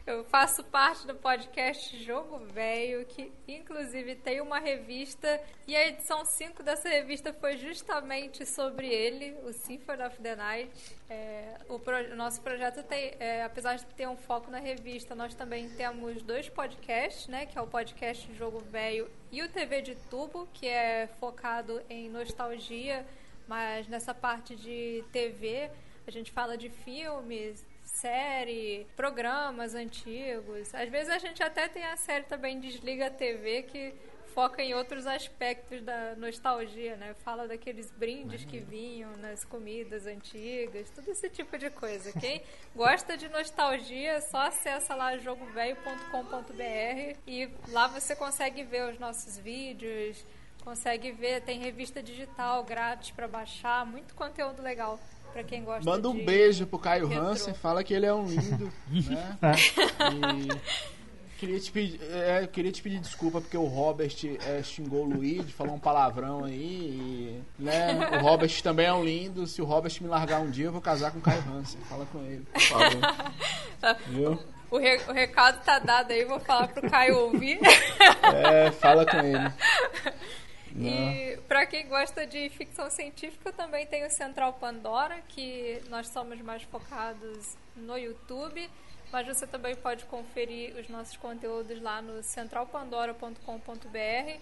Eu 0.06 0.24
faço 0.26 0.64
parte 0.64 1.06
do 1.06 1.14
podcast 1.14 2.04
Jogo 2.04 2.40
Velho, 2.40 3.06
que 3.06 3.32
inclusive 3.48 4.16
tem 4.16 4.42
uma 4.42 4.58
revista, 4.60 5.40
e 5.68 5.76
a 5.76 5.88
edição 5.88 6.26
5 6.26 6.64
dessa 6.64 6.90
revista 6.90 7.32
foi 7.32 7.56
justamente 7.56 8.44
sobre 8.44 8.88
ele, 8.88 9.38
o 9.46 9.54
Symphony 9.54 10.02
of 10.04 10.20
the 10.20 10.36
Night. 10.36 10.72
É, 11.08 11.56
o, 11.70 11.78
pro- 11.78 12.16
nosso 12.16 12.42
projeto 12.42 12.82
tem, 12.84 13.14
é, 13.20 13.44
apesar 13.44 13.76
de 13.76 13.86
ter 13.86 14.08
um 14.08 14.18
foco 14.18 14.50
na 14.50 14.60
revista, 14.60 15.14
nós 15.14 15.36
também 15.36 15.70
temos 15.70 16.24
dois 16.24 16.50
podcasts, 16.50 17.28
né? 17.28 17.46
Que 17.46 17.58
é 17.58 17.62
o 17.62 17.68
podcast 17.68 18.28
Jogo 18.34 18.60
Velho 18.60 19.08
e 19.32 19.44
o 19.44 19.50
TV 19.50 19.84
de 19.84 19.96
Tubo, 20.10 20.48
que 20.52 20.68
é 20.68 21.08
focado 21.20 21.80
em 21.88 22.10
nostalgia, 22.10 23.06
mas 23.52 23.86
nessa 23.90 24.14
parte 24.14 24.56
de 24.56 25.04
TV 25.12 25.70
a 26.08 26.12
gente 26.12 26.32
fala 26.32 26.58
de 26.58 26.70
filmes, 26.70 27.66
série, 27.84 28.88
programas 28.96 29.76
antigos. 29.76 30.74
Às 30.74 30.88
vezes 30.88 31.10
a 31.10 31.18
gente 31.18 31.44
até 31.44 31.68
tem 31.68 31.84
a 31.84 31.98
série 31.98 32.24
também 32.24 32.62
Desliga 32.62 33.08
a 33.08 33.10
TV 33.10 33.64
que 33.64 33.94
foca 34.34 34.64
em 34.64 34.74
outros 34.74 35.06
aspectos 35.06 35.82
da 35.82 36.16
nostalgia, 36.16 36.96
né? 36.96 37.14
Fala 37.26 37.46
daqueles 37.46 37.92
brindes 37.92 38.46
que 38.46 38.60
vinham 38.60 39.18
nas 39.18 39.44
comidas 39.44 40.06
antigas, 40.06 40.90
todo 40.90 41.10
esse 41.10 41.30
tipo 41.30 41.58
de 41.58 41.70
coisa. 41.70 42.18
Quem 42.22 42.42
gosta 42.74 43.18
de 43.18 43.28
nostalgia, 43.28 44.22
só 44.22 44.48
acessa 44.48 44.96
lá 44.96 45.18
jogovelho.com.br 45.18 47.18
e 47.28 47.50
lá 47.68 47.90
você 47.90 48.16
consegue 48.16 48.64
ver 48.64 48.94
os 48.94 48.98
nossos 48.98 49.38
vídeos, 49.38 50.26
consegue 50.64 51.12
ver, 51.12 51.42
tem 51.42 51.60
revista 51.60 52.02
digital 52.02 52.64
grátis 52.64 53.12
para 53.12 53.28
baixar, 53.28 53.86
muito 53.86 54.14
conteúdo 54.14 54.62
legal 54.62 55.00
para 55.34 55.44
quem 55.44 55.64
gosta 55.64 55.90
Manda 55.90 56.10
um 56.10 56.16
de- 56.16 56.24
beijo 56.24 56.66
pro 56.68 56.78
Caio 56.80 57.08
retrô. 57.08 57.26
Hansen, 57.28 57.54
fala 57.54 57.84
que 57.84 57.94
ele 57.94 58.06
é 58.06 58.14
um 58.14 58.26
lindo, 58.26 58.72
né? 59.10 59.38
E 60.14 61.38
queria 61.40 61.60
te 61.60 61.72
pedir, 61.72 62.00
é, 62.12 62.46
queria 62.48 62.72
te 62.72 62.82
pedir 62.84 63.00
desculpa 63.00 63.40
porque 63.42 63.58
o 63.58 63.64
Robert 63.66 64.14
é, 64.46 64.62
xingou 64.62 65.06
o 65.06 65.10
Luigi, 65.10 65.52
falou 65.52 65.74
um 65.76 65.80
palavrão 65.80 66.44
aí, 66.44 66.54
e, 66.60 67.42
né? 67.64 68.10
O 68.18 68.20
Robert 68.22 68.52
também 68.62 68.86
é 68.86 68.94
um 68.94 69.04
lindo. 69.04 69.48
Se 69.48 69.62
o 69.62 69.66
Robert 69.66 69.94
me 70.02 70.08
largar 70.08 70.42
um 70.42 70.52
dia, 70.52 70.66
eu 70.66 70.72
vou 70.72 70.82
casar 70.82 71.12
com 71.12 71.20
o 71.20 71.22
Caio 71.22 71.42
Hansen. 71.50 71.80
Fala 71.90 72.06
com 72.12 72.20
ele, 72.24 72.46
por 72.54 72.62
favor. 72.62 73.98
Viu? 74.08 74.40
O, 74.70 74.78
re- 74.78 75.02
o 75.08 75.12
recado 75.12 75.64
tá 75.66 75.80
dado 75.80 76.12
aí, 76.12 76.24
vou 76.26 76.40
falar 76.40 76.68
pro 76.68 76.90
Caio 76.90 77.18
ouvir. 77.20 77.60
É, 78.34 78.70
fala 78.72 79.06
com 79.06 79.18
ele. 79.18 79.52
Não. 80.76 80.88
E 80.88 81.38
pra 81.48 81.66
quem 81.66 81.88
gosta 81.88 82.26
de 82.26 82.50
ficção 82.50 82.90
científica, 82.90 83.52
também 83.52 83.86
tem 83.86 84.06
o 84.06 84.10
Central 84.10 84.54
Pandora, 84.54 85.22
que 85.28 85.82
nós 85.90 86.08
somos 86.08 86.42
mais 86.42 86.64
focados 86.64 87.56
no 87.76 87.98
YouTube, 87.98 88.70
mas 89.12 89.28
você 89.28 89.46
também 89.46 89.76
pode 89.76 90.06
conferir 90.06 90.76
os 90.78 90.88
nossos 90.90 91.18
conteúdos 91.18 91.82
lá 91.82 92.02
no 92.02 92.24
centralpandora.com.br. 92.24 94.40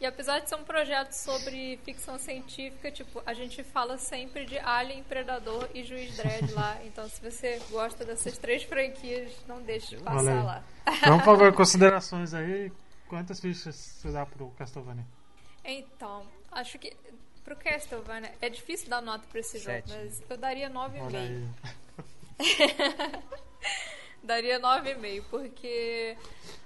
E 0.00 0.06
apesar 0.06 0.38
de 0.38 0.48
ser 0.48 0.54
um 0.54 0.64
projeto 0.64 1.12
sobre 1.12 1.78
ficção 1.84 2.18
científica, 2.18 2.90
tipo, 2.90 3.22
a 3.26 3.34
gente 3.34 3.62
fala 3.62 3.98
sempre 3.98 4.46
de 4.46 4.58
Alien, 4.58 5.02
Predador 5.02 5.68
e 5.74 5.84
Juiz 5.84 6.16
Dredd 6.16 6.52
lá. 6.52 6.78
Então, 6.84 7.08
se 7.08 7.20
você 7.20 7.60
gosta 7.70 8.04
dessas 8.04 8.38
três 8.38 8.62
franquias, 8.62 9.32
não 9.46 9.62
deixe 9.62 9.96
de 9.96 10.02
passar 10.02 10.42
lá. 10.42 10.64
Então, 10.86 11.18
por 11.18 11.24
favor, 11.24 11.52
considerações 11.52 12.32
aí. 12.32 12.72
Quantas 13.08 13.40
fichas 13.40 13.74
você 13.74 14.10
dá 14.10 14.24
pro 14.24 14.48
Castlevania? 14.50 15.04
Então, 15.70 16.26
acho 16.50 16.78
que 16.78 16.96
pro 17.44 17.56
Castlevania 17.56 18.34
é 18.40 18.48
difícil 18.48 18.88
dar 18.88 19.00
nota 19.00 19.26
pra 19.28 19.40
esse 19.40 19.58
Sete. 19.58 19.88
jogo, 19.88 20.00
mas 20.02 20.22
eu 20.28 20.36
daria 20.36 20.70
9,5. 20.70 21.02
Olha 21.04 21.20
aí. 21.20 21.48
Daria 24.22 24.60
9,5, 24.60 25.24
porque 25.30 26.16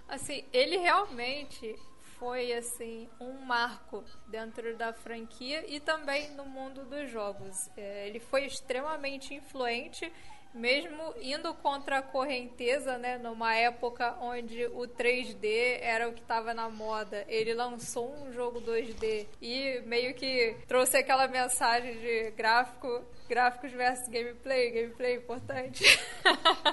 assim, 0.08 0.44
ele 0.52 0.76
realmente 0.76 1.76
foi 2.18 2.52
assim 2.52 3.08
um 3.20 3.32
marco 3.44 4.04
dentro 4.26 4.76
da 4.76 4.92
franquia 4.92 5.64
e 5.68 5.78
também 5.78 6.30
no 6.32 6.44
mundo 6.44 6.84
dos 6.84 7.10
jogos. 7.10 7.70
É, 7.76 8.08
ele 8.08 8.18
foi 8.18 8.44
extremamente 8.46 9.34
influente, 9.34 10.12
mesmo 10.54 11.12
indo 11.20 11.52
contra 11.54 11.98
a 11.98 12.02
correnteza, 12.02 12.96
né, 12.96 13.18
numa 13.18 13.54
época 13.56 14.16
onde 14.20 14.64
o 14.66 14.86
3D 14.86 15.80
era 15.80 16.08
o 16.08 16.12
que 16.12 16.20
estava 16.20 16.54
na 16.54 16.70
moda. 16.70 17.24
Ele 17.26 17.52
lançou 17.52 18.14
um 18.14 18.32
jogo 18.32 18.60
2D 18.60 19.26
e 19.42 19.82
meio 19.84 20.14
que 20.14 20.56
trouxe 20.68 20.96
aquela 20.96 21.26
mensagem 21.26 21.98
de 21.98 22.30
gráfico, 22.30 23.04
gráficos 23.28 23.72
versus 23.72 24.08
gameplay, 24.08 24.70
gameplay 24.70 25.16
importante. 25.16 25.84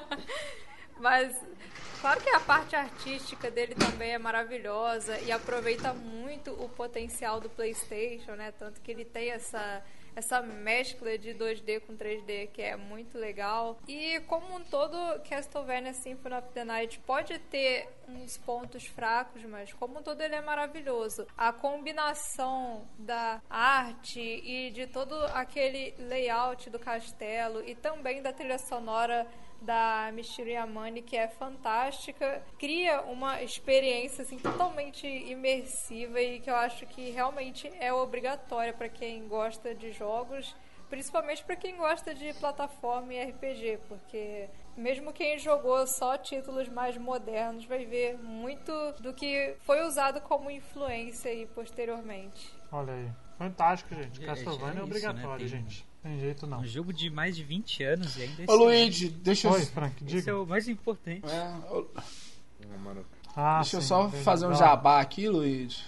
Mas 1.00 1.36
claro 2.00 2.22
que 2.22 2.30
a 2.30 2.40
parte 2.40 2.76
artística 2.76 3.50
dele 3.50 3.74
também 3.74 4.12
é 4.12 4.20
maravilhosa 4.20 5.20
e 5.22 5.32
aproveita 5.32 5.92
muito 5.92 6.52
o 6.52 6.70
potencial 6.70 7.40
do 7.40 7.50
PlayStation, 7.50 8.34
né? 8.34 8.52
Tanto 8.52 8.80
que 8.82 8.92
ele 8.92 9.06
tem 9.06 9.32
essa 9.32 9.84
essa 10.16 10.42
mescla 10.42 11.18
de 11.18 11.34
2D 11.34 11.82
com 11.82 11.96
3D 11.96 12.48
que 12.52 12.62
é 12.62 12.76
muito 12.76 13.18
legal. 13.18 13.80
E 13.88 14.20
como 14.22 14.56
um 14.56 14.64
todo, 14.64 14.98
Castlevania 15.28 15.94
Symphony 15.94 16.36
of 16.36 16.50
the 16.54 16.64
Night 16.64 17.00
pode 17.00 17.38
ter 17.40 17.88
uns 18.08 18.38
pontos 18.38 18.86
fracos, 18.86 19.44
mas 19.44 19.72
como 19.74 20.00
um 20.00 20.04
todo 20.04 20.22
ele 20.22 20.36
é 20.36 20.42
maravilhoso. 20.42 21.26
A 21.38 21.54
combinação 21.54 22.88
da 22.98 23.42
arte 23.50 24.20
e 24.20 24.72
de 24.72 24.88
todo 24.88 25.16
aquele 25.34 25.94
layout 25.98 26.70
do 26.70 26.80
castelo 26.80 27.64
e 27.68 27.76
também 27.76 28.22
da 28.22 28.34
trilha 28.34 28.58
sonora 28.58 29.28
da 29.62 30.10
Michiru 30.14 30.50
Yamane, 30.50 31.02
que 31.02 31.16
é 31.16 31.28
fantástica, 31.28 32.44
cria 32.58 33.02
uma 33.02 33.42
experiência 33.42 34.24
assim 34.24 34.38
totalmente 34.38 35.06
imersiva 35.08 36.20
e 36.20 36.40
que 36.40 36.50
eu 36.50 36.56
acho 36.56 36.86
que 36.88 37.12
realmente 37.12 37.72
é 37.80 37.94
obrigatória 37.94 38.74
para 38.74 38.90
quem 38.90 39.28
gosta 39.28 39.74
de 39.76 39.92
jogos, 39.92 40.56
principalmente 40.90 41.44
para 41.44 41.56
quem 41.56 41.78
gosta 41.78 42.14
de 42.14 42.34
plataforma 42.34 43.14
e 43.14 43.24
RPG, 43.24 43.80
porque 43.88 44.50
mesmo 44.76 45.14
quem 45.14 45.38
jogou 45.38 45.86
só 45.86 46.18
títulos 46.18 46.68
mais 46.68 46.98
modernos 46.98 47.66
vai 47.66 47.86
ver 47.86 48.18
muito 48.18 48.72
do 49.00 49.14
que 49.14 49.56
foi 49.62 49.86
usado 49.86 50.22
como 50.22 50.50
influência 50.50 51.32
aí 51.32 51.46
posteriormente. 51.46 52.54
Olha 52.72 52.94
aí. 52.94 53.10
Fantástico, 53.38 53.96
gente. 53.96 54.24
É, 54.24 54.26
Castlevania 54.28 54.66
é, 54.66 54.70
é 54.70 54.74
isso, 54.76 54.84
obrigatório, 54.84 55.30
né? 55.30 55.38
Tem- 55.38 55.48
gente. 55.48 55.91
Tem 56.04 56.20
jeito 56.20 56.48
não. 56.48 56.60
Um 56.62 56.66
jogo 56.66 56.92
de 56.92 57.10
mais 57.10 57.36
de 57.36 57.44
20 57.44 57.84
anos 57.84 58.18
e 58.18 58.24
ainda 58.24 58.42
Ô 58.42 58.44
esse- 58.46 58.56
Luigi, 58.56 59.10
deixa 59.10 59.48
eu. 59.48 59.52
Oi, 59.54 59.66
Frank, 59.66 60.04
Esse 60.04 60.16
é 60.16 60.20
diga. 60.20 60.40
o 60.40 60.46
mais 60.48 60.68
importante. 60.68 61.22
É, 61.30 61.74
ô, 61.74 61.86
Ah, 61.96 62.78
mano. 62.84 63.06
Ah, 63.36 63.60
Deixa 63.62 63.78
eu 63.78 63.82
sim, 63.82 63.88
só 63.88 64.08
entendi. 64.08 64.24
fazer 64.24 64.46
um 64.48 64.54
jabá 64.56 65.00
aqui, 65.00 65.28
Luiz. 65.30 65.84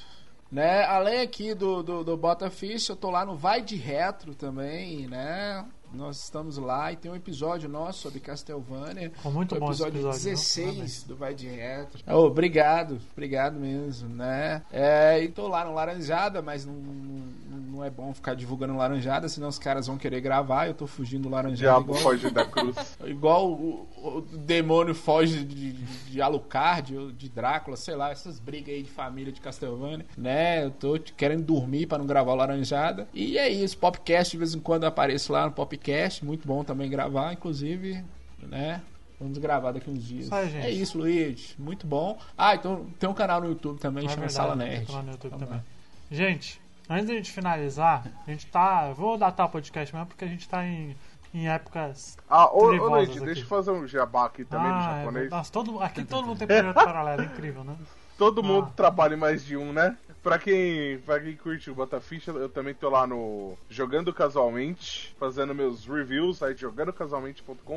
Né? 0.51 0.84
Além 0.86 1.20
aqui 1.22 1.53
do, 1.55 1.82
do, 1.82 2.03
do 2.03 2.16
Botafish, 2.16 2.88
eu 2.89 2.95
tô 2.95 3.09
lá 3.09 3.26
no 3.26 3.36
Vai 3.36 3.61
de 3.61 3.76
Retro 3.76 4.36
também, 4.36 5.07
né? 5.07 5.66
Nós 5.94 6.24
estamos 6.24 6.58
lá 6.58 6.91
e 6.91 6.96
tem 6.96 7.12
um 7.12 7.16
episódio 7.16 7.70
nosso 7.70 8.00
sobre 8.00 8.20
Castlevania. 8.20 9.12
Ficou 9.12 9.32
muito 9.32 9.56
o 9.56 9.60
bom 9.60 9.68
episódio, 9.68 10.00
episódio, 10.00 10.20
viu? 10.20 10.32
16 10.32 10.66
Parabéns. 10.66 11.04
do 11.04 11.16
Vai 11.16 11.36
de 11.36 11.48
Retro. 11.48 12.02
Ô, 12.08 12.26
obrigado, 12.26 13.00
obrigado 13.12 13.60
mesmo, 13.60 14.10
né? 14.10 14.64
É, 14.72 15.24
e 15.24 15.28
tô 15.30 15.48
lá 15.48 15.64
no 15.64 15.74
Laranjada, 15.76 16.41
mas 16.41 16.66
não, 16.66 16.74
não, 16.74 17.58
não 17.74 17.84
é 17.84 17.91
bom 17.91 18.12
ficar 18.12 18.34
divulgando 18.34 18.76
Laranjada, 18.76 19.30
senão 19.30 19.48
os 19.48 19.60
caras 19.60 19.86
vão 19.86 19.96
querer 19.96 20.20
gravar. 20.20 20.68
Eu 20.68 20.74
tô 20.74 20.88
fugindo 20.88 21.24
do 21.24 21.30
Laranjada 21.30 21.56
Diabo 21.56 21.91
igual, 21.91 22.02
foge 22.02 22.30
da 22.32 22.46
cruz. 22.46 22.98
igual 23.06 23.52
o, 23.52 23.88
o 23.98 24.22
demônio 24.22 24.96
foge 24.96 25.44
de, 25.44 25.74
de, 25.74 25.86
de 26.12 26.22
Alucard 26.22 26.98
ou 26.98 27.12
de 27.12 27.30
Drácula, 27.30 27.78
sei 27.78 27.96
lá, 27.96 28.10
essas 28.10 28.39
brigas 28.39 28.74
aí 28.74 28.82
de 28.82 28.89
família 28.89 29.32
de 29.32 29.39
Castlevania, 29.39 30.06
né? 30.18 30.66
Eu 30.66 30.72
tô 30.72 31.00
querendo 31.16 31.44
dormir 31.44 31.86
pra 31.86 32.00
não 32.00 32.08
gravar 32.08 32.32
o 32.32 32.36
Laranjada. 32.36 33.08
E 33.14 33.38
é 33.38 33.48
isso, 33.48 33.78
Popcast 33.78 34.32
de 34.32 34.38
vez 34.38 34.56
em 34.56 34.60
quando 34.60 34.84
eu 34.84 34.89
apareço 34.89 35.32
lá 35.32 35.46
no 35.46 35.52
Popcast, 35.88 36.23
muito 36.23 36.47
bom 36.47 36.63
também 36.63 36.89
gravar, 36.89 37.34
inclusive, 37.34 38.03
né? 38.41 38.81
Vamos 39.19 39.38
gravar 39.38 39.73
daqui 39.73 39.89
uns 39.89 40.03
dias. 40.03 40.29
Gente. 40.49 40.65
É 40.65 40.69
isso, 40.69 40.97
Luiz. 40.97 41.55
Muito 41.59 41.86
bom. 41.86 42.17
Ah, 42.38 42.55
então 42.55 42.86
tem 42.97 43.09
um 43.09 43.13
canal 43.13 43.41
no 43.41 43.47
YouTube 43.49 43.79
também, 43.79 44.05
É 44.05 44.09
chama 44.09 44.21
verdade, 44.27 44.34
Sala 44.34 44.57
tem 44.57 44.67
Nerd. 44.69 44.91
lá 44.91 45.01
no 45.03 45.11
YouTube 45.11 45.38
também. 45.38 45.61
Gente, 46.09 46.61
antes 46.89 47.07
da 47.07 47.13
gente 47.13 47.31
finalizar, 47.31 48.03
a 48.25 48.31
gente 48.31 48.45
tá. 48.47 48.88
eu 48.89 48.95
Vou 48.95 49.17
datar 49.17 49.45
o 49.45 49.49
podcast 49.49 49.93
mesmo 49.93 50.07
porque 50.07 50.25
a 50.25 50.27
gente 50.27 50.47
tá 50.47 50.65
em, 50.65 50.95
em 51.34 51.47
épocas. 51.47 52.17
Ah, 52.29 52.47
ô, 52.53 52.65
ô 52.65 52.71
Luigi, 52.71 53.11
aqui. 53.17 53.25
deixa 53.25 53.41
eu 53.41 53.47
fazer 53.47 53.71
um 53.71 53.86
jabá 53.88 54.25
aqui 54.25 54.43
também 54.45 54.69
no 54.69 54.73
ah, 54.75 54.93
é, 54.93 54.99
japonês. 54.99 55.29
nossa, 55.29 55.51
todo, 55.51 55.79
aqui 55.81 56.03
todo 56.05 56.25
mundo 56.27 56.38
tem 56.39 56.47
projeto 56.47 56.73
paralelo, 56.73 57.21
é 57.21 57.25
incrível, 57.25 57.63
né? 57.63 57.75
Todo 58.17 58.43
mundo 58.43 58.67
Ah. 58.71 58.73
trabalha 58.75 59.13
em 59.15 59.17
mais 59.17 59.43
de 59.45 59.55
um, 59.57 59.71
né? 59.73 59.97
Pra 60.24 60.39
quem, 60.39 60.99
pra 60.99 61.19
quem 61.19 61.36
curte 61.36 61.69
o 61.69 61.76
Bota 61.76 61.99
Ficha, 61.99 62.32
eu 62.32 62.47
também 62.47 62.74
tô 62.74 62.89
lá 62.89 63.05
no 63.05 63.57
Jogando 63.69 64.13
Casualmente, 64.13 65.13
fazendo 65.19 65.53
meus 65.53 65.86
reviews, 65.86 66.41
aí 66.41 66.55
jogandocasualmente.com.br. 66.55 67.67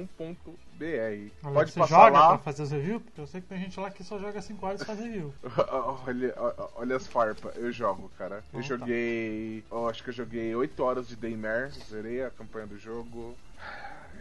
Pode 1.42 1.72
você 1.72 1.80
passar 1.80 1.96
joga 1.96 2.10
pra 2.12 2.28
lá. 2.28 2.38
fazer 2.38 2.62
os 2.62 2.70
reviews? 2.70 3.02
Porque 3.02 3.20
eu 3.20 3.26
sei 3.26 3.40
que 3.40 3.48
tem 3.48 3.58
gente 3.58 3.80
lá 3.80 3.90
que 3.90 4.04
só 4.04 4.16
joga 4.20 4.40
5 4.40 4.64
horas 4.64 4.80
e 4.80 4.84
faz 4.84 5.00
review. 5.00 5.34
olha, 6.06 6.34
olha 6.76 6.96
as 6.96 7.08
farpas, 7.08 7.56
eu 7.56 7.72
jogo, 7.72 8.12
cara. 8.16 8.44
Eu 8.52 8.60
tá. 8.60 8.66
joguei. 8.66 9.64
Eu 9.68 9.88
acho 9.88 10.04
que 10.04 10.10
eu 10.10 10.14
joguei 10.14 10.54
8 10.54 10.80
horas 10.84 11.08
de 11.08 11.16
Daymare, 11.16 11.72
zerei 11.90 12.22
a 12.22 12.30
campanha 12.30 12.68
do 12.68 12.78
jogo. 12.78 13.36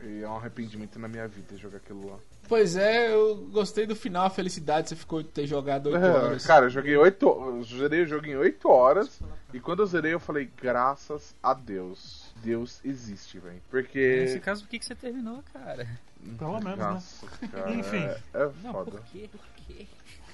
E 0.04 0.22
é 0.24 0.28
um 0.30 0.36
arrependimento 0.36 1.00
na 1.00 1.08
minha 1.08 1.28
vida 1.28 1.58
jogar 1.58 1.78
aquilo 1.78 2.10
lá. 2.12 2.18
Pois 2.48 2.76
é, 2.76 3.12
eu 3.14 3.38
gostei 3.52 3.88
do 3.88 3.96
final, 3.96 4.26
a 4.28 4.30
felicidade 4.30 4.90
você 4.90 4.96
ficou 4.96 5.24
de 5.24 5.30
ter 5.30 5.48
jogado 5.48 5.88
8 5.88 5.98
É, 6.06 6.10
horas. 6.12 6.46
Cara, 6.46 6.66
eu 6.66 6.70
joguei 6.70 6.96
8. 6.96 7.26
Eu 7.26 7.64
zerei 7.64 8.04
o 8.04 8.08
jogo 8.08 8.26
em 8.28 8.36
8 8.36 8.70
horas. 8.70 9.20
E 9.54 9.60
quando 9.60 9.80
eu 9.82 9.88
zerei, 9.88 10.14
eu 10.14 10.20
falei, 10.20 10.50
graças 10.62 11.36
a 11.42 11.54
Deus. 11.56 12.32
Deus 12.44 12.80
existe, 12.86 13.40
velho. 13.40 13.56
Nesse 13.56 13.70
Porque. 13.72 14.40
caso, 14.44 14.62
por 14.64 14.70
que, 14.70 14.80
que 14.80 14.86
você 14.86 14.94
terminou, 14.96 15.44
cara? 15.52 15.88
Pelo 16.38 16.60
menos, 16.60 16.78
né? 16.78 16.86
Nossa, 16.86 17.28
cara. 17.48 17.72
Enfim. 17.72 18.04
É, 18.04 18.22
é 18.34 18.50
Não, 18.64 18.72
foda. 18.74 18.92
por 18.92 19.02
quê? 19.06 19.30
Por 19.32 19.40
quê? 19.66 19.88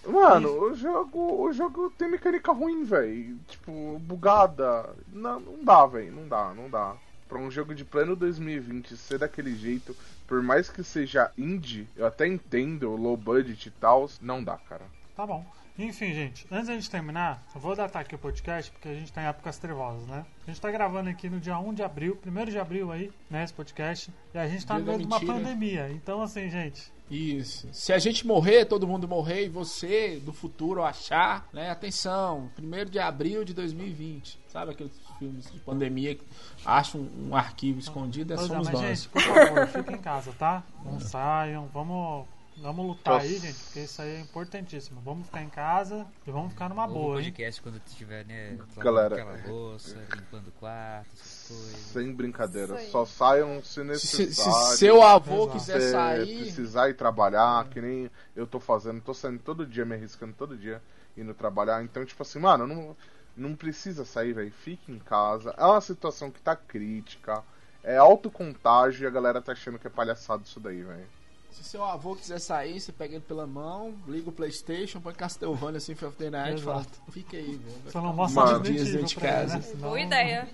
Mano, 0.05 0.63
o 0.63 0.73
jogo, 0.75 1.43
o 1.43 1.53
jogo 1.53 1.93
tem 1.97 2.09
mecânica 2.09 2.51
ruim, 2.51 2.83
velho. 2.83 3.37
Tipo, 3.47 3.99
bugada. 3.99 4.89
Não, 5.13 5.39
não 5.39 5.63
dá, 5.63 5.85
velho. 5.85 6.11
Não 6.11 6.27
dá, 6.27 6.53
não 6.55 6.69
dá. 6.69 6.95
Pra 7.31 7.39
um 7.39 7.49
jogo 7.49 7.73
de 7.73 7.85
plano 7.85 8.13
2020 8.13 8.97
ser 8.97 9.19
daquele 9.19 9.55
jeito, 9.55 9.95
por 10.27 10.43
mais 10.43 10.69
que 10.69 10.83
seja 10.83 11.31
indie, 11.37 11.87
eu 11.95 12.05
até 12.05 12.27
entendo, 12.27 12.93
low 12.93 13.15
budget 13.15 13.69
e 13.69 13.71
tal, 13.71 14.09
não 14.19 14.43
dá, 14.43 14.57
cara. 14.57 14.83
Tá 15.15 15.25
bom. 15.25 15.45
Enfim, 15.79 16.13
gente, 16.13 16.45
antes 16.51 16.67
da 16.67 16.73
gente 16.73 16.89
terminar, 16.89 17.41
eu 17.55 17.61
vou 17.61 17.73
datar 17.73 18.01
aqui 18.01 18.15
o 18.15 18.19
podcast 18.19 18.69
porque 18.69 18.89
a 18.89 18.93
gente 18.93 19.13
tá 19.13 19.23
em 19.23 19.27
épocas 19.27 19.57
trevosas, 19.57 20.05
né? 20.07 20.25
A 20.45 20.51
gente 20.51 20.59
tá 20.59 20.69
gravando 20.69 21.09
aqui 21.09 21.29
no 21.29 21.39
dia 21.39 21.57
1 21.57 21.73
de 21.73 21.81
abril, 21.81 22.19
1 22.27 22.45
de 22.51 22.59
abril 22.59 22.91
aí, 22.91 23.09
né, 23.29 23.45
esse 23.45 23.53
podcast, 23.53 24.11
e 24.33 24.37
a 24.37 24.45
gente 24.45 24.65
tá 24.65 24.75
Dia 24.75 24.83
no 24.83 24.91
meio 24.91 24.99
de 24.99 25.05
uma 25.05 25.21
pandemia. 25.21 25.89
Então, 25.89 26.21
assim, 26.21 26.49
gente, 26.49 26.91
Isso. 27.09 27.69
Se 27.71 27.93
a 27.93 27.99
gente 27.99 28.27
morrer, 28.27 28.65
todo 28.65 28.85
mundo 28.85 29.07
morrer, 29.07 29.45
e 29.45 29.49
você 29.49 30.19
do 30.19 30.33
futuro 30.33 30.83
achar, 30.83 31.47
né? 31.53 31.69
Atenção, 31.69 32.51
1 32.57 32.89
de 32.89 32.99
abril 32.99 33.45
de 33.45 33.53
2020. 33.53 34.37
Sabe 34.47 34.71
aqueles 34.71 34.97
filmes 35.21 35.51
de 35.51 35.59
pandemia 35.59 36.15
que 36.15 36.23
acham 36.65 37.01
um, 37.01 37.29
um 37.29 37.35
arquivo 37.35 37.77
escondido? 37.79 38.33
É 38.33 38.35
Pois 38.35 38.49
é, 38.49 38.53
somos 38.53 38.67
mas, 38.69 38.79
nós. 38.81 38.99
gente, 38.99 39.09
por 39.09 39.21
favor, 39.21 39.67
fiquem 39.67 39.95
em 39.95 39.99
casa, 39.99 40.33
tá? 40.33 40.63
Não 40.83 40.99
saiam, 40.99 41.67
vamos, 41.71 42.25
vamos 42.57 42.87
lutar 42.87 43.21
aí, 43.21 43.33
Nossa. 43.33 43.45
gente, 43.45 43.59
porque 43.65 43.79
isso 43.81 44.01
aí 44.01 44.15
é 44.15 44.19
importantíssimo. 44.19 44.99
Vamos 45.05 45.27
ficar 45.27 45.43
em 45.43 45.49
casa 45.49 46.07
e 46.25 46.31
vamos 46.31 46.53
ficar 46.53 46.69
numa 46.69 46.87
Ou 46.87 46.93
boa, 46.93 47.13
no 47.13 47.19
hein? 47.19 47.25
podcast 47.25 47.61
quando 47.61 47.79
tiver, 47.95 48.25
né? 48.25 48.57
Galera. 48.77 49.15
Aquela 49.15 49.47
louça, 49.47 49.95
limpando 50.15 50.47
o 50.47 50.51
quarto, 50.53 51.07
essas 51.13 51.47
coisas. 51.49 51.79
Sem 51.79 52.11
brincadeira. 52.13 52.77
Aí. 52.77 52.89
Só 52.89 53.05
saiam 53.05 53.61
se 53.63 53.73
Se, 53.75 53.83
necessário. 53.83 54.71
se 54.71 54.77
seu 54.77 55.03
avô 55.03 55.43
Exato. 55.43 55.51
quiser 55.51 55.81
Se 55.81 55.91
sair, 55.91 56.37
precisar 56.41 56.89
ir 56.89 56.95
trabalhar, 56.95 57.69
que 57.69 57.79
nem 57.79 58.09
eu 58.35 58.47
tô 58.47 58.59
fazendo, 58.59 58.99
tô 59.01 59.13
saindo 59.13 59.37
todo 59.39 59.67
dia, 59.67 59.85
me 59.85 59.93
arriscando 59.93 60.33
todo 60.33 60.57
dia 60.57 60.81
indo 61.15 61.33
trabalhar. 61.33 61.83
Então, 61.83 62.03
tipo 62.05 62.23
assim, 62.23 62.39
mano, 62.39 62.65
não, 62.65 62.95
não 63.35 63.55
precisa 63.55 64.03
sair, 64.05 64.33
velho. 64.33 64.51
Fique 64.51 64.91
em 64.91 64.99
casa. 64.99 65.53
É 65.57 65.65
uma 65.65 65.81
situação 65.81 66.29
que 66.31 66.41
tá 66.41 66.55
crítica. 66.55 67.43
É 67.83 67.97
autocontágio 67.97 69.03
e 69.03 69.07
a 69.07 69.09
galera 69.09 69.41
tá 69.41 69.53
achando 69.53 69.79
que 69.79 69.87
é 69.87 69.89
palhaçado 69.89 70.43
isso 70.45 70.59
daí, 70.59 70.83
velho. 70.83 71.07
se 71.49 71.63
seu 71.63 71.83
avô 71.83 72.15
quiser 72.15 72.39
sair, 72.39 72.79
você 72.79 72.91
pega 72.91 73.15
ele 73.15 73.23
pela 73.27 73.45
mão, 73.47 73.93
liga 74.07 74.29
o 74.29 74.31
Playstation, 74.31 75.01
põe 75.01 75.13
Castlevania 75.13 75.77
of 75.79 76.15
the 76.17 76.29
Night 76.29 76.61
e 76.61 76.63
fala, 76.63 76.85
fica 77.11 77.35
aí, 77.37 77.57
velho. 77.57 77.91
Só 77.91 78.01
não 78.01 78.13
mostra 78.13 78.43
Mano. 78.45 78.57
Resident 78.59 78.75
dias 78.77 78.87
Evil 78.87 78.99
dentro 79.01 79.07
de 79.15 79.19
pra 79.19 79.27
ele, 79.29 79.37
casa. 79.41 79.55
né? 79.55 79.61
Senão- 79.63 79.89
Boa 79.89 79.99
ideia. 79.99 80.49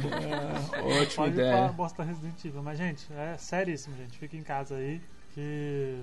É, 0.00 0.80
ótima 1.00 1.24
Pode 1.24 1.34
ideia. 1.34 1.52
pra 1.68 1.72
mostrar 1.72 2.04
Resident 2.04 2.44
Evil. 2.44 2.62
Mas, 2.62 2.78
gente, 2.78 3.06
é 3.12 3.36
seríssimo, 3.38 3.96
gente. 3.96 4.18
Fica 4.18 4.36
em 4.36 4.42
casa 4.42 4.74
aí, 4.76 5.00
que 5.34 6.00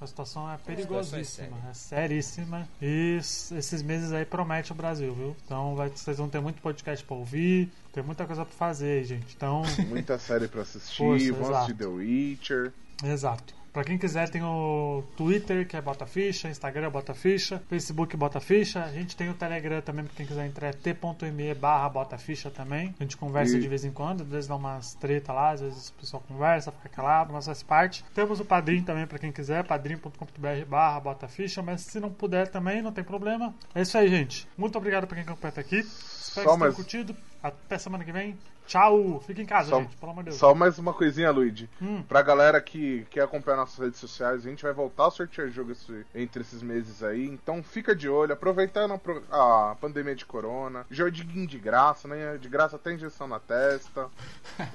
a 0.00 0.06
situação 0.06 0.50
é 0.50 0.56
perigosíssima. 0.58 1.56
É 1.70 1.74
seríssima. 1.74 2.68
E 2.80 3.16
esses 3.18 3.82
meses 3.82 4.12
aí 4.12 4.24
promete 4.24 4.72
o 4.72 4.74
Brasil, 4.74 5.14
viu? 5.14 5.36
Então 5.44 5.74
vai, 5.74 5.88
vocês 5.90 6.16
vão 6.16 6.28
ter 6.28 6.40
muito 6.40 6.60
podcast 6.62 7.04
pra 7.04 7.16
ouvir, 7.16 7.70
tem 7.92 8.02
muita 8.02 8.24
coisa 8.26 8.44
pra 8.44 8.54
fazer 8.56 8.98
aí, 9.00 9.04
gente. 9.04 9.34
Então, 9.36 9.62
Muita 9.88 10.18
série 10.18 10.48
pra 10.48 10.62
assistir. 10.62 10.98
Poxa, 10.98 11.24
Vamos 11.32 11.48
exato. 11.48 11.54
assistir 11.56 11.74
The 11.74 11.86
Witcher. 11.86 12.72
exato. 13.04 13.59
Pra 13.72 13.84
quem 13.84 13.96
quiser, 13.96 14.28
tem 14.28 14.42
o 14.42 15.04
Twitter, 15.16 15.64
que 15.66 15.76
é 15.76 15.80
Bota 15.80 16.04
Ficha, 16.04 16.48
Instagram 16.48 16.90
Bota 16.90 17.14
Ficha, 17.14 17.62
Facebook 17.68 18.16
Bota 18.16 18.40
Ficha. 18.40 18.82
A 18.82 18.88
gente 18.92 19.16
tem 19.16 19.28
o 19.30 19.34
Telegram 19.34 19.80
também, 19.80 20.04
pra 20.04 20.12
quem 20.16 20.26
quiser 20.26 20.44
entrar, 20.44 20.68
é 20.68 20.72
t.me 20.72 21.54
barra 21.54 21.88
Bota 21.88 22.18
Ficha 22.18 22.50
também. 22.50 22.92
A 22.98 23.02
gente 23.04 23.16
conversa 23.16 23.56
E- 23.56 23.60
de 23.60 23.68
vez 23.68 23.84
em 23.84 23.92
quando, 23.92 24.22
às 24.22 24.28
vezes 24.28 24.48
dá 24.48 24.56
umas 24.56 24.94
treta 24.94 25.32
lá, 25.32 25.50
às 25.52 25.60
vezes 25.60 25.88
o 25.90 25.92
pessoal 25.94 26.20
conversa, 26.26 26.72
fica 26.72 26.88
calado, 26.88 27.32
mas 27.32 27.46
faz 27.46 27.62
parte. 27.62 28.04
Temos 28.12 28.40
o 28.40 28.44
Padrim 28.44 28.82
também, 28.82 29.06
pra 29.06 29.18
quem 29.20 29.30
quiser, 29.30 29.62
padrim.com.br 29.64 30.64
barra 30.68 30.98
Bota 30.98 31.28
Ficha, 31.28 31.62
mas 31.62 31.82
se 31.82 32.00
não 32.00 32.10
puder 32.10 32.48
também, 32.48 32.82
não 32.82 32.90
tem 32.92 33.04
problema. 33.04 33.54
É 33.72 33.82
isso 33.82 33.96
aí, 33.96 34.08
gente. 34.08 34.48
Muito 34.58 34.76
obrigado 34.76 35.06
pra 35.06 35.14
quem 35.16 35.22
acompanha 35.24 35.50
até 35.50 35.60
aqui. 35.60 35.78
Espero 35.78 36.46
Só 36.48 36.54
que 36.54 36.58
mais- 36.58 36.58
tenham 36.58 36.74
curtido. 36.74 37.16
Até 37.42 37.78
semana 37.78 38.04
que 38.04 38.12
vem. 38.12 38.36
Tchau. 38.70 39.20
Fica 39.26 39.42
em 39.42 39.46
casa, 39.46 39.70
Só- 39.70 39.80
gente, 39.80 39.96
pelo 39.96 40.12
amor 40.12 40.22
de 40.22 40.30
Deus. 40.30 40.38
Só 40.38 40.54
mais 40.54 40.78
uma 40.78 40.94
coisinha, 40.94 41.28
Luigi. 41.32 41.68
Hum. 41.82 42.04
Pra 42.04 42.22
galera 42.22 42.60
que 42.60 43.04
quer 43.10 43.22
acompanhar 43.22 43.56
nossas 43.56 43.76
redes 43.80 43.98
sociais, 43.98 44.46
a 44.46 44.48
gente 44.48 44.62
vai 44.62 44.72
voltar 44.72 45.08
a 45.08 45.10
sortear 45.10 45.48
jogo 45.48 45.72
esse- 45.72 46.06
entre 46.14 46.42
esses 46.42 46.62
meses 46.62 47.02
aí. 47.02 47.26
Então 47.26 47.64
fica 47.64 47.96
de 47.96 48.08
olho, 48.08 48.32
aproveitando 48.32 48.94
a, 49.28 49.74
pandemia 49.80 50.14
de 50.14 50.24
corona. 50.24 50.86
Joguinho 50.88 51.48
de 51.48 51.58
graça, 51.58 52.06
né? 52.06 52.38
De 52.38 52.48
graça 52.48 52.76
até 52.76 52.92
injeção 52.92 53.26
na 53.26 53.40
testa. 53.40 54.06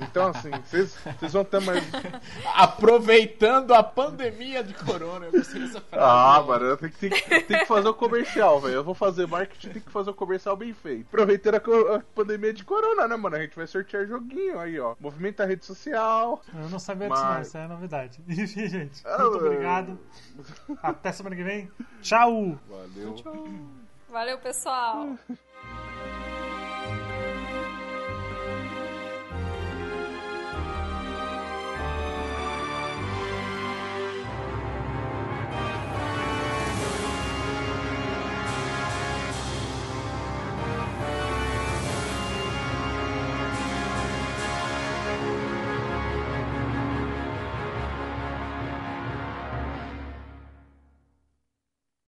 Então, 0.02 0.28
assim, 0.28 0.52
vocês 0.68 0.98
vão 1.32 1.46
ter 1.46 1.62
mais. 1.62 1.82
Aproveitando 2.54 3.74
a 3.74 3.82
pandemia 3.82 4.62
de 4.62 4.74
corona, 4.74 5.28
eu 5.28 5.32
gostei 5.32 5.62
dessa 5.62 5.80
frase. 5.80 6.04
Ah, 6.06 6.44
mano, 6.46 6.76
tenho 6.76 6.92
que, 6.92 6.98
tem, 6.98 7.44
tem 7.44 7.60
que 7.60 7.66
fazer 7.66 7.88
o 7.88 7.94
comercial, 7.94 8.60
velho. 8.60 8.74
Eu 8.76 8.84
vou 8.84 8.94
fazer 8.94 9.26
marketing, 9.26 9.70
tem 9.70 9.82
que 9.82 9.90
fazer 9.92 10.10
o 10.10 10.14
comercial 10.14 10.58
bem 10.58 10.74
feito. 10.74 11.06
Aproveitando 11.08 11.56
a, 11.56 11.96
a 11.96 12.00
pandemia 12.14 12.54
de 12.54 12.66
corona, 12.66 13.08
né, 13.08 13.16
mano? 13.16 13.38
A 13.38 13.40
gente 13.40 13.56
vai 13.56 13.66
sortear 13.66 13.85
joguinho 14.08 14.60
aí, 14.60 14.80
ó. 14.80 14.96
Movimenta 15.00 15.44
a 15.44 15.46
rede 15.46 15.66
social. 15.66 16.42
Eu 16.54 16.70
não 16.70 16.80
sabia 16.80 17.10
disso, 17.10 17.22
não. 17.22 17.30
Mas- 17.30 17.48
Isso 17.48 17.58
é 17.58 17.68
novidade. 17.68 18.22
Enfim, 18.28 18.68
gente. 18.68 19.02
Ah, 19.06 19.18
Muito 19.24 19.38
obrigado. 19.38 20.00
Até 20.82 21.12
semana 21.12 21.36
que 21.36 21.44
vem. 21.44 21.72
Tchau. 22.02 22.58
Valeu. 22.68 23.16
Valeu, 24.10 24.38
pessoal. 24.40 25.16